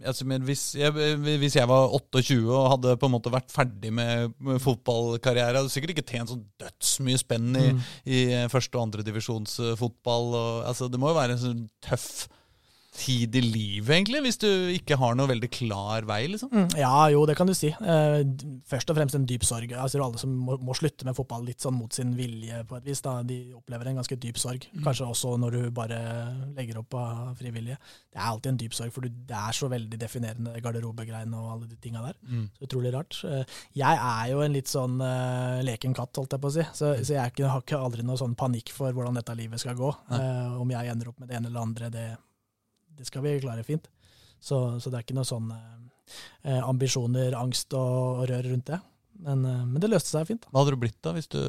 altså, 0.03 0.27
hvis, 0.47 0.63
jeg, 0.79 0.93
hvis, 0.93 1.57
jeg, 1.59 1.69
var 1.69 1.93
28 1.95 2.39
og 2.45 2.71
hadde 2.73 2.95
på 2.99 3.09
en 3.09 3.15
måte 3.15 3.33
vært 3.33 3.53
ferdig 3.53 3.91
med, 3.93 4.33
med 4.43 4.61
fotballkarriere, 4.63 5.61
hadde 5.61 5.73
sikkert 5.73 5.95
ikke 5.95 6.07
tjent 6.09 6.33
sånn 6.33 6.45
dødsmye 6.61 7.21
spenn 7.21 7.51
i, 7.53 7.67
mm. 7.75 7.85
i 8.09 8.23
første- 8.51 8.79
og 8.79 8.87
andredivisjonsfotball. 8.87 10.33
Altså, 10.67 10.89
det 10.91 11.01
må 11.01 11.13
jo 11.13 11.19
være 11.19 11.37
en 11.37 11.43
sånn 11.43 11.63
tøff 11.85 12.27
tid 12.97 13.35
i 13.37 13.41
livet, 13.43 13.91
egentlig, 13.93 14.21
hvis 14.25 14.39
du 14.41 14.49
ikke 14.73 14.97
har 14.99 15.15
noe 15.17 15.29
veldig 15.29 15.49
klar 15.53 16.07
vei? 16.09 16.23
liksom? 16.31 16.51
Mm, 16.51 16.77
ja, 16.79 16.93
jo, 17.13 17.23
det 17.29 17.37
kan 17.37 17.49
du 17.49 17.53
si. 17.57 17.69
Eh, 17.69 18.17
først 18.67 18.89
og 18.91 18.97
fremst 18.97 19.17
en 19.17 19.27
dyp 19.29 19.45
sorg. 19.47 19.73
Altså, 19.77 20.01
alle 20.03 20.19
som 20.21 20.33
må, 20.33 20.57
må, 20.63 20.75
slutte 20.77 21.05
med 21.07 21.17
fotball 21.17 21.45
litt 21.47 21.63
sånn 21.63 21.77
mot 21.77 21.93
sin 21.93 22.15
vilje, 22.17 22.63
på 22.67 22.79
et 22.79 22.89
vis, 22.89 23.01
da, 23.05 23.19
de 23.27 23.39
opplever 23.57 23.91
en 23.91 24.01
ganske 24.01 24.17
dyp 24.23 24.41
sorg. 24.41 24.67
Mm. 24.73 24.83
Kanskje 24.87 25.09
også 25.11 25.35
når 25.41 25.57
du 25.57 25.61
bare 25.75 25.99
legger 26.57 26.81
opp 26.81 26.97
av 26.97 27.37
frivillige. 27.39 27.79
Det 28.11 28.19
er 28.19 28.27
alltid 28.31 28.53
en 28.53 28.61
dyp 28.63 28.77
sorg, 28.77 28.93
for 28.95 29.07
det 29.07 29.39
er 29.41 29.57
så 29.57 29.69
veldig 29.71 30.01
definerende 30.01 30.57
garderobegreiene 30.63 31.41
og 31.41 31.53
alle 31.55 31.71
de 31.71 31.79
tinga 31.81 32.03
der. 32.05 32.19
Mm. 32.25 32.45
Så 32.57 32.69
utrolig 32.69 32.93
rart. 32.95 33.21
Eh, 33.27 33.57
jeg 33.77 34.01
er 34.01 34.31
jo 34.33 34.43
en 34.45 34.55
litt 34.57 34.71
sånn 34.71 34.97
uh, 35.03 35.63
leken 35.65 35.95
katt, 35.97 36.17
holdt 36.17 36.33
jeg 36.35 36.43
på 36.43 36.51
å 36.51 36.55
si, 36.57 36.65
så, 36.73 36.93
mm. 36.95 37.03
så 37.05 37.17
jeg 37.17 37.47
har 37.47 37.63
ikke 37.63 37.81
aldri 37.81 38.05
noe 38.07 38.19
sånn 38.19 38.37
panikk 38.37 38.73
for 38.75 38.95
hvordan 38.95 39.19
dette 39.19 39.37
livet 39.37 39.61
skal 39.61 39.77
gå. 39.77 39.91
Uh, 40.11 40.57
om 40.61 40.71
jeg 40.73 40.93
ender 40.93 41.11
opp 41.11 41.21
med 41.21 41.29
det 41.29 41.37
ene 41.39 41.51
eller 41.51 41.67
andre, 41.67 41.91
det 41.93 42.07
det 42.97 43.07
skal 43.09 43.25
vi 43.25 43.37
klare 43.43 43.65
fint. 43.67 43.89
Så, 44.39 44.79
så 44.81 44.91
det 44.91 44.99
er 44.99 45.07
ikke 45.07 45.17
noe 45.17 45.27
sånn 45.27 45.49
eh, 45.53 46.61
ambisjoner, 46.61 47.35
angst 47.37 47.73
og, 47.77 48.21
og, 48.21 48.29
rør 48.29 48.51
rundt 48.51 48.71
det. 48.73 48.83
Men, 49.17 49.41
eh, 49.49 49.61
men, 49.65 49.79
det 49.81 49.89
løste 49.89 50.11
seg 50.11 50.27
fint. 50.29 50.43
Hva 50.51 50.61
hadde 50.61 50.75
du 50.75 50.81
blitt 50.83 50.97
da, 51.01 51.09
hvis, 51.15 51.25
du, 51.31 51.39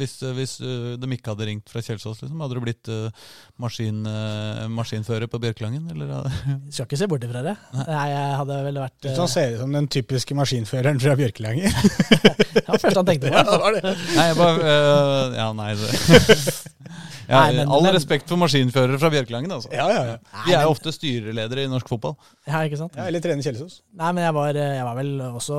hvis, 0.00 0.14
hvis 0.38 0.54
de 0.96 1.10
ikke 1.12 1.34
hadde 1.34 1.48
ringt 1.50 1.68
fra 1.68 1.82
Kjelsås? 1.84 2.22
Liksom? 2.22 2.40
Hadde 2.40 2.56
du 2.56 2.62
blitt 2.64 2.88
uh, 2.88 3.26
maskin, 3.60 4.00
uh, 4.08 4.64
maskinfører 4.72 5.28
på 5.28 5.40
Bjørklangen? 5.42 5.90
Eller? 5.92 6.32
Skal 6.72 6.88
ikke 6.88 7.00
se 7.02 7.10
bort 7.10 7.26
ifra 7.28 7.44
det. 7.44 7.54
Nei, 7.76 8.06
jeg 8.14 8.38
hadde 8.40 8.60
vel 8.70 8.80
vært 8.80 9.10
uh, 9.10 9.12
Han 9.20 9.32
ser 9.32 9.58
ut 9.58 9.62
som 9.66 9.76
den 9.76 9.90
typiske 9.92 10.38
maskinføreren 10.40 11.04
fra 11.04 11.18
Bjørklangen. 11.20 11.68
det 12.54 12.64
var 12.64 12.80
første 12.80 12.96
han 13.02 13.12
tenkte 13.12 13.28
på. 13.28 13.36
Ja, 13.38 13.44
det 13.44 13.60
var 13.60 13.76
det. 13.76 13.94
Nei, 14.16 14.26
jeg 14.30 14.40
bare, 14.40 14.72
uh, 14.72 15.36
ja, 15.36 15.50
nei 15.60 15.70
det. 15.76 15.92
Ja, 17.28 17.42
Nei, 17.44 17.58
men, 17.58 17.68
all 17.68 17.82
men, 17.84 17.92
respekt 17.92 18.30
for 18.30 18.40
maskinførere 18.40 18.96
fra 19.00 19.10
Bjørkelangen. 19.12 19.52
Altså. 19.52 19.68
Ja, 19.74 19.84
ja, 19.92 20.04
ja. 20.14 20.44
De 20.46 20.54
er 20.56 20.62
jo 20.64 20.70
ofte 20.72 20.92
styreledere 20.96 21.66
i 21.66 21.68
norsk 21.68 21.90
fotball. 21.90 22.14
Ja, 22.48 22.62
ikke 22.64 22.78
sant? 22.80 22.96
Ja, 22.96 23.04
eller 23.10 23.20
trener 23.24 23.44
Kjelsås. 23.44 23.82
Nei, 24.00 24.12
men 24.16 24.24
jeg 24.24 24.36
var, 24.38 24.56
jeg 24.56 24.86
var, 24.86 24.96
vel 24.96 25.12
også 25.26 25.58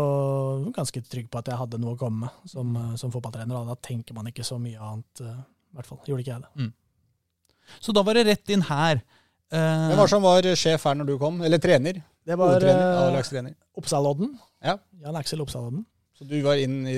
ganske 0.74 1.04
trygg 1.06 1.28
på 1.30 1.44
at 1.44 1.52
jeg 1.52 1.60
hadde 1.60 1.82
noe 1.84 1.94
å 1.94 2.00
komme 2.00 2.26
med 2.26 2.50
som, 2.50 2.74
som 2.98 3.14
fotballtrener. 3.14 3.70
Da 3.70 3.78
tenker 3.86 4.18
man 4.18 4.32
ikke 4.32 4.48
så 4.48 4.58
mye 4.62 4.82
annet, 4.82 5.22
eh, 5.22 5.38
i 5.70 5.78
hvert 5.78 5.92
fall. 5.92 6.02
Gjorde 6.10 6.26
ikke 6.26 6.34
jeg 6.34 6.48
det. 6.48 6.52
Mm. 6.66 6.74
Så 7.86 7.94
da 7.94 8.06
var 8.08 8.18
det 8.18 8.26
rett 8.32 8.56
inn 8.56 8.66
her. 8.66 9.04
Hvem 9.54 9.98
var 10.02 10.10
som 10.10 10.26
var 10.26 10.50
sjef 10.58 10.90
her 10.90 10.98
når 10.98 11.12
du 11.12 11.16
kom? 11.22 11.38
Eller 11.46 11.62
trener? 11.62 12.02
Det 12.26 12.38
var 12.38 12.66
Oppsalodden. 13.78 14.34
Ja. 14.66 14.80
Jan 15.06 15.22
Aksel 15.22 15.46
Oppsalodden. 15.46 15.86
Så 16.20 16.26
du 16.28 16.36
var 16.44 16.60
inn 16.60 16.82
i 16.84 16.98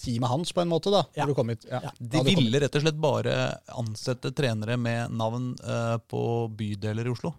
teamet 0.00 0.30
hans 0.30 0.54
på 0.56 0.62
en 0.62 0.70
måte 0.70 0.88
da? 0.88 1.02
Ja. 1.18 1.26
du 1.28 1.34
kom 1.36 1.50
hit? 1.52 1.66
Ja. 1.68 1.82
Ja. 1.84 1.90
De 2.00 2.22
ville 2.24 2.62
rett 2.62 2.78
og 2.78 2.80
slett 2.80 2.96
bare 2.96 3.34
ansette 3.76 4.30
trenere 4.32 4.78
med 4.80 5.12
navn 5.12 5.50
uh, 5.60 5.98
på 6.08 6.22
bydeler 6.56 7.10
i 7.10 7.12
Oslo? 7.12 7.34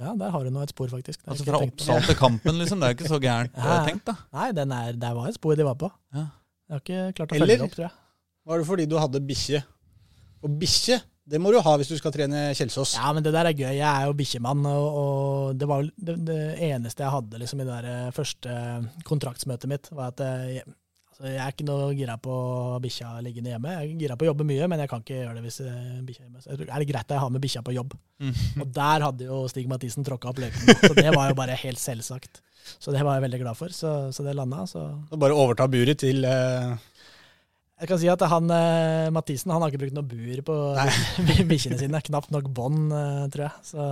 Ja, 0.00 0.14
der 0.16 0.32
har 0.32 0.44
du 0.44 0.52
nå 0.52 0.62
et 0.64 0.72
spor, 0.72 0.88
faktisk. 0.88 1.20
Altså 1.28 1.44
Fra 1.44 1.60
Oppsal 1.60 2.00
til 2.08 2.16
Kampen, 2.16 2.56
liksom. 2.60 2.80
Det 2.80 2.88
er 2.88 2.94
jo 2.94 2.98
ikke 2.98 3.12
så 3.12 3.20
gærent 3.20 3.52
ja. 3.52 3.76
tenkt, 3.84 4.08
da. 4.08 4.16
Nei, 4.36 4.48
den 4.56 4.72
er, 4.76 4.96
det 4.96 5.12
var 5.20 5.28
et 5.28 5.36
spor 5.36 5.60
de 5.60 5.68
var 5.68 5.76
på. 5.80 5.92
Ja. 6.16 6.24
Jeg 6.66 6.74
har 6.74 6.82
ikke 6.82 7.04
klart 7.20 7.36
å 7.36 7.38
følge 7.38 7.52
det 7.52 7.68
opp, 7.68 7.76
tror 7.76 7.86
jeg. 7.86 7.94
Var 8.48 8.62
det 8.62 8.68
fordi 8.72 8.88
du 8.88 8.96
hadde 9.00 9.22
bikkje? 9.28 9.60
Og 10.40 10.56
bikkje 10.64 11.00
det 11.26 11.40
må 11.42 11.50
du 11.50 11.58
ha 11.58 11.74
hvis 11.78 11.90
du 11.90 11.96
skal 11.98 12.14
trene 12.14 12.48
Kjelsås. 12.54 12.94
Ja, 13.00 13.10
men 13.14 13.24
det 13.26 13.32
der 13.34 13.48
er 13.48 13.56
gøy. 13.56 13.72
Jeg 13.74 13.86
er 13.86 14.06
jo 14.06 14.14
bikkjemann, 14.14 14.62
og, 14.70 14.86
og, 15.00 15.56
det 15.58 15.66
var 15.66 15.82
det, 15.82 16.14
det, 16.28 16.40
eneste 16.68 17.02
jeg 17.02 17.14
hadde 17.16 17.40
liksom, 17.42 17.62
i 17.62 17.66
det 17.66 17.78
der 17.80 17.88
eh, 17.90 18.12
første 18.14 18.58
kontraktsmøtet 19.08 19.70
mitt, 19.70 19.90
var 19.90 20.14
at 20.14 20.22
eh, 20.22 20.44
jeg, 20.60 20.76
altså, 21.10 21.26
jeg 21.26 21.42
er 21.42 21.56
ikke 21.56 21.66
noe 21.66 21.90
gira 21.98 22.16
på 22.22 22.38
bikkja 22.84 23.10
liggende 23.26 23.56
hjemme. 23.56 23.74
Jeg 23.74 23.90
er 23.90 24.00
gira 24.04 24.18
på 24.18 24.28
å 24.28 24.30
jobbe 24.30 24.46
mye, 24.46 24.70
men 24.70 24.84
jeg 24.84 24.92
kan 24.92 25.02
ikke 25.02 25.18
gjøre 25.18 25.36
det 25.40 25.46
hvis 25.48 25.60
eh, 25.66 25.84
bikkja 26.06 26.22
er 26.22 26.28
hjemme. 26.28 26.44
Så 26.46 26.54
er 26.54 26.62
det 26.70 26.90
greit 26.92 27.02
at 27.02 27.16
jeg 27.16 27.24
har 27.26 27.34
med 27.34 27.46
bikkja 27.48 27.66
på 27.66 27.74
jobb? 27.74 27.98
Mm. 28.22 28.34
Og 28.62 28.74
der 28.78 29.06
hadde 29.10 29.30
jo 29.32 29.44
Stig 29.50 29.70
Mathisen 29.72 30.06
tråkka 30.06 30.30
opp 30.30 30.42
løypen, 30.44 30.76
så 30.78 30.94
det 30.94 31.10
var 31.10 31.32
jo 31.32 31.40
bare 31.42 31.58
helt 31.66 31.82
selvsagt. 31.82 32.44
Så 32.78 32.94
det 32.94 33.02
var 33.06 33.18
jeg 33.18 33.26
veldig 33.26 33.42
glad 33.42 33.58
for. 33.58 33.74
Så, 33.74 33.96
så 34.14 34.22
det 34.26 34.38
landa. 34.38 34.62
Så. 34.70 34.86
Bare 35.18 35.34
overta 35.34 35.66
buret 35.70 36.06
til 36.06 36.22
uh 36.26 36.78
Jeg 37.76 37.90
kan 37.90 38.00
si 38.00 38.08
at 38.08 38.22
han, 38.32 38.48
eh, 38.56 39.12
Mathisen 39.12 39.52
han 39.52 39.60
har 39.60 39.72
ikke 39.72 39.84
brukt 39.84 39.96
noe 39.98 40.08
bur 40.08 40.42
på 40.48 40.56
bikkjene 41.50 41.76
sine. 41.82 42.00
Knapt 42.08 42.32
nok 42.32 42.48
bånd, 42.56 42.88
eh, 42.88 43.26
tror 43.34 43.50
jeg. 43.50 43.66
Så, 43.68 43.88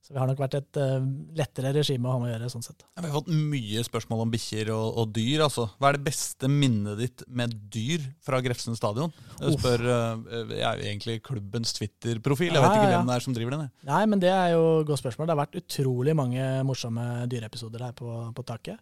så 0.00 0.14
vi 0.14 0.22
har 0.22 0.30
nok 0.30 0.40
vært 0.40 0.56
et 0.56 0.80
eh, 0.80 1.04
lettere 1.36 1.74
regime 1.76 2.08
å 2.08 2.14
ha 2.14 2.22
med 2.22 2.30
å 2.30 2.32
gjøre. 2.32 2.48
sånn 2.54 2.64
sett. 2.64 2.86
Ja, 2.96 3.04
Vi 3.04 3.10
har 3.10 3.18
fått 3.18 3.28
mye 3.52 3.84
spørsmål 3.84 4.24
om 4.24 4.32
bikkjer 4.32 4.72
og, 4.72 5.02
og 5.02 5.12
dyr. 5.20 5.44
altså. 5.50 5.68
Hva 5.76 5.90
er 5.90 6.00
det 6.00 6.06
beste 6.08 6.48
minnet 6.48 7.04
ditt 7.04 7.26
med 7.28 7.52
dyr 7.76 8.08
fra 8.24 8.40
Grefsen 8.40 8.78
stadion? 8.80 9.12
Jeg 9.36 9.60
spør 9.60 9.84
jeg 9.84 10.64
er 10.64 10.80
jo 10.80 10.88
egentlig 10.88 11.20
klubbens 11.28 11.76
Twitter-profil. 11.76 12.54
Jeg 12.56 12.64
vet 12.64 12.72
ikke 12.72 12.88
ja, 12.88 12.94
ja. 12.94 13.02
hvem 13.02 13.12
det 13.12 13.18
er 13.20 13.28
som 13.28 13.36
driver 13.36 13.58
den. 13.58 13.68
jeg. 13.68 13.88
Nei, 13.92 14.04
men 14.08 14.24
det 14.24 14.32
er 14.32 14.54
jo 14.56 14.64
et 14.80 14.88
godt 14.88 15.04
spørsmål. 15.04 15.28
Det 15.28 15.36
har 15.36 15.44
vært 15.44 15.60
utrolig 15.60 16.16
mange 16.16 16.52
morsomme 16.64 17.10
dyreepisoder 17.28 17.90
her 17.90 17.98
på, 18.00 18.16
på 18.32 18.48
taket. 18.48 18.80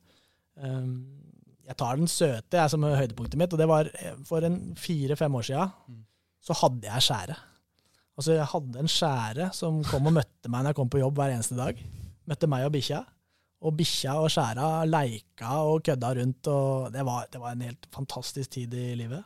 Um, 0.62 1.25
jeg 1.66 1.76
tar 1.80 1.98
den 1.98 2.10
søte 2.10 2.60
jeg 2.60 2.72
som 2.72 2.84
høydepunktet 2.86 3.40
mitt, 3.40 3.52
og 3.54 3.60
det 3.60 3.66
var 3.70 3.90
eh, 3.90 4.14
for 4.28 4.44
en 4.46 4.60
fire-fem 4.78 5.34
år 5.38 5.46
siden. 5.48 5.72
Mm. 5.90 6.02
Så 6.46 6.56
hadde 6.60 6.86
jeg 6.86 7.06
skjære. 7.08 7.36
Altså, 8.16 8.32
jeg 8.38 8.48
hadde 8.52 8.80
en 8.80 8.88
skjære 8.90 9.50
som 9.56 9.82
kom 9.84 10.08
og 10.08 10.14
møtte 10.16 10.48
meg 10.52 10.62
når 10.62 10.72
jeg 10.72 10.78
kom 10.78 10.92
på 10.92 11.02
jobb 11.02 11.18
hver 11.18 11.34
eneste 11.34 11.58
dag. 11.58 11.80
Møtte 12.30 12.48
meg 12.50 12.68
og 12.68 12.72
bikkja. 12.76 13.02
Og 13.66 13.74
bikkja 13.76 14.14
og 14.20 14.30
skjæra 14.30 14.68
leika 14.88 15.56
og 15.66 15.82
kødda 15.88 16.12
rundt, 16.20 16.48
og 16.52 16.92
det 16.94 17.04
var, 17.08 17.26
det 17.32 17.40
var 17.42 17.56
en 17.56 17.66
helt 17.66 17.88
fantastisk 17.94 18.52
tid 18.56 18.74
i 18.78 18.86
livet. 19.00 19.24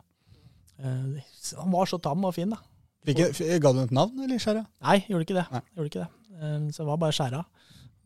Eh, 0.81 1.21
han 1.61 1.73
var 1.75 1.91
så 1.91 2.01
tam 2.03 2.25
og 2.25 2.35
fin, 2.39 2.51
da. 2.57 2.61
Fikk, 3.07 3.21
ga 3.63 3.73
du 3.73 3.81
et 3.85 3.95
navn, 3.97 4.19
eller, 4.21 4.41
Skjæra? 4.41 4.65
Nei, 4.85 4.99
gjorde 5.09 5.25
ikke 5.25 5.39
det. 5.39 5.47
Nei. 5.53 5.63
Gjorde 5.77 5.89
ikke 5.93 6.03
det. 6.03 6.11
Eh, 6.41 6.59
Så 6.73 6.83
det 6.83 6.89
var 6.91 7.01
bare 7.05 7.17
skjæra. 7.17 7.45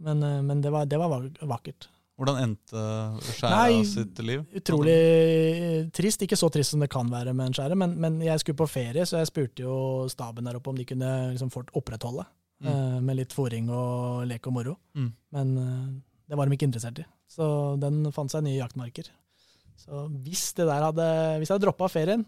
Men, 0.04 0.22
eh, 0.26 0.40
men 0.42 0.60
det, 0.62 0.72
var, 0.74 0.86
det 0.90 0.98
var 1.00 1.28
vakkert. 1.54 1.88
Hvordan 2.14 2.36
endte 2.44 2.82
Skjæra 3.26 3.80
sitt 3.90 4.20
liv? 4.22 4.44
Utrolig 4.54 4.94
eh, 4.94 5.86
trist. 5.94 6.22
Ikke 6.22 6.38
så 6.38 6.50
trist 6.54 6.74
som 6.74 6.84
det 6.84 6.90
kan 6.92 7.08
være 7.10 7.34
med 7.34 7.50
en 7.50 7.56
skjære, 7.58 7.78
men, 7.80 7.96
men 7.98 8.20
jeg 8.22 8.42
skulle 8.42 8.60
på 8.60 8.68
ferie, 8.70 9.02
så 9.08 9.18
jeg 9.18 9.32
spurte 9.32 9.64
jo 9.66 9.74
staben 10.12 10.46
der 10.46 10.60
oppe 10.60 10.70
om 10.70 10.78
de 10.78 10.86
kunne 10.86 11.10
liksom 11.32 11.50
fort 11.54 11.72
opprettholde. 11.74 12.26
Mm. 12.62 12.70
eh, 12.70 13.00
Med 13.08 13.18
litt 13.18 13.34
fòring 13.34 13.66
og 13.74 14.28
lek 14.30 14.46
og 14.46 14.54
moro. 14.60 14.76
Mm. 14.94 15.10
Men 15.34 15.52
eh, 15.64 15.90
det 16.30 16.38
var 16.38 16.46
de 16.46 16.56
ikke 16.56 16.70
interessert 16.70 17.02
i. 17.02 17.08
Så 17.34 17.44
den 17.82 18.04
fant 18.14 18.30
seg 18.30 18.46
nye 18.46 18.60
jaktmarker. 18.60 19.10
Så 19.84 20.06
hvis 20.22 20.52
det 20.54 20.68
der 20.68 20.84
hadde 20.86 21.06
Hvis 21.40 21.50
jeg 21.50 21.56
hadde 21.56 21.66
droppa 21.66 21.90
ferien, 21.90 22.22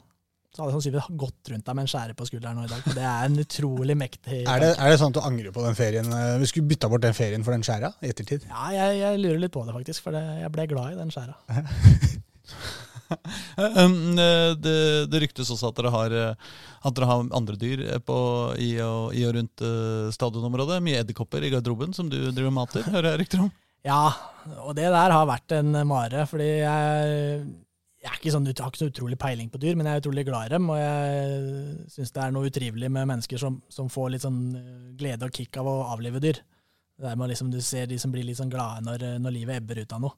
så 0.57 0.63
hadde 0.65 0.73
jeg 0.73 0.77
sannsynligvis 0.79 1.19
gått 1.21 1.51
rundt 1.53 1.67
deg 1.69 1.77
med 1.77 1.85
en 1.85 1.91
skjære 1.93 2.15
på 2.17 2.27
skulderen 2.31 2.57
nå 2.57 2.63
i 2.65 2.71
dag. 2.71 2.87
Det 2.97 3.03
er 3.05 3.27
en 3.29 3.43
utrolig 3.43 3.97
mektig 4.01 4.39
Er 4.55 4.63
det, 4.63 4.71
er 4.81 4.89
det 4.89 4.97
sånn 5.03 5.13
at 5.13 5.19
du 5.19 5.27
angrer 5.29 5.53
på 5.53 5.65
den 5.67 5.77
ferien? 5.77 6.09
eh, 6.17 6.39
Vi 6.41 6.49
skulle 6.49 6.71
bytta 6.71 6.89
bort 6.89 7.05
den 7.05 7.17
ferien 7.19 7.45
for 7.45 7.53
den 7.53 7.67
skjæra 7.67 7.91
i 8.01 8.09
ettertid. 8.15 8.47
Ja, 8.49 8.71
jeg, 8.73 8.97
jeg 9.03 9.21
lurer 9.21 9.43
litt 9.45 9.53
på 9.53 9.67
det, 9.69 9.75
faktisk. 9.77 10.07
For 10.07 10.17
det, 10.17 10.23
jeg 10.41 10.53
ble 10.55 10.67
glad 10.73 10.97
i 10.97 11.01
den 11.03 11.13
skjæra. 11.13 11.37
Um, 13.55 14.17
eh, 14.19 14.57
det, 14.59 14.79
det 15.13 15.21
ryktes 15.23 15.47
også 15.55 15.69
at 15.69 15.77
dere 15.79 15.93
har, 15.95 16.11
eh, 16.11 16.57
at 16.89 16.97
dere 16.97 17.07
har 17.07 17.29
andre 17.39 17.55
dyr 17.61 17.85
på, 18.03 18.17
i, 18.59 18.73
og, 18.83 19.13
i 19.15 19.23
og 19.29 19.37
rundt 19.37 19.63
stadionområdet. 20.17 20.81
Mye 20.83 21.05
edderkopper 21.05 21.47
i 21.47 21.53
garderoben 21.55 21.95
som 21.95 22.11
du 22.11 22.17
driver 22.35 22.51
mater, 22.57 22.83
hører 22.91 23.13
jeg 23.13 23.21
rykter 23.23 23.45
om. 23.45 23.53
Ja, 23.87 24.09
og 24.65 24.75
det 24.75 24.89
der 24.91 25.15
har 25.15 25.29
vært 25.31 25.55
en 25.55 25.71
mare. 25.87 26.25
Fordi 26.27 26.49
jeg, 26.65 27.47
jeg 28.07 28.13
er 28.13 28.21
ikke 28.21 28.33
sånn, 28.37 28.45
jeg 28.47 28.55
har 28.63 28.71
ikke 28.71 28.81
så 28.85 28.89
utrolig 28.93 29.17
peiling 29.19 29.49
på 29.51 29.59
dyr, 29.63 29.75
men 29.75 29.89
jeg 29.89 29.99
er 29.99 30.03
utrolig 30.05 30.23
glad 30.29 30.47
i 30.47 30.53
dem. 30.55 30.69
Og 30.71 30.79
jeg 30.79 31.91
syns 31.91 32.15
det 32.15 32.23
er 32.23 32.35
noe 32.37 32.47
utrivelig 32.51 32.91
med 32.95 33.09
mennesker 33.11 33.41
som, 33.43 33.59
som 33.73 33.91
får 33.91 34.13
litt 34.15 34.23
sånn 34.27 34.41
eh, 34.61 34.71
glede 35.01 35.27
og 35.27 35.35
kick 35.35 35.59
av 35.59 35.67
å 35.71 35.77
avlive 35.91 36.23
dyr. 36.23 36.39
Det 36.97 37.11
er 37.11 37.19
med 37.19 37.29
liksom, 37.33 37.51
Du 37.53 37.59
ser 37.61 37.91
de 37.91 37.99
som 38.01 38.15
blir 38.15 38.25
litt 38.25 38.39
sånn 38.39 38.53
glade 38.53 38.87
når, 38.87 39.05
når 39.21 39.35
livet 39.35 39.59
ebber 39.61 39.83
ut 39.83 39.93
av 39.99 40.05
noe. 40.07 40.15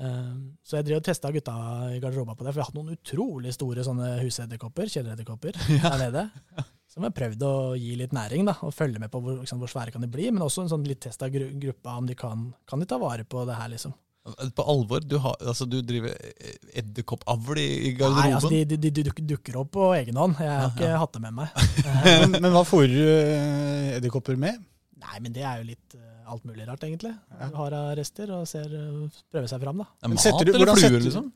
Eh, 0.00 0.32
Så 0.64 0.78
jeg 0.80 0.88
driver 0.88 1.02
og 1.04 1.06
testa 1.10 1.30
gutta 1.36 1.54
i 1.92 2.00
garderoba 2.02 2.34
på 2.34 2.46
det, 2.46 2.54
for 2.54 2.58
jeg 2.58 2.64
har 2.64 2.72
hatt 2.72 2.80
noen 2.80 2.96
utrolig 2.96 3.52
store 3.54 3.84
sånne 3.86 4.14
husedderkopper, 4.24 4.90
kjelleredderkopper, 4.96 5.60
der 5.84 5.98
nede. 6.06 6.26
Som 6.90 7.04
jeg 7.04 7.12
har 7.12 7.18
prøvd 7.20 7.44
å 7.46 7.54
gi 7.78 7.92
litt 8.00 8.16
næring, 8.16 8.48
da, 8.48 8.56
og 8.66 8.72
følge 8.74 8.98
med 8.98 9.12
på 9.12 9.20
hvor, 9.22 9.42
liksom, 9.44 9.60
hvor 9.62 9.70
svære 9.70 9.92
kan 9.94 10.02
de 10.02 10.08
bli. 10.10 10.30
Men 10.32 10.42
også 10.48 10.64
en 10.64 10.72
sånn 10.72 10.88
litt 10.88 11.04
test 11.04 11.22
av 11.22 11.30
gru 11.36 11.46
gruppa, 11.68 11.94
om 12.00 12.08
de 12.08 12.16
kan, 12.18 12.48
kan 12.66 12.80
de 12.82 12.88
ta 12.90 12.98
vare 12.98 13.28
på 13.28 13.44
det 13.46 13.60
her, 13.60 13.70
liksom. 13.76 13.92
På 14.54 14.64
alvor, 14.68 15.00
du, 15.00 15.14
har, 15.24 15.36
altså, 15.40 15.64
du 15.64 15.78
driver 15.80 16.12
edderkoppavl 16.76 17.56
i, 17.58 17.68
i 17.88 17.92
Nei, 17.96 18.26
altså 18.36 18.50
de, 18.52 18.76
de, 18.76 18.90
de 18.92 19.04
dukker 19.32 19.56
opp 19.62 19.70
på 19.78 19.86
egen 19.96 20.18
hånd. 20.20 20.36
Jeg 20.44 20.50
har 20.52 20.74
ikke 20.74 20.90
hatt 21.00 21.14
det 21.16 21.22
med 21.24 21.38
meg. 21.38 21.54
Men, 22.04 22.36
men 22.36 22.52
hva 22.52 22.60
fôrer 22.68 22.92
du 22.92 23.00
eh, 23.08 23.96
edderkopper 23.96 24.36
med? 24.40 24.60
Nei, 25.00 25.16
men 25.24 25.32
det 25.32 25.42
er 25.48 25.62
jo 25.62 25.70
litt 25.70 25.96
eh, 25.96 26.28
alt 26.28 26.44
mulig 26.44 26.66
rart, 26.68 26.84
egentlig. 26.84 27.14
Du 27.40 27.56
har 27.56 27.74
rester 27.96 28.30
og 28.36 28.44
ser, 28.48 28.68
eh, 28.68 29.22
prøver 29.32 29.48
seg 29.50 29.64
fram, 29.64 29.80
da. 29.80 29.88
Men 30.04 30.18
mat 30.18 30.24
setter 30.26 30.50
du- 30.50 30.52
eller 30.52 30.68
fluer, 30.74 30.84
setter 30.84 31.06
liksom? 31.06 31.30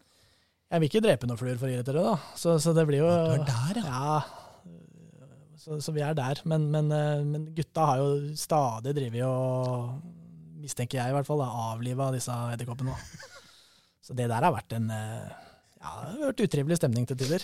Jeg 0.74 0.82
vil 0.82 0.90
ikke 0.92 1.04
drepe 1.06 1.28
noen 1.30 1.40
fluer 1.40 1.56
for 1.60 1.70
å 1.70 1.72
irritere, 1.72 2.04
da. 2.04 2.18
Så, 2.36 2.58
så 2.60 2.74
det 2.76 2.84
blir 2.90 3.00
jo 3.00 3.08
Du 3.08 3.40
er 3.40 3.46
der, 3.48 3.80
ja. 3.80 3.86
Ja, 3.88 4.18
så, 5.64 5.80
så 5.80 5.94
vi 5.96 6.04
er 6.04 6.12
der. 6.18 6.44
Men, 6.52 6.68
men, 6.74 6.92
men 7.32 7.48
gutta 7.56 7.88
har 7.94 8.02
jo 8.04 8.36
stadig 8.36 8.92
drevet 9.00 9.24
og, 9.24 9.96
mistenker 10.64 11.00
jeg 11.00 11.12
i 11.12 11.16
hvert 11.16 11.28
fall, 11.28 11.44
avliva 11.44 12.10
disse 12.14 12.34
edderkoppene. 12.54 12.96
Så 14.04 14.16
det 14.16 14.28
der 14.28 14.44
har 14.44 14.52
vært 14.52 14.74
en 14.76 14.90
eh, 14.92 15.43
ja, 15.84 15.90
det 16.08 16.14
har 16.22 16.30
vært 16.30 16.40
utrivelig 16.46 16.76
stemning 16.80 17.04
til 17.10 17.18
tider. 17.20 17.42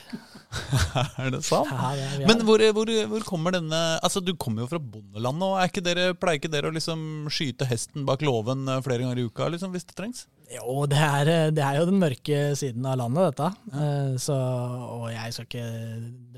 Er 1.21 1.31
det 1.35 1.43
sant? 1.45 1.69
Ja, 1.71 1.91
det, 1.99 2.07
er- 2.23 2.27
Men 2.31 2.41
hvor, 2.49 2.63
hvor, 2.75 2.89
hvor 3.13 3.25
kommer 3.29 3.53
denne 3.55 3.79
Altså, 4.03 4.23
Du 4.25 4.33
kommer 4.41 4.65
jo 4.65 4.71
fra 4.73 4.81
bondeland, 4.81 5.43
og 5.45 5.59
ikke 5.67 5.83
dere, 5.85 6.07
pleier 6.19 6.41
ikke 6.41 6.51
dere 6.53 6.71
å 6.71 6.75
liksom 6.75 7.03
skyte 7.31 7.69
hesten 7.69 8.07
bak 8.09 8.25
låven 8.25 8.65
eh, 8.73 8.81
flere 8.87 9.05
ganger 9.05 9.21
i 9.23 9.27
uka 9.29 9.51
liksom, 9.53 9.75
hvis 9.77 9.85
det 9.91 9.97
trengs? 10.01 10.25
Jo, 10.51 10.81
det 10.91 10.99
er, 10.99 11.29
eh, 11.31 11.51
det 11.55 11.63
er 11.63 11.77
jo 11.79 11.85
den 11.91 12.01
mørke 12.03 12.41
siden 12.59 12.89
av 12.91 12.97
landet, 13.03 13.29
dette. 13.37 13.51
Eh, 13.77 14.17
Så, 14.25 14.35
og 14.97 15.07
jeg 15.13 15.37
skal 15.37 15.47
ikke 15.51 15.67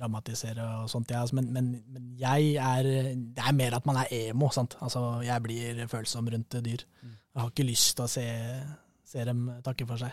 dramatisere 0.02 0.66
og 0.82 0.90
sånt, 0.92 1.08
jeg, 1.14 1.22
altså, 1.22 1.38
men, 1.38 1.48
men, 1.54 1.70
men 1.94 2.10
jeg 2.20 2.56
er 2.60 2.90
Det 3.14 3.46
er 3.46 3.56
mer 3.56 3.78
at 3.78 3.86
man 3.88 4.02
er 4.02 4.10
emo, 4.18 4.50
sant. 4.52 4.76
Altså, 4.84 5.06
jeg 5.24 5.46
blir 5.46 5.86
følsom 5.88 6.28
rundt 6.34 6.58
dyr. 6.66 6.82
Jeg 7.06 7.40
har 7.40 7.48
ikke 7.54 7.64
lyst 7.70 7.94
til 7.96 8.04
å 8.04 8.10
se, 8.12 8.26
se 9.08 9.24
dem 9.24 9.46
takke 9.64 9.86
for 9.88 10.02
seg. 10.02 10.12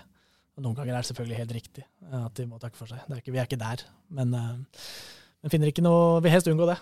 Og 0.60 0.66
noen 0.66 0.76
ganger 0.76 0.91
er 0.97 0.99
det 1.05 1.07
selvfølgelig 1.14 1.39
helt 1.39 1.55
riktig 1.55 1.86
eh, 1.88 2.20
at 2.20 2.36
de 2.36 2.45
må 2.51 2.60
takke 2.60 2.76
for 2.76 2.91
seg. 2.91 2.99
Det 3.07 3.16
er 3.16 3.24
ikke, 3.24 3.32
vi 3.36 3.39
er 3.39 3.47
ikke 3.47 3.62
der. 3.64 3.84
Men, 4.12 4.34
eh, 4.36 4.80
men 5.39 5.53
finner 5.53 5.72
ikke 5.72 5.86
noe 5.86 6.18
Vil 6.26 6.34
helst 6.36 6.49
unngå 6.51 6.68
det. 6.68 6.76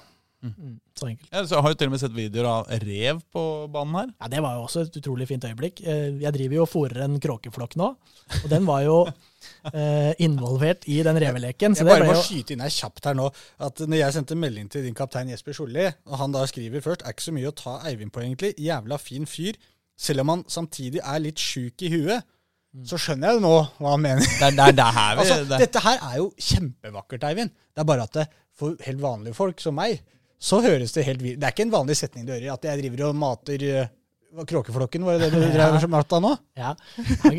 Mm. 0.46 0.52
Mm, 0.54 0.74
så 0.94 1.08
enkelt. 1.10 1.30
Ja, 1.34 1.42
så 1.50 1.56
jeg 1.56 1.64
har 1.66 1.72
jo 1.74 1.78
til 1.82 1.90
og 1.90 1.94
med 1.96 2.02
sett 2.04 2.14
videoer 2.14 2.48
av 2.52 2.68
rev 2.84 3.22
på 3.34 3.44
banen 3.74 3.96
her. 3.98 4.12
Ja, 4.22 4.28
Det 4.34 4.42
var 4.46 4.58
jo 4.58 4.66
også 4.68 4.84
et 4.86 4.98
utrolig 5.00 5.26
fint 5.30 5.46
øyeblikk. 5.50 5.82
Eh, 5.82 6.20
Jeg 6.22 6.34
driver 6.36 6.60
jo 6.60 6.66
og 6.66 6.70
fòrer 6.70 7.04
en 7.06 7.18
kråkeflokk 7.22 7.74
nå, 7.82 7.88
og 8.44 8.50
den 8.52 8.68
var 8.70 8.84
jo 8.86 8.98
eh, 9.74 10.14
involvert 10.26 10.86
i 10.90 11.00
den 11.06 11.18
reveleken. 11.22 11.74
Så 11.74 11.82
Jeg 11.82 11.88
det 11.90 11.94
bare 11.96 12.06
ble 12.06 12.12
må 12.14 12.20
jo 12.20 12.26
skyte 12.28 12.54
inn 12.54 12.62
her 12.66 12.76
kjapt 12.78 13.10
her 13.10 13.18
nå, 13.18 13.32
at 13.70 13.82
når 13.86 14.02
jeg 14.04 14.18
sendte 14.20 14.38
melding 14.38 14.70
til 14.74 14.86
din 14.86 14.98
kaptein 14.98 15.34
Jesper 15.34 15.58
Solli, 15.58 15.88
og 16.06 16.22
han 16.22 16.38
da 16.38 16.46
skriver 16.50 16.86
først 16.86 17.06
er 17.06 17.18
ikke 17.18 17.28
så 17.30 17.34
mye 17.34 17.50
å 17.50 17.58
ta 17.58 17.80
Eivind 17.90 18.14
på, 18.14 18.22
egentlig. 18.22 18.54
Jævla 18.62 19.02
fin 19.02 19.26
fyr. 19.26 19.58
Selv 19.98 20.22
om 20.22 20.30
han 20.36 20.46
samtidig 20.54 21.02
er 21.02 21.24
litt 21.24 21.42
sjuk 21.42 21.82
i 21.82 21.90
huet, 21.96 22.22
så 22.86 23.00
skjønner 23.02 23.32
jeg 23.32 23.40
jo 23.40 23.44
nå 23.46 23.54
hva 23.80 23.94
han 23.96 24.04
mener. 24.04 24.28
Det 24.28 24.52
det 24.58 24.68
det 24.78 24.86
er 24.86 24.98
her 24.98 25.16
vi 25.16 25.22
Altså, 25.24 25.38
det, 25.50 25.60
Dette 25.66 25.84
her 25.86 26.04
er 26.10 26.20
jo 26.20 26.28
kjempevakkert, 26.50 27.26
Eivind. 27.30 27.54
Det 27.74 27.84
er 27.84 27.90
bare 27.90 28.06
at 28.06 28.20
for 28.58 28.78
helt 28.88 29.02
vanlige 29.02 29.38
folk 29.38 29.62
som 29.62 29.78
meg, 29.78 30.02
så 30.38 30.60
høres 30.62 30.94
det 30.94 31.06
helt 31.08 31.22
vilt 31.24 31.40
Det 31.42 31.48
er 31.48 31.54
ikke 31.56 31.66
en 31.66 31.74
vanlig 31.74 31.98
setning 31.98 32.26
du 32.28 32.34
hører, 32.34 32.52
at 32.54 32.66
jeg 32.68 32.82
driver 32.84 33.08
og 33.08 33.18
mater 33.18 33.64
eh, 33.66 33.94
Kråkeflokken, 34.38 35.06
var 35.08 35.18
det 35.18 35.32
det 35.32 35.40
du 35.40 35.54
drev 35.56 35.78
og 35.78 35.90
matta 35.90 36.20
nå? 36.22 36.34
Ja, 36.60 36.74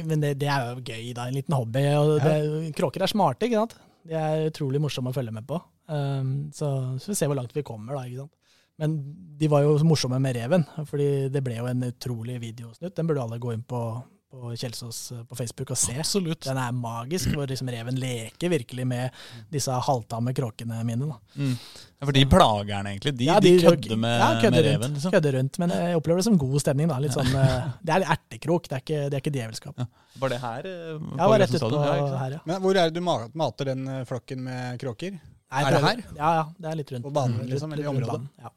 men 0.08 0.22
det, 0.24 0.32
det 0.40 0.48
er 0.50 0.70
jo 0.72 0.80
gøy, 0.80 1.12
da. 1.14 1.28
En 1.28 1.36
liten 1.36 1.54
hobby. 1.54 1.82
Og 2.00 2.14
det, 2.24 2.72
Kråker 2.74 3.04
er 3.04 3.12
smarte, 3.12 3.46
ikke 3.46 3.60
sant. 3.60 3.76
De 4.08 4.16
er 4.16 4.46
utrolig 4.48 4.80
morsomme 4.82 5.12
å 5.12 5.14
følge 5.14 5.34
med 5.36 5.46
på. 5.46 5.60
Um, 5.92 6.48
så, 6.56 6.70
så 6.96 7.10
vi 7.10 7.14
ser 7.14 7.20
se 7.20 7.28
hvor 7.28 7.38
langt 7.38 7.52
vi 7.54 7.62
kommer, 7.66 7.92
da. 7.92 8.06
ikke 8.08 8.24
sant. 8.24 8.32
Men 8.80 8.96
de 9.38 9.50
var 9.50 9.66
jo 9.66 9.76
morsomme 9.86 10.20
med 10.22 10.36
reven, 10.38 10.64
fordi 10.88 11.28
det 11.34 11.42
ble 11.44 11.58
jo 11.58 11.68
en 11.68 11.86
utrolig 11.90 12.38
videosnutt. 12.42 12.94
Den 12.96 13.08
burde 13.10 13.24
alle 13.24 13.40
gå 13.42 13.52
inn 13.52 13.64
på, 13.68 13.80
på 14.28 14.50
Kjelsås 14.60 15.12
eh, 15.16 15.22
på 15.24 15.36
Facebook 15.38 15.70
og 15.72 15.78
se. 15.80 15.94
Absolutt. 15.98 16.42
Den 16.44 16.58
er 16.60 16.72
magisk, 16.76 17.30
hvor 17.32 17.48
liksom 17.48 17.70
reven 17.72 17.96
leker 17.96 18.50
virkelig 18.52 18.84
med 18.86 19.14
disse 19.52 19.72
halvtamme 19.72 20.34
kråkene 20.36 20.82
mine. 20.84 21.08
da. 21.08 21.16
Mm. 21.40 21.54
Ja, 21.98 22.06
for 22.06 22.12
de 22.14 22.24
plager 22.28 22.68
den 22.74 22.90
egentlig. 22.92 23.14
De, 23.18 23.24
Ja, 23.30 23.38
de, 23.40 23.54
kødder 23.62 23.96
med, 23.96 24.18
ja, 24.20 24.28
kødder 24.42 24.50
med 24.50 24.66
rundt, 24.66 24.74
reven. 24.84 24.92
Liksom. 24.98 25.14
Kødder 25.16 25.38
rundt, 25.38 25.58
men 25.64 25.70
jeg 25.78 25.96
opplever 25.96 26.20
det 26.20 26.26
som 26.28 26.36
god 26.38 26.60
stemning. 26.60 26.88
da. 26.92 26.98
Litt 27.02 27.16
sånn, 27.16 27.32
eh, 27.40 27.70
det 27.88 27.96
er 27.96 28.06
ertekrok, 28.16 28.68
det 28.68 28.76
er 28.76 28.84
ikke, 28.84 29.00
det 29.08 29.16
er 29.18 29.24
ikke 29.24 29.34
djevelskap. 29.38 29.80
Ja. 29.80 29.88
Var 30.20 30.34
det 30.34 30.40
her? 30.44 30.68
eh, 30.74 30.92
på 31.00 31.16
Jeg 31.22 31.32
var 31.32 31.38
rett 31.46 31.56
utpå? 31.58 31.72
Ja, 31.88 32.18
her, 32.26 32.30
ja. 32.36 32.40
Men 32.44 32.62
hvor 32.62 32.76
er 32.84 32.90
det 32.92 33.00
du 33.00 33.04
mater 33.42 33.64
den 33.72 33.88
flokken 34.06 34.44
med 34.44 34.78
kråker? 34.84 35.16
Nei, 35.48 35.64
Er 35.64 35.70
det 35.72 35.80
her? 35.88 36.04
Ja, 36.20 36.30
ja. 36.42 36.46
Det 36.60 36.68
er 36.70 36.76
litt 36.76 36.92
rundt. 36.92 37.04
På 37.08 37.10
banen, 37.16 37.40
Mm, 37.40 37.48
liksom, 37.48 37.72
eller 37.72 37.84
i 37.84 37.92
området? 37.96 38.28
Ja, 38.44 38.50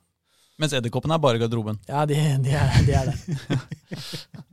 Mens 0.60 0.74
edderkoppene 0.78 1.16
er 1.16 1.18
bare 1.24 1.40
i 1.40 1.40
garderoben. 1.40 1.80
ja 1.88 2.06
de, 2.06 2.16
de, 2.44 2.52
er, 2.52 2.84
de 2.86 2.94
er 2.94 3.06
det. 3.08 3.18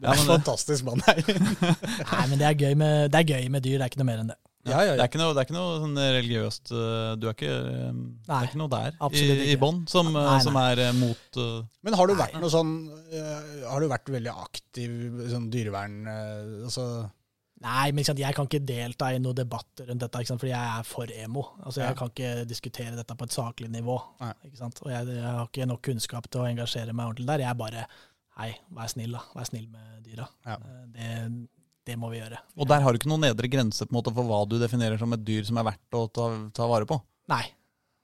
Det 0.00 0.08
er 0.08 0.22
en 0.22 0.30
fantastisk 0.34 0.86
mann, 0.86 1.02
her. 1.06 1.20
Nei, 2.12 2.22
men 2.30 2.38
det 2.40 2.46
er, 2.48 2.56
gøy 2.56 2.78
med, 2.80 3.10
det 3.12 3.20
er 3.20 3.34
gøy 3.36 3.50
med 3.52 3.66
dyr, 3.66 3.76
det 3.78 3.84
er 3.86 3.92
ikke 3.92 4.00
noe 4.02 4.10
mer 4.12 4.22
enn 4.24 4.32
det. 4.32 4.40
Ja, 4.68 4.82
ja, 4.84 4.96
Det 4.96 5.00
er 5.00 5.08
ikke 5.08 5.20
noe, 5.20 5.32
det 5.32 5.40
er 5.40 5.46
ikke 5.48 5.56
noe 5.56 5.76
sånn 5.80 5.94
religiøst 5.96 6.72
eh, 6.76 7.12
Du 7.16 7.28
er 7.30 7.36
ikke, 7.36 7.52
eh, 7.52 7.94
det 7.94 8.28
Nei, 8.28 8.40
er 8.42 8.48
ikke 8.50 8.60
noe 8.60 8.72
der 8.74 8.98
i, 9.16 9.22
i 9.54 9.54
bånn 9.60 9.86
som, 9.88 10.10
eh, 10.20 10.34
som 10.44 10.58
er 10.60 10.82
mot 10.98 11.38
uh, 11.40 11.62
Men 11.86 11.96
har 11.96 12.10
du 12.10 12.18
vært 12.18 12.36
noe 12.36 12.52
sånn 12.52 12.74
Har 13.64 13.80
du 13.80 13.88
vært 13.88 14.12
veldig 14.12 14.34
aktiv 14.34 14.92
sånn 15.32 15.48
dyrevern 15.52 15.96
altså, 16.10 16.84
Nei, 17.64 17.88
men 17.92 18.04
jeg 18.04 18.36
kan 18.36 18.48
ikke 18.48 18.62
delta 18.68 19.10
i 19.12 19.18
noen 19.20 19.36
debatt 19.36 19.82
rundt 19.84 20.00
dette, 20.00 20.22
fordi 20.30 20.48
jeg 20.48 20.76
er 20.80 20.86
for 20.88 21.10
emo. 21.12 21.42
Altså, 21.60 21.82
Jeg 21.82 21.96
kan 21.98 22.08
ikke 22.08 22.30
diskutere 22.48 22.96
dette 22.96 23.16
på 23.20 23.26
et 23.28 23.34
saklig 23.36 23.68
nivå. 23.68 23.98
Og 24.00 24.88
jeg, 24.88 25.10
jeg 25.12 25.26
har 25.26 25.44
ikke 25.44 25.66
nok 25.68 25.82
kunnskap 25.84 26.30
til 26.32 26.40
å 26.40 26.46
engasjere 26.48 26.94
meg 26.96 27.10
ordentlig 27.10 27.28
der. 27.28 27.44
Jeg 27.44 27.50
er 27.50 27.58
bare 27.60 27.84
Hei, 28.40 28.54
vær 28.72 28.88
snill, 28.88 29.12
da. 29.12 29.20
Vær 29.36 29.48
snill 29.48 29.66
med 29.68 30.00
dyra. 30.06 30.26
Ja. 30.48 30.56
Eh, 30.56 30.84
Det, 30.96 31.08
det 31.90 31.96
må 32.00 32.08
vi 32.12 32.20
gjøre. 32.20 32.38
Og 32.56 32.68
der 32.70 32.80
har 32.84 32.92
du 32.92 32.98
ikke 33.00 33.10
noen 33.10 33.26
nedre 33.26 33.48
grense 33.52 33.84
på 33.86 33.92
en 33.92 33.98
måte 33.98 34.12
for 34.16 34.24
hva 34.28 34.42
du 34.48 34.58
definerer 34.60 35.00
som 35.00 35.12
et 35.16 35.24
dyr 35.26 35.44
som 35.48 35.58
er 35.60 35.66
verdt 35.72 35.96
å 35.98 36.06
ta, 36.08 36.28
ta 36.56 36.68
vare 36.70 36.88
på. 36.88 36.96
Nei. 37.32 37.44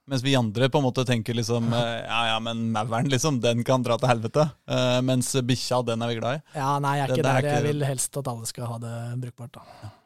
Mens 0.06 0.22
vi 0.22 0.36
andre 0.38 0.68
på 0.70 0.78
en 0.78 0.84
måte 0.86 1.02
tenker 1.02 1.34
liksom 1.34 1.72
eh, 1.74 2.04
Ja 2.06 2.20
ja, 2.28 2.36
men 2.38 2.68
mauren, 2.74 3.08
liksom, 3.10 3.40
den 3.42 3.64
kan 3.66 3.82
dra 3.82 3.96
til 3.98 4.06
helvete. 4.12 4.44
Uh, 4.70 5.00
mens 5.02 5.32
bikkja, 5.42 5.80
den 5.88 6.04
er 6.04 6.12
vi 6.12 6.18
glad 6.20 6.38
i. 6.38 6.42
Ja, 6.60 6.76
nei, 6.84 6.92
jeg 7.00 7.06
er 7.08 7.14
ikke 7.16 7.24
det 7.26 7.32
er 7.32 7.46
der. 7.48 7.54
Jeg 7.56 7.66
vil 7.66 7.86
helst 7.88 8.20
at 8.20 8.30
alle 8.30 8.46
skal 8.46 8.70
ha 8.70 8.76
det 8.84 8.96
brukbart. 9.24 9.56
da. 9.58 9.64
Kan 9.82 10.05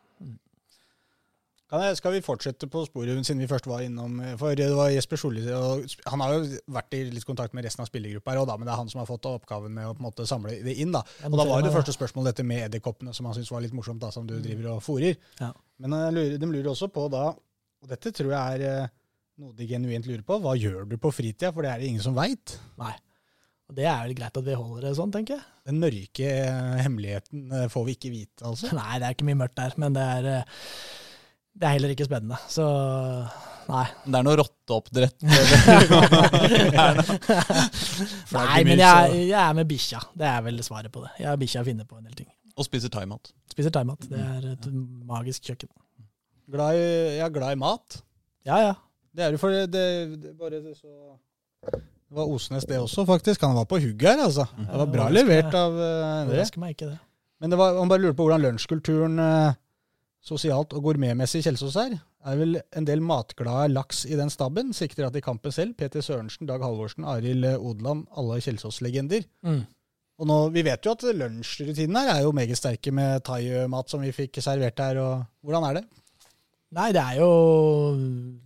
jeg, 1.70 1.96
skal 2.00 2.14
vi 2.16 2.22
fortsette 2.24 2.66
på 2.70 2.82
sporet, 2.86 3.20
siden 3.26 3.42
vi 3.42 3.48
først 3.50 3.68
var 3.70 3.84
innom 3.84 4.16
For 4.40 4.58
det 4.58 4.66
var 4.74 4.90
Jesper 4.90 5.20
Solli 5.20 5.44
Han 5.46 6.24
har 6.24 6.32
jo 6.34 6.60
vært 6.74 6.96
i 6.98 7.04
litt 7.12 7.26
kontakt 7.28 7.54
med 7.54 7.66
resten 7.66 7.84
av 7.84 7.90
spillergruppa, 7.90 8.34
her 8.34 8.42
da, 8.48 8.56
men 8.58 8.66
det 8.66 8.74
er 8.74 8.80
han 8.80 8.90
som 8.90 9.02
har 9.02 9.08
fått 9.08 9.28
oppgaven 9.30 9.74
med 9.76 9.86
å 9.86 9.94
på 9.94 10.02
en 10.02 10.08
måte 10.08 10.26
samle 10.28 10.56
det 10.64 10.74
inn. 10.82 10.90
da. 10.94 11.04
Og 11.28 11.36
da 11.38 11.46
var 11.46 11.62
det 11.62 11.74
første 11.74 11.94
spørsmålet 11.94 12.32
dette 12.32 12.46
med 12.46 12.64
edderkoppene, 12.66 13.14
som 13.14 13.28
han 13.28 13.36
syntes 13.36 13.52
var 13.54 13.62
litt 13.64 13.76
morsomt, 13.76 14.02
da, 14.02 14.10
som 14.14 14.26
du 14.26 14.34
driver 14.42 14.72
og 14.74 14.82
fôrer. 14.84 15.20
Ja. 15.38 15.52
Men 15.82 15.94
eh, 15.96 16.38
de 16.40 16.48
lurer 16.50 16.72
også 16.72 16.90
på 16.92 17.06
da, 17.12 17.28
og 17.80 17.92
dette 17.92 18.12
tror 18.16 18.34
jeg 18.34 18.58
er 18.58 18.66
eh, 18.66 18.96
noe 19.40 19.54
de 19.56 19.68
genuint 19.70 20.08
lurer 20.08 20.24
på, 20.26 20.40
hva 20.42 20.56
gjør 20.58 20.88
du 20.90 20.98
på 21.00 21.12
fritida? 21.14 21.52
For 21.54 21.64
det 21.64 21.70
er 21.72 21.80
det 21.82 21.92
ingen 21.92 22.04
som 22.04 22.18
veit. 22.18 22.58
Og 23.70 23.76
det 23.78 23.86
er 23.86 24.02
vel 24.02 24.16
greit 24.18 24.40
at 24.40 24.46
vi 24.48 24.58
holder 24.58 24.88
det 24.88 24.96
sånn, 24.98 25.12
tenker 25.14 25.38
jeg. 25.38 25.46
Den 25.70 25.78
mørke 25.78 26.32
eh, 26.34 26.80
hemmeligheten 26.82 27.70
får 27.70 27.86
vi 27.86 27.94
ikke 27.94 28.12
vite, 28.16 28.42
altså. 28.48 28.72
Nei, 28.80 28.98
det 28.98 29.06
er 29.06 29.16
ikke 29.16 29.28
mye 29.30 29.40
mørkt 29.44 29.60
der, 29.60 29.78
men 29.80 29.94
det 29.94 30.08
er, 30.18 30.30
det 31.60 31.68
er 31.68 31.74
heller 31.76 31.92
ikke 31.92 32.06
spennende. 32.08 32.38
Så 32.48 32.64
nei. 33.70 33.84
Det 34.06 34.16
er 34.16 34.24
noe 34.26 34.36
rotteoppdrett. 34.40 35.18
Nei, 38.34 38.62
men 38.66 38.80
jeg, 38.80 39.18
jeg 39.28 39.40
er 39.42 39.52
med 39.58 39.68
bikkja. 39.68 40.00
Det 40.16 40.26
er 40.30 40.40
vel 40.46 40.62
svaret 40.64 40.90
på 40.94 41.04
det. 41.04 41.12
Jeg 41.20 41.28
har 41.28 41.38
bikkja 41.40 41.64
finner 41.66 41.86
på 41.88 41.98
en 42.00 42.06
del 42.08 42.16
ting. 42.22 42.30
og 42.56 42.64
spiser 42.66 42.90
thaimat. 42.92 43.32
Spiser 43.52 43.72
thaimat. 43.74 44.00
Det 44.08 44.20
er 44.20 44.48
et 44.54 44.66
magisk 45.06 45.50
kjøkken. 45.50 45.70
Glad 46.50 46.80
i, 46.80 46.86
jeg 47.18 47.24
er 47.28 47.34
glad 47.36 47.54
i 47.54 47.60
mat. 47.60 48.00
Ja, 48.48 48.56
ja. 48.64 48.74
Det 49.14 49.26
er 49.26 49.34
jo 49.34 49.38
for 49.42 49.54
det, 49.54 49.68
det, 49.74 49.84
bare 50.38 50.58
det 50.62 50.76
så 50.78 50.88
Det 51.70 52.16
var 52.16 52.26
Osnes 52.30 52.64
det 52.66 52.78
også, 52.80 53.04
faktisk. 53.06 53.44
Han 53.44 53.58
var 53.58 53.68
på 53.70 53.78
hugget 53.82 54.08
her, 54.08 54.24
altså. 54.24 54.48
Det 54.56 54.80
var 54.82 54.90
bra 54.96 55.08
levert 55.12 55.54
av 55.54 55.76
uh, 55.76 56.22
Endre. 56.24 56.46
Ikke 56.72 56.88
det. 56.88 56.98
Men 57.40 57.52
det 57.52 57.58
var, 57.60 57.76
man 57.78 57.90
bare 57.90 58.02
lurer 58.02 58.16
på 58.16 58.24
hvordan 58.26 58.42
lunsjkulturen 58.44 59.18
eh, 59.22 59.58
sosialt 60.24 60.74
og 60.76 60.84
gourmetmessig 60.84 61.42
Kjelsås 61.46 61.76
er. 61.80 61.98
Er 62.28 62.36
vel 62.36 62.58
en 62.76 62.86
del 62.88 63.00
matglade 63.04 63.70
laks 63.72 64.04
i 64.04 64.18
den 64.18 64.32
staben. 64.32 64.74
Sikter 64.76 65.08
at 65.08 65.16
i 65.16 65.24
kampen 65.24 65.54
selv, 65.54 65.76
Peter 65.80 66.04
Sørensen, 66.04 66.48
Dag 66.48 66.62
Halvorsen, 66.64 67.06
Arild 67.08 67.46
Odland, 67.56 68.06
alle 68.16 68.40
Kjelsås-legender. 68.44 69.24
Mm. 69.46 69.62
Og 70.20 70.28
nå, 70.28 70.36
Vi 70.52 70.64
vet 70.66 70.84
jo 70.84 70.92
at 70.92 71.06
lunsjrutinene 71.16 72.04
her 72.04 72.18
er 72.18 72.26
jo 72.26 72.36
meget 72.36 72.58
sterke 72.60 72.92
med 72.92 73.24
thaimat 73.24 73.88
som 73.88 74.04
vi 74.04 74.12
fikk 74.12 74.42
servert 74.44 74.78
her. 74.78 75.00
og 75.00 75.24
Hvordan 75.40 75.64
er 75.70 75.80
det? 75.80 75.84
Nei, 76.76 76.90
det 76.94 77.02
er 77.02 77.16
jo 77.18 77.30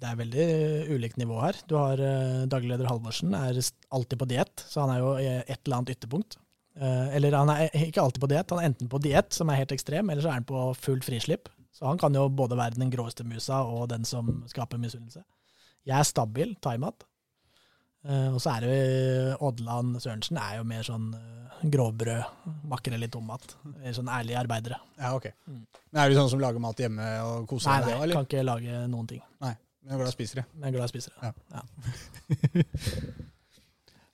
Det 0.00 0.08
er 0.08 0.20
veldig 0.22 0.46
ulikt 0.94 1.18
nivå 1.20 1.40
her. 1.42 1.58
Du 1.68 1.74
har 1.76 1.98
eh, 2.00 2.46
daglig 2.46 2.70
leder 2.72 2.88
Halvorsen, 2.88 3.34
er 3.34 3.58
alltid 3.90 4.20
på 4.20 4.30
diett, 4.30 4.64
så 4.70 4.84
han 4.84 4.94
er 4.94 5.02
jo 5.02 5.10
i 5.18 5.28
et 5.42 5.58
eller 5.58 5.80
annet 5.80 5.96
ytterpunkt. 5.96 6.38
Eh, 6.78 7.16
eller 7.18 7.36
han 7.36 7.50
er 7.52 7.74
ikke 7.74 8.02
alltid 8.02 8.22
på 8.22 8.30
diett, 8.32 8.54
han 8.54 8.62
er 8.62 8.70
enten 8.70 8.88
på 8.90 9.02
diett, 9.02 9.34
som 9.34 9.50
er 9.50 9.60
helt 9.60 9.74
ekstrem, 9.74 10.08
eller 10.10 10.24
så 10.24 10.30
er 10.30 10.38
han 10.40 10.48
på 10.48 10.62
fullt 10.78 11.06
frislipp. 11.06 11.50
Så 11.74 11.88
han 11.88 11.98
kan 11.98 12.14
jo 12.14 12.28
både 12.30 12.58
være 12.58 12.78
den 12.78 12.92
gråeste 12.92 13.26
musa 13.26 13.64
og 13.66 13.88
den 13.90 14.06
som 14.06 14.44
skaper 14.50 14.78
misunnelse. 14.78 15.24
Jeg 15.84 15.98
er 15.98 16.06
stabil, 16.08 16.54
thaimat. 16.62 17.04
Eh, 18.04 18.30
og 18.30 18.38
så 18.42 18.54
er 18.54 18.64
det 18.64 18.76
jo 18.76 19.48
Odland 19.48 19.98
Sørensen 20.02 20.38
er 20.40 20.58
jo 20.58 20.66
mer 20.68 20.84
sånn 20.86 21.08
uh, 21.16 21.58
grovbrød, 21.72 22.48
makrell 22.70 23.06
i 23.06 23.10
tomat. 23.10 23.56
Sånn 23.96 24.10
ærlige 24.12 24.38
arbeidere. 24.44 24.78
Ja, 25.00 25.14
ok. 25.16 25.30
Mm. 25.48 25.60
Men 25.90 26.02
Er 26.02 26.12
du 26.12 26.18
sånn 26.18 26.32
som 26.32 26.42
lager 26.42 26.62
mat 26.62 26.80
hjemme 26.84 27.10
og 27.24 27.48
koser 27.50 27.72
deg 27.72 27.88
Nei, 27.88 27.92
nei, 27.94 28.00
eller? 28.06 28.20
kan 28.20 28.28
ikke 28.28 28.46
lage 28.46 28.86
noen 28.92 29.10
ting. 29.10 29.22
Nei, 29.44 29.54
men 29.82 29.94
jeg 29.94 29.98
er 29.98 30.02
glad 30.04 30.12
i 30.12 30.18
spiser 30.18 30.42
det. 30.42 30.48
Men 30.54 30.68
jeg 30.68 30.74
er 30.74 30.78
glad 30.78 30.90
i 30.90 30.94
spiser 30.94 31.16
spise 31.16 31.32
det. 31.32 31.34
Ja. 31.56 33.24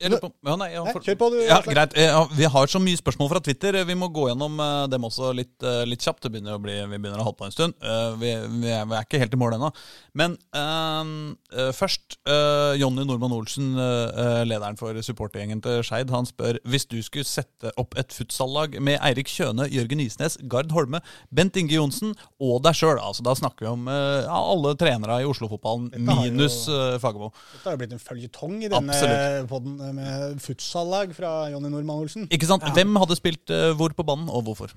Jeg 0.01 0.14
lurer 0.14 0.22
på, 0.22 0.30
ja, 0.48 0.55
nei, 0.57 0.68
ja, 0.72 0.82
Nei, 0.86 0.92
kjør 1.05 1.16
på, 1.20 1.26
du. 1.34 1.38
Ja, 1.44 1.59
greit. 1.66 1.92
Eh, 2.01 2.20
Vi 2.38 2.46
har 2.48 2.70
så 2.72 2.80
mye 2.80 2.96
spørsmål 2.96 3.28
fra 3.34 3.40
Twitter. 3.44 3.76
Vi 3.84 3.96
må 4.01 4.09
gå 4.09 4.28
gjennom 4.30 4.55
eh, 4.64 4.86
dem 4.88 5.05
også 5.05 5.32
litt, 5.36 5.57
eh, 5.61 5.82
litt 5.88 6.01
kjapt. 6.07 6.22
Det 6.24 6.30
begynner 6.32 6.57
å 6.57 6.62
bli, 6.62 6.78
vi 6.88 6.96
begynner 6.96 7.20
å 7.20 7.26
holde 7.28 7.40
på 7.42 7.48
en 7.48 7.53
stund. 7.53 7.76
Eh, 7.84 8.07
Vi, 8.20 8.30
vi, 8.62 8.70
er, 8.72 8.86
vi 8.88 8.96
er 8.96 9.05
ikke 9.05 9.20
helt 9.20 9.36
i 9.36 9.40
mål 9.40 9.59
ennå. 9.59 9.68
Men 10.16 10.38
eh, 10.57 11.12
eh, 11.53 11.70
først 11.76 12.16
uh, 12.30 12.72
Jonny 12.80 13.05
Normann 13.05 13.34
Olsen, 13.36 13.74
eh, 13.76 14.22
eh, 14.24 14.40
lederen 14.48 14.78
for 14.80 14.96
supportergjengen 15.05 15.61
til 15.64 15.84
Skeid, 15.86 16.11
han 16.14 16.28
spør 16.28 16.59
hvis 16.64 16.88
du 16.90 16.96
skulle 17.05 17.28
sette 17.28 17.70
opp 17.80 17.94
et 18.01 18.14
futsallag 18.16 18.78
med 18.80 18.98
Eirik 19.05 19.28
Kjøne, 19.30 19.68
Jørgen 19.70 20.01
Isnes, 20.03 20.38
Gard 20.51 20.72
Holme, 20.74 21.03
Bent 21.28 21.61
Inge 21.61 21.76
Johnsen 21.76 22.16
og 22.40 22.62
deg 22.64 22.78
sjøl. 22.80 22.96
Altså, 22.98 23.24
da 23.26 23.36
snakker 23.38 23.66
vi 23.66 23.70
om 23.74 23.86
eh, 23.92 24.24
ja, 24.24 24.40
alle 24.40 24.72
trenere 24.80 25.20
i 25.20 25.28
Oslo-fotballen 25.28 25.92
minus 26.09 26.62
uh, 26.72 26.96
Fagermo. 27.03 27.30
Dette 27.53 27.68
har 27.68 27.76
jo 27.76 27.82
blitt 27.84 27.94
en 27.98 28.03
føljetong 28.03 28.57
i 28.64 28.70
denne 28.72 28.96
Absolutt. 28.96 29.51
Podden 29.91 30.32
med 30.34 30.41
futsallag 30.41 31.14
fra 31.14 31.51
Jonny 31.51 31.68
Normann 31.70 32.05
Olsen. 32.05 32.28
Ikke 32.30 32.47
sant? 32.47 32.62
Ja. 32.62 32.72
Hvem 32.74 32.97
hadde 32.97 33.16
spilt 33.18 33.51
uh, 33.51 33.72
hvor 33.76 33.93
på 33.93 34.05
banen, 34.07 34.28
og 34.28 34.45
hvorfor? 34.45 34.72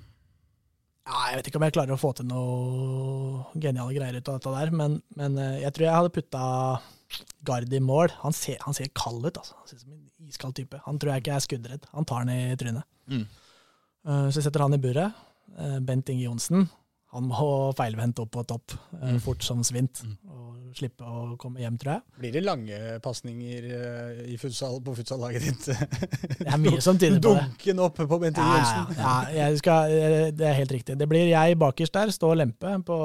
Ja, 1.06 1.30
jeg 1.32 1.38
vet 1.38 1.48
ikke 1.48 1.60
om 1.60 1.66
jeg 1.68 1.76
klarer 1.76 1.94
å 1.94 2.00
få 2.00 2.14
til 2.16 2.28
noe 2.30 3.44
geniale 3.60 3.94
greier 3.94 4.16
ut 4.16 4.30
av 4.30 4.40
dette 4.40 4.54
der, 4.56 4.72
men, 4.72 5.02
men 5.20 5.36
eh, 5.36 5.58
jeg 5.66 5.76
tror 5.76 5.84
jeg 5.84 5.96
hadde 5.98 6.14
putta 6.16 6.44
Gard 7.44 7.74
i 7.76 7.82
mål. 7.84 8.14
Han 8.22 8.32
ser, 8.34 8.56
han 8.64 8.74
ser 8.74 8.88
kald 8.96 9.26
ut, 9.26 9.36
altså. 9.36 9.58
Han 9.60 9.68
ser 9.68 9.82
ut 9.82 9.84
som 9.84 9.98
en 9.98 10.30
iskald 10.32 10.56
type. 10.56 10.80
Han 10.86 11.02
tror 11.02 11.12
jeg 11.12 11.26
ikke 11.26 11.34
er 11.36 11.44
skuddredd. 11.44 11.90
Han 11.92 12.08
tar 12.08 12.24
den 12.24 12.32
i 12.54 12.56
trynet. 12.56 12.88
Mm. 13.12 13.26
Uh, 14.08 14.30
Så 14.32 14.40
jeg 14.40 14.48
setter 14.48 14.64
han 14.64 14.78
i 14.78 14.80
buret. 14.80 15.20
Uh, 15.60 15.82
Bent 15.84 16.08
Inge 16.10 16.24
Johnsen. 16.24 16.70
Han 17.14 17.28
må 17.30 17.74
feilvendt 17.78 18.20
opp 18.24 18.32
på 18.34 18.44
topp, 18.50 18.74
eh, 19.02 19.12
Mm. 19.14 19.20
fort 19.22 19.44
som 19.46 19.62
svint, 19.64 20.02
Mm. 20.04 20.18
og 20.34 20.74
slippe 20.74 21.06
å 21.06 21.38
komme 21.38 21.60
hjem, 21.62 21.78
tror 21.78 21.92
jeg. 21.94 22.02
Blir 22.20 22.32
det 22.34 22.42
lange 22.44 22.78
pasninger 23.06 23.68
eh, 23.70 24.38
futsal, 24.42 24.80
på 24.82 24.96
futsallaget 24.98 25.42
ditt? 25.46 25.66
Det 26.40 26.48
er 26.48 26.58
mye 26.58 26.82
som 26.82 26.98
tyder 26.98 27.20
på 27.22 27.36
det. 27.36 27.44
Dunken 27.52 27.80
opp 27.86 27.98
på 28.02 28.20
Bente 28.20 28.42
Ja, 28.42 28.56
ja, 28.58 28.64
Jensen. 28.64 28.98
ja, 28.98 29.14
jeg 29.38 29.58
skal, 29.62 29.92
eh, 29.94 30.32
det 30.32 30.48
er 30.50 30.54
helt 30.58 30.72
riktig. 30.74 30.98
Det 30.98 31.08
blir 31.08 31.30
jeg 31.30 31.60
bakerst 31.62 31.94
der, 31.94 32.08
stå 32.16 32.32
og 32.34 32.38
lempe 32.42 32.74
på 32.84 32.98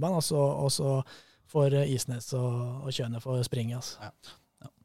banen, 0.00 0.16
og 0.18 0.22
så, 0.26 0.42
og 0.64 0.70
så 0.74 1.04
får 1.52 1.78
Isnes 1.88 2.32
og, 2.34 2.82
og 2.84 2.90
Kjøne 2.92 3.22
få 3.22 3.38
springe. 3.46 3.76
Altså. 3.78 4.10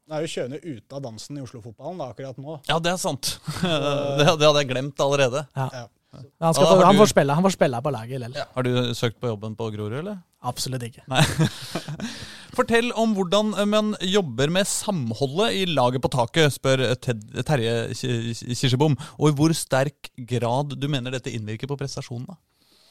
Nå 0.06 0.14
er 0.18 0.20
jo 0.26 0.30
Kjøne 0.36 0.58
ute 0.62 0.92
av 0.94 1.02
dansen 1.02 1.38
i 1.38 1.42
Oslo-fotballen 1.42 1.98
da, 1.98 2.10
akkurat 2.12 2.36
nå. 2.38 2.60
Ja, 2.68 2.78
det 2.78 2.92
er 2.92 2.96
sant. 3.00 3.38
det, 3.64 4.24
det 4.38 4.46
hadde 4.46 4.60
jeg 4.62 4.68
glemt 4.70 5.00
allerede. 5.00 5.46
Ja. 5.56 5.86
Ja. 6.14 6.22
Han, 6.46 6.54
skal 6.56 6.66
få, 6.70 6.78
han, 6.86 6.98
får 7.00 7.10
spille, 7.10 7.34
han 7.38 7.46
får 7.46 7.54
spille 7.56 7.80
på 7.84 7.92
laget 7.94 8.22
likevel. 8.22 8.46
Har 8.54 8.66
du 8.66 8.94
søkt 8.94 9.18
på 9.22 9.30
jobben 9.32 9.56
på 9.58 9.68
Grorud, 9.74 9.96
eller? 10.00 10.18
Absolutt 10.44 10.82
ikke. 10.86 11.04
Fortell 12.56 12.90
om 13.00 13.14
hvordan 13.16 13.52
man 13.70 13.94
jobber 14.04 14.52
med 14.52 14.68
samholdet 14.68 15.56
i 15.58 15.64
laget 15.70 16.02
på 16.04 16.10
taket, 16.12 16.52
spør 16.54 16.84
Ted, 17.02 17.22
Terje 17.48 17.74
Ki- 17.98 18.54
Kirsebom. 18.54 18.96
Og 19.18 19.30
i 19.32 19.36
hvor 19.38 19.54
sterk 19.56 20.10
grad 20.30 20.76
du 20.78 20.86
mener 20.92 21.16
dette 21.16 21.32
innvirker 21.34 21.70
på 21.70 21.78
prestasjonene? 21.80 22.36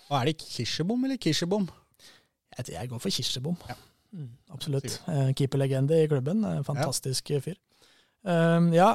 Og 0.09 0.17
er 0.19 0.31
det 0.31 0.37
kirsebom 0.43 1.05
eller 1.07 1.17
kirsebom? 1.21 1.69
Jeg, 2.57 2.73
jeg 2.75 2.89
går 2.91 3.01
for 3.01 3.13
kirsebom. 3.13 3.55
Ja. 3.69 3.77
Mm, 4.13 4.27
absolutt. 4.53 4.99
Eh, 5.09 5.31
Keeperlegende 5.37 6.03
i 6.03 6.09
klubben. 6.11 6.43
Fantastisk 6.67 6.67
Fantastisk 6.67 7.31
fyr. 7.47 7.55
Um, 8.23 8.69
ja, 8.71 8.87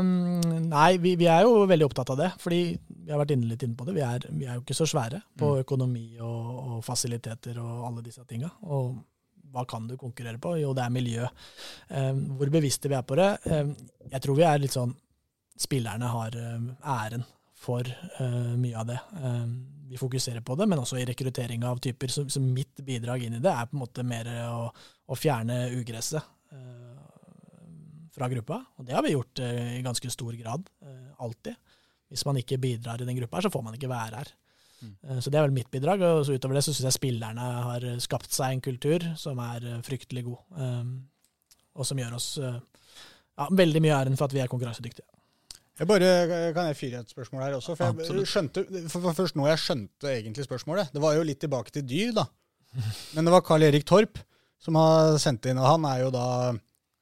um, 0.00 0.40
nei, 0.70 0.96
vi, 1.02 1.10
vi 1.20 1.26
er 1.28 1.44
jo 1.44 1.66
veldig 1.68 1.86
opptatt 1.90 2.12
av 2.14 2.20
det. 2.22 2.30
Fordi 2.40 2.60
vi 2.88 3.10
har 3.12 3.20
vært 3.20 3.34
inne 3.36 3.50
litt 3.50 3.62
inne 3.66 3.76
på 3.76 3.84
det. 3.88 3.94
Vi 3.98 4.04
er, 4.06 4.24
vi 4.32 4.46
er 4.48 4.56
jo 4.56 4.62
ikke 4.64 4.76
så 4.78 4.86
svære 4.88 5.20
på 5.38 5.50
Mm. 5.52 5.60
økonomi 5.66 6.06
og, 6.24 6.46
og 6.78 6.84
fasiliteter 6.86 7.58
og 7.60 7.82
alle 7.90 8.04
disse 8.06 8.24
tinga. 8.28 8.48
Og 8.72 8.94
hva 9.52 9.66
kan 9.68 9.84
du 9.90 9.98
konkurrere 10.00 10.40
på? 10.40 10.54
Jo, 10.62 10.72
det 10.72 10.86
er 10.86 10.94
miljø. 10.94 11.26
Um, 11.92 12.22
hvor 12.38 12.48
bevisste 12.54 12.88
vi 12.88 12.96
er 12.96 13.04
på 13.04 13.18
det? 13.20 13.28
Jeg 14.08 14.20
tror 14.24 14.38
vi 14.40 14.48
er 14.48 14.62
litt 14.64 14.72
sånn 14.78 14.94
Spillerne 15.62 16.08
har 16.08 16.32
æren 16.32 17.22
for 17.62 17.84
uh, 17.84 18.54
mye 18.58 18.74
av 18.80 18.86
det. 18.88 18.96
Vi 19.92 19.98
fokuserer 20.00 20.40
på 20.42 20.56
det, 20.58 20.64
men 20.66 20.80
også 20.80 20.96
i 20.98 21.04
rekruttering 21.06 21.62
av 21.68 21.78
typer. 21.84 22.08
Så, 22.10 22.24
så 22.32 22.40
mitt 22.42 22.80
bidrag 22.82 23.22
inn 23.26 23.36
i 23.36 23.42
det 23.44 23.52
er 23.52 23.68
på 23.68 23.76
en 23.76 23.82
måte 23.84 24.02
mer 24.08 24.26
å, 24.48 24.64
å 25.12 25.18
fjerne 25.20 25.66
ugresset 25.76 26.24
uh, 26.24 26.81
fra 28.12 28.28
gruppa. 28.32 28.60
Og 28.78 28.86
det 28.88 28.96
har 28.96 29.04
vi 29.04 29.14
gjort 29.14 29.42
uh, 29.42 29.76
i 29.78 29.82
ganske 29.84 30.10
stor 30.12 30.36
grad. 30.38 30.68
uh, 30.84 31.12
alltid. 31.24 31.56
Hvis 32.12 32.26
man 32.28 32.36
ikke 32.36 32.60
bidrar 32.60 33.00
i 33.00 33.08
den 33.08 33.16
gruppa, 33.16 33.38
her, 33.38 33.46
så 33.46 33.52
får 33.54 33.64
man 33.64 33.78
ikke 33.78 33.90
være 33.90 34.20
her. 34.20 34.32
Mm. 34.82 34.92
Uh, 35.08 35.20
Så 35.24 35.30
det 35.32 35.40
er 35.40 35.46
vel 35.46 35.56
mitt 35.56 35.70
bidrag. 35.72 36.02
Og 36.08 36.26
så 36.26 36.36
utover 36.36 36.58
det 36.58 36.64
så 36.66 36.74
syns 36.74 36.90
jeg 36.90 36.98
spillerne 36.98 37.48
har 37.68 37.86
skapt 38.04 38.32
seg 38.34 38.52
en 38.52 38.64
kultur 38.64 39.06
som 39.16 39.40
er 39.40 39.82
fryktelig 39.86 40.26
god, 40.28 40.44
og 41.72 41.86
som 41.88 41.98
gjør 41.98 42.18
oss 42.18 42.34
ja, 42.36 43.46
veldig 43.48 43.80
mye 43.80 43.94
æren 43.96 44.18
for 44.18 44.28
at 44.28 44.34
vi 44.36 44.42
er 44.44 44.50
konkurransedyktige. 44.52 45.08
Jeg 45.80 45.88
bare, 45.88 46.52
Kan 46.52 46.66
jeg 46.68 46.76
fyre 46.76 47.00
et 47.00 47.14
spørsmål 47.14 47.42
her 47.46 47.54
også? 47.56 47.74
For 47.78 48.02
jeg 48.04 48.28
skjønte, 48.28 48.66
for 48.92 49.00
for 49.06 49.16
først 49.22 49.38
nå 49.40 49.46
jeg 49.48 49.62
skjønte 49.62 50.10
egentlig 50.10 50.44
spørsmålet. 50.44 50.92
Det 50.92 51.00
var 51.00 51.16
jo 51.16 51.24
litt 51.24 51.40
tilbake 51.40 51.72
til 51.72 51.86
dyr, 51.88 52.12
da. 52.20 52.26
Men 53.16 53.24
det 53.24 53.32
var 53.32 53.44
Carl 53.46 53.64
Erik 53.64 53.86
Torp 53.88 54.20
som 54.62 54.76
har 54.78 55.16
sendt 55.22 55.48
inn. 55.50 55.58
og 55.58 55.66
Han 55.66 55.86
er 55.88 56.04
jo 56.04 56.10
da, 56.14 56.26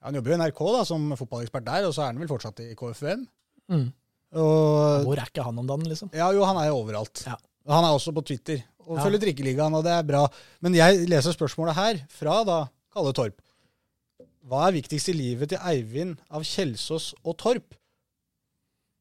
han 0.02 0.14
jobber 0.16 0.32
jo 0.32 0.36
i 0.36 0.40
NRK 0.40 0.60
da, 0.77 0.82
som 0.89 1.10
fotballekspert 1.18 1.66
der, 1.66 1.86
og 1.89 1.94
så 1.97 2.02
er 2.06 2.12
han 2.12 2.20
vel 2.22 2.31
fortsatt 2.31 2.60
i 2.64 2.74
KFUM. 2.78 3.27
Mm. 3.70 3.86
Og, 4.40 5.05
Hvor 5.06 5.18
er 5.18 5.27
ikke 5.31 5.43
han 5.44 5.59
om 5.59 5.66
dagen, 5.66 5.89
liksom? 5.90 6.10
ja, 6.14 6.31
jo, 6.32 6.44
han 6.47 6.56
er 6.60 6.68
jo 6.70 6.78
overalt. 6.81 7.24
Ja. 7.27 7.36
Han 7.70 7.85
er 7.85 7.94
også 7.97 8.12
på 8.16 8.22
Twitter 8.27 8.62
og 8.86 8.97
Ja. 8.98 9.05
følger 9.05 9.20
Drikkeligaen, 9.22 9.74
og 9.74 9.85
det 9.85 9.93
er 9.93 10.02
bra. 10.06 10.24
Men 10.60 10.74
jeg 10.74 11.05
leser 11.09 11.32
spørsmålet 11.36 11.74
her, 11.77 12.01
fra 12.09 12.43
da 12.44 12.60
Kalle 12.94 13.12
Torp. 13.14 13.40
Hva 14.48 14.66
er 14.68 14.72
viktigst 14.81 15.09
i 15.12 15.12
livet 15.14 15.48
til 15.52 15.59
Eivind 15.62 16.16
av 16.31 16.43
Kjelsås 16.43 17.12
og 17.24 17.36
Torp? 17.39 17.74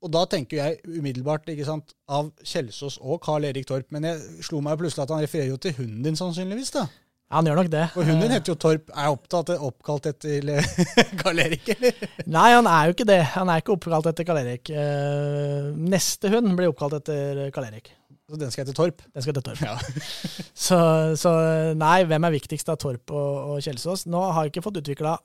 Og 0.03 0.11
da 0.11 0.26
tenker 0.31 0.57
jeg 0.59 0.80
umiddelbart 0.85 1.47
ikke 1.51 1.65
sant, 1.65 1.93
av 2.07 2.30
Kjelsås 2.43 2.99
og 3.01 3.19
Carl 3.23 3.43
Erik 3.45 3.65
Torp. 3.67 3.88
Men 3.91 4.03
jeg 4.03 4.43
slo 4.45 4.61
meg 4.61 4.77
plutselig 4.80 5.03
at 5.03 5.09
han 5.15 5.23
refererer 5.23 5.49
jo 5.49 5.57
til 5.57 5.73
hunden 5.80 6.03
din, 6.03 6.15
sannsynligvis. 6.15 6.71
da. 6.71 6.85
Ja, 7.30 7.38
han 7.38 7.45
gjør 7.45 7.60
nok 7.60 7.68
det. 7.69 7.84
For 7.93 8.07
hunden 8.07 8.23
din 8.26 8.34
heter 8.34 8.56
jo 8.56 8.57
Torp. 8.57 8.88
Er 8.89 9.11
opptatt, 9.14 9.51
oppkalt 9.61 10.07
etter 10.10 10.47
Karl 11.22 11.41
Erik, 11.43 11.68
eller? 11.76 12.07
Nei, 12.26 12.47
han 12.56 12.69
er 12.72 12.89
jo 12.89 12.95
ikke 12.95 13.06
det. 13.06 13.19
Han 13.35 13.51
er 13.53 13.61
ikke 13.61 13.76
oppkalt 13.76 14.10
etter 14.10 14.26
Karl 14.26 14.41
Erik. 14.41 14.72
Eh, 14.73 15.69
neste 15.93 16.31
hund 16.34 16.56
blir 16.57 16.72
oppkalt 16.73 16.97
etter 16.97 17.43
Karl 17.53 17.69
Erik. 17.69 17.91
Så 18.30 18.38
den 18.41 18.49
skal 18.53 18.65
hete 18.65 18.73
Torp. 18.77 19.06
Den 19.14 19.26
skal 19.26 19.38
hete 19.38 19.45
Torp. 19.45 19.61
Ja. 19.61 19.77
Så, 20.69 20.77
så 21.18 21.31
nei, 21.77 22.03
hvem 22.06 22.26
er 22.27 22.34
viktigst 22.34 22.68
av 22.69 22.76
Torp 22.81 23.14
og, 23.15 23.53
og 23.53 23.61
Kjelsås? 23.64 24.03
Nå 24.11 24.19
har 24.35 24.45
jeg 24.45 24.51
ikke 24.51 24.65
fått 24.65 24.81
utvikla 24.81 25.15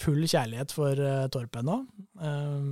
full 0.00 0.24
kjærlighet 0.26 0.72
for 0.74 0.98
uh, 0.98 1.26
Torp 1.34 1.60
ennå. 1.60 1.76
Eh, 2.22 2.64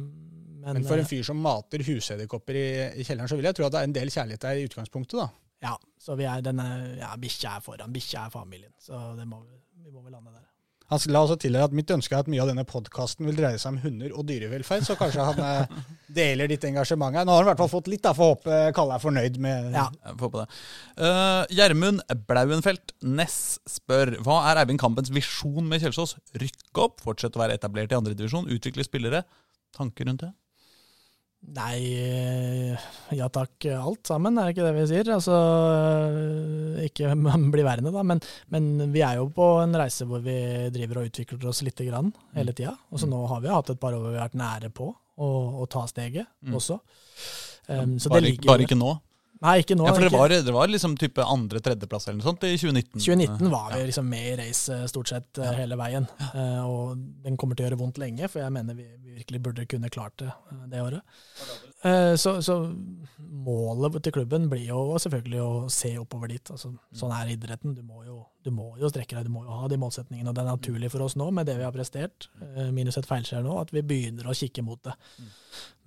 men, 0.63 0.79
Men 0.79 0.87
for 0.87 1.03
en 1.03 1.07
fyr 1.07 1.27
som 1.27 1.39
mater 1.43 1.83
husedderkopper 1.87 2.59
i, 2.59 2.67
i 3.03 3.07
kjelleren, 3.07 3.31
så 3.31 3.39
vil 3.39 3.51
jeg 3.51 3.59
tro 3.59 3.67
at 3.67 3.75
det 3.75 3.83
er 3.83 3.91
en 3.91 3.95
del 3.99 4.11
kjærlighet 4.15 4.45
der 4.47 4.59
i 4.59 4.67
utgangspunktet, 4.69 5.19
da. 5.19 5.29
Ja, 5.63 5.77
så 6.03 6.17
vi 6.19 6.27
er 6.27 6.43
denne, 6.45 6.69
ja, 6.99 7.13
bikkja 7.21 7.59
er 7.59 7.65
foran. 7.65 7.93
Bikkja 7.95 8.27
er 8.27 8.35
familien. 8.35 8.73
Så 8.83 8.99
det 9.19 9.29
må, 9.31 9.45
vi 9.83 9.93
må 9.93 10.03
vel 10.03 10.17
lande 10.17 10.35
der. 10.35 10.49
Han 10.93 11.01
la 11.15 11.23
også 11.25 11.39
til 11.41 11.57
at 11.57 11.73
mitt 11.73 11.89
ønske 11.95 12.13
er 12.13 12.21
at 12.25 12.29
mye 12.29 12.43
av 12.43 12.51
denne 12.51 12.65
podkasten 12.69 13.25
vil 13.25 13.39
dreie 13.39 13.57
seg 13.61 13.73
om 13.73 13.79
hunder 13.81 14.13
og 14.13 14.27
dyrevelferd, 14.29 14.85
så 14.85 14.97
kanskje 14.99 15.25
han 15.25 15.39
eh, 15.41 15.79
deler 16.19 16.51
ditt 16.51 16.67
engasjement 16.69 17.17
her. 17.17 17.25
Nå 17.25 17.33
har 17.33 17.41
han 17.41 17.49
i 17.49 17.51
hvert 17.53 17.63
fall 17.63 17.71
fått 17.73 17.89
litt, 17.89 18.03
da, 18.05 18.13
får 18.17 18.35
håpe 18.35 18.59
Kalle 18.77 18.99
er 18.99 19.05
fornøyd 19.05 19.39
med 19.41 19.71
Ja. 19.73 19.87
Jeg 20.11 20.19
får 20.21 20.33
på 20.35 20.43
det. 20.43 20.59
Eh, 21.07 21.55
Gjermund 21.57 22.05
Blauenfelt 22.29 22.93
Ness 23.09 23.39
spør 23.71 24.19
hva 24.27 24.43
er 24.51 24.61
Eivind 24.65 24.83
Kampens 24.83 25.13
visjon 25.15 25.65
med 25.71 25.81
Kjelsås? 25.81 26.19
Rykke 26.37 26.85
opp, 26.85 27.01
fortsette 27.07 27.41
å 27.41 27.45
være 27.47 27.57
etablert 27.57 27.95
i 27.95 28.01
andredivisjon, 28.03 28.51
utvikle 28.53 28.85
spillere? 28.85 29.25
Tanker 29.73 30.11
rundt 30.11 30.27
det? 30.27 30.35
Nei, 31.43 31.79
eh, 31.99 32.83
ja 33.19 33.27
takk 33.35 33.67
alt 33.75 34.07
sammen, 34.07 34.37
er 34.39 34.47
det 34.47 34.55
ikke 34.55 34.67
det 34.69 34.75
vi 34.77 34.85
sier? 34.93 35.09
Altså, 35.17 35.35
eh, 36.79 36.85
ikke 36.87 37.11
man 37.27 37.49
blir 37.53 37.67
værende, 37.67 37.91
da, 37.93 38.05
men, 38.07 38.23
men 38.55 38.69
vi 38.95 39.03
er 39.03 39.19
jo 39.19 39.27
på 39.35 39.49
en 39.65 39.75
reise 39.77 40.07
hvor 40.09 40.23
vi 40.25 40.37
driver 40.73 41.03
og 41.03 41.11
utvikler 41.11 41.49
oss 41.51 41.65
lite 41.67 41.87
grann 41.89 42.13
hele 42.37 42.55
tida. 42.57 42.77
Og 42.95 43.03
så 43.03 43.11
nå 43.11 43.21
har 43.29 43.43
vi 43.43 43.51
hatt 43.53 43.73
et 43.75 43.81
par 43.83 43.97
år 43.97 44.05
hvor 44.05 44.15
vi 44.15 44.21
har 44.21 44.29
vært 44.31 44.39
nære 44.39 44.71
på 44.73 44.87
å, 44.93 45.31
å 45.63 45.67
ta 45.71 45.85
steget 45.91 46.31
Mm. 46.43 46.55
også. 46.59 46.79
Um, 47.69 47.99
så 48.03 48.11
bare, 48.11 48.21
det 48.23 48.31
ligger 48.33 48.49
bare 48.51 48.65
ikke 48.67 48.79
nå? 48.79 48.95
Nei, 49.43 49.57
ikke 49.65 49.75
nå. 49.79 49.87
Ja, 49.89 49.95
for 49.97 50.05
det 50.07 50.13
var, 50.15 50.33
det 50.47 50.55
var 50.55 50.71
liksom 50.71 50.95
type 51.01 51.25
andre-tredjeplass 51.27 52.07
eller 52.09 52.21
noe 52.21 52.29
sånt 52.29 52.45
i 52.47 52.53
2019. 52.55 53.01
2019 53.03 53.51
var 53.51 53.73
vi 53.73 53.81
Ja. 53.81 53.87
liksom 53.89 54.09
med 54.13 54.29
i 54.29 54.37
race 54.39 54.77
eh, 54.77 54.85
stort 54.91 55.11
sett 55.11 55.41
ja. 55.43 55.51
hele 55.59 55.79
veien. 55.81 56.07
Eh, 56.31 56.63
og 56.63 56.97
den 57.25 57.37
kommer 57.41 57.59
til 57.59 57.67
å 57.67 57.71
gjøre 57.71 57.81
vondt 57.83 57.99
lenge, 58.03 58.31
for 58.31 58.45
jeg 58.45 58.55
mener 58.55 58.79
vi, 58.79 58.87
vi 59.03 59.17
virkelig 59.19 59.43
burde 59.49 59.67
kunne 59.67 59.91
klart 59.91 60.15
det 60.23 60.31
eh, 60.31 60.63
det 60.73 60.83
året. 60.85 61.03
Eh, 61.85 62.15
så, 62.21 62.37
så 62.45 62.57
målet 63.43 63.97
til 64.05 64.15
klubben 64.15 64.45
blir 64.51 64.69
jo 64.69 64.81
selvfølgelig 65.03 65.41
å 65.43 65.69
se 65.73 65.91
oppover 65.99 66.31
dit. 66.31 66.51
Altså, 66.55 66.71
sånn 66.95 67.15
er 67.17 67.33
idretten. 67.35 67.73
Du 67.75 67.83
må, 67.83 68.05
jo, 68.07 68.21
du 68.47 68.53
må 68.55 68.69
jo 68.79 68.91
strekke 68.93 69.17
deg, 69.19 69.27
du 69.27 69.35
må 69.35 69.43
jo 69.47 69.57
ha 69.59 69.71
de 69.71 69.79
målsetningene. 69.83 70.31
Og 70.31 70.37
det 70.37 70.45
er 70.45 70.51
naturlig 70.51 70.91
for 70.93 71.03
oss 71.07 71.17
nå, 71.19 71.27
med 71.35 71.49
det 71.51 71.57
vi 71.59 71.67
har 71.67 71.75
prestert, 71.75 72.29
eh, 72.53 72.69
minus 72.75 73.01
et 73.01 73.09
feilskjær 73.09 73.43
nå, 73.47 73.57
at 73.65 73.73
vi 73.75 73.83
begynner 73.87 74.31
å 74.31 74.37
kikke 74.39 74.63
mot 74.67 74.79
det. 74.87 74.95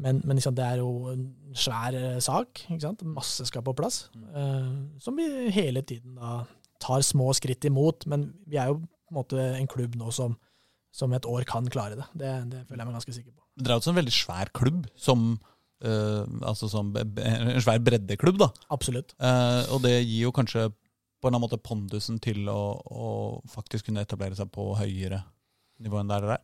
Men, 0.04 0.20
men 0.26 0.36
liksom, 0.40 0.58
det 0.58 0.66
er 0.68 0.82
jo 0.84 0.90
en 1.14 1.24
svær 1.56 1.96
eh, 1.96 2.20
sak. 2.24 2.66
Ikke 2.68 2.84
sant? 2.90 3.06
Masse 3.16 3.48
skal 3.48 3.64
på 3.66 3.76
plass. 3.78 4.10
eh, 4.36 4.76
som 5.06 5.16
vi 5.16 5.30
hele 5.56 5.86
tiden 5.88 6.20
da 6.20 6.42
tar 6.84 7.06
små 7.08 7.32
skritt 7.38 7.64
imot. 7.70 8.04
Men 8.12 8.34
vi 8.52 8.60
er 8.60 8.74
jo 8.74 8.82
på 8.84 9.14
en 9.14 9.22
måte 9.22 9.40
en 9.56 9.72
klubb 9.72 9.96
nå 9.96 10.12
som, 10.12 10.36
som 10.92 11.14
et 11.16 11.26
år 11.30 11.48
kan 11.48 11.72
klare 11.72 11.96
det. 12.02 12.12
Det, 12.20 12.36
det 12.52 12.68
føler 12.68 12.84
jeg 12.84 12.90
meg 12.92 12.98
ganske 13.00 13.16
sikker 13.16 13.32
på. 13.32 13.42
Dere 13.56 13.72
er 13.72 13.78
jo 13.78 13.84
også 13.86 13.94
en 13.94 14.02
veldig 14.02 14.12
svær 14.12 14.50
klubb, 14.58 14.88
som, 15.00 15.28
eh, 15.86 16.24
altså 16.46 16.70
som 16.72 16.90
en 16.98 17.62
svær 17.64 17.84
breddeklubb. 17.84 18.42
da. 18.42 18.50
Absolutt. 18.74 19.16
Uh, 19.22 19.64
og 19.76 19.84
det 19.86 19.96
gir 20.02 20.26
jo 20.26 20.34
kanskje 20.36 20.68
på 20.70 21.30
en 21.30 21.32
eller 21.32 21.38
annen 21.38 21.46
måte 21.46 21.62
pondusen 21.64 22.20
til 22.22 22.50
å, 22.52 22.60
å 22.86 23.12
faktisk 23.50 23.88
kunne 23.90 24.04
etablere 24.06 24.38
seg 24.38 24.52
på 24.54 24.74
høyere 24.78 25.24
nivå 25.82 26.02
enn 26.02 26.12
der 26.12 26.26
det 26.26 26.36
er. 26.38 26.44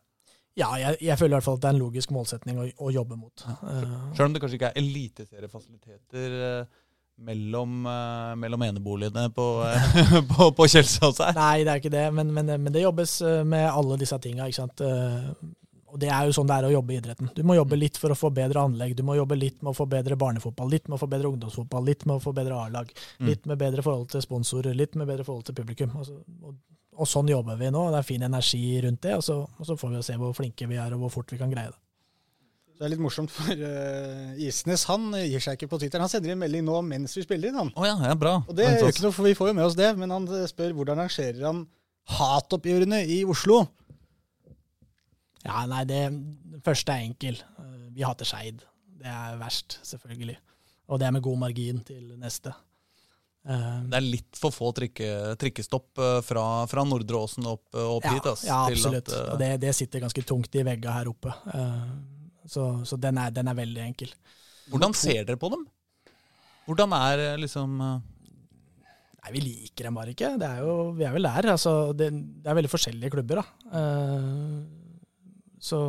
Ja, 0.60 0.68
jeg, 0.76 0.98
jeg 1.06 1.16
føler 1.20 1.36
i 1.36 1.38
hvert 1.38 1.48
fall 1.48 1.58
at 1.60 1.64
det 1.64 1.70
er 1.70 1.76
en 1.78 1.82
logisk 1.86 2.12
målsetning 2.12 2.58
å, 2.60 2.68
å 2.84 2.92
jobbe 2.92 3.18
mot. 3.20 3.44
Uh, 3.64 4.12
Selv 4.18 4.28
om 4.28 4.34
det 4.36 4.42
kanskje 4.44 4.60
ikke 4.60 4.72
er 4.74 4.82
eliteseriefasiliteter 4.82 6.36
eh, 6.48 6.82
mellom, 7.22 7.86
uh, 7.86 8.34
mellom 8.40 8.66
eneboligene 8.66 9.30
på, 9.36 9.48
uh, 9.64 10.18
på, 10.32 10.50
på 10.58 10.68
Kjelsås 10.74 11.22
her. 11.24 11.38
Nei, 11.38 11.64
det 11.64 11.74
er 11.74 11.84
ikke 11.84 11.94
det, 11.94 12.06
men, 12.18 12.34
men, 12.36 12.52
men 12.58 12.74
det 12.74 12.84
jobbes 12.84 13.16
eh, 13.24 13.42
med 13.48 13.68
alle 13.70 14.00
disse 14.02 14.20
tinga. 14.24 14.50
ikke 14.50 14.60
sant? 14.60 14.84
Eh, 14.84 15.32
Og 15.92 16.00
det 16.00 16.08
er 16.08 16.26
jo 16.30 16.32
sånn 16.38 16.48
det 16.48 16.56
er 16.56 16.68
å 16.70 16.72
jobbe 16.72 16.94
i 16.94 16.98
idretten. 17.02 17.30
Du 17.36 17.42
må 17.44 17.56
jobbe 17.58 17.76
litt 17.76 17.98
for 18.00 18.14
å 18.14 18.16
få 18.16 18.30
bedre 18.32 18.62
anlegg, 18.64 18.94
du 18.96 19.04
må 19.04 19.18
jobbe 19.18 19.36
litt 19.36 19.58
med 19.62 19.74
å 19.74 19.76
få 19.76 19.86
bedre 19.92 20.16
barnefotball, 20.16 20.70
litt 20.72 20.88
med 20.88 20.96
å 20.96 21.02
få 21.02 21.10
bedre 21.12 21.28
ungdomsfotball, 21.34 21.84
litt 21.86 22.06
med 22.08 22.16
å 22.16 22.24
få 22.24 22.32
bedre 22.38 22.56
A-lag, 22.56 22.92
Mm. 23.20 23.28
litt 23.28 23.46
med 23.46 23.60
bedre 23.60 23.84
forhold 23.84 24.10
til 24.14 24.22
sponsorer, 24.24 24.74
litt 24.74 24.96
med 24.96 25.08
bedre 25.08 25.26
forhold 25.28 25.46
til 25.46 25.56
publikum. 25.56 25.92
Altså, 26.00 26.18
og, 26.48 26.56
og 26.96 27.08
sånn 27.08 27.28
jobber 27.28 27.58
vi 27.60 27.70
nå. 27.76 27.90
Det 27.92 28.00
er 28.00 28.08
fin 28.08 28.24
energi 28.24 28.64
rundt 28.88 29.02
det, 29.02 29.16
og 29.20 29.24
så, 29.24 29.38
og 29.60 29.66
så 29.68 29.76
får 29.78 29.96
vi 29.98 30.02
se 30.04 30.16
hvor 30.22 30.34
flinke 30.34 30.68
vi 30.72 30.80
er, 30.80 30.94
og 30.96 31.00
hvor 31.06 31.12
fort 31.20 31.32
vi 31.36 31.38
kan 31.44 31.52
greie 31.52 31.70
det. 31.72 31.80
Det 32.82 32.88
er 32.88 32.94
litt 32.96 33.04
morsomt, 33.04 33.30
for 33.30 33.52
uh, 33.54 34.32
Isnes 34.42 34.88
han 34.90 35.12
gir 35.14 35.44
seg 35.44 35.54
ikke 35.60 35.68
på 35.70 35.78
Twitter. 35.84 36.02
Han 36.02 36.10
sender 36.10 36.32
inn 36.34 36.40
melding 36.42 36.64
nå 36.66 36.80
mens 36.82 37.14
vi 37.14 37.22
spiller 37.22 37.52
inn. 37.52 37.60
han. 37.60 37.70
Oh 37.78 37.86
ja, 37.86 37.94
ja, 38.08 38.16
bra. 38.18 38.40
Og 38.48 38.56
det 38.58 38.66
er 38.66 38.88
ikke 38.88 39.04
noe, 39.06 39.14
for 39.14 39.28
Vi 39.28 39.36
får 39.38 39.52
jo 39.52 39.54
med 39.60 39.68
oss 39.68 39.76
det, 39.78 39.92
men 40.00 40.10
han 40.10 40.26
spør 40.50 40.74
hvordan 40.74 40.98
rangerer 41.04 41.46
han 41.46 41.68
hatoppgjørene 42.10 43.04
i 43.06 43.20
Oslo. 43.30 43.60
Ja, 45.46 45.64
nei, 45.70 45.84
det 45.90 46.02
det 46.52 46.62
første 46.66 46.94
er 46.94 47.08
enkel. 47.08 47.40
Eh, 47.60 47.88
Vi 47.96 48.04
hater 48.06 48.28
Skeid. 48.30 48.62
Det 49.02 49.10
er 49.10 49.40
verst, 49.40 49.80
selvfølgelig. 49.88 50.38
Og 50.92 51.00
det 51.00 51.08
er 51.08 51.16
med 51.16 51.24
god 51.26 51.40
margin 51.42 51.80
til 51.88 52.12
neste. 52.22 52.54
Eh, 53.48 53.80
Det 53.90 53.98
er 53.98 54.06
litt 54.06 54.38
for 54.38 54.54
få 54.54 54.70
trikke, 54.78 55.36
trikkestopp 55.42 55.98
eh, 55.98 56.20
fra, 56.22 56.46
fra 56.70 56.84
Nordre 56.86 57.24
Åsen 57.24 57.48
opp, 57.50 57.66
opp 57.74 58.06
ja, 58.06 58.14
hit. 58.14 58.30
ass, 58.30 58.44
ja, 58.46 58.60
absolutt. 58.70 59.10
at, 59.10 59.16
uh... 59.18 59.34
Og 59.34 59.40
det, 59.42 59.52
det 59.64 59.74
sitter 59.76 60.04
ganske 60.04 60.24
tungt 60.30 60.56
i 60.56 60.64
vegga 60.68 60.94
her 61.00 61.10
oppe. 61.10 61.34
Uh, 61.50 61.90
Så, 62.46 62.64
så 62.86 62.98
den, 62.98 63.18
er, 63.22 63.32
den 63.34 63.48
er 63.48 63.58
veldig 63.58 63.82
enkel. 63.86 64.10
hvordan 64.72 64.94
ser 64.98 65.24
dere 65.26 65.38
på 65.38 65.50
dem? 65.54 65.66
Hvordan 66.68 66.94
er 66.98 67.38
liksom 67.42 67.80
uh... 67.82 68.00
Nei, 69.22 69.32
vi 69.36 69.42
liker 69.46 69.86
dem 69.86 69.98
bare 69.98 70.14
ikke. 70.16 70.32
Det 70.42 70.48
er 70.48 70.62
jo, 70.66 70.72
vi 70.98 71.06
er 71.06 71.14
vel 71.14 71.28
der. 71.30 71.52
Altså, 71.54 71.94
det, 71.94 72.08
det 72.42 72.50
er 72.50 72.58
veldig 72.58 72.72
forskjellige 72.72 73.14
klubber, 73.14 73.42
da. 73.44 73.78
Så 75.62 75.80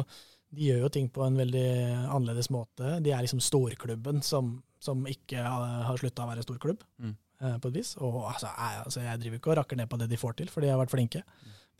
de 0.52 0.66
gjør 0.68 0.82
jo 0.84 0.90
ting 0.92 1.08
på 1.08 1.24
en 1.24 1.36
veldig 1.40 1.64
annerledes 2.12 2.50
måte. 2.52 2.98
De 3.02 3.10
er 3.16 3.24
liksom 3.24 3.40
storklubben 3.40 4.20
som, 4.22 4.54
som 4.84 5.06
ikke 5.08 5.40
har, 5.40 5.96
slutta 6.00 6.26
å 6.26 6.30
være 6.34 6.44
storklubb, 6.44 6.82
Mm. 7.00 7.14
eh, 7.40 7.56
på 7.58 7.68
et 7.72 7.78
vis. 7.80 7.94
Og 8.04 8.20
altså, 8.28 8.50
jeg, 8.52 8.82
altså, 8.84 9.00
jeg 9.06 9.20
driver 9.24 9.40
ikke 9.40 9.50
og 9.54 9.56
rakker 9.62 9.80
ned 9.80 9.88
på 9.88 9.98
det 10.02 10.10
de 10.12 10.20
får 10.20 10.36
til, 10.42 10.48
for 10.52 10.60
de 10.60 10.68
har 10.68 10.78
vært 10.82 10.92
flinke 10.92 11.22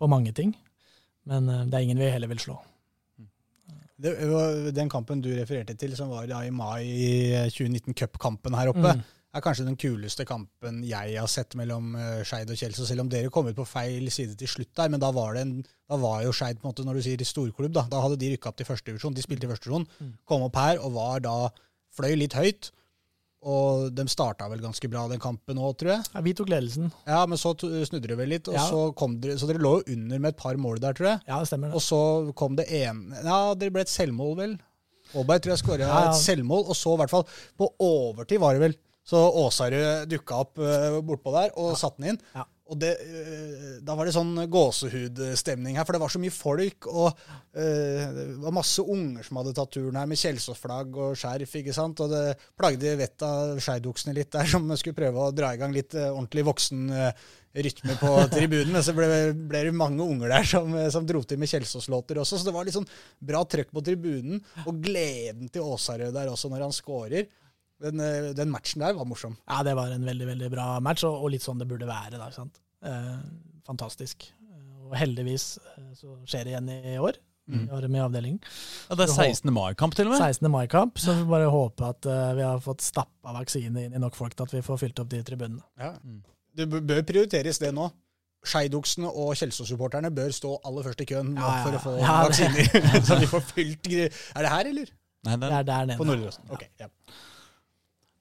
på 0.01 0.09
mange 0.09 0.33
ting. 0.33 0.55
Men 1.29 1.49
eh, 1.53 1.65
det 1.69 1.75
er 1.79 1.85
ingen 1.87 2.01
vi 2.01 2.11
heller 2.11 2.33
vil 2.33 2.41
slå. 2.43 2.59
Det 4.03 4.17
var 4.27 4.73
Den 4.75 4.89
kampen 4.91 5.21
du 5.23 5.29
refererte 5.37 5.77
til, 5.79 5.93
som 5.95 6.09
var 6.11 6.27
da 6.27 6.41
i 6.43 6.51
mai 6.51 6.83
i 6.83 7.11
2019, 7.53 7.95
cupkampen 7.95 8.57
her 8.59 8.73
oppe, 8.73 8.97
Mm. 8.97 9.03
Er 9.35 9.41
kanskje 9.45 9.65
den 9.65 9.79
kuleste 9.81 10.27
kampen 10.29 10.83
jeg 10.85 11.15
har 11.17 11.31
sett 11.31 11.55
mellom 11.57 11.95
uh, 11.97 12.21
Skeid 12.27 12.51
og 12.53 12.59
Kjelsås. 12.61 12.91
Selv 12.91 13.01
om 13.07 13.09
dere 13.13 13.31
kom 13.33 13.47
ut 13.49 13.57
på 13.57 13.65
feil 13.69 14.11
side 14.13 14.37
til 14.41 14.51
slutt 14.51 14.75
der, 14.77 14.91
men 14.93 15.01
da 15.01 15.09
var, 15.15 15.35
det 15.39 15.47
en, 15.47 15.55
da 15.89 15.97
var 16.03 16.21
jo 16.27 16.35
Skeid, 16.37 16.61
når 16.63 16.99
du 17.01 17.03
sier 17.07 17.25
storklubb, 17.25 17.73
da, 17.73 17.87
da 17.89 18.03
hadde 18.05 18.19
de 18.21 18.35
rykka 18.35 18.53
opp 18.53 18.61
til 18.61 18.69
førstedivisjon. 18.69 19.17
De 19.17 19.25
spilte 19.25 19.49
i 19.49 19.51
førstedivisjon, 19.53 19.89
divisjon, 19.89 20.15
kom 20.29 20.45
opp 20.49 20.61
her 20.61 20.83
og 20.85 20.93
var 20.99 21.25
da 21.25 21.37
fløy 21.97 22.15
litt 22.21 22.37
høyt. 22.37 22.71
Og 23.43 23.89
de 23.91 24.05
starta 24.07 24.47
vel 24.53 24.61
ganske 24.63 24.87
bra 24.87 25.09
den 25.11 25.19
kampen 25.19 25.59
òg, 25.59 25.73
tror 25.81 25.97
jeg. 25.97 26.05
Ja, 26.15 26.21
vi 26.23 26.35
tok 26.39 26.53
ledelsen. 26.53 26.93
Ja, 27.09 27.25
Men 27.27 27.41
så 27.41 27.51
snudde 27.59 28.07
det 28.07 28.15
vel 28.21 28.31
litt, 28.31 28.47
og 28.47 28.55
Ja. 28.55 28.69
så 28.69 28.83
kom 28.95 29.17
dere 29.19 29.35
Så 29.41 29.49
dere 29.49 29.59
lå 29.59 29.73
jo 29.81 29.97
under 29.97 30.21
med 30.23 30.29
et 30.35 30.37
par 30.39 30.55
mål 30.55 30.79
der, 30.79 30.93
tror 30.95 31.09
jeg. 31.09 31.21
Ja, 31.27 31.41
det 31.41 31.49
stemmer. 31.51 31.73
Og 31.75 31.83
så 31.83 32.33
kom 32.39 32.55
det 32.55 32.69
en 32.71 33.01
Ja, 33.25 33.55
det 33.59 33.73
ble 33.73 33.83
et 33.83 33.91
selvmål, 33.91 34.37
vel. 34.37 34.55
Aaberg 35.17 35.43
tror 35.43 35.57
jeg 35.57 35.65
skåra 35.65 35.79
Ja, 35.89 36.05
ja. 36.05 36.11
et 36.13 36.23
selvmål, 36.23 36.69
og 36.71 36.77
så 36.79 36.95
i 36.95 37.01
hvert 37.03 37.11
fall 37.11 37.27
på 37.59 37.69
overtid 37.81 38.39
var 38.39 38.55
det 38.55 38.61
vel. 38.69 38.77
Så 39.03 39.19
Åsarud 39.19 40.09
dukka 40.11 40.43
opp 40.45 40.59
uh, 40.63 41.01
bortpå 41.03 41.35
der 41.35 41.55
og 41.59 41.75
satte 41.79 42.03
den 42.03 42.13
inn. 42.13 42.21
Ja. 42.37 42.47
Og 42.73 42.79
det, 42.81 42.93
uh, 43.03 43.81
da 43.85 43.97
var 43.99 44.07
det 44.07 44.15
sånn 44.15 44.31
gåsehudstemning 44.49 45.77
her, 45.77 45.87
for 45.89 45.97
det 45.97 46.03
var 46.05 46.13
så 46.15 46.23
mye 46.23 46.35
folk. 46.35 46.87
Og 46.87 47.11
uh, 47.11 47.59
det 47.59 48.29
var 48.45 48.55
masse 48.55 48.85
unger 48.87 49.27
som 49.27 49.43
hadde 49.43 49.57
tatt 49.59 49.75
turen 49.75 49.99
her 49.99 50.09
med 50.09 50.23
Kjelsås-flagg 50.23 50.95
og 50.95 51.19
skjerf. 51.19 51.59
ikke 51.59 51.75
sant? 51.75 52.05
Og 52.05 52.15
det 52.15 52.25
plagde 52.55 52.95
vettet 53.01 53.27
av 53.27 53.59
skeidoksene 53.59 54.17
litt 54.17 54.33
der, 54.39 54.47
som 54.55 54.71
skulle 54.79 55.01
prøve 55.03 55.27
å 55.27 55.35
dra 55.35 55.51
i 55.53 55.61
gang 55.61 55.75
litt 55.75 55.99
ordentlig 55.99 56.47
voksen 56.53 56.87
rytme 57.53 57.99
på 58.01 58.15
tribunen. 58.37 58.71
Men 58.79 58.87
så 58.87 58.95
ble, 58.97 59.11
ble 59.51 59.67
det 59.67 59.77
mange 59.77 60.07
unger 60.07 60.31
der 60.39 60.47
som, 60.55 60.79
som 60.95 61.11
dro 61.11 61.27
til 61.27 61.43
med 61.43 61.51
Kjelsås-låter 61.51 62.23
også. 62.23 62.39
Så 62.39 62.47
det 62.47 62.55
var 62.55 62.71
litt 62.71 62.79
sånn 62.79 62.91
bra 63.19 63.43
trøkk 63.43 63.75
på 63.75 63.83
tribunen. 63.91 64.39
Og 64.63 64.79
gleden 64.87 65.51
til 65.51 65.67
Åsarød 65.75 66.15
der 66.15 66.31
også 66.31 66.55
når 66.55 66.69
han 66.71 66.77
scorer. 66.77 67.27
Den, 67.83 68.01
eh, 68.03 68.31
den 68.39 68.53
matchen 68.53 68.85
der 68.85 68.95
var 68.99 69.09
morsom. 69.09 69.35
Ja, 69.49 69.63
det 69.67 69.75
var 69.79 69.91
en 69.95 70.07
veldig 70.07 70.29
veldig 70.29 70.51
bra 70.55 70.69
match, 70.85 71.05
og, 71.09 71.19
og 71.25 71.33
litt 71.35 71.45
sånn 71.45 71.59
det 71.63 71.69
burde 71.71 71.89
være. 71.89 72.19
da, 72.21 72.31
sant? 72.35 72.61
Eh, 72.87 73.19
fantastisk. 73.67 74.29
Eh, 74.47 74.89
Og 74.89 74.97
heldigvis 75.01 75.57
eh, 75.77 75.93
så 75.99 76.17
skjer 76.27 76.47
det 76.47 76.55
igjen 76.55 76.73
i 76.95 76.97
år. 77.03 77.19
Mm. 77.51 77.65
Vi 77.67 77.75
har 77.75 77.83
det 77.83 77.89
med 77.91 77.99
i 77.99 78.05
avdelingen. 78.05 78.39
Ja, 78.89 78.97
det 79.01 79.09
er 79.09 79.15
16. 79.35 79.51
mai-kamp, 79.53 79.97
til 79.99 80.07
og 80.07 80.15
med. 80.15 80.23
16. 80.23 80.47
mai-kamp, 80.51 81.01
så 81.03 81.17
vi 81.19 81.25
bare 81.27 81.49
håper 81.51 81.89
at 81.89 82.07
uh, 82.07 82.21
vi 82.39 82.45
har 82.47 82.61
fått 82.63 82.85
stappa 82.87 83.35
vaksine 83.35 83.83
inn 83.89 83.97
i 83.99 84.01
nok 84.01 84.15
folk 84.15 84.37
til 84.39 84.47
at 84.47 84.55
vi 84.55 84.63
får 84.63 84.79
fylt 84.85 85.03
opp 85.03 85.11
de 85.11 85.25
tribunene. 85.27 85.65
Ja. 85.81 85.91
Mm. 86.07 86.21
Det 86.55 86.69
bør 86.71 87.03
prioriteres 87.09 87.59
det 87.59 87.73
nå. 87.75 87.89
Skeidoksene 88.47 89.11
og 89.11 89.35
Kjelsås-supporterne 89.39 90.11
bør 90.15 90.33
stå 90.35 90.55
aller 90.67 90.87
først 90.87 91.03
i 91.05 91.07
køen 91.13 91.35
Ja, 91.39 91.51
ja, 91.51 91.59
for 91.63 91.77
å 91.79 91.83
få 91.83 91.93
Ja, 92.03 92.15
vaksiner. 92.27 92.89
så 93.07 93.19
de 93.23 93.29
får 93.31 93.45
fylt 93.53 93.91
Er 93.93 94.09
det 94.43 94.51
her, 94.51 94.71
eller? 94.73 94.89
Nei, 95.23 95.37
Det 95.37 95.45
den, 95.45 95.53
er 95.59 95.69
der 95.69 96.01
På 96.01 96.07
nede. 96.09 96.25
På 96.25 96.33
Åsen. 96.33 96.49
Okay, 96.57 96.71
ja. 96.83 96.89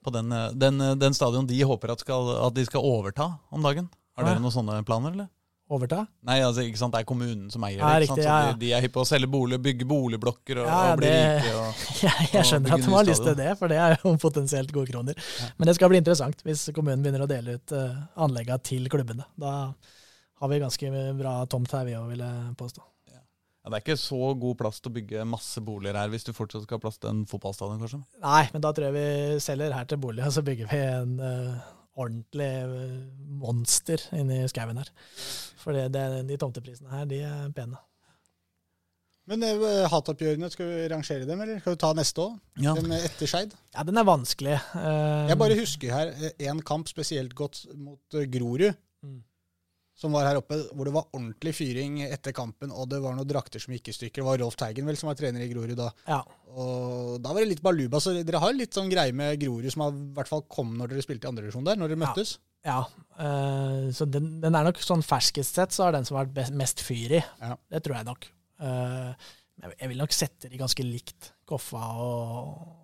På 0.04 0.14
den, 0.16 0.32
eh, 0.32 0.50
den, 0.54 0.82
eh, 0.82 0.96
den 0.96 1.14
stadion 1.18 1.48
de 1.48 1.60
håper 1.68 1.94
at, 1.94 2.02
skal, 2.04 2.32
at 2.48 2.56
de 2.58 2.66
skal 2.66 2.82
overta 2.82 3.30
om 3.52 3.62
dagen. 3.62 3.90
Har 4.18 4.26
Ja. 4.26 4.34
dere 4.34 4.44
noen 4.44 4.54
sånne 4.54 4.82
planer, 4.86 5.14
eller? 5.16 5.30
Overta? 5.72 6.02
Nei, 6.28 6.42
altså, 6.44 6.66
ikke 6.68 6.78
sant? 6.82 6.92
det 6.92 7.00
er 7.00 7.08
kommunen 7.08 7.46
som 7.50 7.64
eier 7.64 7.78
det. 7.80 7.86
Ja, 7.86 8.00
ikke 8.04 8.08
sant? 8.12 8.20
Så 8.20 8.26
ja, 8.28 8.40
ja. 8.44 8.52
de, 8.52 8.60
de 8.60 8.72
er 8.76 8.82
hypp 8.84 8.92
på 8.98 9.04
å 9.06 9.08
selge 9.08 9.30
bolig, 9.32 9.60
bygge 9.64 9.88
boligblokker 9.88 10.60
og, 10.60 10.68
Ja, 10.68 10.80
ja, 10.84 10.92
og 10.92 11.00
bli 11.00 11.12
rike. 11.16 11.54
Og, 11.56 11.86
Jeg, 12.04 12.28
jeg 12.34 12.50
skjønner 12.50 12.76
at 12.76 12.84
de 12.84 12.92
har 12.92 13.08
lyst 13.08 13.24
til 13.24 13.38
det, 13.40 13.50
for 13.62 13.72
det 13.72 13.78
er 13.80 13.96
jo 14.02 14.12
potensielt 14.28 14.74
gode 14.76 14.92
kroner. 14.92 15.16
Men 15.56 15.72
det 15.72 15.78
skal 15.80 15.94
bli 15.94 16.02
interessant 16.04 16.44
hvis 16.44 16.66
kommunen 16.76 17.06
begynner 17.06 17.24
å 17.24 17.30
dele 17.32 17.56
ut 17.56 17.72
uh, 17.72 18.04
anleggene 18.28 18.60
til 18.68 18.92
klubbene. 18.92 19.24
Da 19.40 19.54
har 20.42 20.52
vi 20.52 20.60
ganske 20.60 20.92
bra 21.22 21.38
tomt 21.48 21.72
her, 21.72 21.88
vi 21.88 21.96
òg, 21.96 22.10
vil 22.12 22.26
jeg 22.26 22.56
påstå. 22.60 22.84
Ja, 23.62 23.70
det 23.70 23.78
er 23.78 23.84
ikke 23.84 24.00
så 24.02 24.32
god 24.42 24.58
plass 24.58 24.80
til 24.82 24.90
å 24.90 24.96
bygge 24.96 25.28
masse 25.30 25.62
boliger 25.62 26.00
her 26.00 26.10
hvis 26.10 26.26
du 26.26 26.32
fortsatt 26.34 26.64
skal 26.66 26.80
ha 26.80 26.82
plass 26.82 26.98
til 26.98 27.12
en 27.12 27.22
fotballstadion, 27.30 27.84
kanskje? 27.84 28.00
Nei, 28.24 28.48
men 28.56 28.64
da 28.64 28.72
tror 28.74 28.88
jeg 28.90 28.96
vi 28.96 29.44
selger 29.46 29.76
her 29.76 29.86
til 29.90 30.02
bolig, 30.02 30.24
og 30.26 30.34
så 30.34 30.42
bygger 30.48 30.72
vi 30.72 30.80
en 30.82 31.14
uh, 31.22 31.70
ordentlig 32.02 32.50
eh, 32.64 32.98
monster 33.44 34.02
inni 34.18 34.42
skauen 34.50 34.82
her. 34.82 34.90
For 35.62 35.78
det, 35.78 35.92
det, 35.94 36.26
de 36.30 36.42
tomteprisene 36.42 36.90
her, 36.90 37.08
de 37.10 37.22
er 37.28 37.54
pene. 37.54 37.78
Men 39.30 39.46
uh, 39.46 39.86
hatoppgjørene, 39.94 40.50
skal 40.50 40.72
vi 40.72 40.86
rangere 40.90 41.28
dem, 41.30 41.46
eller 41.46 41.62
skal 41.62 41.76
vi 41.76 41.82
ta 41.86 41.92
neste 41.96 42.24
òg? 42.26 42.40
Ja. 42.66 42.74
Den 42.80 42.98
etter 42.98 43.30
Skeid? 43.30 43.54
Ja, 43.76 43.86
den 43.86 44.02
er 44.02 44.08
vanskelig. 44.10 44.58
Uh, 44.74 45.30
Jeg 45.30 45.38
bare 45.38 45.60
husker 45.60 45.94
her 45.94 46.16
én 46.34 46.66
kamp 46.66 46.90
spesielt 46.90 47.38
godt 47.38 47.68
mot 47.78 48.24
Grorud. 48.34 48.74
Som 50.02 50.16
var 50.16 50.26
her 50.26 50.40
oppe, 50.40 50.58
hvor 50.74 50.88
det 50.88 50.94
var 50.96 51.10
ordentlig 51.14 51.54
fyring 51.54 52.00
etter 52.08 52.34
kampen, 52.36 52.74
og 52.74 52.90
det 52.90 53.02
var 53.04 53.14
noen 53.14 53.30
drakter 53.30 53.62
som 53.62 53.74
gikk 53.76 53.92
i 53.92 53.96
stykker. 53.96 54.24
Det 54.24 54.28
var 54.28 54.40
Rolf 54.42 54.58
Teigen 54.58 54.88
vel 54.90 54.98
som 54.98 55.12
var 55.12 55.20
trener 55.20 55.44
i 55.46 55.50
Grorud 55.52 55.78
da. 55.78 55.92
Ja. 56.10 56.22
Og 56.52 57.20
da 57.22 57.34
var 57.34 57.44
det 57.44 57.52
litt 57.52 57.64
baluba, 57.66 58.02
så 58.02 58.16
dere 58.18 58.42
har 58.42 58.56
litt 58.58 58.78
sånn 58.78 58.90
greie 58.92 59.14
med 59.16 59.38
Grorud 59.44 59.70
som 59.74 59.86
har, 59.86 59.94
i 59.94 60.16
hvert 60.18 60.32
fall 60.32 60.48
kom 60.52 60.74
når 60.80 60.96
dere 60.96 61.06
spilte 61.06 61.30
i 61.30 61.32
andredivisjon 61.32 61.70
der, 61.70 61.78
når 61.78 61.94
dere 61.94 62.02
møttes. 62.02 62.40
Ja, 62.66 62.82
eh, 63.18 63.88
så 63.96 64.06
den, 64.10 64.36
den 64.42 64.58
er 64.58 64.66
nok 64.68 64.82
sånn 64.82 65.06
ferskest 65.06 65.58
sett, 65.58 65.74
så 65.74 65.88
er 65.88 65.98
den 65.98 66.10
som 66.10 66.18
har 66.18 66.28
vært 66.28 66.38
best, 66.42 66.58
mest 66.58 66.84
fyr 66.86 67.18
i. 67.20 67.24
Ja. 67.42 67.56
Det 67.74 67.86
tror 67.86 68.00
jeg 68.00 68.10
nok. 68.10 68.28
Uh, 68.62 69.14
jeg 69.62 69.90
vil 69.90 70.02
nok 70.02 70.14
sette 70.14 70.50
de 70.50 70.60
ganske 70.60 70.86
likt. 70.86 71.32
Koffa 71.50 71.82
og 72.02 72.81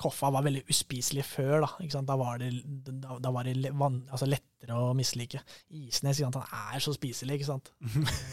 Koffa 0.00 0.30
var 0.32 0.44
veldig 0.46 0.62
uspiselig 0.72 1.26
før. 1.28 1.66
Da? 1.66 2.00
Da 2.08 2.16
var 2.20 2.40
det, 2.40 2.50
da, 2.88 3.18
da 3.20 3.32
var 3.34 3.48
det 3.48 3.72
van, 3.76 4.00
altså 4.08 4.28
lettere 4.28 4.78
å 4.78 4.94
mislike. 4.96 5.42
Isnes 5.76 6.22
han 6.24 6.36
er 6.40 6.80
så 6.82 6.94
spiselig, 6.96 7.40
ikke 7.40 7.50
sant. 7.50 7.72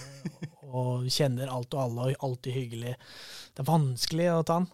og 0.67 1.07
kjenner 1.11 1.51
alt 1.51 1.75
og 1.75 1.83
alle 1.83 2.07
og 2.11 2.27
alltid 2.29 2.55
hyggelig. 2.55 2.95
Det 3.53 3.63
er 3.63 3.69
vanskelig 3.71 4.31
å 4.33 4.45
ta 4.47 4.61
han. 4.61 4.69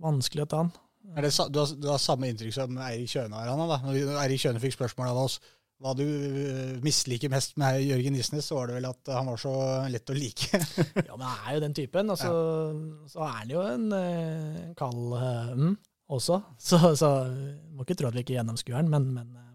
Vanskelig 0.00 0.44
å 0.44 0.50
ta 0.50 0.64
han. 0.64 0.74
Det, 1.00 1.30
du, 1.50 1.58
har, 1.58 1.72
du 1.80 1.88
har 1.88 2.02
samme 2.02 2.28
inntrykk 2.30 2.54
som 2.54 2.76
Eirik 2.84 3.10
Kjøne 3.10 3.40
har, 3.40 3.48
han 3.50 3.64
da. 3.70 3.80
Når 3.86 4.20
Eirik 4.20 4.44
Kjøne 4.44 4.62
fikk 4.62 4.76
spørsmål 4.76 5.10
av 5.10 5.24
oss 5.24 5.40
hva 5.80 5.94
du 5.96 6.04
øh, 6.04 6.74
misliker 6.84 7.30
mest 7.32 7.54
med 7.60 7.78
Jørgen 7.86 8.18
Isnes, 8.20 8.44
så 8.44 8.58
var 8.58 8.68
det 8.68 8.76
vel 8.76 8.88
at 8.90 9.10
han 9.16 9.30
var 9.30 9.40
så 9.40 9.52
lett 9.88 10.12
å 10.12 10.16
like. 10.16 10.60
Ja, 11.06 11.14
men 11.16 11.24
han 11.24 11.38
er 11.46 11.54
jo 11.56 11.62
den 11.64 11.76
typen. 11.76 12.12
Og 12.12 12.20
så, 12.20 12.32
så 13.12 13.24
er 13.24 13.38
han 13.38 13.54
jo 13.54 13.62
en 13.64 13.86
en 13.96 14.74
kald 14.76 15.14
eh, 15.16 15.54
mm, 15.56 15.72
også. 16.10 16.40
Så, 16.70 16.78
så 16.98 17.10
må 17.74 17.86
ikke 17.86 17.96
tro 18.00 18.10
at 18.10 18.16
vi 18.16 18.24
ikke 18.24 18.36
gjennomskuer 18.38 18.80
den, 18.82 18.90
men, 18.92 19.10
men 19.14 19.30
eh, 19.38 19.46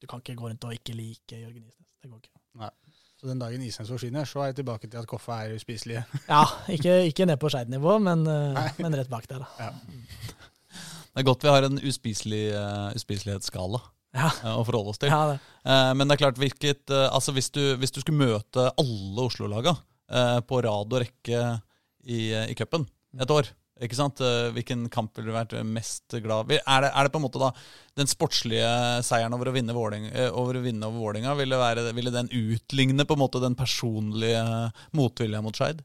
du 0.00 0.08
kan 0.10 0.22
ikke 0.22 0.38
gå 0.38 0.48
rundt 0.48 0.64
og 0.66 0.74
ikke 0.76 0.96
like 0.96 1.38
Jørgen 1.40 1.64
Isnes. 1.66 1.86
Det 2.00 2.10
går 2.10 2.22
ikke. 2.22 2.36
Så 3.20 3.28
den 3.28 3.40
dagen 3.42 3.60
Isnes 3.60 3.90
forsvinner, 3.92 4.24
så 4.24 4.40
er 4.40 4.46
jeg 4.48 4.62
tilbake 4.62 4.88
til 4.88 4.96
at 4.96 5.04
Koffa 5.08 5.42
er 5.44 5.52
uspiselige. 5.58 6.00
Ja, 6.30 6.40
ikke, 6.72 6.94
ikke 7.10 7.26
ned 7.28 7.36
på 7.42 7.50
Skeid-nivå, 7.52 7.98
men, 8.00 8.22
eh, 8.24 8.70
men 8.80 8.96
rett 8.96 9.10
bak 9.12 9.28
der, 9.28 9.44
da. 9.44 9.70
Det 11.10 11.20
er 11.20 11.26
godt 11.26 11.44
vi 11.44 11.50
har 11.52 11.66
en 11.66 11.80
uspiselig, 11.84 12.44
uh, 12.54 12.94
uspiselighetsskala 12.96 13.80
Ja, 14.16 14.30
eh, 14.30 14.54
å 14.56 14.62
forholde 14.64 14.94
oss 14.94 15.00
til. 15.02 15.10
ja 15.12 15.20
det. 15.34 15.38
Eh, 15.68 15.90
men 15.98 16.08
det 16.08 16.16
er 16.16 16.22
klart, 16.22 16.38
hvilket, 16.40 16.84
uh, 16.94 17.08
altså 17.12 17.34
hvis, 17.36 17.50
du, 17.52 17.60
hvis 17.82 17.92
du 17.92 18.00
skulle 18.00 18.22
møte 18.24 18.68
alle 18.80 19.26
Oslo-laga 19.26 19.74
eh, 20.10 20.38
på 20.46 20.62
rad 20.64 20.94
og 20.96 21.02
rekke 21.04 21.42
i, 22.06 22.30
eh, 22.32 22.46
i 22.50 22.56
cupen 22.58 22.86
et 23.20 23.30
år, 23.34 23.50
ikke 23.80 23.96
sant? 23.98 24.20
Eh, 24.24 24.50
hvilken 24.56 24.88
kamp 24.92 25.16
ville 25.16 25.30
du 25.30 25.36
vært 25.36 25.54
mest 25.66 26.16
glad 26.24 26.52
i? 26.52 26.58
Er 26.60 26.86
er 26.90 27.06
det 27.06 27.12
på 27.14 27.20
en 27.20 27.24
måte 27.26 27.40
da 27.42 27.50
den 27.98 28.10
sportslige 28.10 28.68
seieren 29.06 29.34
over 29.36 29.50
å 29.50 29.54
vinne, 29.56 29.74
Våling, 29.76 30.08
eh, 30.12 30.28
over, 30.30 30.58
å 30.60 30.64
vinne 30.64 30.86
over 30.88 31.00
Vålinga, 31.06 31.34
ville, 31.38 31.58
være, 31.60 31.86
ville 31.96 32.12
den 32.14 32.28
utligne 32.28 33.06
på 33.08 33.16
en 33.16 33.22
måte 33.24 33.42
den 33.42 33.56
personlige 33.58 34.44
motviljen 34.96 35.44
mot 35.46 35.56
Skeid? 35.56 35.82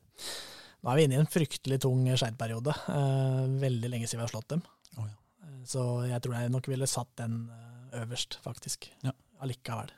Nå 0.84 0.92
er 0.92 1.00
vi 1.00 1.06
inne 1.08 1.18
i 1.18 1.22
en 1.24 1.32
fryktelig 1.32 1.80
tung 1.82 2.04
Skeid-periode. 2.14 2.76
Eh, 2.94 3.44
veldig 3.64 3.90
lenge 3.90 4.08
siden 4.10 4.22
vi 4.22 4.28
har 4.28 4.34
slått 4.36 4.52
dem. 4.54 4.66
Oh, 4.98 5.08
ja. 5.08 5.16
Eh, 5.48 5.62
Så 5.66 5.86
jeg 6.10 6.22
tror 6.22 6.36
jeg 6.38 6.52
nok 6.54 6.68
ville 6.70 6.88
satt 6.90 7.16
den 7.18 7.46
eh, 7.50 8.02
øverst, 8.04 8.40
faktisk. 8.46 8.92
Ja. 9.04 9.16
Allikevel. 9.42 9.90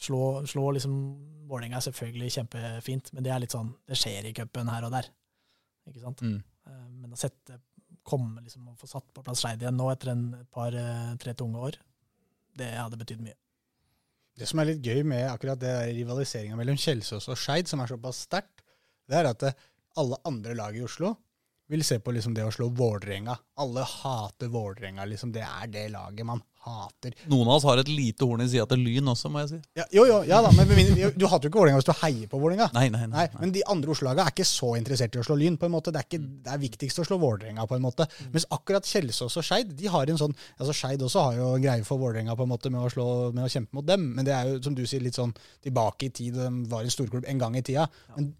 Slå, 0.00 0.46
slå 0.48 0.70
liksom 0.72 0.94
Vålerenga 1.50 1.76
er 1.76 1.84
selvfølgelig 1.84 2.32
kjempefint, 2.32 3.10
men 3.12 3.24
det 3.26 3.32
er 3.34 3.40
litt 3.42 3.52
sånn 3.52 3.72
Det 3.88 3.96
skjer 3.98 4.28
i 4.28 4.32
cupen 4.36 4.68
her 4.70 4.86
og 4.86 4.92
der. 4.94 5.08
Ikke 5.88 6.02
sant? 6.02 6.22
Mm. 6.22 6.40
Eh, 6.66 6.88
Men 7.00 7.14
å 7.14 7.18
sette 7.18 7.60
komme 8.06 8.42
liksom 8.42 8.68
og 8.72 8.78
få 8.80 8.88
satt 8.88 9.06
på 9.14 9.22
plass 9.24 9.42
Skeid 9.44 9.62
igjen 9.62 9.76
nå 9.76 9.90
etter 9.92 10.12
en 10.12 10.24
par, 10.52 10.74
eh, 10.74 11.14
tre 11.20 11.34
tunge 11.34 11.60
år, 11.70 11.78
det 12.56 12.70
hadde 12.74 12.98
betydd 13.00 13.22
mye. 13.24 13.36
Det 14.36 14.48
som 14.48 14.60
er 14.62 14.70
litt 14.70 14.86
gøy 14.86 15.02
med 15.04 15.26
akkurat 15.28 15.60
det 15.60 15.74
rivaliseringa 15.98 16.56
mellom 16.56 16.78
Kjelsås 16.80 17.28
og 17.28 17.36
Skeid, 17.38 17.68
som 17.68 17.80
er 17.80 17.90
såpass 17.90 18.24
sterkt, 18.26 18.62
det 19.10 19.18
er 19.20 19.30
at 19.30 19.42
eh, 19.42 19.58
alle 20.00 20.16
andre 20.24 20.54
lag 20.54 20.76
i 20.76 20.84
Oslo 20.86 21.16
vil 21.70 21.84
se 21.86 21.98
på 22.02 22.12
liksom 22.14 22.34
det 22.34 22.44
å 22.46 22.52
slå 22.54 22.70
Vålerenga. 22.74 23.36
Alle 23.62 23.84
hater 23.86 24.50
Vålerenga. 24.50 25.04
Liksom. 25.06 25.30
Det 25.34 25.42
er 25.46 25.68
det 25.70 25.84
laget 25.92 26.26
man 26.26 26.42
hater. 26.66 27.14
Noen 27.32 27.48
av 27.48 27.54
oss 27.56 27.64
har 27.68 27.80
et 27.80 27.88
lite 27.88 28.26
horn 28.26 28.42
i 28.44 28.48
sida 28.50 28.66
til 28.68 28.82
Lyn 28.84 29.08
også, 29.12 29.30
må 29.32 29.42
jeg 29.42 29.50
si. 29.52 29.60
Ja, 29.78 29.86
jo, 29.96 30.04
jo, 30.08 30.18
ja 30.28 30.40
da, 30.44 30.50
men 30.56 30.68
du 30.68 31.24
hater 31.30 31.46
jo 31.46 31.50
ikke 31.50 31.60
Vålerenga 31.60 31.80
hvis 31.80 31.88
du 31.88 31.94
heier 32.02 32.28
på 32.30 32.40
Vålerenga. 32.42 32.68
Nei, 32.76 32.88
nei, 32.92 33.06
nei. 33.06 33.24
Nei, 33.24 33.40
men 33.40 33.54
de 33.54 33.62
andre 33.72 33.94
Oslo-laga 33.94 34.26
er 34.26 34.34
ikke 34.34 34.48
så 34.48 34.74
interessert 34.76 35.16
i 35.16 35.22
å 35.22 35.24
slå 35.26 35.38
Lyn. 35.40 35.56
på 35.60 35.68
en 35.68 35.74
måte. 35.74 35.94
Det 35.94 36.02
er, 36.02 36.08
ikke, 36.08 36.20
det 36.44 36.52
er 36.52 36.60
viktigst 36.66 37.00
å 37.00 37.06
slå 37.08 37.20
Vålerenga. 37.22 37.64
på 37.70 37.78
en 37.78 37.86
måte. 37.86 38.06
Mens 38.34 38.48
akkurat 38.52 38.86
Kjelsås 38.86 39.38
og 39.40 39.46
Skeid 39.46 39.72
de 39.78 39.88
har 39.92 40.12
en 40.12 40.20
sånn, 40.20 40.36
altså 40.58 40.76
Skeid 40.76 41.06
også 41.06 41.24
har 41.28 41.40
jo 41.40 41.48
en 41.56 41.64
greie 41.64 41.86
for 41.88 42.02
Vålerenga 42.02 42.36
på 42.36 42.44
en 42.44 42.52
måte 42.52 42.72
med 42.72 42.84
å, 42.84 42.92
slå, 42.92 43.08
med 43.36 43.46
å 43.46 43.52
kjempe 43.52 43.80
mot 43.80 43.88
dem. 43.88 44.10
Men 44.18 44.28
det 44.28 44.36
er 44.36 44.52
jo 44.52 44.60
som 44.68 44.76
du 44.76 44.84
sier, 44.84 45.02
litt 45.04 45.16
sånn 45.16 45.32
tilbake 45.64 46.10
i 46.10 46.14
tid. 46.20 46.36
De 46.36 46.70
var 46.70 46.84
en 46.84 46.92
storklubb 46.92 47.28
en 47.28 47.40
gang 47.40 47.56
i 47.56 47.64
tida. 47.64 47.88
Men 48.16 48.34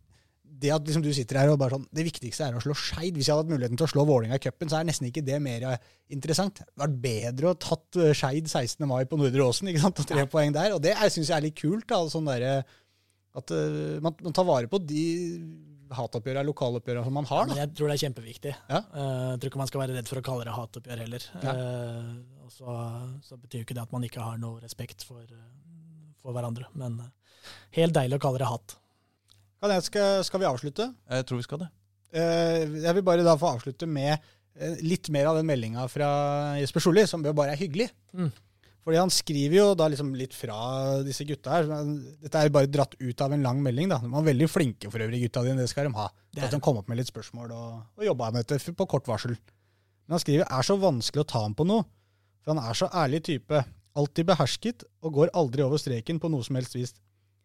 det 0.61 0.73
at 0.75 0.85
liksom 0.85 1.05
du 1.05 1.11
sitter 1.15 1.39
her 1.41 1.53
og 1.53 1.59
bare 1.61 1.77
sånn, 1.77 1.87
det 1.95 2.05
viktigste 2.05 2.47
er 2.47 2.57
å 2.57 2.63
slå 2.65 2.75
Skeid. 2.77 3.17
Hvis 3.17 3.31
jeg 3.31 3.35
hadde 3.35 3.47
hatt 3.47 3.53
muligheten 3.55 3.81
til 3.81 3.87
å 3.87 3.91
slå 3.93 4.05
Vålinga 4.09 4.37
i 4.37 4.43
cupen, 4.43 4.69
så 4.73 4.81
er 4.81 4.89
nesten 4.89 5.09
ikke 5.09 5.25
det 5.25 5.39
mer 5.43 5.65
eh, 5.71 5.89
interessant. 6.13 6.61
Det 6.63 6.83
vært 6.83 6.99
bedre 7.05 7.53
å 7.53 7.59
tatt 7.61 8.01
eh, 8.01 8.13
Skeid 8.17 8.51
16. 8.51 8.85
mai 8.91 9.05
på 9.09 9.19
Nordre 9.21 9.47
Åsen 9.47 9.71
ikke 9.73 9.85
sant? 9.85 10.03
og 10.03 10.11
tre 10.11 10.27
poeng 10.31 10.53
der. 10.57 10.77
Og 10.77 10.83
det 10.85 10.97
syns 11.01 11.31
jeg 11.31 11.37
er 11.39 11.47
litt 11.47 11.59
kult. 11.61 11.87
da, 11.89 12.03
sånn 12.13 12.29
der, 12.29 12.67
At 13.41 13.53
uh, 13.55 14.01
man, 14.03 14.17
man 14.27 14.35
tar 14.37 14.49
vare 14.49 14.69
på 14.71 14.83
de 14.83 15.05
hatoppgjørene, 15.95 16.47
lokaloppgjørene 16.51 17.07
som 17.07 17.17
man 17.19 17.31
har. 17.31 17.49
Da. 17.51 17.63
jeg 17.63 17.73
tror 17.79 17.91
det 17.91 17.97
er 17.97 18.05
kjempeviktig. 18.05 18.53
Ja. 18.71 18.83
Uh, 18.91 19.31
Jeg 19.33 19.41
tror 19.41 19.53
ikke 19.53 19.63
man 19.63 19.71
skal 19.71 19.85
være 19.85 19.97
redd 19.97 20.11
for 20.11 20.21
å 20.21 20.27
kalle 20.27 20.47
det 20.47 20.59
hatoppgjør 20.59 21.03
heller. 21.07 21.31
Ja. 21.47 21.55
Uh, 21.55 22.41
og 22.51 22.55
så, 22.57 22.77
så 23.23 23.39
betyr 23.39 23.63
jo 23.63 23.69
ikke 23.69 23.79
det 23.79 23.85
at 23.87 23.93
man 23.95 24.05
ikke 24.07 24.25
har 24.25 24.39
noe 24.43 24.59
respekt 24.59 25.05
for, 25.07 25.23
eh, 25.23 25.51
for 26.19 26.35
hverandre. 26.35 26.67
Men 26.75 26.99
eh, 27.05 27.51
helt 27.79 27.95
deilig 27.95 28.19
å 28.19 28.25
kalle 28.25 28.41
det 28.43 28.51
hat. 28.51 28.75
Kan 29.61 29.75
jeg, 29.75 29.87
skal, 29.87 30.21
skal 30.25 30.41
vi 30.43 30.49
avslutte? 30.49 30.87
Jeg 31.11 31.27
tror 31.29 31.41
vi 31.41 31.47
skal 31.47 31.63
det. 31.65 31.71
Eh, 32.17 32.63
Jeg 32.83 32.95
vil 32.97 33.05
bare 33.07 33.25
da 33.27 33.35
få 33.39 33.51
avslutte 33.55 33.87
med 33.87 34.15
eh, 34.17 34.79
litt 34.83 35.11
mer 35.13 35.29
av 35.31 35.37
den 35.41 35.49
meldinga 35.51 35.85
fra 35.93 36.09
Jesper 36.61 36.83
Solli, 36.87 37.05
som 37.07 37.23
bare 37.27 37.53
er 37.53 37.61
hyggelig. 37.61 37.91
Mm. 38.17 38.31
Fordi 38.81 38.97
han 38.97 39.13
skriver 39.13 39.57
jo 39.59 39.67
da 39.77 39.91
liksom 39.93 40.15
litt 40.17 40.33
fra 40.33 40.57
disse 41.05 41.27
gutta 41.29 41.53
her. 41.59 41.69
Dette 42.25 42.41
er 42.41 42.53
bare 42.55 42.71
dratt 42.73 42.97
ut 42.97 43.21
av 43.21 43.35
en 43.37 43.45
lang 43.45 43.61
melding. 43.63 43.91
da. 43.93 43.99
De 44.01 44.09
var 44.11 44.25
veldig 44.25 44.49
flinke 44.49 44.89
for 44.91 45.05
øvrig, 45.05 45.21
gutta 45.27 45.43
dine. 45.45 45.61
Det 45.61 45.69
skal 45.69 45.91
de 45.91 45.93
ha. 45.99 46.07
Det 46.33 46.47
At 46.47 46.55
de 46.57 46.61
kom 46.65 46.81
opp 46.81 46.89
med 46.89 46.97
litt 46.97 47.11
spørsmål 47.13 47.53
og, 47.53 47.75
og 48.01 48.07
jobba 48.09 48.31
med 48.33 48.49
dette 48.49 48.73
på 48.73 48.87
kort 48.89 49.07
varsel. 49.11 49.37
Men 50.09 50.17
han 50.17 50.23
skriver 50.25 50.49
er 50.49 50.67
så 50.67 50.79
vanskelig 50.81 51.27
å 51.27 51.29
ta 51.29 51.45
ham 51.45 51.53
på 51.55 51.69
noe. 51.69 51.85
For 52.41 52.55
han 52.55 52.63
er 52.65 52.81
så 52.81 52.89
ærlig 52.89 53.21
type. 53.29 53.61
Alltid 54.01 54.31
behersket 54.33 54.87
og 55.05 55.13
går 55.19 55.35
aldri 55.37 55.63
over 55.67 55.79
streken 55.83 56.19
på 56.23 56.31
noe 56.33 56.47
som 56.47 56.57
helst 56.57 56.75
vis. 56.79 56.97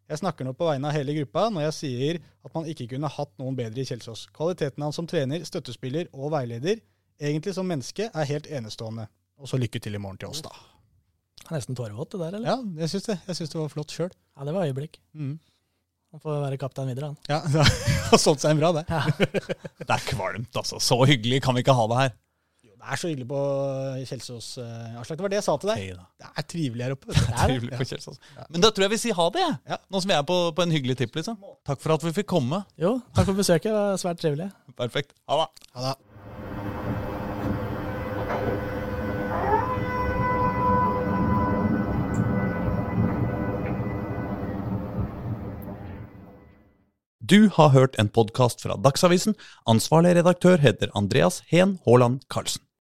Jeg 0.06 0.22
snakker 0.22 0.46
nå 0.46 0.54
på 0.54 0.68
vegne 0.68 0.86
av 0.86 0.94
hele 0.94 1.16
gruppa 1.18 1.48
når 1.50 1.64
jeg 1.68 1.76
sier 1.80 2.20
at 2.46 2.54
man 2.54 2.68
ikke 2.70 2.86
kunne 2.92 3.10
hatt 3.10 3.32
noen 3.42 3.56
bedre 3.58 3.82
i 3.82 3.88
Kjelsås. 3.90 4.28
Kvaliteten 4.36 4.86
hans 4.86 5.00
som 5.00 5.08
trener, 5.10 5.42
støttespiller 5.48 6.12
og 6.14 6.30
veileder, 6.36 6.84
egentlig 7.18 7.56
som 7.58 7.66
menneske, 7.66 8.12
er 8.14 8.30
helt 8.30 8.46
enestående. 8.52 9.08
Og 9.42 9.50
så 9.50 9.58
lykke 9.60 9.82
til 9.82 9.98
i 9.98 10.02
morgen 10.02 10.20
til 10.22 10.30
oss, 10.30 10.44
da. 10.46 10.54
Det 11.42 11.50
er 11.50 11.58
Nesten 11.58 11.78
tårevått, 11.78 12.14
det 12.14 12.22
der, 12.22 12.38
eller? 12.38 12.48
Ja, 12.48 12.84
jeg 12.86 12.94
syns 12.94 13.10
det. 13.10 13.18
Jeg 13.28 13.40
syns 13.40 13.52
det 13.52 13.60
var 13.60 13.74
flott 13.74 13.94
sjøl. 13.94 14.14
Ja, 14.38 14.46
det 14.48 14.54
var 14.56 14.70
øyeblikk. 14.70 15.02
Mm. 15.18 15.34
Han 16.16 16.22
får 16.24 16.38
være 16.46 16.60
kaptein 16.62 16.88
videre, 16.94 17.10
han. 17.12 17.18
Ja, 17.28 17.42
det 17.54 17.66
har 18.12 18.22
solgt 18.22 18.46
seg 18.46 18.54
en 18.54 18.62
bra, 18.62 18.72
det. 18.78 18.86
Ja. 18.88 19.02
Det 19.86 19.90
er 19.90 20.06
kvalmt, 20.06 20.54
altså. 20.62 20.80
Så 20.82 21.02
hyggelig 21.10 21.42
kan 21.46 21.58
vi 21.58 21.66
ikke 21.66 21.76
ha 21.78 21.90
det 21.92 22.00
her. 22.04 22.16
Det 22.86 22.94
er 22.94 23.00
så 23.02 23.10
hyggelig 23.10 23.26
på 23.26 23.38
Kjelsås, 24.06 24.48
eh, 24.62 24.98
Aslak. 25.02 25.18
Det 25.18 25.24
var 25.26 25.32
det 25.34 25.40
jeg 25.40 25.46
sa 25.48 25.56
til 25.58 25.72
deg. 25.72 25.80
Hei. 25.82 25.94
Det 26.22 26.28
er 26.30 26.46
trivelig 26.54 26.84
her 26.86 26.94
oppe. 26.94 27.08
Det 27.16 27.24
er 27.24 27.32
det. 27.34 27.46
Trivelig 27.50 27.80
på 27.80 27.88
Kjelsås. 27.90 28.20
Men 28.54 28.62
da 28.62 28.70
tror 28.70 28.86
jeg 28.86 28.92
vi 28.94 29.00
sier 29.02 29.18
ha 29.18 29.26
det, 29.34 29.42
jeg. 29.42 29.56
Ja. 29.74 29.78
Nå 29.90 30.02
som 30.04 30.12
vi 30.12 30.18
er 30.20 30.28
på, 30.30 30.38
på 30.54 30.66
en 30.68 30.76
hyggelig 30.76 30.98
tipp, 31.00 31.18
liksom. 31.18 31.40
Takk 31.66 31.82
for 31.82 31.96
at 31.96 32.06
vi 32.06 32.14
fikk 32.20 32.30
komme. 32.30 32.62
Jo, 32.78 33.00
takk 33.18 33.32
for 33.32 33.42
besøket. 33.42 33.72
Det 33.72 33.74
var 33.74 33.98
svært 34.04 34.22
trivelig. 34.22 34.52
Perfekt. 34.78 35.18
Ha 35.26 35.40
det. 35.42 35.50
Ha 35.74 35.88
da. 35.88 35.96
Du 47.26 47.50
har 47.50 47.74
hørt 47.74 47.98
en 47.98 48.14
podkast 48.14 48.62
fra 48.62 48.78
Dagsavisen. 48.78 49.34
Ansvarlig 49.66 50.14
redaktør 50.20 50.62
heter 50.62 50.94
Andreas 50.94 51.42
Heen 51.50 51.80
Haaland 51.88 52.22
Karlsen. 52.30 52.62